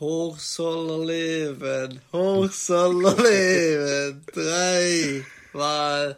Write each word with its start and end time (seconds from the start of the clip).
Hoch 0.00 0.38
soll 0.38 1.10
er 1.10 1.52
leben, 1.52 2.00
hoch 2.10 2.50
soll 2.50 3.04
er 3.04 3.16
leben. 3.16 4.24
Drei 4.32 5.24
Mal. 5.52 6.16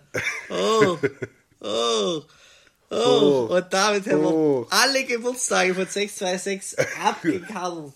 Oh, 0.50 0.98
oh, 1.60 2.22
oh. 2.90 3.48
Und 3.50 3.66
damit 3.70 4.06
haben 4.06 4.22
wir 4.22 4.66
alle 4.70 5.04
Geburtstage 5.04 5.74
von 5.74 5.86
626 5.86 6.78
abgekarrt. 7.02 7.92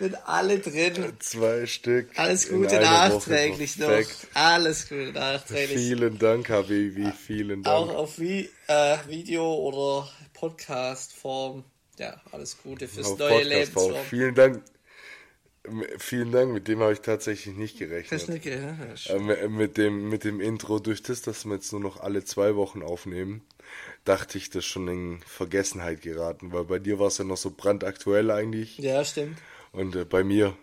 Sind 0.00 0.16
alle 0.26 0.58
drin. 0.58 1.12
Zwei 1.20 1.66
Stück. 1.66 2.08
Alles 2.16 2.48
Gute 2.48 2.80
nachträglich 2.80 3.76
noch. 3.76 4.02
Alles 4.34 4.88
Gute 4.88 5.12
nachträglich. 5.12 5.76
Vielen 5.76 6.18
Dank, 6.18 6.48
Habibi. 6.48 7.12
Vielen 7.12 7.62
Dank. 7.62 7.76
Auch 7.76 7.94
auf 7.94 8.18
Vi 8.18 8.50
äh, 8.66 8.96
Video- 9.06 9.54
oder 9.54 10.10
Podcast-Form. 10.32 11.62
Ja, 11.98 12.20
alles 12.32 12.56
Gute 12.62 12.88
fürs 12.88 13.12
auf 13.12 13.18
neue 13.18 13.44
Leben. 13.44 13.72
Vielen 14.08 14.34
Dank. 14.34 14.64
Vielen 15.98 16.32
Dank, 16.32 16.52
mit 16.52 16.68
dem 16.68 16.80
habe 16.80 16.94
ich 16.94 17.00
tatsächlich 17.00 17.54
nicht 17.54 17.78
gerechnet. 17.78 18.22
Das 18.22 18.28
nicht, 18.28 18.46
ja, 18.46 18.76
äh, 19.08 19.48
mit, 19.48 19.76
dem, 19.76 20.08
mit 20.08 20.24
dem 20.24 20.40
Intro, 20.40 20.78
durch 20.78 21.02
das, 21.02 21.20
dass 21.20 21.44
wir 21.44 21.54
jetzt 21.54 21.72
nur 21.72 21.82
noch 21.82 22.00
alle 22.00 22.24
zwei 22.24 22.56
Wochen 22.56 22.82
aufnehmen, 22.82 23.42
dachte 24.04 24.38
ich, 24.38 24.48
das 24.48 24.64
schon 24.64 24.88
in 24.88 25.20
Vergessenheit 25.26 26.00
geraten, 26.00 26.52
weil 26.52 26.64
bei 26.64 26.78
dir 26.78 26.98
war 26.98 27.08
es 27.08 27.18
ja 27.18 27.24
noch 27.24 27.36
so 27.36 27.50
brandaktuell 27.50 28.30
eigentlich. 28.30 28.78
Ja, 28.78 29.04
stimmt. 29.04 29.36
Und 29.72 29.94
äh, 29.96 30.06
bei 30.06 30.24
mir, 30.24 30.56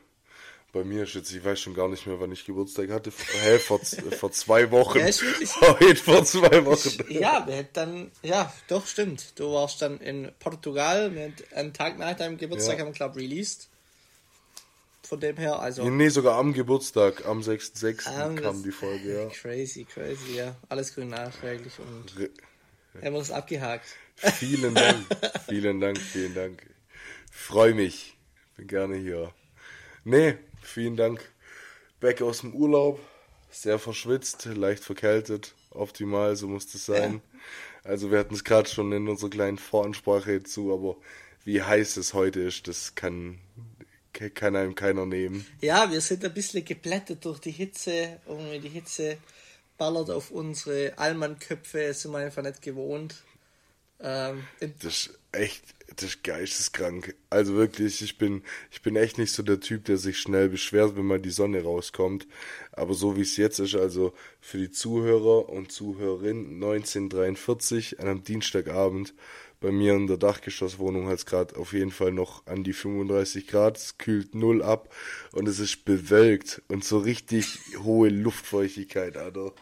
bei 0.74 0.84
mir 0.84 1.04
ist 1.04 1.14
jetzt, 1.14 1.32
ich 1.32 1.46
weiß 1.46 1.60
schon 1.60 1.76
gar 1.76 1.90
nicht 1.90 2.08
mehr, 2.08 2.20
wann 2.20 2.32
ich 2.32 2.46
Geburtstag 2.46 2.90
hatte. 2.90 3.12
Hä, 3.44 3.60
vor, 3.60 3.80
vor 3.80 4.32
zwei 4.32 4.72
Wochen. 4.72 4.98
Ja, 4.98 5.06
ist 5.06 5.22
wirklich. 5.22 5.56
Heute 5.62 5.96
vor 6.04 6.26
zwei 6.26 6.66
Wochen. 6.66 7.04
Ich, 7.08 7.20
ja, 7.20 7.48
dann, 7.74 8.12
ja, 8.24 8.52
doch, 8.68 8.88
stimmt. 8.88 9.40
Du 9.40 9.54
warst 9.54 9.80
dann 9.80 10.00
in 10.00 10.32
Portugal, 10.40 11.14
wir 11.14 11.34
einen 11.54 11.74
Tag 11.74 12.00
nach 12.00 12.16
deinem 12.16 12.40
Geburtstag 12.40 12.80
ja. 12.80 12.82
haben 12.82 12.90
wir, 12.90 12.94
glaube 12.94 13.18
released 13.18 13.70
von 15.08 15.20
dem 15.20 15.38
her. 15.38 15.60
Also 15.60 15.90
nee, 15.90 16.10
sogar 16.10 16.38
am 16.38 16.54
Geburtstag, 16.54 17.26
am 17.26 17.40
6.6. 17.40 18.30
Um, 18.30 18.36
kam 18.36 18.64
die 18.64 18.72
Folge, 18.72 19.24
ja. 19.24 19.30
Crazy, 19.30 19.86
crazy, 19.86 20.36
ja. 20.36 20.56
Alles 20.70 20.94
grün 20.94 21.10
nachträglich 21.10 21.74
und 21.80 22.20
Re 22.20 22.30
haben 23.02 23.14
wir 23.14 23.20
das 23.20 23.32
abgehakt. 23.32 23.86
Vielen 24.16 24.74
Dank, 24.74 25.06
vielen 25.48 25.80
Dank, 25.80 26.00
vielen 26.00 26.34
Dank. 26.34 26.66
Freue 27.32 27.76
mich, 27.76 28.18
bin 28.56 28.66
gerne 28.66 28.96
hier. 28.96 29.32
Nee, 30.04 30.38
vielen 30.64 30.98
Dank. 30.98 31.22
Back 32.00 32.24
aus 32.24 32.42
dem 32.42 32.56
Urlaub, 32.56 33.00
sehr 33.52 33.78
verschwitzt, 33.78 34.46
leicht 34.46 34.84
verkältet, 34.84 35.54
optimal, 35.70 36.36
so 36.36 36.48
muss 36.48 36.72
das 36.72 36.88
sein. 36.88 37.22
Ja. 37.84 37.90
Also 37.92 38.10
wir 38.10 38.18
hatten 38.18 38.34
es 38.34 38.44
gerade 38.44 38.68
schon 38.68 38.92
in 38.92 39.08
unserer 39.08 39.30
kleinen 39.30 39.60
Voransprache 39.60 40.42
zu, 40.42 40.74
aber 40.74 40.98
wie 41.46 41.62
heiß 41.62 41.98
es 41.98 42.16
heute 42.16 42.42
ist, 42.42 42.68
das 42.68 42.96
kann 42.96 43.38
kann 44.34 44.56
einem 44.56 44.76
keiner 44.76 45.06
nehmen. 45.06 45.46
Ja, 45.62 45.92
wir 45.92 46.02
sind 46.02 46.24
ein 46.26 46.34
bisschen 46.34 46.66
geblättert 46.66 47.24
durch 47.26 47.40
die 47.40 47.52
Hitze. 47.52 48.20
Irgendwie 48.28 48.60
die 48.60 48.70
Hitze 48.70 49.18
ballert 49.78 50.10
auf 50.10 50.32
unsere 50.32 50.98
Allmannköpfe, 50.98 51.94
sind 51.94 52.12
wir 52.12 52.20
einfach 52.20 52.44
nicht 52.44 52.62
gewohnt. 52.62 53.16
Ähm, 54.00 54.44
das 54.60 55.08
ist 55.08 55.20
echt, 55.32 55.64
das 55.96 56.10
ist 56.10 56.24
geisteskrank. 56.24 57.16
Also 57.30 57.56
wirklich, 57.56 58.02
ich 58.02 58.18
bin, 58.18 58.44
ich 58.72 58.82
bin 58.82 58.96
echt 58.96 59.18
nicht 59.18 59.32
so 59.32 59.42
der 59.42 59.60
Typ, 59.60 59.86
der 59.86 59.98
sich 59.98 60.20
schnell 60.20 60.50
beschwert, 60.50 60.96
wenn 60.96 61.06
mal 61.06 61.20
die 61.20 61.32
Sonne 61.32 61.64
rauskommt. 61.64 62.28
Aber 62.72 62.94
so 62.94 63.18
wie 63.18 63.22
es 63.22 63.38
jetzt 63.38 63.60
ist, 63.60 63.76
also 63.76 64.14
für 64.40 64.60
die 64.60 64.72
Zuhörer 64.72 65.50
und 65.50 65.72
Zuhörerinnen 65.72 66.56
1943 66.56 68.00
an 68.00 68.08
einem 68.08 68.24
Dienstagabend 68.24 69.14
bei 69.60 69.72
mir 69.72 69.94
in 69.94 70.08
der 70.08 70.18
Dachgeschosswohnung 70.18 71.08
hat 71.08 71.20
es 71.20 71.26
gerade 71.26 71.56
auf 71.58 71.74
jeden 71.74 71.92
Fall 71.92 72.12
noch 72.12 72.46
an 72.46 72.64
die 72.64 72.74
35 72.74 73.48
Grad. 73.48 73.78
Es 73.78 73.98
kühlt 73.98 74.36
null 74.36 74.62
ab 74.62 74.94
und 75.32 75.48
es 75.48 75.60
ist 75.60 75.86
bewölkt 75.86 76.62
und 76.68 76.84
so 76.84 77.00
richtig 77.00 77.60
hohe 77.80 78.10
Luftfeuchtigkeit, 78.10 79.18
Alter. 79.18 79.54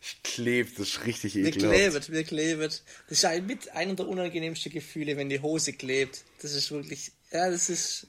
Ich 0.00 0.22
klebe, 0.22 0.70
das 0.76 0.88
ist 0.88 1.06
richtig 1.06 1.34
ekelhaft. 1.36 1.60
Mir 1.60 1.90
klebt, 1.90 2.08
mir 2.10 2.24
klebt. 2.24 2.82
Das 3.08 3.18
ist 3.18 3.24
ein, 3.24 3.46
mit 3.46 3.70
einer 3.72 3.94
der 3.94 4.06
unangenehmsten 4.06 4.70
Gefühle, 4.70 5.16
wenn 5.16 5.28
die 5.28 5.40
Hose 5.40 5.72
klebt. 5.72 6.24
Das 6.40 6.54
ist 6.54 6.70
wirklich, 6.70 7.12
ja, 7.32 7.50
das 7.50 7.68
ist 7.68 8.06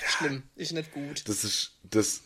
ja, 0.00 0.08
schlimm. 0.08 0.42
Ist 0.56 0.72
nicht 0.72 0.92
gut. 0.92 1.26
Das 1.28 1.44
ist, 1.44 1.78
das, 1.84 2.22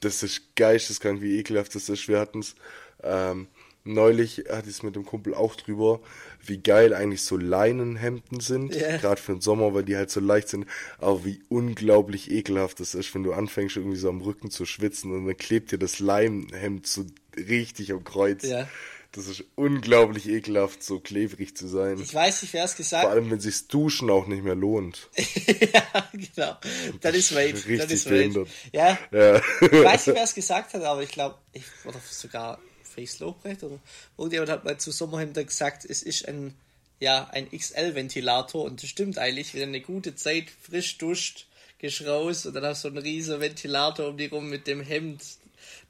das 0.00 0.22
ist 0.22 0.56
geisteskrank, 0.56 1.20
wie 1.20 1.38
ekelhaft 1.38 1.74
das 1.74 1.88
ist. 1.88 2.08
Wir 2.08 2.18
hatten 2.18 2.38
es, 2.38 2.54
ähm, 3.02 3.48
Neulich 3.86 4.44
hatte 4.50 4.68
ich 4.68 4.76
es 4.76 4.82
mit 4.82 4.96
dem 4.96 5.06
Kumpel 5.06 5.34
auch 5.34 5.54
drüber, 5.54 6.00
wie 6.44 6.58
geil 6.58 6.92
eigentlich 6.92 7.22
so 7.22 7.36
Leinenhemden 7.36 8.40
sind, 8.40 8.74
yeah. 8.74 8.96
gerade 8.96 9.20
für 9.20 9.32
den 9.32 9.40
Sommer, 9.40 9.74
weil 9.74 9.84
die 9.84 9.96
halt 9.96 10.10
so 10.10 10.20
leicht 10.20 10.48
sind, 10.48 10.66
aber 10.98 11.24
wie 11.24 11.40
unglaublich 11.48 12.30
ekelhaft 12.30 12.80
das 12.80 12.94
ist, 12.94 13.14
wenn 13.14 13.22
du 13.22 13.32
anfängst 13.32 13.76
irgendwie 13.76 13.96
so 13.96 14.08
am 14.08 14.20
Rücken 14.20 14.50
zu 14.50 14.66
schwitzen 14.66 15.12
und 15.12 15.26
dann 15.26 15.36
klebt 15.36 15.70
dir 15.70 15.78
das 15.78 16.00
Leinenhemd 16.00 16.86
so 16.86 17.06
richtig 17.36 17.92
am 17.92 18.04
Kreuz. 18.04 18.44
Yeah. 18.44 18.68
Das 19.12 19.28
ist 19.28 19.44
unglaublich 19.54 20.28
ekelhaft, 20.28 20.82
so 20.82 21.00
klebrig 21.00 21.56
zu 21.56 21.66
sein. 21.68 21.98
Ich 22.02 22.12
weiß 22.12 22.42
nicht, 22.42 22.52
wer 22.52 22.64
es 22.64 22.76
gesagt 22.76 23.04
hat. 23.04 23.10
Vor 23.10 23.12
allem, 23.12 23.30
wenn 23.30 23.40
sich 23.40 23.66
Duschen 23.66 24.10
auch 24.10 24.26
nicht 24.26 24.44
mehr 24.44 24.54
lohnt. 24.54 25.08
ja, 25.16 26.10
genau. 26.12 26.56
Dann 27.00 27.14
ist 27.14 27.34
Wade. 27.34 27.54
Richtig 27.54 27.78
dann 27.78 27.88
ist 27.88 28.08
behindert. 28.08 28.48
Ja. 28.72 28.98
ja. 29.10 29.36
ich 29.36 29.72
weiß 29.72 30.08
nicht, 30.08 30.16
wer 30.16 30.24
es 30.24 30.34
gesagt 30.34 30.74
hat, 30.74 30.82
aber 30.82 31.02
ich 31.02 31.08
glaube, 31.08 31.38
ich, 31.54 31.64
oder 31.86 31.98
sogar 32.10 32.58
Face 32.96 33.20
Lobrecht 33.20 33.62
oder 33.62 33.78
irgendjemand 34.16 34.50
hat 34.50 34.64
mal 34.64 34.78
zu 34.78 34.90
Sommerhemden 34.90 35.46
gesagt, 35.46 35.84
es 35.84 36.02
ist 36.02 36.26
ein, 36.26 36.54
ja, 36.98 37.28
ein 37.30 37.50
XL-Ventilator 37.50 38.64
und 38.64 38.82
das 38.82 38.90
stimmt 38.90 39.18
eigentlich, 39.18 39.54
wenn 39.54 39.68
eine 39.68 39.80
gute 39.80 40.16
Zeit 40.16 40.46
frisch 40.62 40.98
duscht, 40.98 41.46
gehst 41.78 42.06
raus 42.06 42.46
und 42.46 42.54
dann 42.54 42.64
hast 42.64 42.84
du 42.84 42.88
so 42.88 42.94
einen 42.94 43.04
riesen 43.04 43.40
Ventilator 43.40 44.08
um 44.08 44.16
die 44.16 44.26
rum 44.26 44.48
mit 44.48 44.66
dem 44.66 44.80
Hemd. 44.80 45.22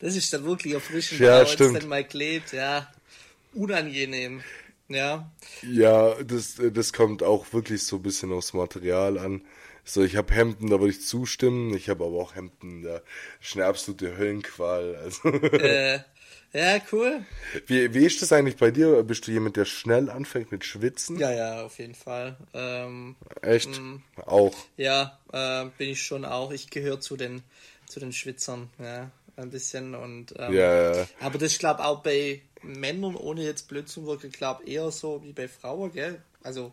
Das 0.00 0.16
ist 0.16 0.32
dann 0.32 0.44
wirklich 0.44 0.74
erfrischend, 0.74 1.20
ja, 1.20 1.38
wenn 1.40 1.46
es 1.46 1.80
dann 1.80 1.88
mal 1.88 2.04
klebt, 2.04 2.52
ja. 2.52 2.92
Unangenehm. 3.54 4.42
Ja. 4.88 5.30
Ja, 5.62 6.14
das, 6.22 6.56
das 6.72 6.92
kommt 6.92 7.22
auch 7.22 7.52
wirklich 7.52 7.84
so 7.84 7.96
ein 7.96 8.02
bisschen 8.02 8.32
aufs 8.32 8.52
Material 8.52 9.18
an. 9.18 9.42
So, 9.84 10.02
ich 10.02 10.16
habe 10.16 10.34
Hemden, 10.34 10.68
da 10.68 10.80
würde 10.80 10.92
ich 10.92 11.06
zustimmen. 11.06 11.72
Ich 11.74 11.88
habe 11.88 12.04
aber 12.04 12.16
auch 12.16 12.34
Hemden, 12.34 12.82
da 12.82 13.00
ist 13.40 13.54
eine 13.54 13.66
absolute 13.66 14.16
Höllenqual. 14.18 14.96
Also. 14.96 15.28
Äh, 15.28 16.00
ja, 16.56 16.78
cool. 16.92 17.24
Wie, 17.66 17.92
wie 17.92 18.06
ist 18.06 18.22
das 18.22 18.32
eigentlich 18.32 18.56
bei 18.56 18.70
dir? 18.70 19.02
Bist 19.02 19.26
du 19.26 19.30
jemand, 19.30 19.56
der 19.56 19.64
schnell 19.64 20.08
anfängt 20.08 20.50
mit 20.52 20.64
Schwitzen? 20.64 21.18
Ja, 21.18 21.30
ja, 21.30 21.62
auf 21.64 21.78
jeden 21.78 21.94
Fall. 21.94 22.36
Ähm, 22.54 23.16
Echt? 23.42 23.68
Mh, 23.68 23.78
mm. 23.78 24.02
auch? 24.24 24.54
Ja, 24.76 25.18
äh, 25.32 25.66
bin 25.76 25.90
ich 25.90 26.02
schon 26.02 26.24
auch. 26.24 26.52
Ich 26.52 26.70
gehöre 26.70 27.00
zu 27.00 27.16
den, 27.16 27.42
zu 27.86 28.00
den 28.00 28.12
Schwitzern, 28.12 28.70
ja, 28.78 29.10
ein 29.36 29.50
bisschen. 29.50 29.94
Und, 29.94 30.34
ähm, 30.38 30.52
ja, 30.54 30.94
ja. 30.94 31.06
Aber 31.20 31.38
das, 31.38 31.58
glaube, 31.58 31.84
auch 31.84 32.02
bei 32.02 32.40
Männern, 32.62 33.16
ohne 33.16 33.42
jetzt 33.42 33.68
blöd 33.68 33.88
zu 33.88 34.06
wirken, 34.06 34.30
glaube 34.30 34.64
eher 34.64 34.90
so 34.90 35.22
wie 35.22 35.32
bei 35.32 35.48
Frauen, 35.48 35.92
gell? 35.92 36.22
Also, 36.42 36.72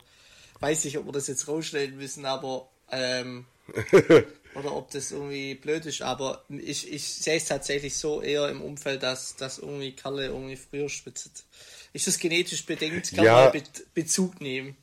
weiß 0.60 0.86
ich, 0.86 0.98
ob 0.98 1.06
wir 1.06 1.12
das 1.12 1.28
jetzt 1.28 1.48
rausstellen 1.48 1.98
müssen, 1.98 2.26
aber 2.26 2.70
ähm, 2.92 3.46
oder 4.56 4.76
ob 4.76 4.92
das 4.92 5.12
irgendwie 5.12 5.56
blöd 5.56 5.86
ist, 5.86 6.02
aber 6.02 6.44
ich, 6.50 6.92
ich 6.92 7.04
sehe 7.04 7.38
es 7.38 7.46
tatsächlich 7.46 7.96
so 7.98 8.22
eher 8.22 8.50
im 8.50 8.62
Umfeld, 8.62 9.04
dass, 9.04 9.36
dass 9.36 9.60
irgendwie 9.60 9.96
Kalle 9.96 10.28
irgendwie 10.28 10.56
früher 10.56 10.90
spitzt. 10.90 11.46
Ist 11.94 12.08
das 12.08 12.18
genetisch 12.18 12.66
bedingt? 12.66 13.12
Kann 13.14 13.26
ja, 13.26 13.44
man 13.44 13.52
Be 13.52 13.64
Bezug 13.94 14.42
nehmen? 14.42 14.76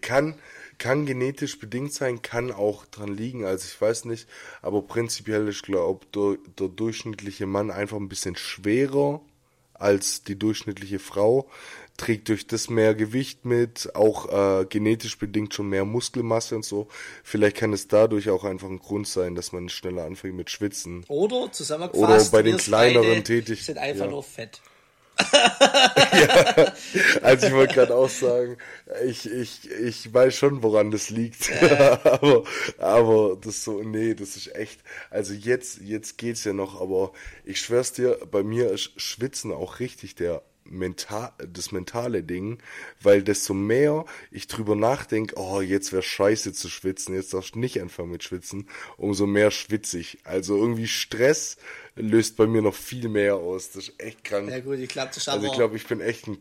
Kann, 0.00 0.34
kann 0.78 1.06
genetisch 1.06 1.58
bedingt 1.58 1.92
sein, 1.92 2.22
kann 2.22 2.50
auch 2.52 2.84
dran 2.86 3.16
liegen, 3.16 3.44
also 3.44 3.64
ich 3.64 3.80
weiß 3.80 4.04
nicht, 4.06 4.28
aber 4.62 4.82
prinzipiell, 4.82 5.48
ich 5.48 5.62
glaube, 5.62 6.06
der, 6.14 6.36
der 6.58 6.68
durchschnittliche 6.68 7.46
Mann 7.46 7.70
einfach 7.70 7.96
ein 7.96 8.08
bisschen 8.08 8.36
schwerer 8.36 9.20
als 9.74 10.22
die 10.24 10.38
durchschnittliche 10.38 10.98
Frau 10.98 11.48
trägt 11.98 12.28
durch 12.28 12.46
das 12.46 12.70
mehr 12.70 12.94
Gewicht 12.94 13.44
mit, 13.44 13.94
auch 13.94 14.60
äh, 14.60 14.64
genetisch 14.64 15.18
bedingt 15.18 15.52
schon 15.52 15.68
mehr 15.68 15.84
Muskelmasse 15.84 16.56
und 16.56 16.64
so. 16.64 16.88
Vielleicht 17.22 17.56
kann 17.56 17.74
es 17.74 17.88
dadurch 17.88 18.30
auch 18.30 18.44
einfach 18.44 18.68
ein 18.68 18.78
Grund 18.78 19.06
sein, 19.06 19.34
dass 19.34 19.52
man 19.52 19.68
schneller 19.68 20.04
anfängt 20.04 20.36
mit 20.36 20.48
Schwitzen. 20.48 21.04
Oder 21.08 21.52
zusammengefasst, 21.52 22.32
Oder 22.32 22.38
bei 22.38 22.42
den 22.42 22.56
kleineren 22.56 23.24
tätig. 23.24 23.66
sind 23.66 23.76
einfach 23.76 24.06
ja. 24.06 24.10
nur 24.10 24.22
fett. 24.22 24.62
ja, 25.32 26.72
also 27.22 27.48
ich 27.48 27.52
wollte 27.52 27.74
gerade 27.74 27.96
auch 27.96 28.08
sagen, 28.08 28.56
ich, 29.04 29.28
ich, 29.28 29.68
ich 29.68 30.14
weiß 30.14 30.32
schon, 30.32 30.62
woran 30.62 30.92
das 30.92 31.10
liegt. 31.10 31.50
Aber, 32.04 32.44
aber 32.78 33.36
das 33.40 33.64
so, 33.64 33.82
nee, 33.82 34.14
das 34.14 34.36
ist 34.36 34.54
echt. 34.54 34.80
Also 35.10 35.34
jetzt, 35.34 35.80
jetzt 35.80 36.18
geht's 36.18 36.44
ja 36.44 36.52
noch, 36.52 36.80
aber 36.80 37.12
ich 37.44 37.60
schwör's 37.60 37.92
dir, 37.92 38.16
bei 38.30 38.44
mir 38.44 38.70
ist 38.70 38.92
Schwitzen 39.00 39.52
auch 39.52 39.80
richtig 39.80 40.14
der 40.14 40.42
mental, 40.70 41.32
das 41.38 41.72
mentale 41.72 42.22
Ding, 42.22 42.58
weil 43.00 43.22
desto 43.22 43.54
mehr 43.54 44.04
ich 44.30 44.46
drüber 44.46 44.76
nachdenke, 44.76 45.36
oh, 45.36 45.60
jetzt 45.60 45.92
wäre 45.92 46.02
scheiße 46.02 46.52
zu 46.52 46.68
schwitzen, 46.68 47.14
jetzt 47.14 47.34
darfst 47.34 47.54
du 47.54 47.58
nicht 47.58 47.80
anfangen 47.80 48.10
mit 48.10 48.22
Schwitzen, 48.22 48.68
umso 48.96 49.26
mehr 49.26 49.50
schwitze 49.50 49.98
ich. 49.98 50.18
Also 50.24 50.56
irgendwie 50.56 50.88
Stress 50.88 51.56
löst 51.96 52.36
bei 52.36 52.46
mir 52.46 52.62
noch 52.62 52.74
viel 52.74 53.08
mehr 53.08 53.36
aus. 53.36 53.70
Das 53.70 53.88
ist 53.88 54.00
echt 54.00 54.24
krank. 54.24 54.50
Ja 54.50 54.60
gut, 54.60 54.78
ich 54.78 54.88
glaube, 54.88 55.08
das 55.08 55.18
ist 55.18 55.28
Also 55.28 55.46
ich 55.46 55.52
glaube, 55.52 55.76
ich 55.76 55.86
bin 55.86 56.00
echt 56.00 56.26
ein 56.26 56.38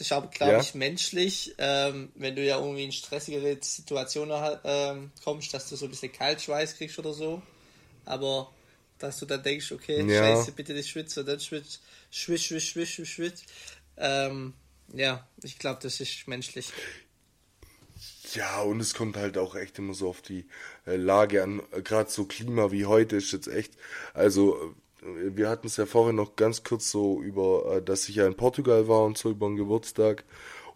das 0.00 0.06
ist 0.06 0.12
aber, 0.12 0.28
glaube 0.28 0.52
ja? 0.52 0.60
ich, 0.60 0.74
menschlich, 0.74 1.54
ähm, 1.58 2.10
wenn 2.14 2.34
du 2.34 2.42
ja 2.42 2.58
irgendwie 2.58 2.84
in 2.84 2.92
stressigere 2.92 3.58
Situationen 3.60 4.58
ähm, 4.64 5.10
kommst, 5.22 5.52
dass 5.52 5.68
du 5.68 5.76
so 5.76 5.84
ein 5.84 5.90
bisschen 5.90 6.10
Kaltschweiß 6.10 6.76
kriegst 6.76 6.98
oder 6.98 7.12
so. 7.12 7.42
aber 8.06 8.50
dass 9.00 9.18
du 9.18 9.26
dann 9.26 9.42
denkst, 9.42 9.72
okay, 9.72 10.02
ja. 10.02 10.36
scheiße, 10.36 10.52
bitte 10.52 10.72
nicht 10.72 10.88
schwitzen, 10.88 11.20
und 11.20 11.28
dann 11.28 11.40
schwitzt, 11.40 11.80
schwitz, 12.10 12.42
schwitz, 12.42 12.64
schwitz, 12.64 12.88
schwitz, 12.88 13.08
schwitz. 13.08 13.42
Ähm, 13.96 14.54
ja, 14.92 15.26
ich 15.42 15.58
glaube, 15.58 15.80
das 15.82 16.00
ist 16.00 16.28
menschlich. 16.28 16.72
Ja, 18.34 18.62
und 18.62 18.80
es 18.80 18.94
kommt 18.94 19.16
halt 19.16 19.38
auch 19.38 19.54
echt 19.56 19.78
immer 19.78 19.94
so 19.94 20.08
auf 20.08 20.22
die 20.22 20.46
äh, 20.86 20.96
Lage 20.96 21.42
an. 21.42 21.62
Gerade 21.82 22.10
so 22.10 22.24
Klima 22.24 22.70
wie 22.70 22.86
heute 22.86 23.16
ist 23.16 23.32
jetzt 23.32 23.48
echt, 23.48 23.74
also 24.14 24.74
äh, 25.02 25.36
wir 25.36 25.48
hatten 25.48 25.66
es 25.66 25.76
ja 25.76 25.86
vorhin 25.86 26.16
noch 26.16 26.36
ganz 26.36 26.62
kurz 26.62 26.90
so 26.90 27.22
über, 27.22 27.76
äh, 27.76 27.82
dass 27.82 28.08
ich 28.08 28.16
ja 28.16 28.26
in 28.26 28.36
Portugal 28.36 28.88
war 28.88 29.04
und 29.04 29.18
so 29.18 29.30
über 29.30 29.48
den 29.48 29.56
Geburtstag. 29.56 30.24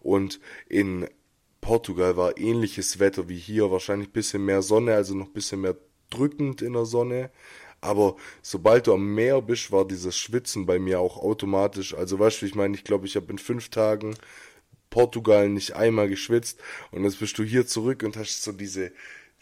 Und 0.01 0.39
in 0.67 1.07
Portugal 1.61 2.15
war 2.17 2.37
ähnliches 2.37 2.99
Wetter 2.99 3.27
wie 3.27 3.37
hier, 3.37 3.71
wahrscheinlich 3.71 4.09
ein 4.09 4.13
bisschen 4.13 4.45
mehr 4.45 4.61
Sonne, 4.61 4.93
also 4.93 5.15
noch 5.15 5.27
ein 5.27 5.33
bisschen 5.33 5.61
mehr 5.61 5.75
drückend 6.09 6.61
in 6.61 6.73
der 6.73 6.85
Sonne. 6.85 7.31
Aber 7.85 8.15
sobald 8.41 8.87
du 8.87 8.93
am 8.93 9.13
Meer 9.13 9.41
bist, 9.41 9.71
war 9.71 9.87
dieses 9.87 10.17
Schwitzen 10.17 10.65
bei 10.65 10.79
mir 10.79 10.99
auch 10.99 11.17
automatisch. 11.17 11.93
Also 11.93 12.17
weißt 12.17 12.41
du, 12.41 12.47
ich 12.47 12.55
meine, 12.55 12.75
ich 12.75 12.83
glaube, 12.83 13.05
ich 13.05 13.15
habe 13.15 13.31
in 13.31 13.37
fünf 13.37 13.69
Tagen 13.69 14.15
Portugal 14.89 15.49
nicht 15.49 15.73
einmal 15.73 16.09
geschwitzt 16.09 16.59
und 16.91 17.03
jetzt 17.03 17.19
bist 17.19 17.37
du 17.37 17.43
hier 17.43 17.67
zurück 17.67 18.01
und 18.03 18.17
hast 18.17 18.43
so 18.43 18.51
diese 18.51 18.91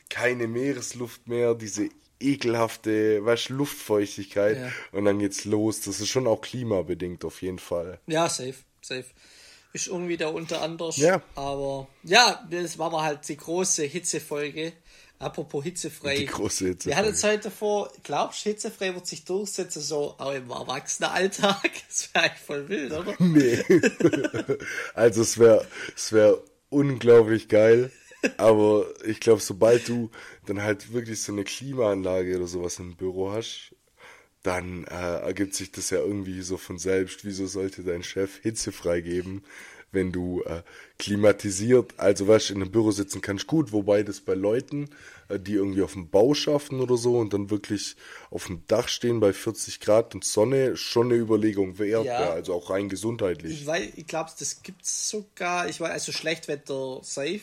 keine 0.10 0.48
Meeresluft 0.48 1.28
mehr, 1.28 1.56
diese 1.56 1.90
ekelhafte, 2.20 3.24
weißt 3.24 3.50
Luftfeuchtigkeit 3.50 4.58
ja. 4.58 4.72
und 4.92 5.06
dann 5.06 5.20
geht's 5.20 5.46
los. 5.46 5.82
Das 5.82 6.02
ist 6.02 6.10
schon 6.10 6.28
auch 6.28 6.42
klimabedingt 6.42 7.24
auf 7.24 7.42
jeden 7.42 7.60
Fall. 7.60 8.00
Ja, 8.08 8.28
safe, 8.30 8.56
safe 8.82 9.06
ist 9.74 9.88
irgendwie 9.88 10.18
da 10.18 10.28
unter 10.28 10.62
anders. 10.62 10.98
Ja. 10.98 11.22
Aber 11.36 11.88
ja, 12.04 12.48
das 12.50 12.78
war 12.78 12.92
halt 13.02 13.28
die 13.28 13.38
große 13.38 13.84
Hitzefolge. 13.84 14.74
Apropos 15.24 15.64
hitzefrei. 15.64 16.18
Die 16.18 16.26
große 16.26 16.68
Hitzefrei. 16.68 16.92
Wir 16.92 16.98
hatten 16.98 17.14
es 17.14 17.24
heute 17.24 17.44
davor, 17.44 17.92
glaubst 18.04 18.46
du, 18.46 18.50
hitzefrei 18.50 18.94
wird 18.94 19.08
sich 19.08 19.26
durchsetzen, 19.26 19.82
so 19.82 20.16
auch 20.18 20.34
im 20.34 20.50
Erwachsenenalltag? 20.50 21.72
Das 21.88 22.10
wäre 22.14 22.26
eigentlich 22.26 22.42
voll 22.42 22.70
wild, 22.70 22.92
oder? 22.92 23.14
Nee. 23.20 23.64
also 24.94 25.22
es 25.22 25.38
wäre 25.38 25.68
es 25.96 26.12
wär 26.12 26.42
unglaublich 26.70 27.48
geil. 27.48 27.92
Aber 28.38 28.86
ich 29.06 29.20
glaube, 29.20 29.42
sobald 29.42 29.88
du 29.90 30.10
dann 30.46 30.62
halt 30.62 30.94
wirklich 30.94 31.22
so 31.22 31.34
eine 31.34 31.44
Klimaanlage 31.44 32.38
oder 32.38 32.48
sowas 32.48 32.80
im 32.80 32.96
Büro 32.96 33.32
hast, 33.32 33.76
dann 34.44 34.86
äh, 34.86 35.20
ergibt 35.20 35.56
sich 35.56 35.72
das 35.72 35.90
ja 35.90 36.00
irgendwie 36.00 36.42
so 36.42 36.58
von 36.58 36.78
selbst. 36.78 37.26
Wieso 37.26 37.48
sollte 37.48 37.84
dein 37.84 38.04
Chef 38.04 38.38
Hitze 38.42 38.72
freigeben, 38.72 39.44
wenn 39.94 40.12
du 40.12 40.42
äh, 40.44 40.64
klimatisiert, 41.00 41.94
also 41.98 42.28
weißt 42.28 42.52
in 42.52 42.62
einem 42.62 42.72
Büro 42.72 42.92
sitzen 42.92 43.22
kannst, 43.22 43.48
gut, 43.48 43.72
wobei 43.72 44.04
das 44.04 44.20
bei 44.22 44.34
Leuten, 44.34 44.90
äh, 45.30 45.40
die 45.40 45.54
irgendwie 45.54 45.82
auf 45.82 45.94
dem 45.94 46.10
Bau 46.10 46.34
schaffen 46.34 46.80
oder 46.82 46.98
so 46.98 47.18
und 47.18 47.34
dann 47.34 47.50
wirklich 47.50 47.96
auf 48.30 48.48
dem 48.48 48.64
Dach 48.68 48.88
stehen 48.88 49.20
bei 49.20 49.34
40 49.34 49.80
Grad 49.80 50.16
und 50.16 50.24
Sonne, 50.24 50.76
schon 50.76 51.08
eine 51.08 51.16
Überlegung 51.16 51.80
wert, 51.80 52.06
ja. 52.06 52.32
also 52.32 52.54
auch 52.54 52.70
rein 52.70 52.90
gesundheitlich. 52.90 53.62
Ich 53.62 53.68
weiß, 53.68 53.90
ich 53.96 54.08
glaube, 54.08 54.32
das 54.38 54.64
gibt's 54.64 55.10
sogar, 55.10 55.70
ich 55.70 55.80
weiß, 55.80 55.92
also 55.92 56.12
Schlechtwetter 56.12 57.00
safe, 57.04 57.42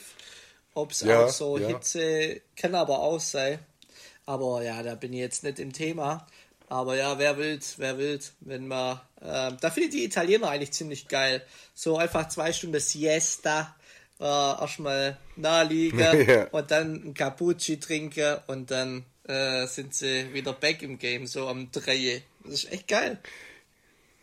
ob 0.75 0.91
es 0.91 1.01
ja, 1.01 1.25
auch 1.25 1.31
so 1.31 1.59
ja. 1.59 1.69
Hitze, 1.69 2.41
kann 2.57 2.75
aber 2.75 3.01
auch 3.01 3.21
sein. 3.21 3.59
Aber 4.27 4.63
ja, 4.63 4.83
da 4.83 4.95
bin 4.95 5.13
ich 5.13 5.19
jetzt 5.19 5.43
nicht 5.43 5.59
im 5.59 5.73
Thema. 5.73 6.27
Aber 6.71 6.97
ja, 6.97 7.19
wer 7.19 7.37
will, 7.37 7.59
wer 7.79 7.99
will, 7.99 8.21
wenn 8.41 8.69
man. 8.69 9.01
Äh, 9.21 9.53
da 9.61 9.71
finde 9.71 9.89
ich 9.89 9.91
die 9.91 10.05
Italiener 10.05 10.51
eigentlich 10.51 10.71
ziemlich 10.71 11.09
geil. 11.09 11.45
So 11.75 11.99
einfach 11.99 12.29
zwei 12.29 12.53
Stunden 12.53 12.79
Siesta, 12.79 13.75
äh, 14.21 14.25
erstmal 14.25 15.19
naheliegen 15.35 15.99
ja. 16.29 16.45
und 16.45 16.71
dann 16.71 16.95
ein 16.95 17.15
Cappucci 17.15 17.81
trinken 17.81 18.37
und 18.47 18.71
dann 18.71 19.05
äh, 19.25 19.67
sind 19.67 19.95
sie 19.95 20.33
wieder 20.33 20.53
back 20.53 20.83
im 20.83 21.01
Game, 21.01 21.27
so 21.27 21.49
am 21.49 21.73
Dreie. 21.73 22.23
Das 22.45 22.65
ist 22.65 22.73
echt 22.73 22.87
geil. 22.87 23.19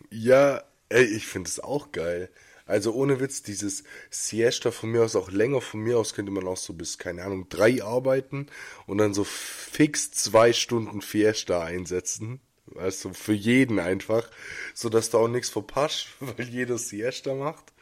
Ja, 0.10 0.64
ey, 0.88 1.04
ich 1.04 1.28
finde 1.28 1.50
es 1.50 1.60
auch 1.60 1.92
geil. 1.92 2.30
Also 2.68 2.94
ohne 2.94 3.20
Witz, 3.20 3.42
dieses 3.42 3.84
Siesta 4.10 4.72
von 4.72 4.92
mir 4.92 5.04
aus 5.04 5.16
auch 5.16 5.32
länger, 5.32 5.62
von 5.62 5.80
mir 5.80 5.98
aus 5.98 6.14
könnte 6.14 6.32
man 6.32 6.48
auch 6.48 6.58
so 6.58 6.74
bis, 6.74 6.98
keine 6.98 7.24
Ahnung, 7.24 7.48
drei 7.50 7.82
arbeiten 7.82 8.48
und 8.86 8.98
dann 8.98 9.14
so 9.14 9.24
fix 9.24 10.12
zwei 10.12 10.54
Stunden 10.54 11.02
Fiesta 11.02 11.64
einsetzen. 11.64 12.42
Du, 12.66 13.14
für 13.14 13.34
jeden 13.34 13.80
einfach, 13.80 14.30
so 14.74 14.90
dass 14.90 15.10
du 15.10 15.18
auch 15.18 15.30
nichts 15.30 15.50
verpasst, 15.50 16.08
weil 16.20 16.50
jeder 16.50 16.78
Siesta 16.78 17.34
macht. 17.34 17.74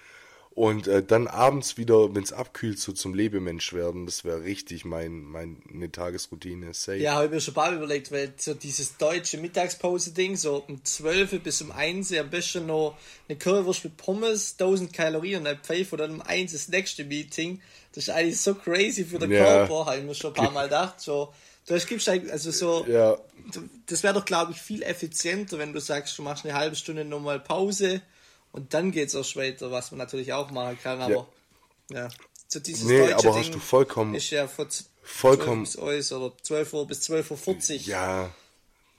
Und 0.55 0.87
äh, 0.87 1.03
dann 1.03 1.27
abends 1.27 1.75
wieder, 1.75 2.15
wenn 2.15 2.23
es 2.23 2.31
abkühlt, 2.31 2.79
so 2.79 2.93
zum 2.93 3.13
Lebemensch 3.13 3.73
werden, 3.73 4.05
das 4.05 4.23
wäre 4.23 4.43
richtig 4.43 4.85
mein, 4.85 5.23
meine 5.23 5.91
Tagesroutine. 5.91 6.73
Safe. 6.73 6.97
Ja, 6.97 7.15
habe 7.15 7.25
ich 7.25 7.31
mir 7.31 7.41
schon 7.41 7.51
ein 7.51 7.55
paar 7.55 7.73
überlegt, 7.73 8.09
weil 8.09 8.33
so 8.37 8.53
dieses 8.53 8.95
deutsche 8.95 9.37
Mittagspause-Ding, 9.37 10.37
so 10.37 10.63
um 10.65 10.81
12 10.81 11.43
bis 11.43 11.61
um 11.61 11.73
1 11.73 12.13
am 12.13 12.29
besten 12.29 12.67
noch 12.67 12.97
eine 13.27 13.37
Currywurst 13.37 13.83
mit 13.83 13.97
Pommes, 13.97 14.53
1000 14.53 14.93
Kalorien 14.93 15.41
und 15.41 15.47
ein 15.47 15.59
Pfeife 15.61 15.95
und 15.95 15.99
dann 15.99 16.11
um 16.11 16.21
1 16.21 16.53
das 16.53 16.69
nächste 16.69 17.03
Meeting. 17.03 17.59
Das 17.91 18.05
ist 18.05 18.11
eigentlich 18.11 18.39
so 18.39 18.55
crazy 18.55 19.03
für 19.03 19.19
den 19.19 19.31
ja. 19.31 19.43
Körper, 19.43 19.87
habe 19.87 19.97
ich 19.97 20.05
mir 20.05 20.15
schon 20.15 20.31
ein 20.31 20.41
paar 20.41 20.51
Mal 20.51 20.65
gedacht. 20.65 21.01
So, 21.01 21.33
du 21.67 21.77
gibst 21.79 22.07
also 22.07 22.51
so, 22.51 22.85
ja. 22.87 23.17
das 23.87 24.03
wäre 24.03 24.13
doch, 24.13 24.23
glaube 24.23 24.53
ich, 24.53 24.61
viel 24.61 24.83
effizienter, 24.83 25.57
wenn 25.57 25.73
du 25.73 25.81
sagst, 25.81 26.17
du 26.17 26.21
machst 26.21 26.45
eine 26.45 26.53
halbe 26.53 26.77
Stunde 26.77 27.03
nochmal 27.03 27.41
Pause 27.41 28.01
und 28.55 28.73
dann 28.73 28.91
geht 28.91 29.09
es 29.09 29.15
auch 29.15 29.35
weiter, 29.35 29.69
was 29.69 29.91
man 29.91 29.97
natürlich 29.97 30.31
auch 30.31 30.49
machen 30.49 30.79
kann, 30.81 31.01
aber 31.01 31.27
ja. 31.89 32.03
ja. 32.03 32.09
So 32.47 32.61
dieses 32.61 32.85
nee, 32.85 33.11
aber 33.11 33.21
Ding 33.21 33.33
hast 33.33 33.53
du 33.53 33.59
vollkommen. 33.59 34.15
Ist 34.15 34.29
ja 34.29 34.47
von 34.47 34.67
vollkommen 35.03 35.65
12 35.65 35.97
bis 35.97 36.11
oder 36.13 36.33
12 36.41 36.73
Uhr 36.73 36.87
bis 36.87 37.09
12.40 37.09 37.73
Uhr. 37.73 37.81
Ja. 37.81 38.31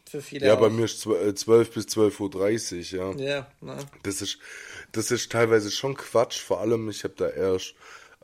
Für 0.06 0.20
viele. 0.20 0.46
Ja, 0.46 0.56
auch. 0.56 0.60
bei 0.60 0.68
mir 0.68 0.84
ist 0.84 1.00
12 1.00 1.48
äh, 1.48 1.72
bis 1.72 1.86
12.30 1.86 2.98
Uhr, 2.98 3.18
ja. 3.18 3.26
Ja, 3.26 3.50
na. 3.62 3.78
Das 4.02 4.20
ist, 4.20 4.38
das 4.92 5.10
ist 5.10 5.32
teilweise 5.32 5.70
schon 5.70 5.96
Quatsch, 5.96 6.38
vor 6.38 6.60
allem, 6.60 6.90
ich 6.90 7.02
habe 7.04 7.14
da 7.16 7.28
erst 7.30 7.74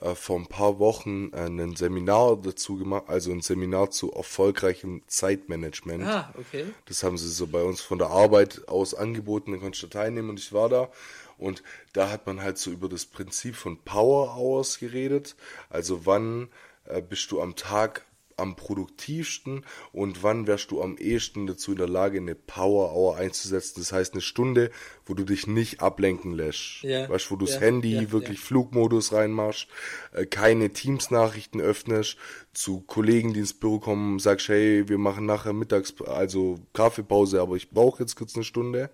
äh, 0.02 0.14
vor 0.14 0.38
ein 0.38 0.46
paar 0.46 0.78
Wochen 0.78 1.31
äh, 1.32 1.46
ein 1.46 1.76
Seminar 1.76 2.37
dazu 2.43 2.76
gemacht, 2.76 3.05
also 3.06 3.31
ein 3.31 3.40
Seminar 3.40 3.90
zu 3.90 4.12
erfolgreichem 4.12 5.02
Zeitmanagement. 5.06 6.05
Ah, 6.05 6.35
okay. 6.37 6.67
Das 6.87 7.02
haben 7.05 7.17
sie 7.17 7.31
so 7.31 7.46
bei 7.46 7.62
uns 7.62 7.81
von 7.81 7.99
der 7.99 8.08
Arbeit 8.08 8.69
aus 8.69 8.94
angeboten, 8.94 9.52
da 9.52 9.58
konntest 9.58 9.82
du 9.85 9.87
teilnehmen 9.87 10.31
und 10.31 10.40
ich 10.40 10.52
war 10.52 10.69
da 10.69 10.90
und 11.38 11.62
da 11.93 12.11
hat 12.11 12.26
man 12.26 12.43
halt 12.43 12.58
so 12.58 12.70
über 12.70 12.88
das 12.88 13.06
Prinzip 13.06 13.56
von 13.56 13.79
Power 13.82 14.37
Hours 14.37 14.79
geredet. 14.79 15.37
Also 15.70 16.06
wann 16.06 16.49
äh, 16.87 17.02
bist 17.02 17.31
du 17.32 17.40
am 17.40 17.56
Tag 17.56 18.06
am 18.37 18.56
produktivsten 18.56 19.64
und 19.93 20.23
wann 20.23 20.46
wärst 20.46 20.70
du 20.70 20.82
am 20.82 20.96
ehesten 20.96 21.46
dazu 21.46 21.73
in 21.73 21.79
der 21.79 21.88
Lage, 21.88 22.18
eine 22.18 22.35
Power 22.35 22.95
Hour 22.95 23.16
einzusetzen. 23.16 23.80
Das 23.80 23.92
heißt 23.92 24.14
eine 24.14 24.21
Stunde, 24.21 24.71
wo 25.07 25.14
du 25.14 25.25
dich 25.25 25.47
nicht 25.47 25.80
ablenken 25.80 26.33
lässt. 26.33 26.83
Ja. 26.83 27.09
Weißt 27.09 27.30
wo 27.30 27.37
du 27.37 27.47
das 27.47 27.57
ja, 27.57 27.61
Handy 27.61 27.95
ja, 27.95 28.12
wirklich. 28.12 28.40
Flugmodus 28.40 29.12
reinmachst, 29.12 29.68
äh, 30.12 30.26
keine 30.26 30.71
Teams-Nachrichten 30.71 31.61
öffnest, 31.61 32.16
zu 32.52 32.80
Kollegen, 32.80 33.33
die 33.33 33.40
ins 33.40 33.54
Büro 33.54 33.78
kommen, 33.78 34.18
sagst, 34.18 34.49
hey, 34.49 34.88
wir 34.88 34.99
machen 34.99 35.26
nachher 35.26 35.52
mittags, 35.52 35.95
also 36.02 36.59
Kaffeepause, 36.73 37.40
aber 37.40 37.57
ich 37.57 37.71
brauche 37.71 38.02
jetzt 38.02 38.16
kurz 38.16 38.35
eine 38.35 38.45
Stunde. 38.45 38.90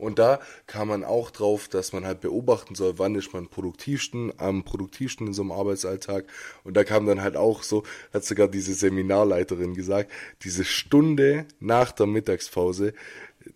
Und 0.00 0.18
da 0.18 0.40
kam 0.66 0.88
man 0.88 1.04
auch 1.04 1.30
drauf, 1.30 1.68
dass 1.68 1.92
man 1.92 2.06
halt 2.06 2.20
beobachten 2.20 2.74
soll, 2.74 2.98
wann 2.98 3.14
ist 3.14 3.32
man 3.32 3.48
produktivsten, 3.48 4.32
am 4.38 4.64
produktivsten 4.64 5.26
in 5.26 5.34
so 5.34 5.42
einem 5.42 5.52
Arbeitsalltag. 5.52 6.24
Und 6.64 6.76
da 6.76 6.84
kam 6.84 7.06
dann 7.06 7.22
halt 7.22 7.36
auch 7.36 7.62
so, 7.62 7.84
hat 8.12 8.24
sogar 8.24 8.48
diese 8.48 8.74
Seminarleiterin 8.74 9.74
gesagt, 9.74 10.10
diese 10.42 10.64
Stunde 10.64 11.46
nach 11.60 11.92
der 11.92 12.06
Mittagspause, 12.06 12.94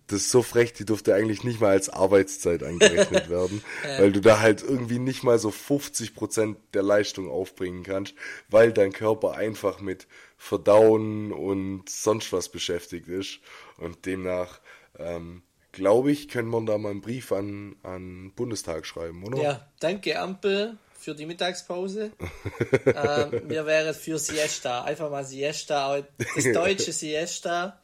das 0.07 0.23
ist 0.23 0.31
so 0.31 0.43
frech, 0.43 0.73
die 0.73 0.85
durfte 0.85 1.15
eigentlich 1.15 1.45
nicht 1.45 1.61
mal 1.61 1.71
als 1.71 1.89
Arbeitszeit 1.89 2.63
eingerechnet 2.63 3.29
werden, 3.29 3.63
weil 3.99 4.13
du 4.13 4.21
da 4.21 4.41
halt 4.41 4.63
irgendwie 4.63 4.99
nicht 4.99 5.23
mal 5.25 5.39
so 5.39 5.51
50 5.51 6.15
Prozent 6.15 6.59
der 6.73 6.83
Leistung 6.83 7.31
aufbringen 7.31 7.83
kannst, 7.83 8.15
weil 8.49 8.73
dein 8.73 8.93
Körper 8.93 9.33
einfach 9.33 9.81
mit 9.81 10.07
Verdauen 10.37 11.33
und 11.33 11.89
sonst 11.89 12.33
was 12.33 12.49
beschäftigt 12.49 13.09
ist 13.09 13.41
und 13.79 14.07
demnach 14.07 14.61
ähm, 14.99 15.43
glaube 15.75 16.13
ich, 16.13 16.29
können 16.29 16.49
wir 16.51 16.65
da 16.65 16.79
mal 16.79 16.91
einen 16.91 17.01
Brief 17.01 17.33
an, 17.33 17.77
an 17.83 18.33
Bundestag 18.35 18.87
schreiben, 18.87 19.25
oder? 19.25 19.43
Ja, 19.43 19.69
danke 19.81 20.19
Ampel 20.19 20.79
für 20.99 21.15
die 21.15 21.27
Mittagspause. 21.27 22.13
ähm, 22.87 23.43
wir 23.49 23.67
wären 23.67 23.95
für 23.95 24.19
Siesta, 24.19 24.85
einfach 24.85 25.11
mal 25.11 25.25
Siesta, 25.25 26.03
das 26.35 26.45
deutsche 26.53 26.93
Siesta 26.95 27.79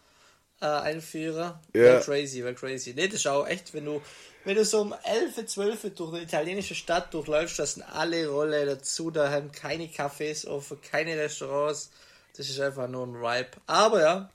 äh, 0.61 0.67
einführen. 0.67 1.55
Ja. 1.75 1.81
Wäre 1.83 2.01
crazy, 2.01 2.43
wäre 2.43 2.55
crazy. 2.55 2.95
Nee, 2.95 3.09
das 3.09 3.17
ist 3.17 3.27
auch 3.27 3.47
echt, 3.47 3.75
wenn 3.75 3.85
du, 3.85 4.01
wenn 4.45 4.57
du 4.57 4.65
so 4.65 4.81
um 4.81 4.95
11, 5.05 5.47
12 5.47 5.95
durch 5.95 6.15
eine 6.15 6.23
italienische 6.23 6.75
Stadt 6.75 7.13
durchläufst, 7.13 7.59
da 7.59 7.67
sind 7.67 7.83
alle 7.83 8.29
Rolle 8.29 8.65
dazu, 8.65 9.11
da 9.11 9.31
haben 9.31 9.53
keine 9.53 9.87
Cafés 9.87 10.47
offen, 10.47 10.81
keine 10.81 11.17
Restaurants. 11.17 11.91
Das 12.37 12.49
ist 12.49 12.61
einfach 12.61 12.89
nur 12.89 13.07
ein 13.07 13.15
Vibe. 13.15 13.51
Aber 13.67 14.01
ja, 14.01 14.31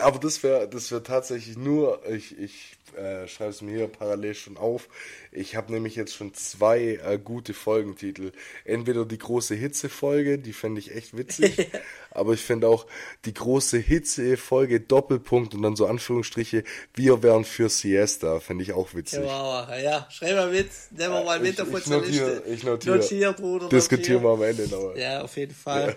aber 0.00 0.18
das 0.18 0.42
wäre 0.42 0.68
das 0.68 0.90
wär 0.90 1.02
tatsächlich 1.02 1.56
nur, 1.56 2.00
ich, 2.08 2.38
ich 2.38 2.78
äh, 2.96 3.28
schreibe 3.28 3.50
es 3.50 3.62
mir 3.62 3.76
hier 3.76 3.88
parallel 3.88 4.34
schon 4.34 4.56
auf. 4.56 4.88
Ich 5.30 5.56
habe 5.56 5.72
nämlich 5.72 5.94
jetzt 5.94 6.14
schon 6.14 6.34
zwei 6.34 6.98
äh, 7.04 7.18
gute 7.22 7.54
Folgentitel. 7.54 8.32
Entweder 8.64 9.04
die 9.04 9.18
große 9.18 9.54
Hitze-Folge, 9.54 10.38
die 10.38 10.52
fände 10.52 10.80
ich 10.80 10.94
echt 10.94 11.16
witzig, 11.16 11.68
aber 12.10 12.32
ich 12.32 12.40
finde 12.40 12.68
auch 12.68 12.86
die 13.24 13.34
große 13.34 13.78
Hitze-Folge 13.78 14.80
Doppelpunkt 14.80 15.54
und 15.54 15.62
dann 15.62 15.76
so 15.76 15.86
Anführungsstriche, 15.86 16.64
wir 16.94 17.22
wären 17.22 17.44
für 17.44 17.68
Siesta, 17.68 18.40
fände 18.40 18.64
ich 18.64 18.72
auch 18.72 18.94
witzig. 18.94 19.24
Ja, 19.24 19.78
ja, 19.78 20.08
schreib 20.10 20.34
mal 20.34 20.50
mit, 20.50 20.70
nehmen 20.90 21.14
wir 21.14 21.24
mal 21.24 21.40
mit 21.40 21.60
auf 21.60 21.72
unsere 21.72 22.04
Liste. 22.04 22.42
Ich 22.46 22.64
notiere, 22.64 22.96
notier, 22.96 23.32
Bruder. 23.32 23.68
Diskutieren 23.68 24.22
wir 24.22 24.30
am 24.30 24.42
Ende 24.42 24.68
noch. 24.68 24.96
Ja, 24.96 25.22
auf 25.22 25.36
jeden 25.36 25.54
Fall. 25.54 25.88
Ja. 25.88 25.94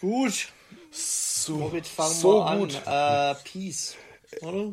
Gut. 0.00 0.48
So, 0.92 1.29
Womit 1.48 1.86
fangen 1.86 2.14
so 2.14 2.40
wir 2.40 2.58
gut. 2.58 2.86
an? 2.86 3.36
Äh, 3.36 3.38
Peace, 3.44 3.96
oder? 4.40 4.72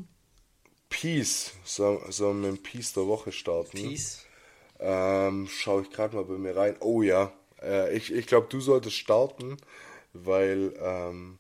Peace. 0.90 1.52
Sollen 1.64 2.12
so 2.12 2.28
wir 2.28 2.34
mit 2.34 2.52
dem 2.52 2.64
Peace 2.64 2.94
der 2.94 3.08
Woche 3.08 3.32
starten? 3.32 3.78
Peace. 3.78 4.26
Ähm, 4.80 5.48
Schaue 5.48 5.84
ich 5.84 5.90
gerade 5.90 6.16
mal 6.16 6.26
bei 6.26 6.38
mir 6.38 6.56
rein. 6.56 6.76
Oh 6.80 7.02
ja. 7.02 7.34
Äh, 7.62 7.96
ich 7.96 8.12
ich 8.12 8.28
glaube, 8.28 8.48
du 8.50 8.62
solltest 8.62 8.96
starten, 8.96 9.58
weil 10.14 10.74
ähm, 10.82 11.40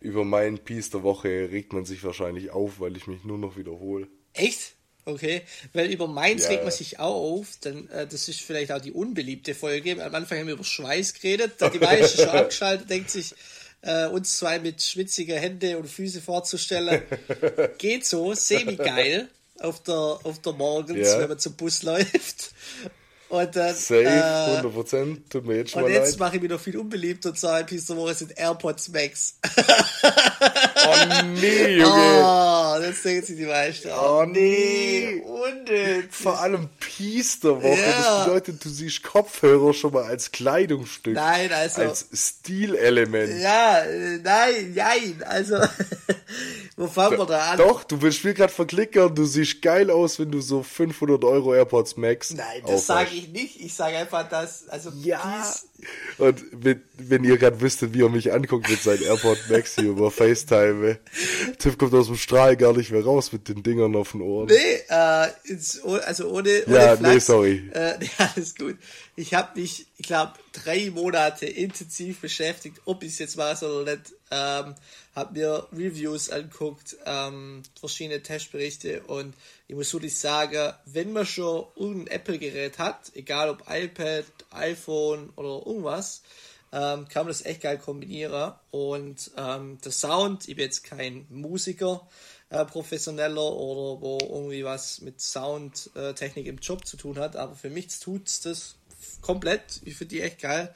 über 0.00 0.24
meinen 0.24 0.58
Peace 0.58 0.90
der 0.90 1.02
Woche 1.02 1.28
regt 1.50 1.72
man 1.72 1.84
sich 1.84 2.04
wahrscheinlich 2.04 2.50
auf, 2.50 2.80
weil 2.80 2.96
ich 2.96 3.06
mich 3.06 3.24
nur 3.24 3.38
noch 3.38 3.56
wiederhole. 3.56 4.08
Echt? 4.34 4.74
Okay, 5.08 5.42
weil 5.72 5.92
über 5.92 6.08
meins 6.08 6.44
ja, 6.44 6.48
regt 6.50 6.64
man 6.64 6.72
sich 6.72 6.98
auch 6.98 7.14
auf, 7.14 7.58
denn 7.64 7.88
äh, 7.90 8.08
das 8.08 8.28
ist 8.28 8.40
vielleicht 8.40 8.72
auch 8.72 8.80
die 8.80 8.90
unbeliebte 8.90 9.54
Folge. 9.54 10.04
Am 10.04 10.12
Anfang 10.12 10.38
haben 10.40 10.48
wir 10.48 10.54
über 10.54 10.64
Schweiß 10.64 11.14
geredet, 11.14 11.52
da 11.58 11.68
die 11.68 11.78
meisten 11.78 12.18
schon 12.18 12.28
abgeschaltet, 12.30 12.90
denkt 12.90 13.10
sich, 13.10 13.32
äh, 13.82 14.06
uns 14.06 14.38
zwei 14.38 14.58
mit 14.58 14.82
schwitziger 14.82 15.36
Hände 15.36 15.78
und 15.78 15.88
Füße 15.88 16.20
vorzustellen. 16.20 17.02
Geht 17.78 18.06
so, 18.06 18.34
semi-geil 18.34 19.28
auf 19.60 19.82
der, 19.82 19.94
auf 19.94 20.40
der 20.44 20.52
Morgens, 20.52 21.08
ja. 21.08 21.20
wenn 21.20 21.28
man 21.28 21.38
zum 21.38 21.54
Bus 21.54 21.82
läuft. 21.82 22.52
Und 23.28 23.56
dann, 23.56 23.74
Safe, 23.74 24.04
äh, 24.04 24.60
100%, 24.60 25.28
tut 25.28 25.46
mir 25.46 25.56
jetzt 25.56 25.72
schon 25.72 25.82
Und 25.82 25.90
jetzt 25.90 26.12
leid. 26.12 26.20
mache 26.20 26.36
ich 26.36 26.42
mir 26.42 26.48
noch 26.48 26.60
viel 26.60 26.76
unbeliebt 26.76 27.26
und 27.26 27.36
sage, 27.36 27.66
diese 27.70 27.96
Woche 27.96 28.14
sind 28.14 28.38
AirPods 28.38 28.88
Max. 28.90 29.34
oh 30.86 31.24
nee, 31.40 31.76
Junge. 31.78 32.22
Oh, 32.22 32.76
das 32.80 33.02
denken 33.02 33.26
sich 33.26 33.36
die 33.36 33.46
meisten. 33.46 33.88
Oh, 33.88 34.20
oh 34.20 34.24
nee. 34.26 35.22
Unnötig. 35.24 36.12
Vor 36.12 36.38
allem 36.38 36.68
Peace 36.78 37.40
der 37.40 37.60
Woche. 37.62 37.80
Ja. 37.80 38.16
Das 38.16 38.24
bedeutet, 38.26 38.64
du 38.64 38.68
siehst 38.68 39.02
Kopfhörer 39.02 39.74
schon 39.74 39.92
mal 39.92 40.04
als 40.04 40.30
Kleidungsstück. 40.30 41.14
Nein, 41.14 41.52
also. 41.52 41.82
Als 41.82 42.06
Stilelement. 42.12 43.40
Ja, 43.40 43.80
äh, 43.80 44.18
nein, 44.18 44.72
nein. 44.74 45.24
Also, 45.26 45.56
wo 46.76 46.86
fangen 46.86 47.18
wir 47.18 47.26
da 47.26 47.52
an? 47.52 47.58
Doch, 47.58 47.82
du 47.82 48.00
willst 48.02 48.24
mir 48.24 48.34
gerade 48.34 48.52
verklickern. 48.52 49.12
Du 49.14 49.24
siehst 49.24 49.62
geil 49.62 49.90
aus, 49.90 50.20
wenn 50.20 50.30
du 50.30 50.40
so 50.40 50.62
500 50.62 51.24
Euro 51.24 51.54
AirPods 51.54 51.96
Max 51.96 52.32
Nein, 52.32 52.62
das 52.66 52.86
sage 52.86 53.10
ich 53.14 53.15
nicht. 53.22 53.60
Ich 53.60 53.74
sage 53.74 53.96
einfach, 53.96 54.28
dass, 54.28 54.68
also, 54.68 54.90
ja. 54.96 55.18
Peace. 55.18 55.66
Und 56.18 56.42
wenn, 56.52 56.82
wenn 56.96 57.24
ihr 57.24 57.36
gerade 57.36 57.60
wüsstet, 57.60 57.92
wie 57.92 58.02
er 58.02 58.08
mich 58.08 58.32
anguckt 58.32 58.68
mit 58.68 58.82
seinen 58.82 59.02
AirPod 59.02 59.38
Max 59.50 59.74
hier 59.74 59.90
über 59.90 60.10
FaceTime, 60.10 60.98
Tiff 61.58 61.76
kommt 61.76 61.94
aus 61.94 62.06
dem 62.06 62.16
Strahl 62.16 62.56
gar 62.56 62.72
nicht 62.72 62.90
mehr 62.90 63.04
raus 63.04 63.32
mit 63.32 63.48
den 63.48 63.62
Dingern 63.62 63.94
auf 63.96 64.12
den 64.12 64.22
Ohren. 64.22 64.46
Nee, 64.46 64.80
äh, 64.88 65.28
also 66.06 66.28
ohne, 66.28 66.64
ohne 66.66 66.74
Ja, 66.74 66.96
Flachs, 66.96 67.00
nee, 67.14 67.18
sorry. 67.18 67.70
Äh, 67.72 67.98
ja, 68.18 68.32
alles 68.34 68.54
gut. 68.54 68.76
Ich 69.18 69.32
habe 69.32 69.58
mich, 69.58 69.86
ich 69.96 70.06
glaube, 70.06 70.34
drei 70.52 70.90
Monate 70.90 71.46
intensiv 71.46 72.20
beschäftigt, 72.20 72.82
ob 72.84 73.02
ich 73.02 73.12
es 73.12 73.18
jetzt 73.18 73.38
weiß 73.38 73.62
oder 73.62 73.96
nicht. 73.96 74.12
Ähm, 74.30 74.74
habe 75.14 75.32
mir 75.32 75.66
Reviews 75.72 76.28
anguckt, 76.28 76.98
ähm, 77.06 77.62
verschiedene 77.80 78.22
Testberichte 78.22 79.02
und 79.04 79.34
ich 79.68 79.74
muss 79.74 79.92
wirklich 79.94 80.18
sagen, 80.18 80.74
wenn 80.84 81.14
man 81.14 81.24
schon 81.24 81.64
irgendein 81.76 82.14
Apple-Gerät 82.14 82.78
hat, 82.78 83.10
egal 83.14 83.48
ob 83.48 83.64
iPad, 83.70 84.26
iPhone 84.50 85.30
oder 85.36 85.66
irgendwas, 85.66 86.20
ähm, 86.72 87.08
kann 87.08 87.24
man 87.24 87.28
das 87.28 87.46
echt 87.46 87.62
geil 87.62 87.78
kombinieren. 87.78 88.52
Und 88.70 89.30
ähm, 89.38 89.78
der 89.82 89.92
Sound, 89.92 90.46
ich 90.46 90.56
bin 90.56 90.66
jetzt 90.66 90.84
kein 90.84 91.26
Musiker, 91.30 92.06
äh, 92.50 92.66
professioneller 92.66 93.50
oder 93.52 94.02
wo 94.02 94.18
irgendwie 94.20 94.64
was 94.64 95.00
mit 95.00 95.22
Soundtechnik 95.22 96.46
äh, 96.46 96.50
im 96.50 96.58
Job 96.58 96.86
zu 96.86 96.98
tun 96.98 97.18
hat, 97.18 97.34
aber 97.34 97.54
für 97.54 97.70
mich 97.70 97.98
tut 97.98 98.28
es 98.28 98.40
das 98.40 98.76
komplett. 99.20 99.80
Ich 99.84 99.96
finde 99.96 100.16
die 100.16 100.20
echt 100.22 100.40
geil. 100.40 100.74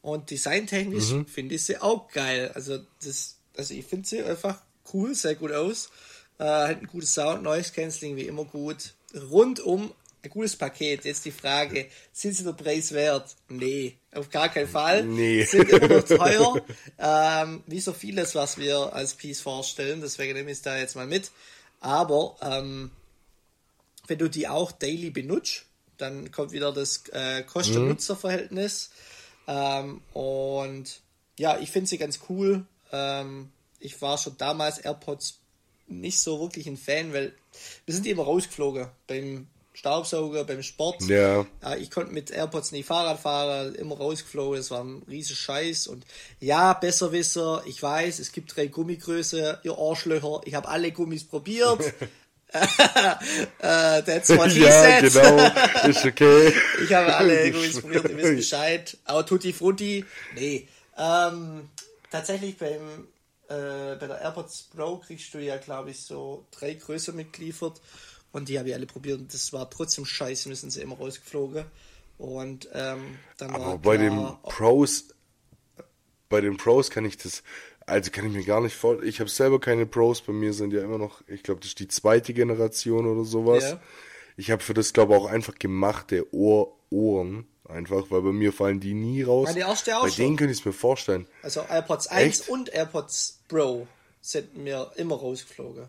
Und 0.00 0.30
designtechnisch 0.30 1.10
mhm. 1.10 1.26
finde 1.26 1.54
ich 1.54 1.64
sie 1.64 1.78
auch 1.78 2.08
geil. 2.10 2.50
Also, 2.54 2.78
das, 3.04 3.36
also 3.56 3.74
ich 3.74 3.84
finde 3.84 4.08
sie 4.08 4.22
einfach 4.22 4.60
cool, 4.92 5.14
sehr 5.14 5.34
gut 5.34 5.52
aus. 5.52 5.90
Äh, 6.38 6.44
hat 6.44 6.80
ein 6.80 6.86
gutes 6.86 7.14
Sound, 7.14 7.42
Noise 7.42 7.72
Cancelling 7.72 8.16
wie 8.16 8.26
immer 8.26 8.44
gut. 8.44 8.94
Rundum 9.14 9.92
ein 10.24 10.30
gutes 10.30 10.56
Paket. 10.56 11.04
Jetzt 11.04 11.24
die 11.24 11.32
Frage, 11.32 11.88
sind 12.12 12.34
sie 12.34 12.44
der 12.44 12.52
Preis 12.52 12.92
wert? 12.92 13.34
Nee, 13.48 13.96
auf 14.12 14.30
gar 14.30 14.48
keinen 14.48 14.68
Fall. 14.68 15.04
Nee. 15.04 15.44
Sind 15.44 15.68
immer 15.70 15.88
noch 15.88 16.04
teuer. 16.04 16.64
ähm, 16.98 17.62
wie 17.66 17.80
so 17.80 17.92
vieles, 17.92 18.34
was 18.34 18.58
wir 18.58 18.92
als 18.92 19.14
Piece 19.14 19.40
vorstellen. 19.40 20.00
Deswegen 20.00 20.34
nehme 20.34 20.50
ich 20.50 20.58
es 20.58 20.62
da 20.62 20.76
jetzt 20.76 20.96
mal 20.96 21.06
mit. 21.06 21.30
Aber 21.80 22.36
ähm, 22.40 22.90
wenn 24.06 24.18
du 24.18 24.28
die 24.28 24.48
auch 24.48 24.72
daily 24.72 25.10
benutzt, 25.10 25.64
dann 25.98 26.30
kommt 26.30 26.52
wieder 26.52 26.72
das 26.72 27.04
äh, 27.12 27.42
Kosten-Nutzer-Verhältnis. 27.42 28.90
Ähm, 29.46 30.00
und 30.12 31.00
ja, 31.38 31.58
ich 31.58 31.70
finde 31.70 31.88
sie 31.88 31.98
ganz 31.98 32.20
cool. 32.28 32.64
Ähm, 32.92 33.50
ich 33.80 34.00
war 34.00 34.18
schon 34.18 34.36
damals 34.38 34.78
AirPods 34.78 35.38
nicht 35.88 36.20
so 36.20 36.40
wirklich 36.40 36.66
ein 36.66 36.76
Fan, 36.76 37.12
weil 37.12 37.34
wir 37.84 37.94
sind 37.94 38.06
immer 38.06 38.24
rausgeflogen 38.24 38.88
beim 39.06 39.48
Staubsauger, 39.74 40.44
beim 40.44 40.62
Sport. 40.62 41.02
Ja. 41.02 41.46
ja. 41.62 41.76
Ich 41.76 41.90
konnte 41.90 42.12
mit 42.12 42.30
AirPods 42.30 42.72
nie 42.72 42.82
Fahrrad 42.82 43.18
fahren, 43.18 43.74
immer 43.74 43.96
rausgeflogen, 43.96 44.58
es 44.58 44.70
war 44.70 44.84
ein 44.84 45.02
riesen 45.08 45.34
Scheiß. 45.36 45.86
Und 45.86 46.04
ja, 46.40 46.74
Besserwisser, 46.74 47.62
ich 47.66 47.82
weiß, 47.82 48.18
es 48.18 48.32
gibt 48.32 48.54
drei 48.54 48.66
Gummigröße, 48.66 49.60
ihr 49.62 49.78
Arschlöcher, 49.78 50.42
ich 50.44 50.54
habe 50.54 50.68
alle 50.68 50.92
Gummis 50.92 51.24
probiert. 51.24 51.80
uh, 52.54 54.02
that's 54.02 54.30
what 54.30 54.50
he 54.50 54.60
ja, 54.64 54.70
said. 54.70 55.12
genau, 55.12 55.88
ist 55.88 56.04
okay. 56.04 56.52
ich 56.82 56.92
habe 56.92 57.16
alle 57.16 57.50
Gummis 57.50 57.80
probiert, 57.80 58.08
ihr 58.08 58.16
wisst 58.16 58.36
Bescheid. 58.36 58.98
Aber 59.04 59.24
Tutti 59.26 59.52
Frutti, 59.52 60.04
nee. 60.34 60.68
Ähm, 60.96 61.68
tatsächlich 62.10 62.58
beim 62.58 63.08
äh, 63.48 63.96
bei 63.96 64.06
der 64.06 64.20
AirPods 64.20 64.68
Pro 64.74 64.98
kriegst 64.98 65.32
du 65.34 65.38
ja, 65.38 65.56
glaube 65.56 65.90
ich, 65.90 66.02
so 66.02 66.46
drei 66.50 66.74
Größe 66.74 67.12
mitgeliefert. 67.12 67.80
Und 68.32 68.48
die 68.48 68.58
habe 68.58 68.70
ich 68.70 68.74
alle 68.74 68.86
probiert 68.86 69.20
und 69.20 69.32
das 69.32 69.52
war 69.52 69.68
trotzdem 69.68 70.06
scheiße, 70.06 70.48
müssen 70.48 70.70
sie 70.70 70.80
immer 70.80 70.96
rausgeflogen. 70.96 71.64
Und 72.16 72.68
ähm, 72.72 73.18
dann 73.36 73.50
Aber 73.50 73.66
war 73.66 73.78
bei 73.78 73.96
den 73.98 74.16
Pros, 74.42 75.08
bei 76.28 76.40
den 76.40 76.56
Pros 76.56 76.88
kann 76.88 77.04
ich 77.04 77.18
das, 77.18 77.42
also 77.86 78.10
kann 78.10 78.26
ich 78.26 78.32
mir 78.32 78.44
gar 78.44 78.60
nicht 78.60 78.76
vorstellen. 78.76 79.08
Ich 79.08 79.20
habe 79.20 79.30
selber 79.30 79.60
keine 79.60 79.86
Pros, 79.86 80.22
bei 80.22 80.32
mir 80.32 80.52
sind 80.52 80.72
ja 80.72 80.82
immer 80.82 80.98
noch, 80.98 81.22
ich 81.28 81.42
glaube, 81.42 81.60
das 81.60 81.68
ist 81.68 81.78
die 81.78 81.88
zweite 81.88 82.34
Generation 82.34 83.06
oder 83.06 83.24
sowas. 83.24 83.62
Ja. 83.62 83.80
Ich 84.36 84.50
habe 84.50 84.62
für 84.62 84.74
das, 84.74 84.92
glaube 84.92 85.14
ich, 85.14 85.20
auch 85.20 85.26
einfach 85.26 85.54
gemachte 85.58 86.32
Ohr 86.34 86.76
Ohren. 86.90 87.46
Einfach, 87.68 88.10
weil 88.10 88.20
bei 88.22 88.32
mir 88.32 88.52
fallen 88.52 88.80
die 88.80 88.92
nie 88.92 89.22
raus. 89.22 89.54
Die 89.54 89.60
erste 89.60 89.96
auch 89.96 90.02
bei 90.02 90.10
schon. 90.10 90.24
denen 90.24 90.36
könnte 90.36 90.52
ich 90.52 90.58
es 90.58 90.64
mir 90.64 90.72
vorstellen. 90.72 91.26
Also 91.42 91.62
AirPods 91.62 92.08
1 92.08 92.40
Echt? 92.40 92.48
und 92.50 92.68
AirPods 92.68 93.40
Pro 93.48 93.86
sind 94.20 94.56
mir 94.56 94.90
immer 94.96 95.16
rausgeflogen. 95.16 95.86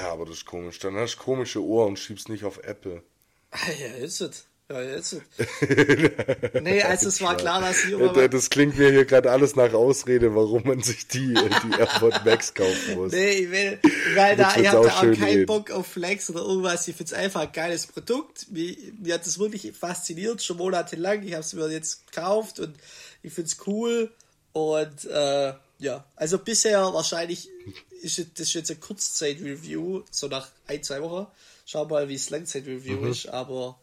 Ja, 0.00 0.12
aber 0.12 0.26
das 0.26 0.38
ist 0.38 0.44
komisch. 0.44 0.78
Dann 0.78 0.96
hast 0.96 1.16
du 1.16 1.22
komische 1.22 1.62
Ohren 1.62 1.90
und 1.90 1.98
schiebst 1.98 2.28
nicht 2.28 2.44
auf 2.44 2.58
Apple. 2.64 3.02
Ah, 3.50 3.58
ja, 3.80 3.94
ist 4.04 4.20
es. 4.20 4.46
Ja, 4.70 4.80
jetzt. 4.80 5.16
nee, 6.62 6.82
also 6.82 7.08
es 7.08 7.20
war 7.20 7.36
klar, 7.36 7.60
dass 7.60 7.84
ich 7.84 7.90
immer. 7.90 8.28
Das 8.28 8.48
klingt 8.48 8.78
mir 8.78 8.90
hier 8.90 9.04
gerade 9.04 9.30
alles 9.30 9.54
nach 9.54 9.72
Ausrede, 9.74 10.34
warum 10.34 10.62
man 10.64 10.82
sich 10.82 11.06
die, 11.08 11.34
die 11.34 11.78
AirPod 11.78 12.24
Max 12.24 12.54
kaufen 12.54 12.94
muss. 12.94 13.12
Nee, 13.12 13.30
ich 13.30 13.50
will, 13.50 13.78
weil 14.14 14.36
da, 14.36 14.56
ich 14.56 14.68
habe 14.68 14.86
da 14.86 14.94
auch 14.94 15.18
keinen. 15.18 15.46
Bock 15.46 15.70
auf 15.70 15.86
Flex 15.88 16.30
oder 16.30 16.40
irgendwas. 16.40 16.88
Ich 16.88 16.96
finde 16.96 17.12
es 17.12 17.18
einfach 17.18 17.42
ein 17.42 17.52
geiles 17.52 17.86
Produkt. 17.86 18.46
Mir, 18.50 18.74
mir 19.02 19.14
hat 19.14 19.26
das 19.26 19.38
wirklich 19.38 19.72
fasziniert, 19.76 20.42
schon 20.42 20.56
monatelang. 20.56 21.22
Ich 21.22 21.32
habe 21.32 21.42
es 21.42 21.52
mir 21.52 21.68
jetzt 21.70 22.06
gekauft 22.06 22.58
und 22.58 22.74
ich 23.22 23.32
finde 23.32 23.48
es 23.48 23.66
cool. 23.66 24.10
Und 24.52 25.04
äh, 25.04 25.52
ja, 25.78 26.04
also 26.16 26.38
bisher 26.38 26.80
wahrscheinlich 26.94 27.48
ist 28.02 28.24
das 28.38 28.52
jetzt 28.54 28.70
ein 28.70 28.80
Kurzzeit-Review, 28.80 30.02
so 30.10 30.28
nach 30.28 30.48
ein, 30.66 30.82
zwei 30.82 31.02
Wochen. 31.02 31.26
Schau 31.66 31.84
mal, 31.86 32.08
wie 32.08 32.14
es 32.14 32.30
Langzeit-Review 32.30 33.00
mhm. 33.00 33.10
ist, 33.10 33.28
aber 33.28 33.78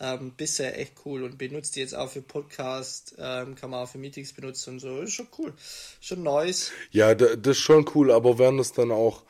ähm, 0.00 0.32
bisher 0.36 0.78
echt 0.78 0.94
cool 1.04 1.22
und 1.22 1.36
benutzt 1.36 1.76
die 1.76 1.80
jetzt 1.80 1.94
auch 1.94 2.08
für 2.08 2.22
Podcast, 2.22 3.14
ähm, 3.18 3.54
kann 3.54 3.70
man 3.70 3.84
auch 3.84 3.88
für 3.88 3.98
Meetings 3.98 4.32
benutzen 4.32 4.74
und 4.74 4.80
so. 4.80 5.00
Ist 5.00 5.12
schon 5.12 5.28
cool. 5.38 5.52
Schon 6.00 6.22
Neues. 6.22 6.72
Ja, 6.90 7.14
das 7.14 7.58
ist 7.58 7.58
schon 7.58 7.88
cool, 7.94 8.10
aber 8.10 8.38
werden 8.38 8.56
das 8.56 8.72
dann 8.72 8.90
auch, 8.90 9.24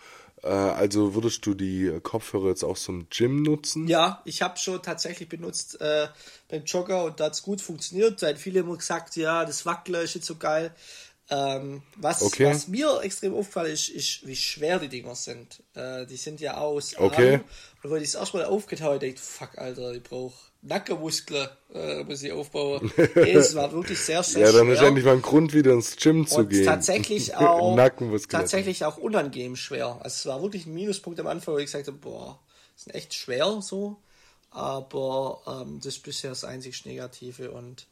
äh, 0.45 0.47
also 0.47 1.15
würdest 1.17 1.45
du 1.45 1.55
die 1.55 1.99
Kopfhörer 2.03 2.50
jetzt 2.50 2.62
auch 2.62 2.79
zum 2.79 3.09
Gym 3.11 3.43
nutzen? 3.43 3.89
Ja, 3.89 4.23
ich 4.25 4.43
habe 4.43 4.59
schon 4.59 4.81
tatsächlich 4.81 5.29
benutzt 5.29 5.81
äh, 5.81 6.07
beim 6.49 6.65
Jogger 6.65 7.05
und 7.05 7.19
da 7.19 7.25
hat 7.25 7.35
es 7.35 7.43
gut 7.43 7.61
funktioniert. 7.61 8.23
Hat 8.23 8.39
viele 8.39 8.61
immer 8.61 8.77
gesagt, 8.77 9.17
ja, 9.17 9.45
das 9.45 9.67
Wackler 9.67 10.03
ist 10.03 10.15
jetzt 10.15 10.27
so 10.27 10.37
geil. 10.37 10.73
Ähm, 11.33 11.83
was, 11.97 12.23
okay. 12.23 12.47
was 12.47 12.69
mir 12.69 13.00
extrem 13.03 13.35
aufgefallen 13.35 13.73
ist, 13.73 13.89
ist, 13.89 14.27
wie 14.27 14.35
schwer 14.37 14.79
die 14.79 14.89
Dinger 14.89 15.15
sind. 15.15 15.62
Äh, 15.75 16.07
die 16.07 16.17
sind 16.17 16.41
ja 16.41 16.59
aus 16.59 16.97
okay. 16.97 17.35
Arm. 17.35 17.45
Und 17.83 17.91
wenn 17.91 18.03
ich 18.03 18.09
es 18.09 18.15
erstmal 18.15 18.45
aufgetaucht 18.45 18.89
habe, 18.89 18.99
dachte 18.99 19.21
fuck, 19.21 19.57
Alter, 19.59 19.93
ich 19.93 20.03
brauche 20.03 20.50
Nackenmuskeln, 20.62 21.49
äh, 21.73 22.05
muss 22.05 22.23
ich 22.23 22.33
aufbauen. 22.33 22.93
es 23.14 23.55
war 23.55 23.73
wirklich 23.73 23.99
sehr, 23.99 24.23
sehr 24.23 24.47
Ja, 24.47 24.52
dann 24.52 24.67
schwer. 24.67 24.75
ist 24.75 24.83
endlich 24.83 25.05
mal 25.07 25.14
ein 25.14 25.23
Grund, 25.23 25.55
wieder 25.55 25.73
ins 25.73 25.97
Gym 25.97 26.26
zu 26.26 26.40
und 26.40 26.50
gehen. 26.50 26.67
tatsächlich 26.67 27.35
auch, 27.37 27.79
tatsächlich 28.29 28.85
auch 28.85 28.99
unangenehm 28.99 29.57
schwer. 29.57 29.99
Also 30.02 30.07
es 30.09 30.26
war 30.26 30.43
wirklich 30.43 30.67
ein 30.67 30.75
Minuspunkt 30.75 31.19
am 31.19 31.26
Anfang, 31.26 31.55
wo 31.55 31.59
ich 31.59 31.67
gesagt 31.67 31.87
habe, 31.87 31.97
boah, 31.97 32.38
das 32.76 32.87
ist 32.87 32.95
echt 32.95 33.14
schwer 33.14 33.61
so. 33.62 33.97
Aber 34.50 35.40
ähm, 35.47 35.79
das 35.79 35.95
ist 35.95 36.02
bisher 36.02 36.31
das 36.31 36.45
einzig 36.45 36.85
Negative 36.85 37.52
und 37.52 37.87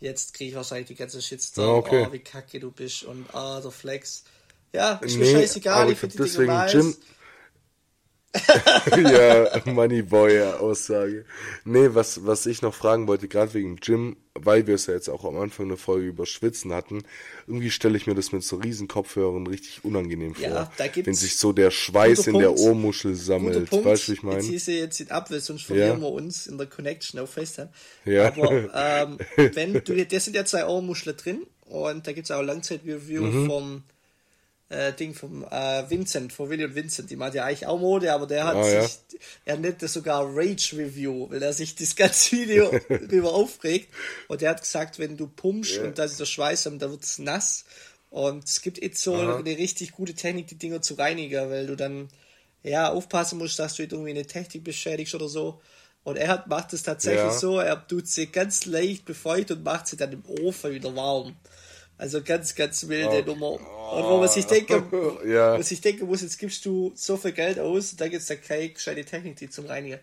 jetzt 0.00 0.34
kriege 0.34 0.50
ich 0.50 0.56
wahrscheinlich 0.56 0.86
die 0.86 0.94
ganze 0.94 1.20
Shitstorm, 1.20 1.66
ja, 1.66 1.74
okay. 1.74 2.06
oh, 2.08 2.12
wie 2.12 2.20
kacke 2.20 2.60
du 2.60 2.70
bist 2.70 3.02
und 3.04 3.26
ah, 3.34 3.60
der 3.60 3.70
Flex. 3.70 4.24
Ja, 4.72 4.94
ist 5.02 5.16
mir 5.16 5.26
scheißegal, 5.26 5.90
ich 5.90 5.98
finde 5.98 6.16
deswegen 6.16 6.52
Jim. 6.68 6.96
ja, 8.96 9.62
Moneyboy-Aussage. 9.64 11.24
Nee, 11.64 11.88
was, 11.92 12.26
was 12.26 12.46
ich 12.46 12.62
noch 12.62 12.74
fragen 12.74 13.06
wollte, 13.06 13.28
gerade 13.28 13.54
wegen 13.54 13.78
Jim, 13.80 14.16
weil 14.34 14.66
wir 14.66 14.74
es 14.74 14.86
ja 14.86 14.94
jetzt 14.94 15.08
auch 15.08 15.24
am 15.24 15.36
Anfang 15.36 15.66
eine 15.66 15.76
Folge 15.76 16.08
über 16.08 16.26
Schwitzen 16.26 16.72
hatten, 16.72 17.04
irgendwie 17.46 17.70
stelle 17.70 17.96
ich 17.96 18.06
mir 18.06 18.14
das 18.14 18.32
mit 18.32 18.42
so 18.42 18.56
riesen 18.56 18.88
Kopfhörern 18.88 19.46
richtig 19.46 19.84
unangenehm 19.84 20.34
vor. 20.34 20.44
Ja, 20.44 20.72
da 20.76 20.86
gibt's 20.88 21.06
wenn 21.06 21.14
sich 21.14 21.36
so 21.36 21.52
der 21.52 21.70
Schweiß 21.70 22.26
in 22.26 22.38
der 22.38 22.56
Ohrmuschel 22.56 23.14
sammelt. 23.14 23.70
Weißt 23.70 24.08
du, 24.08 24.12
wie 24.12 24.16
ich 24.16 24.22
meine? 24.22 24.40
Jetzt 24.40 24.48
hieß 24.48 24.66
jetzt 24.66 25.12
ab, 25.12 25.28
sonst 25.30 25.64
verlieren 25.64 26.00
ja. 26.00 26.06
wir 26.06 26.10
uns 26.10 26.46
in 26.46 26.58
der 26.58 26.66
Connection 26.66 27.20
auf 27.20 27.30
FaceTime. 27.30 27.68
Ja. 28.04 28.26
Aber 28.26 28.50
ähm, 28.74 29.18
wenn 29.54 29.74
du, 29.84 30.06
das 30.06 30.24
sind 30.24 30.34
ja 30.34 30.44
zwei 30.44 30.66
Ohrmuscheln 30.66 31.16
drin 31.16 31.46
und 31.66 32.06
da 32.06 32.12
gibt 32.12 32.26
es 32.26 32.30
auch 32.32 32.42
Langzeit-Review 32.42 33.22
mhm. 33.22 33.46
vom 33.46 33.82
äh, 34.68 34.92
Ding 34.92 35.14
vom 35.14 35.44
äh, 35.44 35.88
Vincent, 35.88 36.32
von 36.32 36.48
Willy 36.48 36.64
und 36.64 36.74
Vincent, 36.74 37.10
die 37.10 37.16
macht 37.16 37.34
ja 37.34 37.44
eigentlich 37.44 37.66
auch 37.66 37.78
Mode, 37.78 38.12
aber 38.12 38.26
der 38.26 38.44
hat 38.44 38.56
oh, 38.56 38.64
sich, 38.64 38.98
ja. 39.12 39.18
er 39.44 39.56
nennt 39.58 39.82
das 39.82 39.92
sogar 39.92 40.24
Rage 40.24 40.76
Review, 40.76 41.30
weil 41.30 41.42
er 41.42 41.52
sich 41.52 41.74
das 41.74 41.94
ganze 41.96 42.32
Video 42.32 42.70
darüber 42.88 43.34
aufregt. 43.34 43.92
Und 44.28 44.42
er 44.42 44.50
hat 44.50 44.62
gesagt, 44.62 44.98
wenn 44.98 45.16
du 45.16 45.26
pumpst 45.28 45.76
yeah. 45.76 45.84
und 45.84 45.98
da 45.98 46.04
ist 46.04 46.18
der 46.18 46.24
Schweiß, 46.24 46.64
dann 46.64 46.80
wird 46.80 47.02
es 47.02 47.18
nass. 47.18 47.64
Und 48.10 48.44
es 48.44 48.62
gibt 48.62 48.80
jetzt 48.80 49.02
so 49.02 49.16
Aha. 49.16 49.38
eine 49.38 49.58
richtig 49.58 49.92
gute 49.92 50.14
Technik, 50.14 50.46
die 50.46 50.58
Dinger 50.58 50.80
zu 50.80 50.94
reinigen, 50.94 51.50
weil 51.50 51.66
du 51.66 51.76
dann 51.76 52.08
ja 52.62 52.90
aufpassen 52.90 53.38
musst, 53.38 53.58
dass 53.58 53.74
du 53.74 53.82
irgendwie 53.82 54.10
eine 54.10 54.26
Technik 54.26 54.64
beschädigst 54.64 55.14
oder 55.14 55.28
so. 55.28 55.60
Und 56.04 56.16
er 56.16 56.28
hat, 56.28 56.46
macht 56.46 56.72
es 56.72 56.82
tatsächlich 56.82 57.22
ja. 57.22 57.32
so, 57.32 57.58
er 57.58 57.86
tut 57.86 58.06
sie 58.06 58.26
ganz 58.26 58.66
leicht 58.66 59.04
befeucht 59.04 59.50
und 59.50 59.64
macht 59.64 59.86
sie 59.86 59.96
dann 59.96 60.12
im 60.12 60.22
Ofen 60.26 60.72
wieder 60.72 60.94
warm. 60.94 61.34
Also 61.96 62.22
ganz, 62.22 62.54
ganz 62.54 62.88
wilde 62.88 63.22
oh. 63.22 63.26
Nummer. 63.26 63.50
Und 63.52 64.04
wo 64.04 64.18
man 64.18 64.28
sich 64.28 64.46
denken, 64.46 64.84
ja. 65.26 65.58
was 65.58 65.70
ich 65.70 65.80
denken 65.80 66.06
muss, 66.06 66.22
jetzt 66.22 66.38
gibst 66.38 66.64
du 66.66 66.92
so 66.94 67.16
viel 67.16 67.32
Geld 67.32 67.58
aus 67.58 67.92
und 67.92 68.00
da 68.00 68.08
gibt 68.08 68.22
es 68.22 68.28
da 68.28 68.34
keine 68.34 68.70
gescheite 68.70 69.04
Technik, 69.04 69.36
die 69.36 69.48
zum 69.48 69.66
Reinigen. 69.66 70.00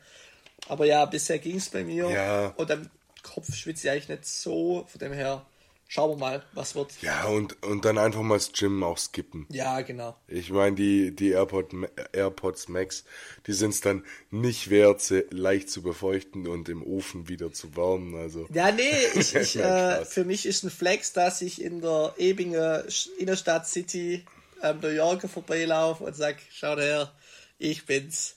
Aber 0.68 0.86
ja, 0.86 1.04
bisher 1.06 1.40
ging 1.40 1.58
es 1.58 1.70
bei 1.70 1.84
mir. 1.84 2.10
Ja. 2.10 2.54
Und 2.56 2.72
am 2.72 2.90
Kopf 3.24 3.54
schwitze 3.54 3.88
ich 3.88 3.92
eigentlich 3.92 4.10
nicht 4.10 4.26
so, 4.26 4.86
von 4.88 5.00
dem 5.00 5.12
her 5.12 5.46
schauen 5.92 6.12
wir 6.12 6.18
mal, 6.18 6.44
was 6.54 6.74
wird. 6.74 6.90
Ja, 7.02 7.26
und, 7.26 7.62
und 7.64 7.84
dann 7.84 7.98
einfach 7.98 8.22
mal 8.22 8.36
das 8.36 8.54
Gym 8.54 8.82
auch 8.82 8.98
skippen. 8.98 9.46
Ja, 9.50 9.82
genau. 9.82 10.16
Ich 10.30 10.50
meine, 10.50 10.74
die, 10.74 11.14
die 11.14 11.32
AirPod, 11.32 11.74
AirPods 12.14 12.70
Max, 12.70 13.04
die 13.46 13.52
sind 13.52 13.72
es 13.72 13.82
dann 13.82 14.06
nicht 14.30 14.70
wert, 14.70 15.02
sie 15.02 15.26
leicht 15.32 15.70
zu 15.70 15.82
befeuchten 15.82 16.48
und 16.48 16.70
im 16.70 16.82
Ofen 16.82 17.28
wieder 17.28 17.52
zu 17.52 17.76
wärmen. 17.76 18.16
Also. 18.16 18.48
Ja, 18.54 18.72
nee, 18.72 18.90
ich, 19.16 19.36
ich, 19.36 19.58
äh, 19.58 20.06
für 20.06 20.24
mich 20.24 20.46
ist 20.46 20.64
ein 20.64 20.70
Flex, 20.70 21.12
dass 21.12 21.42
ich 21.42 21.62
in 21.62 21.82
der 21.82 22.14
Ebinger 22.18 22.86
Innerstadt 23.20 23.68
City 23.68 24.24
am 24.62 24.80
New 24.80 24.88
Yorker 24.88 25.28
vorbeilaufe 25.28 26.06
und 26.06 26.16
sag, 26.16 26.38
schau 26.54 26.78
her, 26.78 27.12
ich 27.60 27.86
bin's. 27.86 28.36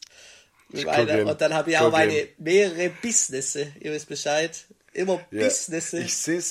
Ich 0.70 0.84
und 0.84 1.40
dann 1.40 1.54
habe 1.54 1.70
ich 1.70 1.78
auch 1.78 1.92
meine 1.92 2.26
mehrere 2.38 2.90
Businesses, 3.00 3.68
ihr 3.78 3.92
wisst 3.92 4.08
Bescheid. 4.08 4.64
Immer 4.92 5.25
ja, 5.30 5.44
Businesses. 5.44 6.00
Ich 6.00 6.16
sehe 6.16 6.42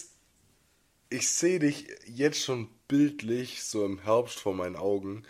ich 1.14 1.30
sehe 1.30 1.60
dich 1.60 1.88
jetzt 2.08 2.42
schon 2.42 2.70
bildlich 2.88 3.64
so 3.64 3.86
im 3.86 4.00
Herbst 4.00 4.40
vor 4.40 4.56
meinen 4.56 4.76
Augen. 4.76 5.24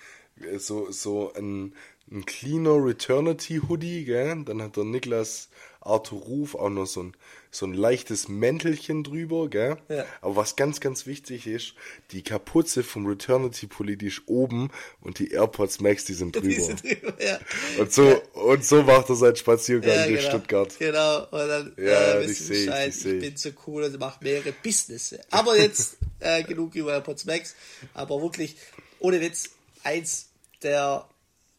So, 0.57 0.91
so 0.91 1.33
ein, 1.33 1.75
ein 2.09 2.25
cleaner 2.25 2.83
Returnity 2.83 3.61
Hoodie, 3.67 4.05
gell? 4.05 4.43
Dann 4.45 4.61
hat 4.61 4.77
der 4.77 4.85
Niklas 4.85 5.49
Arthur 5.85 6.19
Ruf 6.21 6.55
auch 6.55 6.69
noch 6.69 6.85
so 6.85 7.03
ein, 7.03 7.13
so 7.51 7.65
ein 7.65 7.73
leichtes 7.73 8.27
Mäntelchen 8.27 9.03
drüber, 9.03 9.49
gell? 9.49 9.77
Ja. 9.89 10.05
Aber 10.21 10.37
was 10.37 10.55
ganz, 10.55 10.79
ganz 10.79 11.05
wichtig 11.05 11.47
ist, 11.47 11.73
die 12.11 12.23
Kapuze 12.23 12.83
vom 12.83 13.05
Returnity 13.05 13.67
ist 14.01 14.23
oben 14.27 14.71
und 15.01 15.19
die 15.19 15.31
AirPods 15.31 15.81
Max, 15.81 16.05
die 16.05 16.13
sind 16.13 16.35
drüber. 16.35 16.47
Die 16.47 16.59
sind 16.59 16.83
drüber 16.83 17.13
ja. 17.23 17.39
Und 17.77 17.91
so, 17.91 18.03
ja. 18.03 18.21
und 18.33 18.65
so 18.65 18.83
macht 18.83 19.09
er 19.09 19.15
seinen 19.15 19.35
Spaziergang 19.35 19.89
ja, 19.89 20.07
durch 20.07 20.19
genau. 20.19 20.29
Stuttgart. 20.29 20.79
Genau, 20.79 21.23
und 21.25 21.47
dann, 21.47 21.73
ja, 21.77 22.13
äh, 22.13 22.25
ich 22.25 22.39
sehe 22.39 22.87
ich, 22.87 23.05
ich 23.05 23.19
bin 23.19 23.37
so 23.37 23.49
cool 23.67 23.83
und 23.83 23.99
mache 23.99 24.23
mehrere 24.23 24.53
Business. 24.63 25.15
Aber 25.29 25.57
jetzt, 25.57 25.97
äh, 26.19 26.43
genug 26.43 26.75
über 26.75 26.93
AirPods 26.93 27.25
Max, 27.25 27.55
aber 27.93 28.21
wirklich, 28.21 28.55
ohne 28.99 29.19
Witz, 29.21 29.49
eins 29.83 30.29
der 30.61 31.07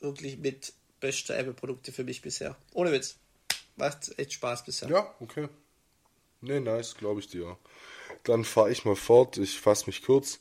wirklich 0.00 0.38
mit 0.38 0.72
beste 1.00 1.36
Apple-Produkte 1.36 1.92
für 1.92 2.04
mich 2.04 2.22
bisher. 2.22 2.56
Ohne 2.72 2.90
Witz. 2.90 3.16
Macht 3.76 4.16
echt 4.18 4.32
Spaß 4.34 4.64
bisher. 4.64 4.88
Ja, 4.88 5.14
okay. 5.20 5.48
Nee, 6.40 6.60
nice, 6.60 6.94
glaube 6.94 7.20
ich 7.20 7.28
dir. 7.28 7.56
Dann 8.22 8.44
fahre 8.44 8.70
ich 8.70 8.84
mal 8.84 8.96
fort. 8.96 9.38
Ich 9.38 9.58
fasse 9.58 9.86
mich 9.86 10.02
kurz. 10.02 10.40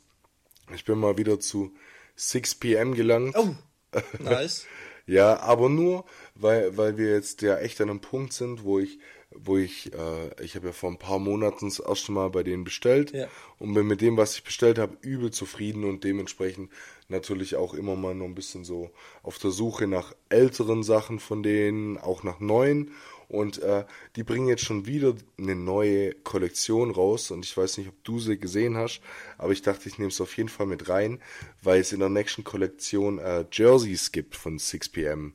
Ich 0.74 0.86
bin 0.86 1.00
mal 1.00 1.18
wieder 1.18 1.40
zu 1.40 1.74
6 2.16 2.56
p.m. 2.56 2.94
gelangt. 2.94 3.36
Oh, 3.38 3.56
nice. 4.20 4.66
ja, 5.06 5.40
aber 5.40 5.70
nur, 5.70 6.06
weil, 6.36 6.78
weil 6.78 6.98
wir 6.98 7.12
jetzt 7.12 7.42
ja 7.42 7.58
echt 7.58 7.82
an 7.82 7.90
einem 7.90 8.02
Punkt 8.02 8.34
sind, 8.34 8.64
wo 8.64 8.80
ich, 8.80 9.00
wo 9.32 9.58
ich, 9.58 9.94
äh, 9.94 10.44
ich 10.44 10.56
habe 10.56 10.68
ja 10.68 10.74
vor 10.74 10.90
ein 10.92 11.00
paar 11.00 11.20
Monaten 11.20 11.70
das 11.70 11.80
erste 11.80 12.12
Mal 12.12 12.30
bei 12.30 12.44
denen 12.44 12.64
bestellt 12.64 13.12
ja. 13.12 13.28
und 13.60 13.74
bin 13.74 13.88
mit 13.88 14.02
dem, 14.02 14.18
was 14.18 14.36
ich 14.36 14.44
bestellt 14.44 14.78
habe, 14.78 14.98
übel 15.02 15.32
zufrieden 15.32 15.84
und 15.84 16.04
dementsprechend 16.04 16.72
natürlich 17.10 17.56
auch 17.56 17.74
immer 17.74 17.96
mal 17.96 18.16
noch 18.16 18.26
ein 18.26 18.36
bisschen 18.36 18.64
so 18.64 18.92
auf 19.22 19.38
der 19.40 19.52
Suche 19.52 19.88
nach 19.88 20.14
älteren 20.30 20.84
Sachen 20.84 21.20
von 21.20 21.44
denen, 21.44 21.98
auch 21.98 22.24
nach 22.24 22.40
neuen 22.40 22.92
und 23.28 23.60
äh, 23.60 23.86
die 24.16 24.24
bringen 24.24 24.48
jetzt 24.48 24.64
schon 24.64 24.86
wieder 24.86 25.16
eine 25.38 25.56
neue 25.56 26.14
Kollektion 26.14 26.92
raus. 26.92 27.32
Und 27.32 27.46
ich 27.46 27.56
weiß 27.56 27.78
nicht, 27.78 27.90
ob 27.90 28.04
du 28.04 28.20
sie 28.20 28.38
gesehen 28.38 28.78
hast, 28.78 29.02
aber 29.38 29.54
ich 29.54 29.62
dachte, 29.62 29.90
ich 29.90 29.98
nehme 29.98 30.10
es 30.10 30.22
auf 30.22 30.36
jeden 30.38 30.50
Fall 30.50 30.66
mit 30.66 30.90
rein, 30.90 31.22
weil 31.62 31.82
es 31.82 31.92
in 31.92 32.00
der 32.00 32.10
nächsten 32.10 32.44
Kollektion 32.44 33.20
äh, 33.20 33.46
Jerseys 33.52 34.12
gibt 34.12 34.36
von 34.36 34.58
6pm. 34.60 35.34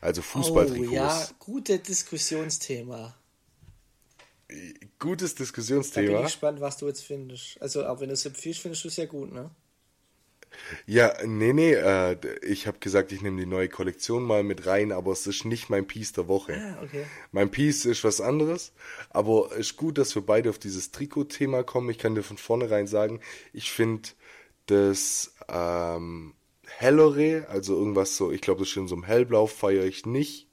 Also 0.00 0.22
Fußballtrikots. 0.22 0.90
Oh, 0.90 0.94
ja, 0.94 1.28
gutes 1.38 1.82
Diskussionsthema. 1.82 3.14
Gutes 4.98 5.34
Diskussionsthema. 5.34 6.06
Da 6.06 6.12
bin 6.12 6.26
ich 6.26 6.32
gespannt, 6.32 6.60
was 6.60 6.76
du 6.78 6.86
jetzt 6.88 7.04
findest. 7.04 7.60
Also, 7.60 7.86
auch 7.86 8.00
wenn 8.00 8.08
du 8.08 8.14
es 8.14 8.24
empfiehlst, 8.24 8.60
findest 8.60 8.84
du 8.84 8.88
es 8.88 8.96
ja 8.96 9.06
gut, 9.06 9.32
ne? 9.32 9.50
Ja, 10.86 11.14
nee, 11.24 11.52
nee, 11.52 11.72
äh, 11.72 12.16
ich 12.42 12.66
habe 12.66 12.78
gesagt, 12.78 13.12
ich 13.12 13.22
nehme 13.22 13.40
die 13.40 13.46
neue 13.46 13.68
Kollektion 13.68 14.22
mal 14.22 14.42
mit 14.42 14.66
rein, 14.66 14.92
aber 14.92 15.12
es 15.12 15.26
ist 15.26 15.44
nicht 15.44 15.70
mein 15.70 15.86
Piece 15.86 16.12
der 16.12 16.28
Woche. 16.28 16.54
Ah, 16.56 16.82
okay. 16.82 17.04
Mein 17.32 17.50
Piece 17.50 17.84
ist 17.84 18.04
was 18.04 18.20
anderes, 18.20 18.72
aber 19.10 19.50
es 19.52 19.70
ist 19.70 19.76
gut, 19.76 19.98
dass 19.98 20.14
wir 20.14 20.22
beide 20.22 20.50
auf 20.50 20.58
dieses 20.58 20.90
Trikot-Thema 20.90 21.62
kommen. 21.62 21.90
Ich 21.90 21.98
kann 21.98 22.14
dir 22.14 22.22
von 22.22 22.36
vornherein 22.36 22.86
sagen, 22.86 23.20
ich 23.52 23.70
finde 23.70 24.10
das 24.66 25.34
ähm, 25.48 26.34
hellere, 26.66 27.46
also 27.48 27.76
irgendwas 27.76 28.16
so, 28.16 28.30
ich 28.30 28.40
glaube, 28.40 28.60
das 28.60 28.68
ist 28.68 28.76
in 28.76 28.88
so 28.88 28.94
einem 28.94 29.04
Hellblau, 29.04 29.46
feiere 29.46 29.84
ich 29.84 30.06
nicht 30.06 30.49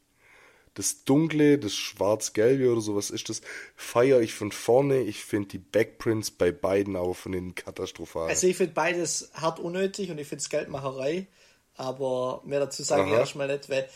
das 0.77 1.03
Dunkle, 1.05 1.57
das 1.57 1.73
Schwarz-Gelbe 1.73 2.71
oder 2.71 2.81
sowas 2.81 3.09
ist 3.09 3.29
das, 3.29 3.41
feiere 3.75 4.21
ich 4.21 4.33
von 4.33 4.51
vorne. 4.51 4.99
Ich 5.01 5.23
finde 5.23 5.49
die 5.49 5.57
Backprints 5.57 6.29
bei 6.29 6.51
beiden 6.51 6.95
aber 6.95 7.15
von 7.15 7.31
den 7.31 7.55
katastrophal. 7.55 8.29
Also 8.29 8.45
ich 8.45 8.57
finde 8.57 8.73
beides 8.73 9.31
hart 9.33 9.59
unnötig 9.59 10.11
und 10.11 10.19
ich 10.19 10.27
finde 10.27 10.43
es 10.43 10.49
Geldmacherei. 10.49 11.25
Aber 11.75 12.43
mehr 12.45 12.59
dazu 12.59 12.83
sage 12.83 13.09
ich 13.09 13.13
erstmal 13.13 13.47
nicht, 13.47 13.69
weil, 13.69 13.89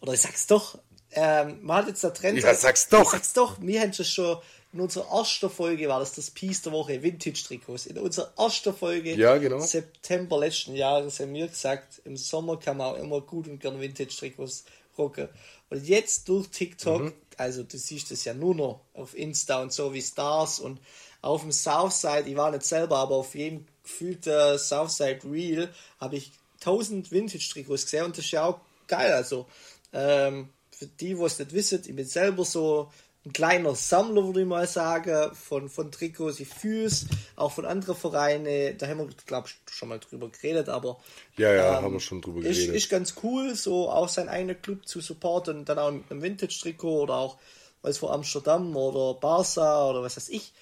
oder 0.00 0.12
ich 0.12 0.20
sag's 0.20 0.46
doch, 0.46 0.78
ähm, 1.10 1.58
man 1.62 1.78
hat 1.78 1.88
jetzt 1.88 2.04
der 2.04 2.14
Trend. 2.14 2.38
Ja, 2.38 2.54
sag's 2.54 2.88
doch. 2.88 3.02
Ich 3.02 3.10
sag's 3.10 3.32
doch, 3.32 3.60
wir 3.60 3.80
haben 3.80 3.90
es 3.90 4.08
schon 4.08 4.38
in 4.72 4.80
unserer 4.80 5.10
ersten 5.10 5.48
Folge 5.48 5.88
war 5.88 6.00
das 6.00 6.12
das 6.12 6.30
Piece 6.30 6.62
der 6.62 6.72
Woche, 6.72 7.02
Vintage-Trikots. 7.02 7.86
In 7.86 7.98
unserer 7.98 8.32
ersten 8.36 8.74
Folge, 8.74 9.14
ja, 9.14 9.38
genau. 9.38 9.58
September 9.58 10.38
letzten 10.38 10.74
Jahres, 10.74 11.18
haben 11.18 11.32
wir 11.32 11.48
gesagt, 11.48 12.02
im 12.04 12.16
Sommer 12.16 12.58
kann 12.58 12.76
man 12.76 12.94
auch 12.94 12.98
immer 12.98 13.20
gut 13.22 13.48
und 13.48 13.58
gerne 13.58 13.80
Vintage-Trikots 13.80 14.64
rocken. 14.98 15.28
Und 15.70 15.86
jetzt 15.86 16.28
durch 16.28 16.48
TikTok, 16.48 17.02
mhm. 17.02 17.12
also 17.36 17.62
du 17.62 17.78
siehst 17.78 18.10
es 18.10 18.24
ja 18.24 18.34
nur 18.34 18.54
noch 18.54 18.80
auf 18.94 19.16
Insta 19.16 19.62
und 19.62 19.72
so 19.72 19.92
wie 19.92 20.02
Stars 20.02 20.60
und 20.60 20.80
auf 21.22 21.42
dem 21.42 21.52
Southside, 21.52 22.24
ich 22.26 22.36
war 22.36 22.50
nicht 22.50 22.64
selber, 22.64 22.98
aber 22.98 23.16
auf 23.16 23.34
jedem 23.34 23.66
gefühlten 23.82 24.58
Southside 24.58 25.20
Reel 25.24 25.72
habe 25.98 26.16
ich 26.16 26.32
1000 26.60 27.10
Vintage-Trikots 27.10 27.84
gesehen 27.84 28.04
und 28.04 28.16
das 28.16 28.24
ist 28.24 28.30
ja 28.30 28.44
auch 28.44 28.60
geil. 28.86 29.12
Also, 29.12 29.46
ähm, 29.92 30.50
für 30.70 30.86
die, 30.86 31.14
die 31.14 31.22
es 31.22 31.38
nicht 31.38 31.52
wissen, 31.52 31.82
ich 31.86 31.96
bin 31.96 32.04
selber 32.04 32.44
so 32.44 32.90
ein 33.26 33.32
kleiner 33.32 33.74
Sammler, 33.74 34.24
würde 34.24 34.42
ich 34.42 34.46
mal 34.46 34.66
sagen, 34.66 35.34
von, 35.34 35.68
von 35.68 35.90
Trikots. 35.90 36.38
Ich 36.38 36.48
fühle 36.48 36.84
es, 36.84 37.06
auch 37.34 37.50
von 37.50 37.66
anderen 37.66 37.96
Vereinen. 37.96 38.78
Da 38.78 38.86
haben 38.86 38.98
wir, 38.98 39.08
glaube 39.26 39.48
ich, 39.48 39.74
schon 39.74 39.88
mal 39.88 39.98
drüber 39.98 40.28
geredet, 40.28 40.68
aber. 40.68 41.00
Ja, 41.36 41.52
ja, 41.52 41.78
ähm, 41.78 41.84
haben 41.84 41.92
wir 41.92 42.00
schon 42.00 42.22
drüber 42.22 42.40
geredet. 42.40 42.68
Ist, 42.68 42.84
ist 42.84 42.88
ganz 42.88 43.14
cool, 43.22 43.54
so 43.56 43.90
auch 43.90 44.08
seinen 44.08 44.28
eigenen 44.28 44.62
Club 44.62 44.86
zu 44.86 45.00
supporten 45.00 45.58
und 45.58 45.68
dann 45.68 45.78
auch 45.78 45.88
einem 45.88 46.22
Vintage-Trikot 46.22 47.02
oder 47.02 47.14
auch, 47.14 47.38
weiß 47.82 47.98
vor 47.98 48.12
Amsterdam 48.12 48.74
oder 48.76 49.18
Barca 49.18 49.90
oder 49.90 50.02
was 50.02 50.16
weiß 50.16 50.28
ich. 50.28 50.52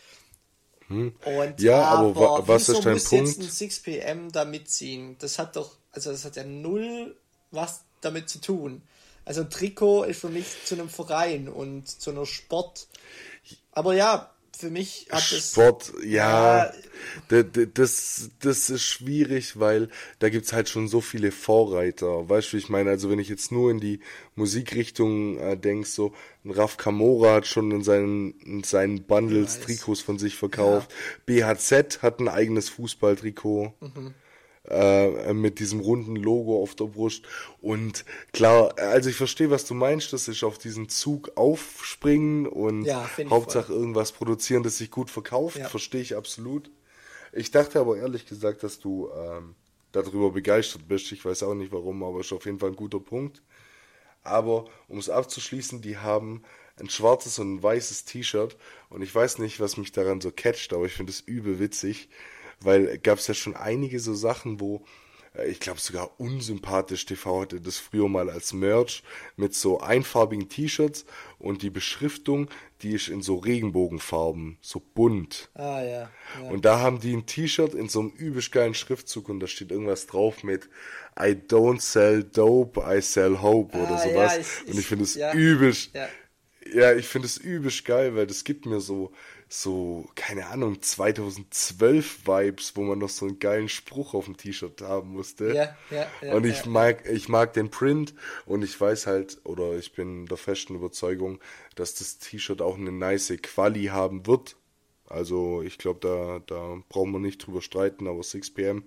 Hm. 0.89 1.15
Und 1.25 1.61
ja, 1.61 1.83
aber, 1.83 2.31
aber 2.31 2.49
was 2.49 2.69
ist 2.69 2.85
dein 2.85 2.95
muss 2.95 3.09
Punkt? 3.09 3.27
jetzt 3.39 3.41
ein 3.63 3.69
6pm 3.69 4.33
da 4.33 4.45
mitziehen? 4.45 5.17
Das 5.19 5.39
hat 5.39 5.57
doch, 5.57 5.77
also 5.93 6.11
das 6.11 6.25
hat 6.25 6.37
ja 6.37 6.45
null 6.45 7.15
was 7.51 7.85
damit 8.01 8.29
zu 8.29 8.41
tun. 8.41 8.83
Also 9.25 9.43
ein 9.43 9.51
Trikot 9.51 10.05
ist 10.05 10.21
für 10.21 10.29
mich 10.29 10.47
zu 10.65 10.75
einem 10.75 10.89
Verein 10.89 11.49
und 11.49 11.89
zu 11.89 12.11
einer 12.11 12.27
Sport. 12.27 12.89
Aber 13.73 13.95
ja, 13.95 14.35
für 14.57 14.71
mich 14.71 15.09
hat 15.11 15.33
es. 15.33 15.53
Sport, 15.53 15.93
ja. 16.05 16.67
ja. 16.67 16.73
Das, 17.75 18.31
das 18.41 18.71
ist 18.71 18.83
schwierig, 18.83 19.59
weil 19.59 19.89
da 20.21 20.29
gibt 20.29 20.47
es 20.47 20.53
halt 20.53 20.69
schon 20.69 20.89
so 20.89 21.01
viele 21.01 21.33
Vorreiter. 21.33 22.29
Weißt 22.29 22.49
du, 22.49 22.53
wie 22.53 22.61
ich 22.61 22.69
meine? 22.69 22.91
Also, 22.91 23.11
wenn 23.11 23.19
ich 23.19 23.29
jetzt 23.29 23.51
nur 23.51 23.71
in 23.71 23.81
die 23.81 24.01
Musikrichtung 24.37 25.39
äh, 25.39 25.57
denke, 25.57 25.89
so 25.89 26.13
Raf 26.45 26.77
Kamora 26.77 27.35
hat 27.35 27.47
schon 27.47 27.71
in 27.71 27.83
seinen, 27.83 28.39
in 28.41 28.63
seinen 28.63 29.05
Bundles. 29.05 29.61
Trikots 29.61 30.01
von 30.01 30.19
sich 30.19 30.37
verkauft. 30.37 30.93
Ja. 31.29 31.55
BHZ 31.55 32.03
hat 32.03 32.21
ein 32.21 32.29
eigenes 32.29 32.69
Fußballtrikot. 32.69 33.75
Mhm 33.81 34.15
äh, 34.69 35.33
mit 35.35 35.59
diesem 35.59 35.81
runden 35.81 36.17
Logo 36.17 36.63
auf 36.63 36.75
der 36.75 36.87
Brust. 36.87 37.25
Und 37.61 38.05
klar, 38.33 38.75
also 38.79 39.11
ich 39.11 39.17
verstehe, 39.17 39.51
was 39.51 39.67
du 39.67 39.75
meinst, 39.75 40.13
das 40.13 40.29
ist 40.29 40.43
auf 40.43 40.59
diesen 40.59 40.89
Zug 40.89 41.33
aufspringen 41.37 42.47
und 42.47 42.85
ja, 42.85 43.09
Hauptsache 43.29 43.73
irgendwas 43.73 44.13
produzieren, 44.13 44.63
das 44.63 44.79
sich 44.79 44.91
gut 44.91 45.11
verkauft, 45.11 45.59
ja. 45.59 45.69
verstehe 45.69 46.01
ich 46.01 46.17
absolut. 46.17 46.71
Ich 47.33 47.51
dachte 47.51 47.81
aber 47.81 47.97
ehrlich 47.99 48.27
gesagt, 48.27 48.63
dass 48.63 48.79
du 48.79 49.11
ähm, 49.15 49.55
darüber 49.93 50.31
begeistert 50.31 50.89
bist. 50.89 51.11
Ich 51.13 51.25
weiß 51.25 51.43
auch 51.43 51.55
nicht 51.55 51.73
warum, 51.73 52.03
aber 52.03 52.21
ist 52.21 52.33
auf 52.33 52.47
jeden 52.47 52.59
Fall 52.59 52.71
ein 52.71 52.77
guter 52.77 53.01
Punkt. 53.01 53.43
Aber 54.23 54.65
um 54.89 54.99
es 54.99 55.11
abzuschließen, 55.11 55.83
die 55.83 55.99
haben 55.99 56.43
ein 56.81 56.89
schwarzes 56.89 57.39
und 57.39 57.57
ein 57.57 57.63
weißes 57.63 58.05
T-Shirt 58.05 58.57
und 58.89 59.03
ich 59.03 59.15
weiß 59.15 59.39
nicht, 59.39 59.61
was 59.61 59.77
mich 59.77 59.93
daran 59.93 60.21
so 60.21 60.31
catcht, 60.31 60.73
aber 60.73 60.87
ich 60.87 60.95
finde 60.95 61.13
es 61.13 61.21
übel 61.21 61.59
witzig 61.59 62.09
weil 62.61 62.99
gab 62.99 63.19
es 63.19 63.27
ja 63.27 63.35
schon 63.35 63.57
einige 63.57 64.01
so 64.01 64.15
Sachen, 64.15 64.61
wo 64.61 64.85
äh, 65.35 65.49
ich 65.49 65.61
glaube 65.61 65.81
sogar 65.81 66.19
unsympathisch 66.19 67.05
TV 67.07 67.43
hatte 67.43 67.61
das 67.61 67.79
früher 67.79 68.09
mal 68.09 68.31
als 68.31 68.53
Merch 68.53 69.03
mit 69.37 69.55
so 69.55 69.81
einfarbigen 69.81 70.49
T-Shirts 70.49 71.05
und 71.39 71.63
die 71.63 71.71
Beschriftung, 71.71 72.49
die 72.83 72.93
ist 72.93 73.09
in 73.09 73.23
so 73.23 73.37
Regenbogenfarben, 73.37 74.59
so 74.61 74.81
bunt. 74.81 75.51
Ah 75.55 75.83
ja. 75.83 75.91
ja. 75.91 76.11
Und 76.51 76.65
da 76.65 76.81
haben 76.81 77.01
die 77.01 77.15
ein 77.15 77.27
T-Shirt 77.27 77.75
in 77.75 77.89
so 77.89 78.01
einem 78.01 78.11
übelst 78.11 78.53
geilen 78.53 78.75
Schriftzug 78.75 79.29
und 79.29 79.41
da 79.41 79.47
steht 79.47 79.71
irgendwas 79.71 80.07
drauf 80.07 80.43
mit 80.43 80.69
I 81.19 81.33
don't 81.33 81.81
sell 81.81 82.25
dope, 82.25 82.81
I 82.81 83.01
sell 83.01 83.39
hope 83.41 83.77
ah, 83.77 83.83
oder 83.83 83.99
sowas. 83.99 84.35
Ja, 84.35 84.39
ich, 84.39 84.69
und 84.69 84.79
ich 84.79 84.87
finde 84.87 85.05
es 85.05 85.15
ja, 85.15 85.33
übelst. 85.33 85.95
Ja. 85.95 86.09
ja, 86.73 86.95
ich 86.95 87.07
finde 87.07 87.27
es 87.27 87.37
übelst 87.37 87.85
geil, 87.85 88.17
weil 88.17 88.27
das 88.27 88.45
gibt 88.45 88.67
mir 88.67 88.81
so 88.81 89.13
so, 89.57 90.09
keine 90.17 90.49
Ahnung, 90.49 90.83
2012 90.83 92.27
Vibes, 92.27 92.73
wo 92.75 92.83
man 92.83 92.99
noch 92.99 93.09
so 93.09 93.27
einen 93.27 93.39
geilen 93.39 93.69
Spruch 93.69 94.13
auf 94.13 94.25
dem 94.25 94.37
T-Shirt 94.37 94.83
haben 94.83 95.11
musste. 95.11 95.55
Ja, 95.55 95.77
ja, 95.91 96.07
ja. 96.21 96.35
Und 96.35 96.45
ich 96.45 96.65
ja, 96.65 96.71
mag, 96.71 97.09
ich 97.09 97.29
mag 97.29 97.53
den 97.53 97.71
Print 97.71 98.15
und 98.47 98.65
ich 98.65 98.81
weiß 98.81 99.07
halt, 99.07 99.41
oder 99.45 99.79
ich 99.79 99.93
bin 99.93 100.27
der 100.27 100.39
festen 100.39 100.75
Überzeugung, 100.75 101.39
dass 101.77 101.95
das 101.95 102.19
T-Shirt 102.19 102.61
auch 102.61 102.77
eine 102.77 102.91
nice 102.91 103.33
Quali 103.43 103.85
haben 103.85 104.27
wird. 104.27 104.57
Also 105.07 105.63
ich 105.63 105.79
glaube, 105.79 106.01
da, 106.01 106.41
da 106.47 106.83
brauchen 106.89 107.13
wir 107.13 107.21
nicht 107.21 107.47
drüber 107.47 107.63
streiten, 107.63 108.09
aber 108.09 108.23
6pm 108.23 108.83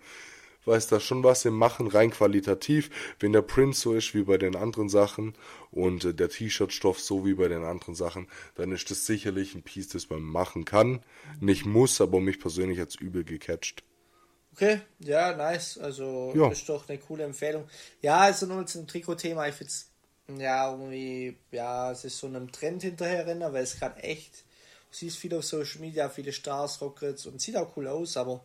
weiß 0.67 0.88
da 0.88 0.99
schon 0.99 1.23
was 1.23 1.45
im 1.45 1.56
Machen, 1.56 1.88
rein 1.88 2.12
qualitativ. 2.12 2.89
Wenn 3.19 3.34
der 3.34 3.41
Print 3.41 3.75
so 3.75 3.93
ist 3.93 4.13
wie 4.13 4.23
bei 4.23 4.38
den 4.38 4.56
anderen 4.56 4.89
Sachen 4.89 5.34
und 5.71 6.06
äh, 6.06 6.13
der 6.13 6.30
T-Shirt-Stoff 6.30 6.99
so 6.99 7.25
wie 7.25 7.34
bei 7.34 7.47
den 7.47 7.63
anderen 7.63 7.95
Sachen, 7.95 8.27
dann 8.56 8.71
ist 8.71 8.91
das 8.91 9.06
sicherlich 9.06 9.56
ein 9.56 9.63
Piece, 9.63 9.89
das 9.89 10.10
man 10.10 10.21
machen 10.21 10.65
kann. 10.65 11.01
Nicht 11.39 11.65
muss, 11.65 12.01
aber 12.01 12.19
mich 12.19 12.39
persönlich 12.39 12.80
hat 12.80 12.89
es 12.89 12.95
übel 12.95 13.23
gecatcht. 13.23 13.84
Okay, 14.53 14.82
ja, 14.99 15.36
nice. 15.36 15.77
Also 15.77 16.34
ja. 16.36 16.51
ist 16.51 16.67
doch 16.67 16.89
eine 16.89 16.97
coole 16.97 17.23
Empfehlung. 17.23 17.69
Ja, 18.01 18.17
also 18.17 18.47
nur 18.47 18.65
zum 18.65 18.88
Trikot-Thema, 18.88 19.47
ich 19.47 19.56
finde 19.56 19.71
es 19.71 19.91
ja 20.39 20.71
irgendwie, 20.71 21.38
ja, 21.51 21.91
es 21.91 22.03
ist 22.03 22.17
so 22.17 22.27
einem 22.27 22.51
Trend 22.51 22.82
hinterherrennen, 22.82 23.53
weil 23.53 23.63
es 23.63 23.80
gerade 23.80 24.01
echt, 24.01 24.34
du 24.89 24.97
siehst 24.97 25.17
viel 25.17 25.36
auf 25.36 25.45
Social 25.45 25.80
Media, 25.80 26.10
viele 26.10 26.34
Stars, 26.34 26.82
Rockets 26.82 27.27
und 27.27 27.39
sieht 27.39 27.56
auch 27.56 27.77
cool 27.77 27.88
aus, 27.88 28.17
aber 28.17 28.43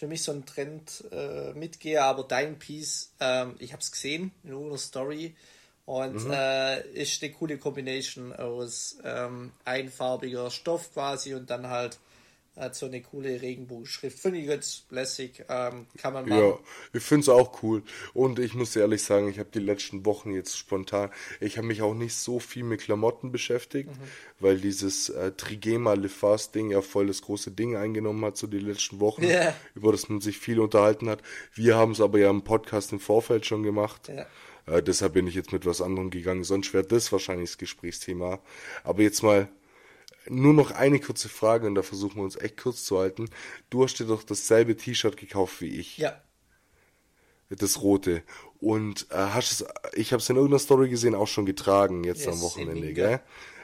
für 0.00 0.06
mich 0.06 0.22
so 0.22 0.32
ein 0.32 0.46
Trend 0.46 1.04
äh, 1.12 1.52
mitgehe, 1.52 2.02
aber 2.02 2.24
dein 2.24 2.58
Piece, 2.58 3.12
ähm, 3.20 3.54
ich 3.58 3.74
habe 3.74 3.82
es 3.82 3.92
gesehen 3.92 4.32
in 4.42 4.48
irgendeiner 4.52 4.78
Story 4.78 5.36
und 5.84 6.24
mhm. 6.24 6.30
äh, 6.30 6.80
ist 6.92 7.22
eine 7.22 7.32
coole 7.32 7.58
Kombination 7.58 8.32
aus 8.32 8.96
ähm, 9.04 9.52
einfarbiger 9.66 10.50
Stoff 10.50 10.94
quasi 10.94 11.34
und 11.34 11.50
dann 11.50 11.66
halt 11.66 11.98
hat 12.60 12.74
so 12.74 12.86
eine 12.86 13.00
coole 13.00 13.40
Regenbogenschrift. 13.40 14.18
Finde 14.18 14.38
ich 14.38 14.46
jetzt 14.46 14.90
lässig. 14.90 15.44
Ähm, 15.48 15.86
kann 15.96 16.12
man 16.12 16.28
machen. 16.28 16.40
Ja, 16.40 16.58
ich 16.92 17.02
finde 17.02 17.22
es 17.22 17.28
auch 17.28 17.62
cool. 17.62 17.82
Und 18.14 18.38
ich 18.38 18.54
muss 18.54 18.76
ehrlich 18.76 19.02
sagen, 19.02 19.28
ich 19.28 19.38
habe 19.38 19.48
die 19.52 19.60
letzten 19.60 20.04
Wochen 20.04 20.32
jetzt 20.32 20.56
spontan, 20.56 21.10
ich 21.40 21.56
habe 21.56 21.66
mich 21.66 21.82
auch 21.82 21.94
nicht 21.94 22.14
so 22.14 22.38
viel 22.38 22.64
mit 22.64 22.82
Klamotten 22.82 23.32
beschäftigt, 23.32 23.90
mhm. 23.90 24.04
weil 24.38 24.58
dieses 24.58 25.08
äh, 25.08 25.32
Trigema 25.32 25.94
Lefas 25.94 26.52
Ding 26.52 26.70
ja 26.70 26.82
voll 26.82 27.06
das 27.06 27.22
große 27.22 27.50
Ding 27.50 27.76
eingenommen 27.76 28.24
hat, 28.24 28.36
so 28.36 28.46
die 28.46 28.58
letzten 28.58 29.00
Wochen, 29.00 29.24
yeah. 29.24 29.54
über 29.74 29.92
das 29.92 30.08
man 30.08 30.20
sich 30.20 30.38
viel 30.38 30.60
unterhalten 30.60 31.08
hat. 31.08 31.22
Wir 31.54 31.76
haben 31.76 31.92
es 31.92 32.00
aber 32.00 32.18
ja 32.18 32.30
im 32.30 32.42
Podcast 32.42 32.92
im 32.92 33.00
Vorfeld 33.00 33.46
schon 33.46 33.62
gemacht. 33.62 34.08
Ja. 34.08 34.26
Äh, 34.66 34.82
deshalb 34.82 35.14
bin 35.14 35.26
ich 35.26 35.34
jetzt 35.34 35.52
mit 35.52 35.66
was 35.66 35.80
anderem 35.80 36.10
gegangen. 36.10 36.44
Sonst 36.44 36.72
wäre 36.74 36.84
das 36.84 37.10
wahrscheinlich 37.12 37.50
das 37.50 37.58
Gesprächsthema. 37.58 38.40
Aber 38.84 39.02
jetzt 39.02 39.22
mal 39.22 39.48
nur 40.28 40.52
noch 40.52 40.70
eine 40.70 41.00
kurze 41.00 41.28
Frage 41.28 41.66
und 41.66 41.74
da 41.74 41.82
versuchen 41.82 42.16
wir 42.16 42.24
uns 42.24 42.36
echt 42.36 42.56
kurz 42.56 42.84
zu 42.84 42.98
halten. 42.98 43.28
Du 43.70 43.84
hast 43.84 43.98
dir 43.98 44.06
doch 44.06 44.22
dasselbe 44.22 44.76
T-Shirt 44.76 45.16
gekauft 45.16 45.60
wie 45.60 45.78
ich. 45.78 45.98
Ja. 45.98 46.20
Das 47.48 47.82
rote. 47.82 48.22
Und 48.60 49.06
äh, 49.10 49.16
hast 49.16 49.52
es, 49.52 49.64
ich 49.94 50.12
habe 50.12 50.20
es 50.20 50.28
in 50.28 50.36
irgendeiner 50.36 50.60
Story 50.60 50.88
gesehen, 50.88 51.14
auch 51.14 51.26
schon 51.26 51.46
getragen 51.46 52.04
jetzt 52.04 52.24
yes, 52.24 52.34
am 52.34 52.40
Wochenende, 52.42 52.92
gell? 52.92 53.20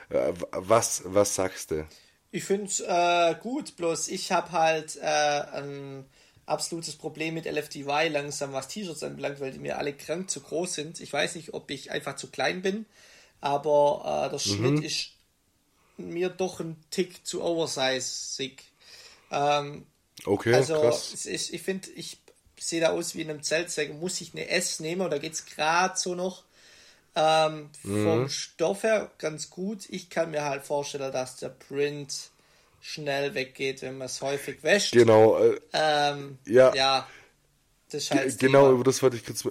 Äh, 0.09 0.33
was, 0.51 1.03
was 1.05 1.35
sagst 1.35 1.71
du? 1.71 1.87
Ich 2.31 2.45
finde 2.45 2.65
es 2.67 2.81
äh, 2.81 3.35
gut, 3.41 3.77
bloß 3.77 4.09
ich 4.09 4.33
habe 4.33 4.53
halt 4.53 4.97
äh, 4.97 5.07
ein 5.07 6.05
absolutes 6.47 6.97
Problem 6.97 7.35
mit 7.35 7.47
LFDY 7.47 8.09
langsam, 8.09 8.53
was 8.53 8.69
T-Shirts 8.69 9.03
anbelangt, 9.03 9.41
weil 9.41 9.53
die 9.53 9.59
mir 9.59 9.79
alle 9.79 9.93
krank 9.93 10.31
zu 10.31 10.41
groß 10.41 10.75
sind. 10.75 11.01
Ich 11.01 11.13
weiß 11.13 11.35
nicht, 11.35 11.55
ob 11.55 11.71
ich 11.71 11.91
einfach 11.91 12.17
zu 12.17 12.29
klein 12.29 12.63
bin, 12.63 12.87
aber 13.41 14.27
äh, 14.27 14.31
der 14.31 14.39
Schnitt 14.39 14.77
mhm. 14.77 14.83
ist 14.83 15.16
mir 15.97 16.29
doch 16.29 16.61
ein 16.61 16.77
Tick 16.91 17.27
zu 17.27 17.43
oversizig. 17.43 18.63
Ähm, 19.31 19.87
okay, 20.25 20.55
also 20.55 20.81
krass. 20.81 21.25
Ist, 21.25 21.53
ich 21.53 21.63
finde, 21.63 21.91
ich 21.91 22.19
sehe 22.59 22.81
da 22.81 22.91
aus 22.91 23.15
wie 23.15 23.23
in 23.23 23.31
einem 23.31 23.43
Zeltsäger. 23.43 23.95
Muss 23.95 24.21
ich 24.21 24.33
eine 24.33 24.49
S 24.49 24.81
nehmen 24.81 25.03
oder 25.03 25.19
geht 25.19 25.33
es 25.33 25.47
gerade 25.47 25.97
so 25.97 26.15
noch? 26.15 26.45
Ähm, 27.15 27.71
mhm. 27.83 28.05
Vom 28.05 28.29
Stoff 28.29 28.83
her 28.83 29.11
ganz 29.19 29.51
gut. 29.51 29.87
Ich 29.89 30.11
kann 30.11 30.31
mir 30.31 30.45
halt 30.45 30.65
vorstellen, 30.65 31.13
dass 31.13 31.37
der 31.37 31.49
Print 31.49 32.31
schnell 32.81 33.35
weggeht, 33.35 33.83
wenn 33.83 33.99
man 33.99 34.07
es 34.07 34.21
häufig 34.21 34.63
wäscht. 34.63 34.93
Genau. 34.93 35.39
Äh, 35.39 35.59
ähm, 35.73 36.39
ja. 36.47 36.75
ja. 36.75 37.09
Das 37.91 38.05
ist 38.05 38.11
halt 38.11 38.39
genau, 38.39 38.73
über 38.73 38.85
das 38.85 39.03
wollte 39.03 39.17
ich 39.17 39.25
kurz 39.25 39.45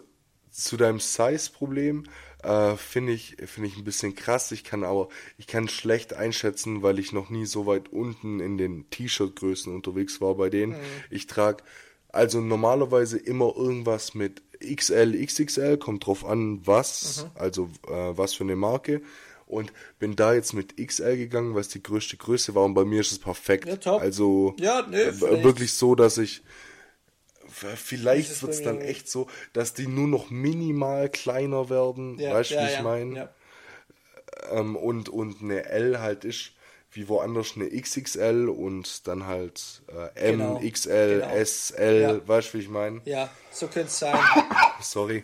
zu 0.51 0.77
deinem 0.77 0.99
Size-Problem. 0.99 2.07
Äh, 2.45 2.77
finde 2.77 3.11
ich, 3.11 3.37
finde 3.45 3.69
ich 3.69 3.77
ein 3.77 3.83
bisschen 3.83 4.15
krass. 4.15 4.51
Ich 4.51 4.63
kann 4.63 4.83
aber, 4.83 5.09
ich 5.37 5.47
kann 5.47 5.67
schlecht 5.67 6.13
einschätzen, 6.13 6.83
weil 6.83 6.99
ich 6.99 7.11
noch 7.11 7.29
nie 7.31 7.45
so 7.45 7.65
weit 7.65 7.91
unten 7.91 8.39
in 8.39 8.57
den 8.57 8.89
T-Shirt-Größen 8.91 9.73
unterwegs 9.73 10.21
war 10.21 10.35
bei 10.35 10.49
denen. 10.49 10.73
Mhm. 10.73 10.79
Ich 11.09 11.25
trage 11.25 11.63
also 12.09 12.39
normalerweise 12.39 13.17
immer 13.17 13.53
irgendwas 13.55 14.13
mit 14.13 14.41
XL, 14.59 15.25
XXL, 15.25 15.77
kommt 15.77 16.05
drauf 16.05 16.23
an, 16.23 16.65
was, 16.65 17.23
mhm. 17.23 17.31
also 17.35 17.69
äh, 17.87 18.17
was 18.17 18.35
für 18.35 18.43
eine 18.43 18.55
Marke. 18.55 19.01
Und 19.47 19.73
bin 19.99 20.15
da 20.15 20.33
jetzt 20.33 20.53
mit 20.53 20.77
XL 20.77 21.17
gegangen, 21.17 21.53
weil 21.53 21.61
es 21.61 21.67
die 21.67 21.83
größte 21.83 22.17
Größe 22.17 22.55
war 22.55 22.63
und 22.63 22.73
bei 22.73 22.85
mir 22.85 23.01
ist 23.01 23.11
es 23.11 23.19
perfekt. 23.19 23.85
Ja. 23.85 23.97
Also 23.97 24.55
ja, 24.59 24.85
nee, 24.89 24.97
äh, 24.97 25.43
wirklich 25.43 25.73
so, 25.73 25.93
dass 25.93 26.17
ich 26.17 26.41
Vielleicht 27.55 28.41
wird 28.41 28.51
es 28.51 28.61
dann 28.61 28.81
echt 28.81 29.09
so, 29.09 29.27
dass 29.53 29.73
die 29.73 29.87
nur 29.87 30.07
noch 30.07 30.29
minimal 30.29 31.09
kleiner 31.09 31.69
werden. 31.69 32.19
Ja, 32.19 32.33
weißt 32.33 32.51
du, 32.51 32.55
ja, 32.55 32.61
wie 32.61 32.65
ich 32.65 32.73
ja, 32.73 32.81
meine? 32.83 33.15
Ja. 33.15 33.29
Ähm, 34.51 34.75
und, 34.75 35.09
und 35.09 35.41
eine 35.41 35.65
L 35.65 35.99
halt 35.99 36.25
ist 36.25 36.51
wie 36.91 37.07
woanders 37.09 37.53
eine 37.55 37.69
XXL 37.69 38.47
und 38.47 39.07
dann 39.07 39.25
halt 39.25 39.81
äh, 40.15 40.29
M, 40.31 40.39
genau, 40.39 40.59
XL, 40.59 41.19
genau. 41.19 41.35
S, 41.35 41.71
L, 41.71 42.01
ja. 42.01 42.27
weißt 42.27 42.49
du, 42.49 42.57
wie 42.57 42.61
ich 42.61 42.69
meine? 42.69 43.01
Ja, 43.05 43.29
so 43.51 43.67
könnte 43.67 43.87
es 43.87 43.99
sein. 43.99 44.17
Sorry. 44.81 45.23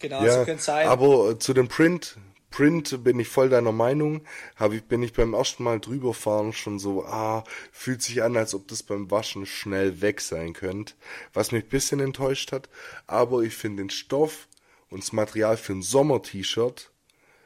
Genau, 0.00 0.20
so 0.20 0.44
könnte 0.44 0.52
es 0.54 0.64
sein. 0.64 0.88
Aber 0.88 1.30
äh, 1.30 1.38
zu 1.38 1.54
dem 1.54 1.68
Print 1.68 2.16
Print 2.52 3.02
bin 3.02 3.18
ich 3.18 3.28
voll 3.28 3.48
deiner 3.48 3.72
Meinung. 3.72 4.22
Hab 4.54 4.72
ich, 4.72 4.84
bin 4.84 5.02
ich 5.02 5.12
beim 5.12 5.34
ersten 5.34 5.64
Mal 5.64 5.80
drüberfahren 5.80 6.52
schon 6.52 6.78
so, 6.78 7.04
ah, 7.04 7.42
fühlt 7.72 8.02
sich 8.02 8.22
an, 8.22 8.36
als 8.36 8.54
ob 8.54 8.68
das 8.68 8.84
beim 8.84 9.10
Waschen 9.10 9.46
schnell 9.46 10.00
weg 10.00 10.20
sein 10.20 10.52
könnte. 10.52 10.94
Was 11.32 11.50
mich 11.50 11.64
ein 11.64 11.68
bisschen 11.68 11.98
enttäuscht 11.98 12.52
hat. 12.52 12.68
Aber 13.08 13.42
ich 13.42 13.56
finde 13.56 13.82
den 13.82 13.90
Stoff 13.90 14.46
und 14.90 15.02
das 15.02 15.12
Material 15.12 15.56
für 15.56 15.72
ein 15.72 15.82
Sommer-T-Shirt 15.82 16.92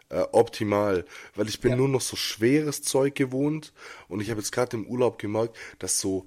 äh, 0.08 0.20
optimal, 0.32 1.04
weil 1.34 1.48
ich 1.48 1.60
bin 1.60 1.72
ja. 1.72 1.76
nur 1.76 1.88
noch 1.88 2.00
so 2.00 2.16
schweres 2.16 2.82
Zeug 2.82 3.14
gewohnt 3.14 3.72
und 4.08 4.20
ich 4.20 4.30
habe 4.30 4.40
jetzt 4.40 4.52
gerade 4.52 4.76
im 4.76 4.86
Urlaub 4.86 5.18
gemerkt, 5.18 5.56
dass 5.78 6.00
so 6.00 6.26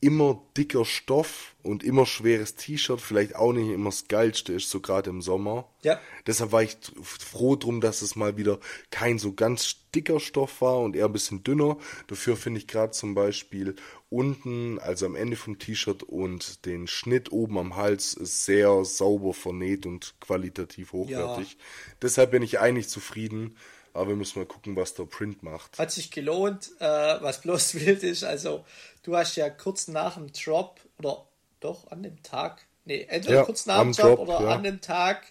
immer 0.00 0.42
dicker 0.56 0.84
Stoff 0.84 1.54
und 1.62 1.84
immer 1.84 2.06
schweres 2.06 2.54
T-Shirt 2.56 3.00
vielleicht 3.00 3.36
auch 3.36 3.52
nicht 3.52 3.68
immer 3.68 3.90
das 3.90 4.08
geilste 4.08 4.54
ist, 4.54 4.70
so 4.70 4.80
gerade 4.80 5.10
im 5.10 5.20
Sommer. 5.20 5.68
Ja. 5.82 6.00
Deshalb 6.26 6.52
war 6.52 6.62
ich 6.62 6.78
froh 7.02 7.54
drum, 7.56 7.82
dass 7.82 8.00
es 8.00 8.16
mal 8.16 8.38
wieder 8.38 8.60
kein 8.90 9.18
so 9.18 9.34
ganz 9.34 9.76
dicker 9.94 10.18
Stoff 10.18 10.62
war 10.62 10.80
und 10.80 10.96
eher 10.96 11.04
ein 11.04 11.12
bisschen 11.12 11.44
dünner. 11.44 11.76
Dafür 12.06 12.36
finde 12.36 12.60
ich 12.60 12.66
gerade 12.66 12.92
zum 12.92 13.14
Beispiel 13.14 13.76
unten, 14.08 14.78
also 14.78 15.04
am 15.04 15.16
Ende 15.16 15.36
vom 15.36 15.58
T-Shirt 15.58 16.02
und 16.02 16.64
den 16.64 16.86
Schnitt 16.86 17.30
oben 17.30 17.58
am 17.58 17.76
Hals 17.76 18.14
ist 18.14 18.46
sehr 18.46 18.84
sauber 18.86 19.34
vernäht 19.34 19.84
und 19.84 20.14
qualitativ 20.20 20.92
hochwertig. 20.92 21.52
Ja. 21.52 21.58
Deshalb 22.00 22.30
bin 22.30 22.42
ich 22.42 22.58
eigentlich 22.58 22.88
zufrieden. 22.88 23.56
Aber 23.92 24.08
wir 24.08 24.16
müssen 24.16 24.38
mal 24.38 24.46
gucken, 24.46 24.76
was 24.76 24.94
der 24.94 25.04
Print 25.04 25.42
macht. 25.42 25.78
Hat 25.78 25.90
sich 25.90 26.10
gelohnt, 26.10 26.70
äh, 26.78 26.84
was 26.84 27.40
bloß 27.40 27.74
wild 27.86 28.02
ist. 28.02 28.24
Also, 28.24 28.64
du 29.02 29.16
hast 29.16 29.36
ja 29.36 29.50
kurz 29.50 29.88
nach 29.88 30.14
dem 30.14 30.32
Drop, 30.32 30.80
oder 30.98 31.26
doch 31.60 31.90
an 31.90 32.02
dem 32.02 32.22
Tag, 32.22 32.66
nee, 32.84 33.06
entweder 33.08 33.36
ja, 33.36 33.44
kurz 33.44 33.66
nach 33.66 33.82
dem 33.82 33.92
Drop, 33.92 34.16
Drop 34.16 34.28
oder 34.28 34.42
ja. 34.42 34.54
an 34.54 34.62
dem 34.62 34.80
Tag 34.80 35.24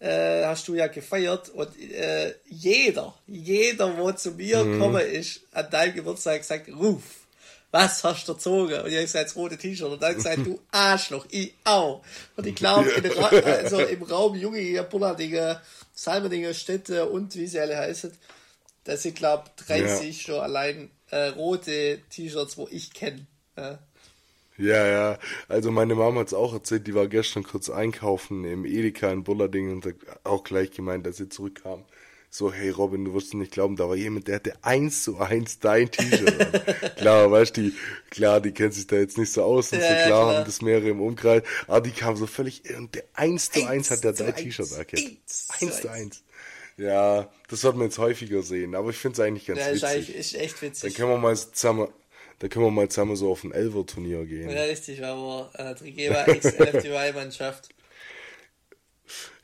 äh, 0.00 0.44
hast 0.44 0.68
du 0.68 0.74
ja 0.74 0.86
gefeiert 0.88 1.48
und 1.48 1.78
äh, 1.80 2.34
jeder, 2.46 3.14
jeder, 3.26 3.96
wo 3.96 4.12
zu 4.12 4.32
mir 4.32 4.64
mhm. 4.64 4.72
gekommen 4.72 5.06
ist, 5.06 5.42
an 5.52 5.70
deinem 5.70 5.94
Geburtstag 5.94 6.38
gesagt, 6.38 6.68
ruf, 6.68 7.23
was 7.74 8.04
hast 8.04 8.28
du 8.28 8.34
erzogen? 8.34 8.80
Und 8.82 8.86
ich 8.86 8.94
habe 8.94 9.02
gesagt, 9.02 9.26
das 9.26 9.34
rote 9.34 9.58
T-Shirt. 9.58 9.90
Und 9.90 10.00
dann 10.00 10.14
gesagt, 10.14 10.46
du 10.46 10.60
Arschloch, 10.70 11.26
ich 11.30 11.54
auch. 11.64 12.04
Und 12.36 12.46
ich 12.46 12.54
glaube, 12.54 12.88
also 13.44 13.80
im 13.80 14.04
Raum 14.04 14.36
Junge, 14.36 14.80
Bullardinge, 14.84 15.60
Salmerdinge, 15.92 16.54
Städte 16.54 17.08
und 17.08 17.34
wie 17.34 17.48
sie 17.48 17.58
alle 17.58 17.76
heißen, 17.76 18.12
da 18.84 18.96
sind, 18.96 19.16
glaube 19.16 19.50
ich, 19.58 19.66
30 19.66 20.06
ja. 20.06 20.12
schon 20.12 20.40
allein 20.40 20.90
äh, 21.10 21.30
rote 21.30 21.98
T-Shirts, 22.10 22.56
wo 22.56 22.68
ich 22.70 22.94
kenne. 22.94 23.26
Ja. 23.56 23.80
Ja, 24.56 24.86
ja. 24.86 25.18
Also 25.48 25.72
meine 25.72 25.96
Mama 25.96 26.20
hat 26.20 26.28
es 26.28 26.34
auch 26.34 26.54
erzählt, 26.54 26.86
die 26.86 26.94
war 26.94 27.08
gestern 27.08 27.42
kurz 27.42 27.70
einkaufen 27.70 28.44
im 28.44 28.64
Edeka 28.64 29.10
in 29.10 29.24
Bullerding 29.24 29.72
und 29.72 29.84
hat 29.84 29.96
auch 30.22 30.44
gleich 30.44 30.70
gemeint, 30.70 31.08
als 31.08 31.16
sie 31.16 31.28
zurückkam. 31.28 31.84
So, 32.36 32.52
hey 32.52 32.70
Robin, 32.70 33.04
du 33.04 33.14
wirst 33.14 33.28
es 33.28 33.34
nicht 33.34 33.52
glauben, 33.52 33.76
da 33.76 33.88
war 33.88 33.94
jemand, 33.94 34.26
der 34.26 34.34
hatte 34.34 34.54
eins 34.62 35.04
zu 35.04 35.18
eins 35.18 35.60
dein 35.60 35.88
T-Shirt. 35.88 36.96
klar, 36.96 37.30
weißt 37.30 37.56
du, 37.56 37.70
klar, 38.10 38.40
die 38.40 38.50
kennt 38.50 38.74
sich 38.74 38.88
da 38.88 38.96
jetzt 38.96 39.16
nicht 39.18 39.32
so 39.32 39.44
aus 39.44 39.70
und 39.72 39.78
ja, 39.78 39.86
so 39.86 39.94
klar, 39.94 40.06
klar, 40.06 40.34
haben 40.34 40.44
das 40.44 40.60
mehrere 40.60 40.88
im 40.88 41.00
Umkreis, 41.00 41.44
aber 41.68 41.82
die 41.82 41.92
kam 41.92 42.16
so 42.16 42.26
völlig, 42.26 42.62
und 42.76 42.92
der 42.92 43.04
eins 43.14 43.52
zu 43.52 43.64
eins 43.68 43.92
hat 43.92 44.02
der 44.02 44.14
dein 44.14 44.34
T-Shirt 44.34 44.72
erkannt. 44.72 45.16
Eins 45.60 45.80
zu 45.80 45.88
eins. 45.88 46.24
Ja, 46.76 47.30
das 47.50 47.62
wird 47.62 47.76
man 47.76 47.86
jetzt 47.86 47.98
häufiger 47.98 48.42
sehen, 48.42 48.74
aber 48.74 48.90
ich 48.90 48.96
finde 48.96 49.12
es 49.12 49.20
eigentlich 49.20 49.46
ganz 49.46 49.60
ja, 49.60 49.68
witzig. 49.68 49.82
Ja, 49.82 50.14
ist, 50.16 50.32
ist 50.32 50.34
echt 50.34 50.60
witzig. 50.60 50.92
Dann 50.92 50.94
können 50.94 51.10
wir 51.10 51.18
mal 51.18 51.36
zusammen, 51.36 51.86
da 52.40 52.48
können 52.48 52.64
wir 52.64 52.72
mal 52.72 52.88
zusammen 52.88 53.14
so 53.14 53.30
auf 53.30 53.44
ein 53.44 53.52
Elver-Turnier 53.52 54.26
gehen. 54.26 54.50
Ja, 54.50 54.64
richtig, 54.64 55.00
weil 55.00 55.14
wir 55.14 55.50
äh, 55.54 55.74
Trigema 55.76 56.26
X-LFTY-Mannschaft. 56.26 57.68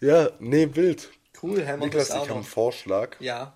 Ja, 0.00 0.31
nee, 0.40 0.66
wild. 0.72 1.11
Cool, 1.42 1.59
wir 1.59 1.76
Niklas, 1.76 2.09
das 2.09 2.16
ich 2.16 2.22
habe 2.22 2.35
einen 2.35 2.44
Vorschlag. 2.44 3.20
Ja. 3.20 3.55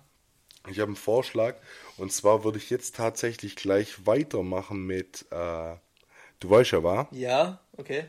Ich 0.67 0.79
habe 0.79 0.89
einen 0.89 0.95
Vorschlag. 0.95 1.55
Und 1.97 2.11
zwar 2.11 2.43
würde 2.43 2.57
ich 2.57 2.69
jetzt 2.69 2.95
tatsächlich 2.95 3.55
gleich 3.55 4.05
weitermachen 4.05 4.85
mit, 4.85 5.25
äh, 5.31 5.75
du 6.39 6.49
weißt 6.49 6.71
ja, 6.71 6.83
war? 6.83 7.07
Ja, 7.11 7.59
okay. 7.77 8.05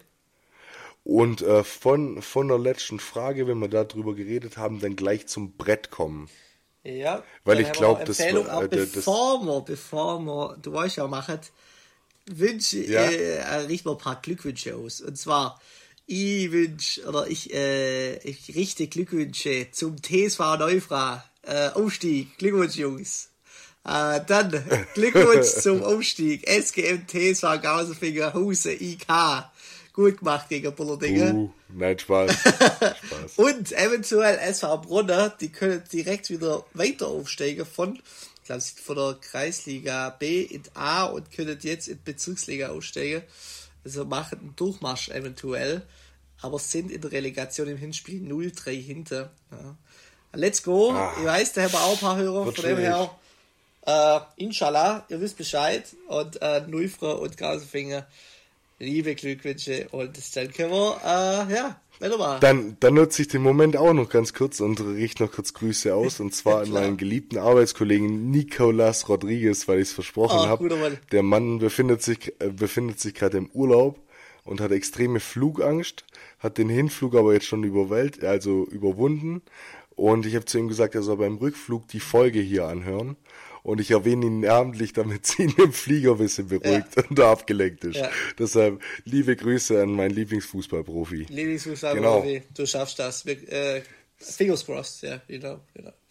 Und 1.04 1.42
äh, 1.42 1.62
von, 1.62 2.20
von 2.20 2.48
der 2.48 2.58
letzten 2.58 2.98
Frage, 2.98 3.46
wenn 3.46 3.58
wir 3.58 3.68
darüber 3.68 4.14
geredet 4.14 4.56
haben, 4.56 4.80
dann 4.80 4.96
gleich 4.96 5.28
zum 5.28 5.52
Brett 5.52 5.90
kommen. 5.90 6.28
Ja. 6.82 7.22
Weil 7.44 7.60
ich 7.60 7.72
glaube, 7.72 8.04
das 8.04 8.18
war. 8.18 8.62
Äh, 8.64 8.68
bevor 8.68 9.44
wir, 9.44 9.60
bevor 9.60 10.20
wir, 10.20 10.56
du 10.60 10.72
weißt 10.72 10.96
ja, 10.96 11.06
machen, 11.06 11.40
wünsche, 12.26 12.78
ja. 12.78 13.02
äh, 13.02 13.56
richten 13.66 13.88
wir 13.88 13.92
ein 13.92 13.98
paar 13.98 14.20
Glückwünsche 14.20 14.74
aus. 14.74 15.00
Und 15.00 15.16
zwar, 15.16 15.60
ich 16.06 16.52
wünsche, 16.52 17.04
oder 17.06 17.26
ich, 17.26 17.52
äh, 17.52 18.16
ich 18.18 18.54
richte 18.54 18.86
Glückwünsche 18.86 19.68
zum 19.72 20.00
TSV 20.00 20.38
Neufra, 20.58 21.24
äh, 21.42 21.68
Aufstieg. 21.70 22.38
Glückwunsch, 22.38 22.76
Jungs. 22.76 23.30
Äh, 23.84 24.20
dann 24.26 24.64
Glückwunsch 24.94 25.48
zum 25.48 25.82
Aufstieg. 25.82 26.48
SGM 26.48 27.06
TSV 27.06 27.60
Gausenfinger 27.62 28.34
Huse 28.34 28.72
IK 28.72 29.06
gut 29.96 30.18
gemacht 30.18 30.48
gegen 30.48 30.72
Bullerdinge. 30.74 31.32
Uh, 31.32 31.50
nein, 31.70 31.98
Spaß. 31.98 32.30
Spaß. 32.36 33.32
Und 33.36 33.72
eventuell 33.72 34.38
SV 34.38 34.78
Brunner, 34.78 35.30
die 35.30 35.48
können 35.48 35.82
direkt 35.90 36.30
wieder 36.30 36.64
weiter 36.74 37.08
aufsteigen 37.08 37.64
von, 37.64 37.96
ich 37.96 38.44
glaube, 38.44 38.62
von 38.62 38.96
der 38.96 39.16
Kreisliga 39.20 40.10
B 40.10 40.42
in 40.42 40.62
A 40.74 41.04
und 41.04 41.32
können 41.32 41.58
jetzt 41.62 41.88
in 41.88 41.98
Bezirksliga 42.04 42.68
aufsteigen. 42.68 43.22
Also 43.86 44.04
machen 44.04 44.40
einen 44.40 44.56
Durchmarsch 44.56 45.10
eventuell, 45.10 45.82
aber 46.42 46.58
sind 46.58 46.90
in 46.90 47.00
der 47.00 47.12
Relegation 47.12 47.68
im 47.68 47.76
Hinspiel 47.76 48.20
0-3 48.20 48.70
hinter. 48.72 49.30
Ja. 49.52 49.76
Let's 50.32 50.64
go. 50.64 50.90
Ah, 50.90 51.14
ich 51.16 51.24
weiß, 51.24 51.52
da 51.52 51.62
haben 51.62 51.72
wir 51.72 51.80
auch 51.82 51.92
ein 51.92 51.98
paar 51.98 52.16
Hörer, 52.16 52.52
von 52.52 52.64
dem 52.64 52.78
her. 52.78 53.10
Äh, 53.82 54.20
inshallah, 54.36 55.06
ihr 55.08 55.20
wisst 55.20 55.36
Bescheid. 55.36 55.84
Und 56.08 56.42
äh, 56.42 56.62
Nulfra 56.66 57.12
und 57.12 57.36
Gasenfinger 57.36 58.08
liebe 58.78 59.14
Glückwünsche 59.14 59.88
und 59.90 60.36
dann 60.36 60.52
können 60.52 60.72
wir, 60.72 61.00
äh, 61.04 61.54
ja. 61.54 61.80
Dann, 62.40 62.76
dann 62.80 62.94
nutze 62.94 63.22
ich 63.22 63.28
den 63.28 63.42
Moment 63.42 63.76
auch 63.76 63.92
noch 63.92 64.08
ganz 64.08 64.34
kurz 64.34 64.60
und 64.60 64.80
richte 64.80 65.24
noch 65.24 65.32
kurz 65.32 65.54
Grüße 65.54 65.94
aus 65.94 66.20
und 66.20 66.34
zwar 66.34 66.62
an 66.62 66.70
meinen 66.70 66.96
geliebten 66.96 67.38
Arbeitskollegen 67.38 68.30
Nicolas 68.30 69.08
Rodriguez, 69.08 69.66
weil 69.68 69.78
ich 69.78 69.88
es 69.88 69.94
versprochen 69.94 70.38
oh, 70.40 70.46
habe. 70.46 70.98
Der 71.12 71.22
Mann 71.22 71.58
befindet 71.58 72.02
sich, 72.02 72.34
äh, 72.38 72.50
befindet 72.50 73.00
sich 73.00 73.14
gerade 73.14 73.38
im 73.38 73.50
Urlaub 73.50 74.00
und 74.44 74.60
hat 74.60 74.72
extreme 74.72 75.20
Flugangst, 75.20 76.04
hat 76.38 76.58
den 76.58 76.68
Hinflug 76.68 77.14
aber 77.16 77.32
jetzt 77.32 77.46
schon 77.46 77.64
überwält, 77.64 78.22
also 78.24 78.64
überwunden. 78.66 79.42
Und 79.96 80.26
ich 80.26 80.34
habe 80.34 80.44
zu 80.44 80.58
ihm 80.58 80.68
gesagt, 80.68 80.94
er 80.94 81.02
soll 81.02 81.16
beim 81.16 81.36
Rückflug 81.38 81.88
die 81.88 82.00
Folge 82.00 82.40
hier 82.40 82.66
anhören. 82.66 83.16
Und 83.66 83.80
ich 83.80 83.90
erwähne 83.90 84.26
ihn 84.26 84.38
namentlich, 84.38 84.92
damit 84.92 85.26
sie 85.26 85.42
ihn 85.42 85.54
im 85.58 85.72
Flieger 85.72 86.12
ein 86.12 86.18
bisschen 86.18 86.46
beruhigt 86.46 86.86
ja. 86.94 87.02
und 87.10 87.18
abgelenkt 87.18 87.82
ist. 87.82 87.96
Ja. 87.96 88.12
Deshalb 88.38 88.80
liebe 89.02 89.34
Grüße 89.34 89.82
an 89.82 89.90
meinen 89.90 90.12
Lieblingsfußballprofi. 90.12 91.26
Lieblingsfußballprofi, 91.28 92.32
genau. 92.32 92.44
du 92.54 92.64
schaffst 92.64 93.00
das. 93.00 93.26
Äh, 93.26 93.82
fingers 94.18 94.64
crossed, 94.64 95.02
ja, 95.02 95.20
you 95.26 95.40
know, 95.40 95.58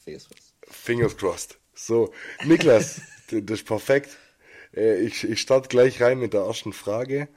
fingers 0.03 0.27
crossed. 0.27 0.53
Fingers 0.69 1.15
crossed. 1.15 1.57
So, 1.73 2.11
Niklas, 2.43 2.99
das 3.31 3.59
ist 3.59 3.65
perfekt. 3.65 4.17
Äh, 4.75 4.99
ich, 4.99 5.23
ich 5.23 5.39
starte 5.39 5.69
gleich 5.69 6.01
rein 6.01 6.19
mit 6.19 6.33
der 6.33 6.41
ersten 6.41 6.73
Frage. 6.73 7.29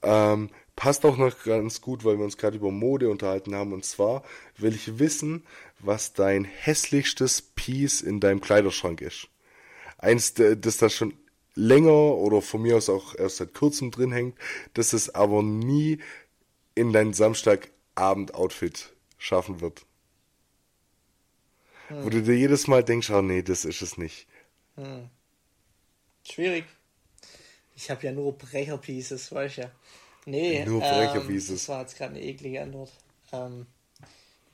Ähm, 0.00 0.50
passt 0.76 1.04
auch 1.04 1.16
noch 1.16 1.42
ganz 1.42 1.80
gut, 1.80 2.04
weil 2.04 2.18
wir 2.18 2.24
uns 2.24 2.36
gerade 2.36 2.56
über 2.56 2.70
Mode 2.70 3.10
unterhalten 3.10 3.56
haben. 3.56 3.72
Und 3.72 3.84
zwar 3.84 4.22
will 4.58 4.76
ich 4.76 5.00
wissen, 5.00 5.44
was 5.80 6.12
dein 6.12 6.44
hässlichstes 6.44 7.42
Piece 7.42 8.00
in 8.00 8.20
deinem 8.20 8.40
Kleiderschrank 8.40 9.00
ist 9.00 9.28
eins, 9.98 10.34
das 10.34 10.76
da 10.76 10.88
schon 10.90 11.14
länger 11.54 11.90
oder 11.90 12.42
von 12.42 12.62
mir 12.62 12.76
aus 12.76 12.88
auch 12.88 13.14
erst 13.14 13.38
seit 13.38 13.54
kurzem 13.54 13.90
drin 13.90 14.12
hängt, 14.12 14.38
das 14.74 14.92
es 14.92 15.14
aber 15.14 15.42
nie 15.42 15.98
in 16.74 16.92
dein 16.92 17.14
Samstagabend-Outfit 17.14 18.94
schaffen 19.18 19.60
wird. 19.60 19.86
Hm. 21.88 22.04
Wo 22.04 22.10
du 22.10 22.22
dir 22.22 22.36
jedes 22.36 22.66
Mal 22.66 22.84
denkst, 22.84 23.10
oh 23.10 23.22
nee, 23.22 23.42
das 23.42 23.64
ist 23.64 23.82
es 23.82 23.96
nicht. 23.96 24.26
Hm. 24.76 25.08
Schwierig. 26.24 26.64
Ich 27.74 27.90
habe 27.90 28.04
ja 28.06 28.12
nur 28.12 28.36
Brecherpieces, 28.36 29.32
weißt 29.32 29.56
du 29.56 29.60
ja. 29.62 29.70
Nee, 30.26 30.64
nur 30.64 30.80
Brecherpieces. 30.80 31.50
Ähm, 31.50 31.56
das 31.56 31.68
war 31.68 31.80
jetzt 31.82 31.96
gerade 31.96 32.14
eine 32.14 32.22
eklige 32.22 32.62
Antwort. 32.62 32.92
Ähm, 33.32 33.66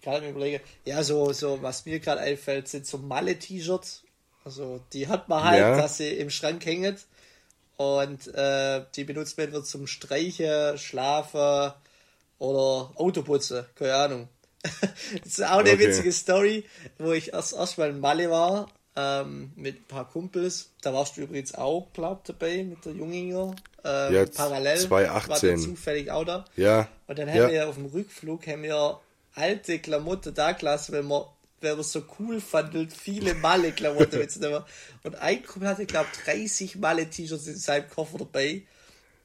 gerade 0.02 0.26
mir 0.26 0.31
überlege, 0.31 0.61
ja, 0.85 1.02
so, 1.02 1.33
so, 1.33 1.62
was 1.62 1.87
mir 1.87 1.98
gerade 1.98 2.20
einfällt, 2.20 2.68
sind 2.68 2.87
so 2.87 2.98
Malle-T-Shirts 2.98 4.05
also 4.44 4.81
die 4.92 5.09
hat 5.09 5.28
man 5.28 5.44
halt, 5.44 5.61
ja. 5.61 5.76
dass 5.76 5.96
sie 5.98 6.11
im 6.11 6.31
Schrank 6.31 6.64
hängt 6.64 7.07
und 7.76 8.35
äh, 8.35 8.85
die 8.94 9.05
benutzt 9.05 9.37
man 9.37 9.46
entweder 9.46 9.64
zum 9.64 9.87
Streichen, 9.87 10.78
Schlafen 10.78 11.72
oder 12.38 12.90
Autoputzen, 12.96 13.64
keine 13.74 13.94
Ahnung. 13.94 14.28
das 14.62 15.38
ist 15.38 15.44
auch 15.44 15.59
eine 15.59 15.72
okay. 15.72 15.88
witzige 15.88 16.12
Story, 16.12 16.64
wo 16.98 17.12
ich 17.12 17.33
erst 17.33 17.52
erstmal 17.52 17.90
in 17.90 18.00
Malle 18.00 18.31
war 18.31 18.68
ähm, 18.96 19.52
mit 19.57 19.81
ein 19.81 19.85
paar 19.88 20.09
Kumpels. 20.09 20.70
Da 20.83 20.92
warst 20.92 21.16
du 21.16 21.22
übrigens 21.22 21.55
auch, 21.55 21.88
glaub 21.92 22.24
dabei 22.24 22.62
mit 22.62 22.85
der 22.85 22.92
Junginger. 22.92 23.55
Ähm, 23.85 24.14
ja, 24.14 24.26
parallel 24.26 24.78
2018. 24.78 25.50
war 25.50 25.57
zufällig 25.59 26.11
auch 26.11 26.24
da. 26.24 26.44
Ja. 26.57 26.88
Und 27.07 27.18
dann 27.18 27.28
haben 27.28 27.37
ja. 27.37 27.50
wir 27.50 27.68
auf 27.68 27.74
dem 27.76 27.87
Rückflug 27.87 28.46
haben 28.46 28.62
wir 28.62 29.00
alte 29.35 29.78
Klamotten 29.78 30.35
da 30.35 30.52
gelassen, 30.52 30.92
weil 30.92 31.02
wir 31.02 31.28
weil 31.62 31.75
man 31.75 31.85
so 31.85 32.03
cool 32.18 32.40
fand 32.40 32.75
und 32.75 32.92
viele 32.92 33.35
Malle-Klamotten 33.35 34.18
mitzunehmen. 34.18 34.62
Und 35.03 35.16
ein 35.16 35.44
Kumpel 35.44 35.68
hatte, 35.68 35.87
glaube 35.87 36.09
ich, 36.12 36.20
30 36.25 36.77
Malle-T-Shirts 36.77 37.46
in 37.46 37.57
seinem 37.57 37.88
Koffer 37.88 38.18
dabei. 38.18 38.62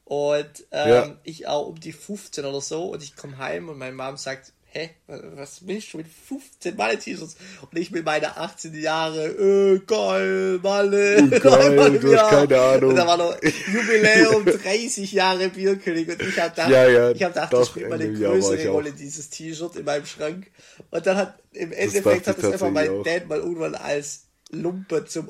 Und 0.05 0.65
ähm, 0.71 0.89
ja. 0.89 1.15
ich 1.23 1.47
auch 1.47 1.67
um 1.67 1.79
die 1.79 1.91
15 1.91 2.45
oder 2.45 2.61
so. 2.61 2.85
Und 2.91 3.03
ich 3.03 3.15
komme 3.15 3.37
heim 3.37 3.69
und 3.69 3.77
meine 3.77 3.95
Mom 3.95 4.17
sagt, 4.17 4.53
hä, 4.77 4.89
was 5.35 5.65
willst 5.65 5.93
du 5.93 5.97
mit 5.97 6.07
15 6.07 6.75
Malle-T-Shirts? 6.75 7.35
Und 7.61 7.77
ich 7.77 7.91
mit 7.91 8.05
meiner 8.05 8.37
18 8.37 8.79
Jahre, 8.79 9.25
äh, 9.27 9.79
geil, 9.79 10.59
Malle. 10.61 11.23
Uh, 11.23 11.29
geil, 11.39 11.99
du 11.99 12.17
hast 12.17 12.29
keine 12.29 12.59
Ahnung. 12.59 12.89
Und 12.91 12.95
da 12.95 13.07
war 13.07 13.17
noch 13.17 13.35
Jubiläum, 13.41 14.45
30 14.45 15.11
Jahre 15.11 15.49
Bierkönig. 15.49 16.07
Und 16.07 16.21
ich 16.21 16.39
habe 16.39 16.49
gedacht, 16.51 16.69
ja, 16.69 16.87
ja, 16.87 17.11
ich 17.11 17.23
habe 17.23 17.33
gedacht, 17.33 17.53
doch, 17.53 17.63
ich 17.63 17.69
spiele 17.69 17.89
mal 17.89 17.99
eine 17.99 18.13
größere 18.13 18.67
Rolle, 18.69 18.91
dieses 18.91 19.29
T-Shirt 19.29 19.75
in 19.77 19.85
meinem 19.85 20.05
Schrank. 20.05 20.51
Und 20.91 21.05
dann 21.05 21.17
hat, 21.17 21.39
im 21.53 21.71
Endeffekt 21.71 22.27
hat 22.27 22.37
das 22.37 22.53
einfach 22.53 22.71
mein 22.71 23.03
Dad 23.03 23.27
mal 23.27 23.39
irgendwann 23.39 23.75
als 23.75 24.26
Lumpe 24.51 25.05
zum 25.05 25.27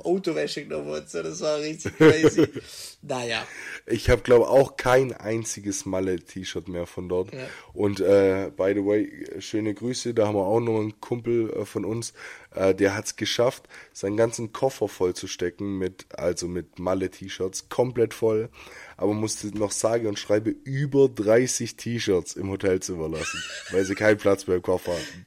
und 0.92 1.10
so. 1.10 1.24
Das 1.24 1.42
war 1.42 1.60
richtig 1.60 1.98
crazy. 1.98 2.48
naja. 3.02 3.48
Ich 3.86 4.10
habe, 4.10 4.22
glaube 4.22 4.48
auch 4.48 4.78
kein 4.78 5.14
einziges 5.14 5.86
Malle-T-Shirt 5.86 6.68
mehr 6.68 6.86
von 6.86 7.10
dort. 7.10 7.34
Ja. 7.34 7.48
Und 7.74 8.00
äh, 8.00 8.52
by 8.56 8.74
the 8.76 8.86
way, 8.86 9.26
schöne 9.40 9.74
Grüße. 9.74 10.14
Da 10.14 10.28
haben 10.28 10.36
wir 10.36 10.46
auch 10.46 10.60
noch 10.60 10.80
einen 10.80 11.00
Kumpel 11.02 11.50
äh, 11.50 11.66
von 11.66 11.86
uns, 11.86 12.14
äh, 12.58 12.76
der 12.76 12.96
hat 12.96 13.06
es 13.06 13.16
geschafft, 13.16 13.68
seinen 13.94 14.18
ganzen 14.18 14.52
Koffer 14.54 14.88
voll 14.88 15.14
zu 15.14 15.28
stecken 15.28 15.78
mit, 15.78 16.06
also 16.18 16.48
mit 16.48 16.80
Malle-T-Shirts, 16.80 17.70
komplett 17.70 18.14
voll 18.14 18.50
aber 18.98 19.14
musste 19.14 19.56
noch 19.56 19.72
sage 19.72 20.10
und 20.10 20.18
schreibe 20.18 20.50
über 20.64 21.08
30 21.08 21.76
T-Shirts 21.76 22.36
im 22.36 22.50
Hotelzimmer 22.50 23.08
lassen, 23.08 23.40
weil 23.72 23.86
sie 23.86 23.94
keinen 23.94 24.18
Platz 24.18 24.48
mehr 24.48 24.58
im 24.58 24.64
Koffer 24.64 24.94
hatten. 24.94 25.24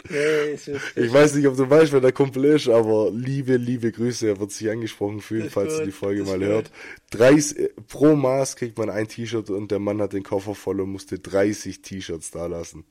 ich 0.97 1.13
weiß 1.13 1.35
nicht, 1.35 1.47
ob 1.47 1.57
du 1.57 1.71
weißt, 1.71 1.93
wer 1.93 2.01
der 2.01 2.13
Kumpel 2.13 2.45
ist, 2.47 2.69
aber 2.69 3.11
liebe, 3.13 3.57
liebe 3.57 3.93
Grüße, 3.93 4.27
er 4.29 4.41
wird 4.41 4.51
sich 4.51 4.69
angesprochen 4.69 5.21
fühlen, 5.21 5.51
falls 5.51 5.79
du 5.79 5.85
die 5.85 5.93
Folge 5.93 6.25
mal 6.25 6.41
hört. 6.41 6.73
30, 7.13 7.71
pro 7.87 8.17
Maß 8.17 8.57
kriegt 8.57 8.77
man 8.77 8.91
ein 8.91 9.07
T-Shirt 9.07 9.51
und 9.51 9.71
der 9.71 9.79
Mann 9.79 10.01
hat 10.01 10.13
den 10.13 10.25
Koffer 10.25 10.57
voll 10.57 10.81
und 10.81 10.91
musste 10.91 11.21
30 11.21 11.81
T-Shirts 11.81 12.33
da 12.33 12.47
lassen. 12.47 12.85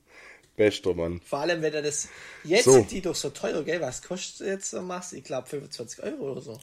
Bester 0.60 0.92
Mann. 0.92 1.22
Vor 1.24 1.38
allem, 1.38 1.62
wenn 1.62 1.72
er 1.72 1.80
das. 1.80 2.08
Jetzt 2.44 2.64
so. 2.64 2.72
sind 2.72 2.90
die 2.90 3.00
doch 3.00 3.14
so 3.14 3.30
teuer, 3.30 3.62
gell? 3.62 3.80
Was 3.80 4.02
kostet 4.02 4.46
jetzt 4.46 4.68
so 4.68 4.82
Maß? 4.82 5.14
Ich 5.14 5.24
glaube 5.24 5.48
25 5.48 6.02
Euro 6.02 6.32
oder 6.32 6.42
so. 6.42 6.60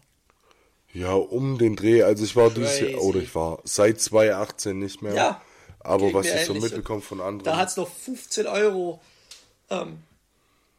Ja, 0.93 1.13
um 1.13 1.57
den 1.57 1.75
Dreh. 1.75 2.03
Also 2.03 2.23
ich 2.23 2.35
war 2.35 2.51
dieses 2.51 2.79
Jahr, 2.79 3.01
oder 3.01 3.19
ich 3.19 3.33
war 3.33 3.59
seit 3.63 3.99
2018 3.99 4.77
nicht 4.77 5.01
mehr. 5.01 5.15
Ja. 5.15 5.41
Aber 5.79 6.13
was 6.13 6.27
ich 6.27 6.45
so 6.45 6.53
mitbekomme 6.53 7.01
von 7.01 7.21
anderen. 7.21 7.43
Da 7.43 7.57
hat 7.57 7.69
es 7.69 7.77
noch 7.77 7.89
15 7.89 8.45
Euro. 8.45 9.01
Ähm, 9.71 10.03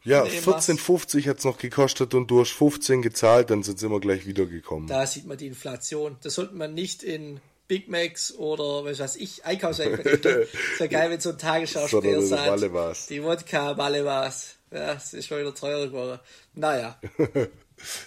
ja, 0.05 0.23
14,50 0.23 1.27
hat 1.27 1.39
es 1.39 1.43
noch 1.43 1.57
gekostet 1.57 2.13
und 2.13 2.31
du 2.31 2.39
hast 2.39 2.51
15 2.51 3.01
gezahlt, 3.01 3.49
dann 3.49 3.63
sind 3.63 3.79
sie 3.79 3.85
immer 3.85 3.99
gleich 3.99 4.25
wiedergekommen. 4.25 4.87
Da 4.87 5.05
sieht 5.05 5.25
man 5.25 5.37
die 5.37 5.47
Inflation. 5.47 6.15
Das 6.23 6.35
sollte 6.35 6.55
man 6.55 6.73
nicht 6.73 7.03
in 7.03 7.41
Big 7.69 7.87
Macs 7.87 8.33
oder 8.35 8.83
was 8.83 8.99
weiß 8.99 9.15
ich, 9.17 9.45
Einkaufswagen 9.45 9.99
ja 10.79 10.87
geil, 10.87 11.11
wenn 11.11 11.19
so 11.21 11.29
ein 11.29 11.37
Tagesschauspieler 11.37 12.21
sagt. 12.23 13.09
Die 13.09 13.23
Wodka 13.23 13.75
Malevas. 13.75 14.55
Ja, 14.71 14.95
das 14.95 15.13
ist 15.13 15.27
schon 15.27 15.39
wieder 15.39 15.55
teurer 15.55 15.87
geworden. 15.87 16.19
Naja. 16.53 16.99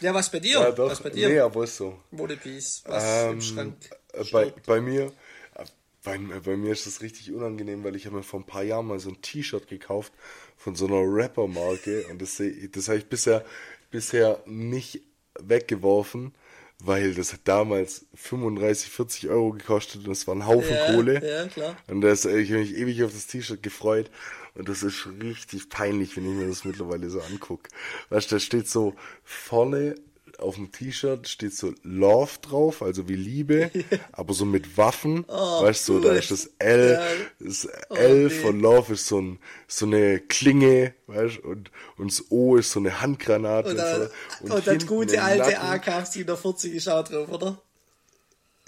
Ja, 0.03 0.13
was 0.13 0.31
bei 0.31 0.39
dir? 0.39 0.61
Ja, 0.61 0.71
doch. 0.71 0.91
Was 0.91 1.01
bei 1.01 1.09
dir? 1.09 1.31
Nee, 1.31 1.39
aber 1.39 1.67
so. 1.67 1.99
Modepiece, 2.11 2.83
was 2.85 3.25
ähm, 3.25 3.33
im 3.33 3.41
Schrank 3.41 3.75
äh, 4.13 4.25
bei, 4.31 4.53
bei 4.67 4.83
mir, 4.83 5.07
äh, 5.55 5.65
bei, 6.05 6.19
bei 6.19 6.57
mir 6.59 6.73
ist 6.73 6.87
das 6.87 7.01
richtig 7.01 7.33
unangenehm, 7.33 7.83
weil 7.83 7.97
ich 7.97 8.05
habe 8.05 8.17
mir 8.17 8.23
vor 8.23 8.41
ein 8.41 8.45
paar 8.45 8.65
Jahren 8.65 8.87
mal 8.87 9.01
so 9.01 9.09
ein 9.09 9.23
T-Shirt 9.23 9.69
gekauft 9.69 10.13
von 10.59 10.75
so 10.75 10.87
einer 10.87 11.01
Rapper-Marke 11.01 12.05
und 12.11 12.21
das, 12.21 12.41
das 12.73 12.89
habe 12.89 12.99
ich 12.99 13.07
bisher, 13.07 13.47
bisher 13.91 14.43
nicht 14.45 15.01
weggeworfen, 15.41 16.35
weil 16.85 17.15
das 17.15 17.33
hat 17.33 17.41
damals 17.45 18.07
35, 18.15 18.91
40 18.91 19.31
Euro 19.31 19.53
gekostet 19.53 20.05
und 20.05 20.13
es 20.13 20.27
war 20.27 20.35
ein 20.35 20.47
Haufen 20.47 20.75
ja, 20.75 20.93
Kohle. 20.93 21.27
Ja, 21.27 21.47
klar. 21.47 21.77
Und 21.89 22.01
das, 22.01 22.25
ich 22.25 22.51
habe 22.51 22.61
mich 22.61 22.77
ewig 22.77 23.05
auf 23.05 23.13
das 23.13 23.29
T-Shirt 23.29 23.63
gefreut 23.63 24.11
und 24.55 24.69
das 24.69 24.83
ist 24.83 25.07
richtig 25.23 25.69
peinlich, 25.69 26.17
wenn 26.17 26.25
ich 26.25 26.37
mir 26.37 26.49
das 26.49 26.65
mittlerweile 26.65 27.09
so 27.09 27.21
angucke. 27.21 27.71
Weißt 28.11 28.31
du, 28.31 28.37
da 28.37 28.41
steht 28.41 28.69
so 28.69 28.95
vorne 29.23 29.95
auf 30.41 30.57
dem 30.57 30.73
T-Shirt 30.73 31.29
steht 31.29 31.55
so 31.55 31.73
Love 31.83 32.33
drauf, 32.43 32.83
also 32.83 33.09
wie 33.09 33.17
Liebe, 33.17 33.71
aber 34.13 34.35
so 34.35 34.45
mit 34.45 34.77
Waffen. 34.77 35.25
Oh, 35.29 35.63
weißt 35.63 35.89
du, 35.89 36.01
da 36.01 36.13
ist 36.13 36.31
das 36.31 36.51
L, 36.59 37.01
das 37.39 37.69
oh, 37.91 37.95
L 37.95 38.25
nee. 38.25 38.31
von 38.31 38.61
Love 38.61 38.95
ist 38.95 39.07
so, 39.07 39.21
ein, 39.21 39.39
so 39.67 39.87
eine 39.87 40.21
Klinge, 40.21 40.95
weißt 41.07 41.39
du, 41.43 41.49
und, 41.49 41.71
und 41.99 42.11
das 42.11 42.31
O 42.31 42.57
ist 42.57 42.73
so 42.73 42.81
eine 42.81 43.01
Handgranate. 43.01 43.71
Und, 43.71 43.77
dann, 43.77 44.11
und, 44.41 44.51
und 44.53 44.67
das 44.67 44.87
gute 44.87 45.23
alte 45.23 45.61
AK-47 45.61 46.71
ist 46.71 46.89
auch 46.89 47.05
drauf, 47.05 47.29
oder? 47.31 47.61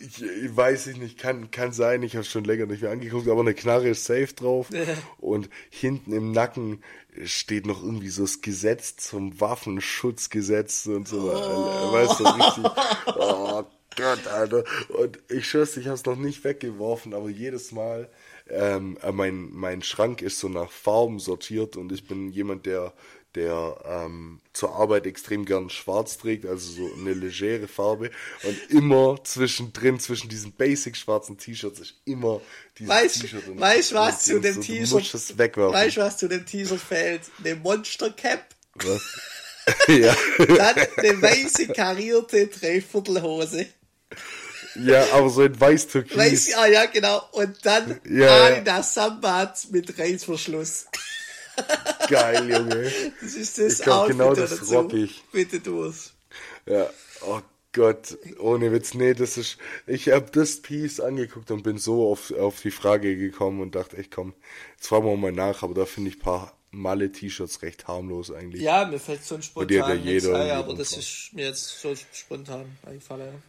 Ich, 0.07 0.23
ich, 0.23 0.57
weiß 0.57 0.89
ich 0.89 0.97
nicht, 0.99 1.19
kann, 1.19 1.51
kann 1.51 1.73
sein, 1.73 2.03
ich 2.03 2.15
habe 2.15 2.23
es 2.23 2.31
schon 2.31 2.45
länger 2.45 2.67
nicht 2.67 2.83
mehr 2.83 2.91
angeguckt, 2.91 3.29
aber 3.29 3.41
eine 3.41 3.55
Knarre 3.55 3.89
ist 3.89 4.05
safe 4.05 4.35
drauf. 4.35 4.69
und 5.19 5.49
hinten 5.71 6.13
im 6.13 6.33
Nacken 6.33 6.83
steht 7.25 7.67
noch 7.67 7.83
irgendwie 7.83 8.09
so 8.09 8.23
das 8.23 8.41
Gesetz 8.41 8.97
zum 8.97 9.41
Waffenschutzgesetz 9.41 10.87
und 10.87 11.09
so. 11.09 11.33
Oh. 11.33 11.93
Weißt 11.93 12.21
du, 12.21 12.25
richtig. 12.25 12.65
Oh 13.17 13.65
Gott, 13.97 14.27
Alter. 14.27 14.65
Und 14.89 15.19
ich 15.29 15.49
schwör's, 15.49 15.77
ich 15.77 15.87
habe 15.87 15.95
es 15.95 16.05
noch 16.05 16.17
nicht 16.17 16.45
weggeworfen, 16.45 17.15
aber 17.15 17.29
jedes 17.29 17.73
Mal, 17.73 18.09
ähm, 18.49 18.99
äh, 19.03 19.13
mein, 19.13 19.51
mein 19.53 19.83
Schrank 19.83 20.21
ist 20.21 20.39
so 20.39 20.49
nach 20.49 20.71
Farben 20.71 21.19
sortiert 21.19 21.77
und 21.77 21.93
ich 21.93 22.07
bin 22.07 22.31
jemand, 22.31 22.67
der 22.67 22.93
der 23.35 23.77
ähm, 23.87 24.41
zur 24.53 24.75
Arbeit 24.77 25.07
extrem 25.07 25.45
gern 25.45 25.69
schwarz 25.71 26.19
trägt, 26.19 26.47
also 26.47 26.71
so 26.71 26.91
eine 26.95 27.15
legere 27.15 27.67
Farbe. 27.67 28.11
Und 28.43 28.71
immer 28.71 29.19
zwischendrin, 29.25 29.99
zwischen 29.99 30.29
diesen 30.29 30.53
basic 30.53 30.97
schwarzen 30.97 31.37
T-Shirts 31.37 31.81
ist 31.81 31.95
immer 32.05 32.41
dieses 32.79 33.21
T-Shirt. 33.21 33.59
Weißt 33.59 33.91
du, 33.91 33.95
was 33.97 34.25
zu 34.25 34.41
dem 34.41 34.61
T-Shirt 34.61 35.39
Weißt 35.39 35.97
du, 35.97 36.01
was 36.01 36.17
zu 36.17 36.29
dem 36.29 36.47
T-Shirt 36.47 36.81
fällt? 36.81 37.23
Eine 37.39 37.57
Monster 37.57 38.11
Cap. 38.11 38.47
Was? 38.75 39.03
ja. 39.89 40.15
Dann 40.39 40.77
eine 40.97 41.23
weiße 41.23 41.69
karierte 41.69 42.47
Dreiviertelhose. 42.49 43.67
Ja, 44.77 45.07
aber 45.13 45.31
so 45.31 45.43
ein 45.43 45.59
weiß-türkis. 45.59 46.17
Weiß, 46.17 46.55
ah, 46.57 46.67
ja, 46.67 46.87
genau. 46.87 47.23
Und 47.33 47.65
dann 47.65 48.01
ja, 48.09 48.47
Adidas 48.47 48.95
ja. 48.95 49.03
Sambat 49.05 49.69
mit 49.71 49.99
Reißverschluss. 49.99 50.87
Geil, 52.09 52.51
Junge. 52.51 52.93
Das 53.21 53.35
ist 53.35 53.59
das 53.59 53.79
ich 53.79 53.85
glaub, 53.85 54.09
genau 54.09 54.35
das 54.35 54.51
dazu. 54.51 54.75
rock 54.75 54.93
ich. 54.93 55.23
Bitte 55.33 55.61
durch. 55.61 56.11
Ja, 56.67 56.89
oh 57.23 57.41
Gott, 57.75 58.17
ohne 58.39 58.73
Witz, 58.73 58.95
nee, 58.95 59.15
das 59.15 59.37
ist, 59.37 59.59
ich 59.87 60.09
habe 60.09 60.31
das 60.31 60.63
Piece 60.63 61.01
angeguckt 61.01 61.51
und 61.51 61.65
bin 61.65 61.77
so 61.77 62.09
auf, 62.11 62.31
auf 62.33 62.61
die 62.61 62.71
Frage 62.71 63.17
gekommen 63.17 63.61
und 63.61 63.75
dachte, 63.75 63.97
echt 63.97 64.13
komm, 64.13 64.33
jetzt 64.77 64.87
fragen 64.87 65.07
wir 65.07 65.17
mal 65.17 65.33
nach, 65.33 65.65
aber 65.65 65.75
da 65.75 65.85
finde 65.85 66.11
ich 66.11 66.17
ein 66.19 66.21
paar 66.21 66.57
Malle-T-Shirts 66.71 67.63
recht 67.63 67.89
harmlos 67.89 68.31
eigentlich. 68.31 68.63
Ja, 68.63 68.87
mir 68.87 69.01
fällt 69.01 69.25
so 69.25 69.35
ein 69.35 69.43
spontan 69.43 69.69
ja 69.75 69.95
jeder 69.95 70.39
ein, 70.39 70.51
aber 70.53 70.75
das 70.75 70.97
ist 70.97 71.31
mir 71.33 71.47
jetzt 71.47 71.81
so 71.81 71.95
spontan 72.13 72.79
eingefallen. 72.87 73.43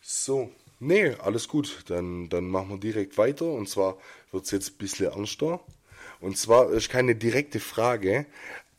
So, 0.00 0.50
nee, 0.80 1.10
alles 1.14 1.46
gut, 1.48 1.84
dann, 1.88 2.30
dann 2.30 2.48
machen 2.48 2.70
wir 2.70 2.78
direkt 2.78 3.18
weiter 3.18 3.46
und 3.46 3.68
zwar 3.68 3.98
wird 4.32 4.46
es 4.46 4.50
jetzt 4.50 4.70
ein 4.72 4.78
bisschen 4.78 5.06
ernster. 5.06 5.60
Und 6.20 6.36
zwar 6.36 6.70
ist 6.70 6.88
keine 6.88 7.14
direkte 7.14 7.60
Frage, 7.60 8.26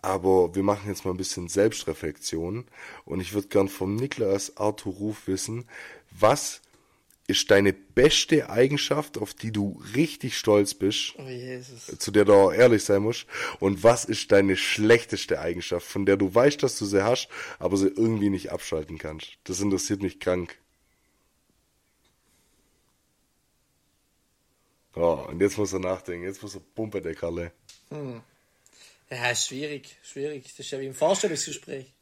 aber 0.02 0.56
wir 0.56 0.64
machen 0.64 0.90
jetzt 0.90 1.06
mal 1.06 1.12
ein 1.12 1.18
bisschen 1.18 1.48
Selbstreflexion. 1.48 2.66
Und 3.06 3.20
ich 3.20 3.34
würde 3.34 3.48
gern 3.48 3.70
vom 3.70 3.96
Niklas 3.96 4.58
Arthur 4.58 4.94
Ruf 4.94 5.28
wissen, 5.28 5.66
was 6.12 6.62
ist 7.28 7.52
deine 7.52 7.74
beste 7.74 8.50
Eigenschaft, 8.50 9.20
auf 9.20 9.36
die 9.36 9.52
du 9.52 9.80
richtig 9.96 10.36
stolz 10.36 10.74
bist, 10.74 11.14
oh 11.20 11.96
zu 11.98 12.10
der 12.10 12.26
du 12.26 12.34
auch 12.34 12.52
ehrlich 12.52 12.84
sein 12.84 13.04
musst? 13.04 13.28
Und 13.60 13.84
was 13.84 14.04
ist 14.04 14.32
deine 14.32 14.58
schlechteste 14.58 15.40
Eigenschaft, 15.40 15.86
von 15.86 16.08
der 16.08 16.18
du 16.18 16.34
weißt, 16.34 16.64
dass 16.64 16.80
du 16.80 16.86
sie 16.86 17.04
hast, 17.04 17.30
aber 17.60 17.78
sie 17.78 17.88
irgendwie 17.88 18.32
nicht 18.32 18.52
abschalten 18.52 18.98
kannst? 18.98 19.38
Das 19.44 19.60
interessiert 19.60 20.02
mich 20.02 20.20
krank. 20.20 20.58
Ja, 25.00 25.06
und 25.06 25.40
jetzt 25.40 25.58
muss 25.58 25.72
er 25.72 25.80
nachdenken, 25.80 26.26
jetzt 26.26 26.42
muss 26.42 26.56
er 26.56 26.62
pumpen, 26.76 27.02
der 27.02 27.16
Kalle. 27.16 27.54
Hm. 27.90 28.22
Ja, 29.10 29.34
schwierig, 29.34 29.98
schwierig. 30.04 30.44
Das 30.44 30.60
ist 30.60 30.72
ja 30.72 30.80
wie 30.82 30.88
im 30.88 30.94
Vorstellungsgespräch. 30.94 31.94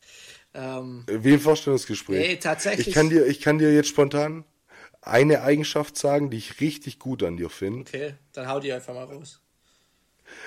Ähm, 0.56 1.04
wie 1.08 1.34
im 1.34 1.40
Vorstellungsgespräch. 1.40 2.28
Nee, 2.28 2.36
tatsächlich. 2.38 2.88
Ich 2.88 2.94
kann, 2.96 3.12
dir, 3.12 3.28
ich 3.28 3.40
kann 3.40 3.60
dir 3.60 3.72
jetzt 3.72 3.90
spontan 3.90 4.46
eine 5.02 5.44
Eigenschaft 5.44 5.96
sagen, 5.96 6.32
die 6.32 6.38
ich 6.38 6.60
richtig 6.60 6.98
gut 6.98 7.22
an 7.22 7.38
dir 7.38 7.52
finde. 7.52 7.82
Okay, 7.82 8.16
dann 8.34 8.50
hau 8.50 8.60
die 8.60 8.74
einfach 8.74 8.96
mal 8.96 9.06
raus. 9.06 9.42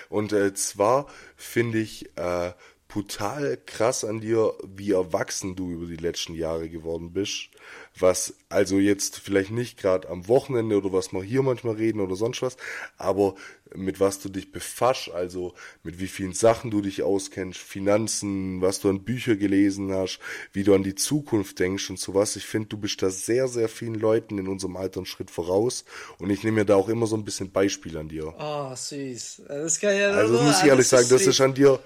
Und 0.09 0.33
äh, 0.33 0.53
zwar 0.53 1.07
finde 1.37 1.79
ich, 1.79 2.11
äh, 2.19 2.53
brutal 2.91 3.57
krass 3.65 4.05
an 4.05 4.21
dir, 4.21 4.53
wie 4.65 4.91
erwachsen 4.91 5.55
du 5.55 5.71
über 5.71 5.87
die 5.87 5.97
letzten 5.97 6.35
Jahre 6.35 6.69
geworden 6.69 7.13
bist. 7.13 7.51
Was 7.99 8.35
also 8.49 8.79
jetzt 8.79 9.19
vielleicht 9.19 9.51
nicht 9.51 9.79
gerade 9.79 10.09
am 10.09 10.29
Wochenende 10.29 10.77
oder 10.77 10.93
was 10.93 11.13
wir 11.13 11.23
hier 11.23 11.43
manchmal 11.43 11.75
reden 11.75 12.01
oder 12.01 12.17
sonst 12.17 12.41
was, 12.41 12.57
aber 12.97 13.35
mit 13.75 14.01
was 14.01 14.21
du 14.21 14.29
dich 14.29 14.53
befasst, 14.53 15.11
also 15.11 15.55
mit 15.83 16.01
wie 16.01 16.07
vielen 16.07 16.33
Sachen 16.33 16.71
du 16.71 16.81
dich 16.81 17.03
auskennst, 17.03 17.59
Finanzen, 17.59 18.61
was 18.61 18.81
du 18.81 18.89
an 18.89 19.05
Bücher 19.05 19.37
gelesen 19.37 19.93
hast, 19.93 20.19
wie 20.53 20.65
du 20.65 20.75
an 20.75 20.83
die 20.83 20.95
Zukunft 20.95 21.59
denkst 21.59 21.91
und 21.91 21.99
sowas. 21.99 22.37
Ich 22.37 22.47
finde, 22.47 22.69
du 22.69 22.79
bist 22.79 23.03
da 23.03 23.11
sehr, 23.11 23.49
sehr 23.49 23.69
vielen 23.69 23.95
Leuten 23.95 24.39
in 24.39 24.49
unserem 24.49 24.77
Alter 24.77 25.01
einen 25.01 25.07
Schritt 25.07 25.31
voraus 25.31 25.85
und 26.19 26.31
ich 26.31 26.43
nehme 26.43 26.61
mir 26.61 26.65
da 26.65 26.77
auch 26.77 26.89
immer 26.89 27.07
so 27.07 27.17
ein 27.17 27.25
bisschen 27.25 27.53
Beispiel 27.53 27.97
an 27.99 28.09
dir. 28.09 28.35
Oh, 28.39 28.75
süß. 28.75 29.43
Das 29.49 29.79
kann 29.81 29.97
ja 29.97 30.11
also 30.11 30.41
muss 30.43 30.61
ich 30.63 30.69
ehrlich 30.69 30.89
sagen, 30.89 31.09
das 31.09 31.27
ist 31.27 31.41
an 31.41 31.55
dir 31.55 31.81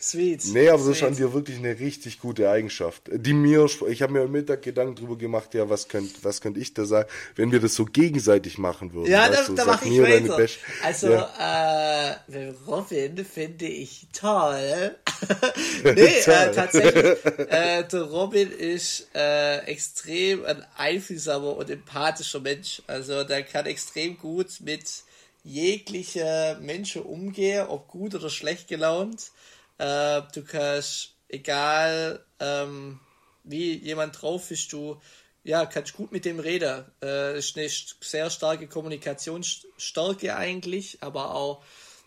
Sweet. 0.00 0.44
Nee, 0.52 0.68
aber 0.68 0.78
Sweet. 0.78 0.90
das 0.90 0.96
ist 0.96 1.02
an 1.04 1.16
dir 1.16 1.32
wirklich 1.32 1.56
eine 1.58 1.78
richtig 1.78 2.20
gute 2.20 2.50
Eigenschaft. 2.50 3.02
Die 3.10 3.32
mir, 3.32 3.66
ich 3.88 4.02
habe 4.02 4.12
mir 4.12 4.22
am 4.22 4.30
Mittag 4.30 4.62
Gedanken 4.62 4.96
drüber 4.96 5.16
gemacht, 5.16 5.54
ja, 5.54 5.70
was 5.70 5.88
könnte 5.88 6.14
was 6.22 6.40
könnt 6.40 6.58
ich 6.58 6.74
da 6.74 6.84
sagen, 6.84 7.08
wenn 7.36 7.52
wir 7.52 7.60
das 7.60 7.74
so 7.74 7.84
gegenseitig 7.84 8.58
machen 8.58 8.92
würden. 8.92 9.10
Ja, 9.10 9.28
da, 9.28 9.48
da 9.48 9.64
mache 9.64 9.88
ich 9.88 10.00
weiter. 10.00 10.46
Also, 10.82 11.10
ja. 11.10 12.20
äh, 12.28 12.52
Robin 12.66 13.24
finde 13.24 13.66
ich 13.66 14.08
toll. 14.12 14.94
nee, 15.84 15.90
äh, 15.90 16.52
tatsächlich, 16.52 17.04
äh, 17.48 17.84
der 17.84 18.02
Robin 18.02 18.50
ist 18.50 19.08
äh, 19.14 19.58
extrem 19.60 20.44
ein 20.44 20.64
einfühlsamer 20.76 21.56
und 21.56 21.70
empathischer 21.70 22.40
Mensch. 22.40 22.82
Also, 22.86 23.24
der 23.24 23.42
kann 23.42 23.66
extrem 23.66 24.18
gut 24.18 24.60
mit 24.60 25.04
jeglicher 25.44 26.58
Menschen 26.60 27.02
umgehen, 27.02 27.66
ob 27.68 27.88
gut 27.88 28.14
oder 28.14 28.30
schlecht 28.30 28.68
gelaunt. 28.68 29.30
Äh, 29.78 30.22
du 30.34 30.44
kannst, 30.44 31.16
egal 31.28 32.24
ähm, 32.40 33.00
wie 33.42 33.74
jemand 33.76 34.20
drauf 34.20 34.50
ist, 34.50 34.72
du 34.72 35.00
ja, 35.44 35.66
kannst 35.66 35.92
gut 35.92 36.10
mit 36.10 36.24
dem 36.24 36.40
reden. 36.40 36.84
Äh, 37.02 37.38
ist 37.38 37.56
eine 37.56 37.68
sehr 37.68 38.30
starke 38.30 38.66
Kommunikationsstärke 38.66 40.36
eigentlich, 40.36 41.02
aber 41.02 41.34
auch 41.34 41.62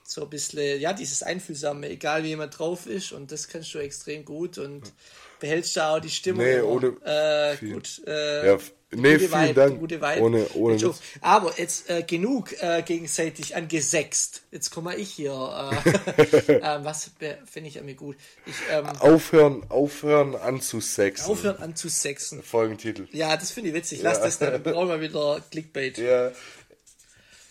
so 0.09 0.23
ein 0.23 0.29
bisschen, 0.29 0.79
ja, 0.79 0.93
dieses 0.93 1.23
Einfühlsame, 1.23 1.89
egal 1.89 2.23
wie 2.23 2.29
jemand 2.29 2.57
drauf 2.57 2.87
ist 2.87 3.11
und 3.11 3.31
das 3.31 3.47
kannst 3.47 3.73
du 3.73 3.79
extrem 3.79 4.23
gut 4.23 4.57
und 4.57 4.93
behältst 5.39 5.75
da 5.77 5.95
auch 5.95 5.99
die 5.99 6.09
Stimmung. 6.09 6.45
Nee, 6.45 6.61
ohne 6.61 6.87
äh, 7.03 7.57
gut. 7.57 8.01
Äh, 8.07 8.47
ja, 8.47 8.57
Nee, 8.89 9.19
vielen 9.19 9.31
Vibe, 9.33 9.53
Dank. 9.53 9.79
Gute 9.79 10.01
Vibe. 10.01 10.21
Ohne, 10.21 10.47
ohne 10.53 10.93
Aber 11.19 11.53
jetzt 11.57 11.89
äh, 11.89 12.03
genug 12.03 12.53
äh, 12.61 12.81
gegenseitig 12.83 13.53
angesext. 13.53 14.43
Jetzt 14.49 14.69
komme 14.69 14.95
ich 14.95 15.11
hier. 15.11 15.33
Äh, 15.33 16.53
äh, 16.53 16.85
was 16.85 17.11
finde 17.45 17.67
ich 17.67 17.77
an 17.77 17.85
mir 17.85 17.95
gut? 17.95 18.15
Ich, 18.45 18.55
ähm, 18.71 18.85
aufhören, 18.85 19.69
aufhören 19.69 20.35
anzusexen. 20.37 21.29
Aufhören 21.29 21.57
anzusexen. 21.57 22.41
Folgentitel. 22.41 23.09
Ja, 23.11 23.35
das 23.35 23.51
finde 23.51 23.71
ich 23.71 23.75
witzig. 23.75 24.01
Lass 24.03 24.19
ja. 24.19 24.23
das, 24.23 24.39
dann 24.39 24.63
brauchen 24.63 24.87
wir 24.87 25.01
wieder 25.01 25.41
Clickbait. 25.51 25.97
Ja. 25.97 26.31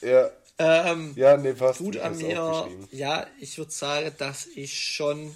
Ja. 0.01 0.31
Ähm, 0.59 1.13
ja, 1.17 1.37
nee, 1.37 1.53
passt. 1.53 1.81
Gut 1.81 1.99
an 1.99 2.17
mir. 2.17 2.69
Ja, 2.91 3.27
ich 3.41 3.59
würde 3.59 3.73
sagen, 3.73 4.13
dass 4.19 4.47
ich 4.47 4.79
schon 4.79 5.35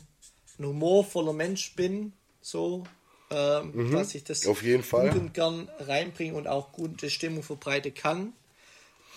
ein 0.58 0.66
humorvoller 0.66 1.32
Mensch 1.32 1.74
bin. 1.74 2.12
So, 2.40 2.84
ähm, 3.30 3.72
mhm, 3.74 3.92
dass 3.92 4.14
ich 4.14 4.24
das 4.24 4.46
auf 4.46 4.62
jeden 4.62 4.82
Fall. 4.82 5.10
gut 5.10 5.20
und 5.20 5.34
gern 5.34 5.68
reinbringen 5.78 6.34
und 6.34 6.48
auch 6.48 6.72
gute 6.72 7.10
Stimmung 7.10 7.42
verbreiten 7.42 7.92
kann. 7.94 8.32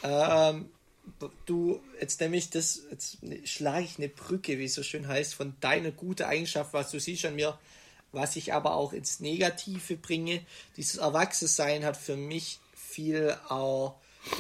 Ähm, 0.04 0.70
du, 1.46 1.82
jetzt 2.00 2.20
nämlich 2.20 2.50
das, 2.50 2.82
jetzt 2.92 3.20
schlage 3.46 3.86
ich 3.86 3.98
eine 3.98 4.10
Brücke, 4.10 4.60
wie 4.60 4.66
es 4.66 4.74
so 4.74 4.84
schön 4.84 5.08
heißt, 5.08 5.34
von 5.34 5.56
deiner 5.62 5.92
guten 5.92 6.24
Eigenschaft, 6.24 6.74
was 6.74 6.92
du 6.92 7.00
siehst 7.00 7.26
an 7.26 7.36
mir, 7.36 7.58
was 8.12 8.36
ich 8.36 8.54
aber 8.54 8.76
auch 8.76 8.92
ins 8.92 9.22
Negative 9.22 9.96
bringe. 9.96 10.42
Dieses 10.76 10.98
Erwachsensein 10.98 11.86
hat 11.86 11.98
für 11.98 12.18
mich 12.18 12.60
viel 12.76 13.36
auch 13.48 13.96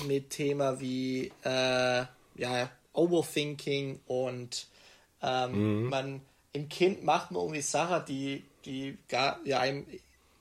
mit 0.08 0.30
Thema 0.30 0.80
wie 0.80 1.32
äh, 1.44 2.06
ja, 2.36 2.70
Overthinking 2.94 4.00
und 4.08 4.68
ähm, 5.22 5.84
mhm. 5.84 5.90
man 5.90 6.22
im 6.54 6.70
Kind 6.70 7.04
macht 7.04 7.32
man 7.32 7.42
irgendwie 7.42 7.62
Sachen, 7.62 8.06
die 8.08 8.44
die 8.66 8.98
gar, 9.10 9.40
ja, 9.44 9.60
einem 9.60 9.86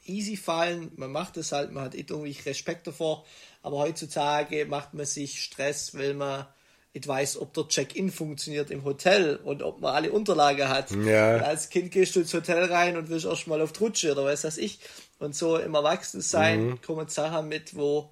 easy 0.06 0.36
fallen. 0.36 0.92
Man 0.96 1.12
macht 1.12 1.36
es 1.36 1.52
halt, 1.52 1.72
man 1.72 1.84
hat 1.84 1.94
irgendwie 1.94 2.36
Respekt 2.44 2.86
davor. 2.86 3.24
Aber 3.62 3.78
heutzutage 3.78 4.66
macht 4.66 4.94
man 4.94 5.06
sich 5.06 5.42
Stress, 5.42 5.96
weil 5.96 6.14
man 6.14 6.46
nicht 6.94 7.08
weiß, 7.08 7.38
ob 7.38 7.54
der 7.54 7.68
Check-in 7.68 8.10
funktioniert 8.10 8.70
im 8.70 8.84
Hotel 8.84 9.36
und 9.36 9.62
ob 9.62 9.80
man 9.80 9.94
alle 9.94 10.12
Unterlagen 10.12 10.68
hat. 10.68 10.90
Ja. 10.90 11.38
als 11.38 11.70
Kind 11.70 11.90
gehst 11.90 12.14
du 12.16 12.20
ins 12.20 12.34
Hotel 12.34 12.64
rein 12.64 12.96
und 12.96 13.08
willst 13.08 13.24
erst 13.24 13.46
mal 13.46 13.62
auf 13.62 13.72
Trutsche 13.72 14.12
oder 14.12 14.24
was 14.24 14.44
weiß 14.44 14.58
ich. 14.58 14.78
Und 15.18 15.34
so 15.34 15.56
im 15.56 15.74
Erwachsensein 15.74 16.64
mhm. 16.64 16.82
kommen 16.82 17.08
Sachen 17.08 17.48
mit, 17.48 17.76
wo, 17.76 18.10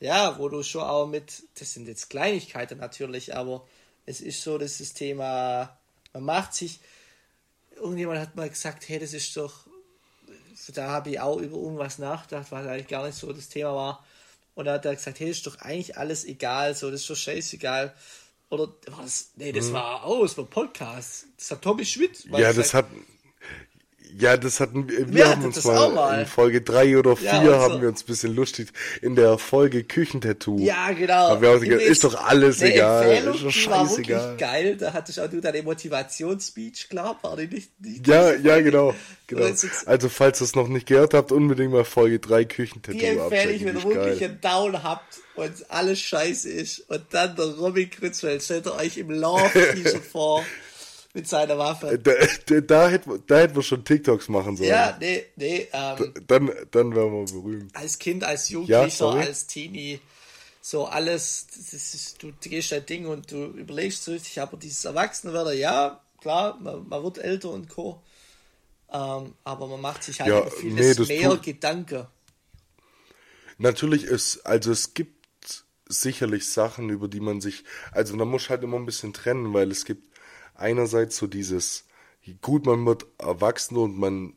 ja, 0.00 0.38
wo 0.38 0.48
du 0.48 0.62
schon 0.62 0.82
auch 0.82 1.06
mit, 1.06 1.44
das 1.58 1.74
sind 1.74 1.86
jetzt 1.86 2.10
Kleinigkeiten 2.10 2.78
natürlich, 2.78 3.36
aber 3.36 3.66
es 4.06 4.20
ist 4.20 4.42
so, 4.42 4.58
dass 4.58 4.78
das 4.78 4.94
Thema, 4.94 5.78
man 6.12 6.24
macht 6.24 6.54
sich, 6.54 6.80
irgendjemand 7.76 8.18
hat 8.18 8.34
mal 8.34 8.48
gesagt, 8.48 8.88
hey, 8.88 8.98
das 8.98 9.12
ist 9.12 9.36
doch, 9.36 9.66
da 10.74 10.88
habe 10.88 11.10
ich 11.10 11.20
auch 11.20 11.38
über 11.38 11.56
irgendwas 11.56 11.98
nachgedacht, 11.98 12.50
was 12.50 12.66
eigentlich 12.66 12.88
gar 12.88 13.06
nicht 13.06 13.18
so 13.18 13.32
das 13.32 13.48
Thema 13.48 13.74
war. 13.74 14.06
Und 14.54 14.64
da 14.64 14.74
hat 14.74 14.84
er 14.84 14.94
gesagt, 14.94 15.20
hey, 15.20 15.28
das 15.28 15.38
ist 15.38 15.46
doch 15.46 15.58
eigentlich 15.58 15.96
alles 15.96 16.24
egal, 16.24 16.74
so, 16.74 16.90
das 16.90 17.02
ist 17.02 17.10
doch 17.10 17.16
scheißegal. 17.16 17.94
Oder 18.48 18.68
war 18.88 19.02
das, 19.02 19.30
nee, 19.36 19.52
das 19.52 19.66
mhm. 19.66 19.74
war 19.74 20.04
aus, 20.04 20.30
das 20.30 20.38
war 20.38 20.44
Podcast. 20.46 21.26
Das 21.36 21.50
hat 21.52 21.62
Tommy 21.62 21.84
Schmidt. 21.84 22.24
Ja, 22.24 22.52
das 22.52 22.56
gesagt. 22.56 22.90
hat, 22.90 22.96
ja, 24.18 24.36
das 24.36 24.60
hatten 24.60 24.88
wir, 24.88 25.12
wir 25.12 25.28
haben 25.28 25.44
uns 25.44 25.64
mal, 25.64 25.90
mal, 25.90 26.20
in 26.20 26.26
Folge 26.26 26.62
3 26.62 26.98
oder 26.98 27.16
4 27.16 27.28
ja, 27.28 27.42
haben 27.60 27.74
so. 27.74 27.80
wir 27.82 27.88
uns 27.88 28.02
ein 28.02 28.06
bisschen 28.06 28.34
lustig 28.34 28.68
in 29.02 29.16
der 29.16 29.38
Folge 29.38 29.84
Küchentattoo. 29.84 30.58
Ja, 30.58 30.92
genau. 30.92 31.30
Haben 31.30 31.42
wir 31.42 31.50
auch 31.50 31.60
gesagt, 31.60 31.82
ist 31.82 32.04
doch 32.04 32.14
alles 32.14 32.62
egal. 32.62 33.12
Ist 33.12 33.26
doch 33.26 33.50
scheißegal. 33.50 33.70
War 33.70 34.28
wirklich 34.28 34.38
geil. 34.38 34.76
Da 34.76 34.92
hattest 34.92 35.20
auch 35.20 35.28
du 35.28 35.40
deine 35.40 35.62
Motivationsspeech, 35.62 36.88
klar, 36.88 37.18
war 37.22 37.36
die 37.36 37.46
nicht, 37.46 37.80
nicht 37.80 38.06
Ja, 38.06 38.34
ja, 38.34 38.60
genau. 38.60 38.94
genau. 39.26 39.46
Also, 39.86 40.08
falls 40.08 40.40
ihr 40.40 40.44
es 40.44 40.54
noch 40.54 40.68
nicht 40.68 40.86
gehört 40.86 41.14
habt, 41.14 41.32
unbedingt 41.32 41.72
mal 41.72 41.84
Folge 41.84 42.18
3 42.18 42.44
Küchentattoo 42.44 42.98
Die 42.98 43.04
empfehle 43.04 43.52
ich, 43.52 43.64
wenn 43.64 43.76
ihr 43.76 43.84
wirklich 43.84 44.24
einen 44.24 44.40
Down 44.40 44.82
habt 44.82 45.18
und 45.36 45.52
alles 45.68 46.00
scheiße 46.00 46.48
ist 46.48 46.80
und 46.90 47.02
dann 47.10 47.36
der 47.36 47.46
Robin 47.46 47.88
Krützfeld, 47.90 48.42
stellt 48.42 48.66
euch 48.68 48.98
im 48.98 49.10
Love-T-Shirt 49.10 50.04
vor 50.04 50.44
mit 51.12 51.28
seiner 51.28 51.58
Waffe. 51.58 51.98
Da, 51.98 52.12
da, 52.46 52.60
da, 52.60 52.88
hätten, 52.88 53.22
da 53.26 53.38
hätten 53.38 53.56
wir 53.56 53.62
schon 53.62 53.84
TikToks 53.84 54.28
machen 54.28 54.56
sollen. 54.56 54.68
Ja, 54.68 54.96
nee, 55.00 55.24
nee. 55.36 55.68
Ähm, 55.72 56.14
dann, 56.26 56.50
dann 56.70 56.94
wären 56.94 57.12
wir 57.12 57.32
berühmt. 57.32 57.74
Als 57.74 57.98
Kind, 57.98 58.24
als 58.24 58.48
Jugendlicher, 58.48 59.14
ja, 59.14 59.20
als 59.20 59.46
Teenie, 59.46 60.00
so 60.60 60.86
alles, 60.86 61.46
ist, 61.72 62.22
du 62.22 62.32
gehst 62.40 62.72
dein 62.72 62.86
Ding 62.86 63.06
und 63.06 63.32
du 63.32 63.46
überlegst 63.46 64.04
so 64.04 64.12
richtig, 64.12 64.40
aber 64.40 64.56
dieses 64.56 64.84
Erwachsenwerden, 64.84 65.58
ja, 65.58 66.00
klar, 66.20 66.58
man, 66.60 66.88
man, 66.88 67.02
wird 67.02 67.18
älter 67.18 67.50
und 67.50 67.68
Co. 67.68 68.02
Ähm, 68.92 69.34
aber 69.44 69.66
man 69.68 69.80
macht 69.80 70.02
sich 70.02 70.20
halt 70.20 70.30
ja, 70.30 70.40
über 70.40 70.50
vieles 70.50 70.98
nee, 71.08 71.20
mehr 71.20 71.36
Gedanken. 71.36 72.06
Natürlich 73.58 74.04
ist, 74.04 74.44
also 74.46 74.72
es 74.72 74.94
gibt 74.94 75.64
sicherlich 75.86 76.48
Sachen, 76.48 76.88
über 76.88 77.08
die 77.08 77.20
man 77.20 77.40
sich, 77.40 77.64
also 77.92 78.16
man 78.16 78.28
muss 78.28 78.48
halt 78.48 78.62
immer 78.62 78.78
ein 78.78 78.86
bisschen 78.86 79.12
trennen, 79.12 79.52
weil 79.52 79.70
es 79.70 79.84
gibt 79.84 80.09
einerseits 80.60 81.16
so 81.16 81.26
dieses, 81.26 81.86
gut, 82.42 82.66
man 82.66 82.84
wird 82.86 83.06
erwachsen 83.18 83.76
und 83.76 83.98
man 83.98 84.34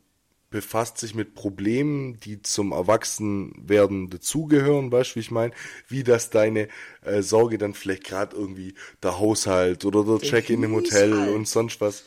befasst 0.54 0.98
sich 0.98 1.16
mit 1.16 1.34
Problemen, 1.34 2.20
die 2.20 2.40
zum 2.40 2.70
Erwachsenwerden 2.70 4.08
dazugehören, 4.08 4.92
weißt 4.92 5.10
du, 5.10 5.14
wie 5.16 5.20
ich 5.20 5.32
meine? 5.32 5.52
Wie 5.88 6.04
das 6.04 6.30
deine 6.30 6.68
äh, 7.02 7.22
Sorge 7.22 7.58
dann 7.58 7.74
vielleicht 7.74 8.04
gerade 8.04 8.36
irgendwie 8.36 8.74
der 9.02 9.18
Haushalt 9.18 9.84
oder 9.84 10.04
der 10.04 10.20
Check-in 10.20 10.62
im 10.62 10.76
Hotel 10.76 11.12
und 11.12 11.48
sonst 11.48 11.80
was 11.80 12.04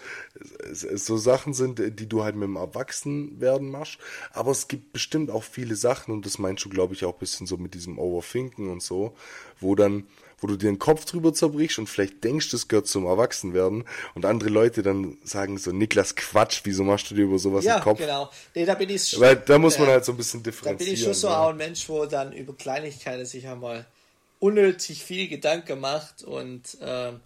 so 0.71 1.17
Sachen 1.17 1.53
sind, 1.53 1.99
die 1.99 2.07
du 2.07 2.23
halt 2.23 2.37
mit 2.37 2.47
dem 2.47 2.55
Erwachsenwerden 2.55 3.69
machst. 3.69 3.97
Aber 4.31 4.51
es 4.51 4.69
gibt 4.69 4.93
bestimmt 4.93 5.29
auch 5.29 5.43
viele 5.43 5.75
Sachen 5.75 6.13
und 6.13 6.25
das 6.25 6.39
meinst 6.39 6.63
du, 6.63 6.69
glaube 6.69 6.93
ich, 6.93 7.03
auch 7.03 7.15
ein 7.15 7.19
bisschen 7.19 7.47
so 7.47 7.57
mit 7.57 7.73
diesem 7.73 7.99
Overthinken 7.99 8.69
und 8.69 8.81
so, 8.81 9.13
wo 9.59 9.75
dann 9.75 10.07
wo 10.39 10.47
du 10.47 10.55
dir 10.55 10.67
den 10.67 10.79
Kopf 10.79 11.05
drüber 11.05 11.33
zerbrichst 11.33 11.79
und 11.79 11.87
vielleicht 11.87 12.23
denkst, 12.23 12.51
das 12.51 12.67
gehört 12.67 12.87
zum 12.87 13.05
Erwachsenwerden 13.05 13.85
und 14.13 14.25
andere 14.25 14.49
Leute 14.49 14.83
dann 14.83 15.17
sagen 15.23 15.57
so, 15.57 15.71
Niklas, 15.71 16.15
Quatsch, 16.15 16.61
wieso 16.63 16.83
machst 16.83 17.09
du 17.09 17.15
dir 17.15 17.23
über 17.23 17.39
sowas 17.39 17.65
ja, 17.65 17.77
im 17.77 17.83
Kopf? 17.83 17.99
Ja, 17.99 18.05
genau. 18.05 18.31
Nee, 18.53 18.65
da 18.65 18.75
bin 18.75 18.89
ich 18.89 19.19
Weil 19.19 19.37
da 19.37 19.57
muss 19.57 19.79
man 19.79 19.87
halt 19.87 20.05
so 20.05 20.11
ein 20.11 20.17
bisschen 20.17 20.43
differenzieren. 20.43 20.77
Da 20.77 20.85
bin 20.85 20.93
ich 20.93 21.03
schon 21.03 21.13
so 21.13 21.27
ja. 21.27 21.41
auch 21.41 21.49
ein 21.49 21.57
Mensch, 21.57 21.89
wo 21.89 22.05
dann 22.05 22.33
über 22.33 22.53
Kleinigkeiten 22.53 23.25
sich 23.25 23.47
einmal 23.47 23.85
unnötig 24.39 25.03
viel 25.03 25.27
Gedanken 25.27 25.79
macht 25.79 26.23
und 26.23 26.77
ähm, 26.81 27.19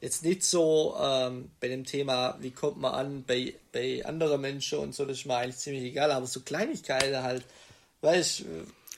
jetzt 0.00 0.24
nicht 0.24 0.44
so 0.44 0.96
ähm, 1.00 1.50
bei 1.60 1.68
dem 1.68 1.84
Thema, 1.84 2.36
wie 2.40 2.50
kommt 2.50 2.78
man 2.78 2.92
an 2.92 3.24
bei, 3.26 3.54
bei 3.72 4.04
anderen 4.04 4.40
Menschen 4.40 4.78
und 4.78 4.94
so, 4.94 5.04
das 5.04 5.18
ist 5.18 5.26
mir 5.26 5.36
eigentlich 5.36 5.56
ziemlich 5.56 5.84
egal, 5.84 6.10
aber 6.10 6.26
so 6.26 6.40
Kleinigkeiten 6.40 7.22
halt, 7.22 7.44
weißt 8.02 8.40
du, 8.40 8.44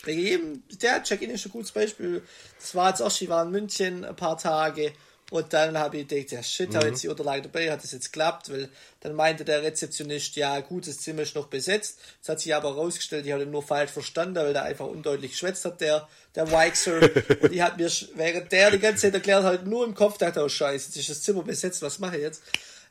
bei 0.05 0.13
jedem, 0.13 0.63
der 0.81 1.03
Check-in 1.03 1.31
ist 1.31 1.47
ein 1.47 1.53
gutes 1.53 1.73
Beispiel. 1.73 2.23
Das 2.59 2.75
war 2.75 2.91
jetzt 2.91 3.01
auch, 3.01 3.21
ich 3.21 3.29
war 3.29 3.45
in 3.45 3.51
München 3.51 4.05
ein 4.05 4.17
paar 4.17 4.37
Tage 4.37 4.93
Und 5.33 5.55
dann 5.55 5.79
habe 5.79 5.97
ich 5.97 6.09
gedacht, 6.09 6.33
ja 6.33 6.43
shit, 6.43 6.71
mhm. 6.71 6.77
habe 6.77 6.89
jetzt 6.89 7.03
die 7.03 7.09
Unterlage 7.09 7.43
dabei, 7.43 7.71
hat 7.73 7.83
das 7.83 7.93
jetzt 7.93 8.13
geklappt, 8.13 8.51
weil 8.51 8.69
dann 9.01 9.15
meinte 9.15 9.47
der 9.47 9.63
Rezeptionist, 9.63 10.37
ja 10.37 10.61
gut, 10.61 10.87
das 10.87 10.99
Zimmer 10.99 11.23
ist 11.23 11.35
noch 11.35 11.47
besetzt. 11.47 12.01
Das 12.21 12.29
hat 12.29 12.41
sich 12.41 12.55
aber 12.55 12.69
herausgestellt, 12.71 13.25
ich 13.25 13.33
hatte 13.33 13.47
nur 13.47 13.63
falsch 13.63 13.93
verstanden, 13.93 14.35
weil 14.35 14.53
der 14.53 14.65
einfach 14.65 14.87
undeutlich 14.87 15.31
geschwätzt 15.31 15.65
hat, 15.65 15.81
der, 15.81 16.07
der 16.35 16.53
Weixer. 16.53 17.01
und 17.41 17.51
die 17.51 17.63
hat 17.63 17.79
mir, 17.79 17.91
während 18.15 18.53
der 18.53 18.73
die 18.73 18.79
ganze 18.79 19.03
Zeit 19.03 19.15
erklärt 19.15 19.45
hat, 19.45 19.67
nur 19.67 19.87
im 19.87 19.95
Kopf 19.95 20.19
dachte, 20.19 20.45
oh 20.45 20.51
scheiße, 20.51 20.89
jetzt 20.89 20.97
ist 20.99 21.09
das 21.09 21.23
Zimmer 21.23 21.43
besetzt, 21.43 21.81
was 21.81 21.99
mache 21.99 22.17
ich 22.17 22.23
jetzt? 22.23 22.43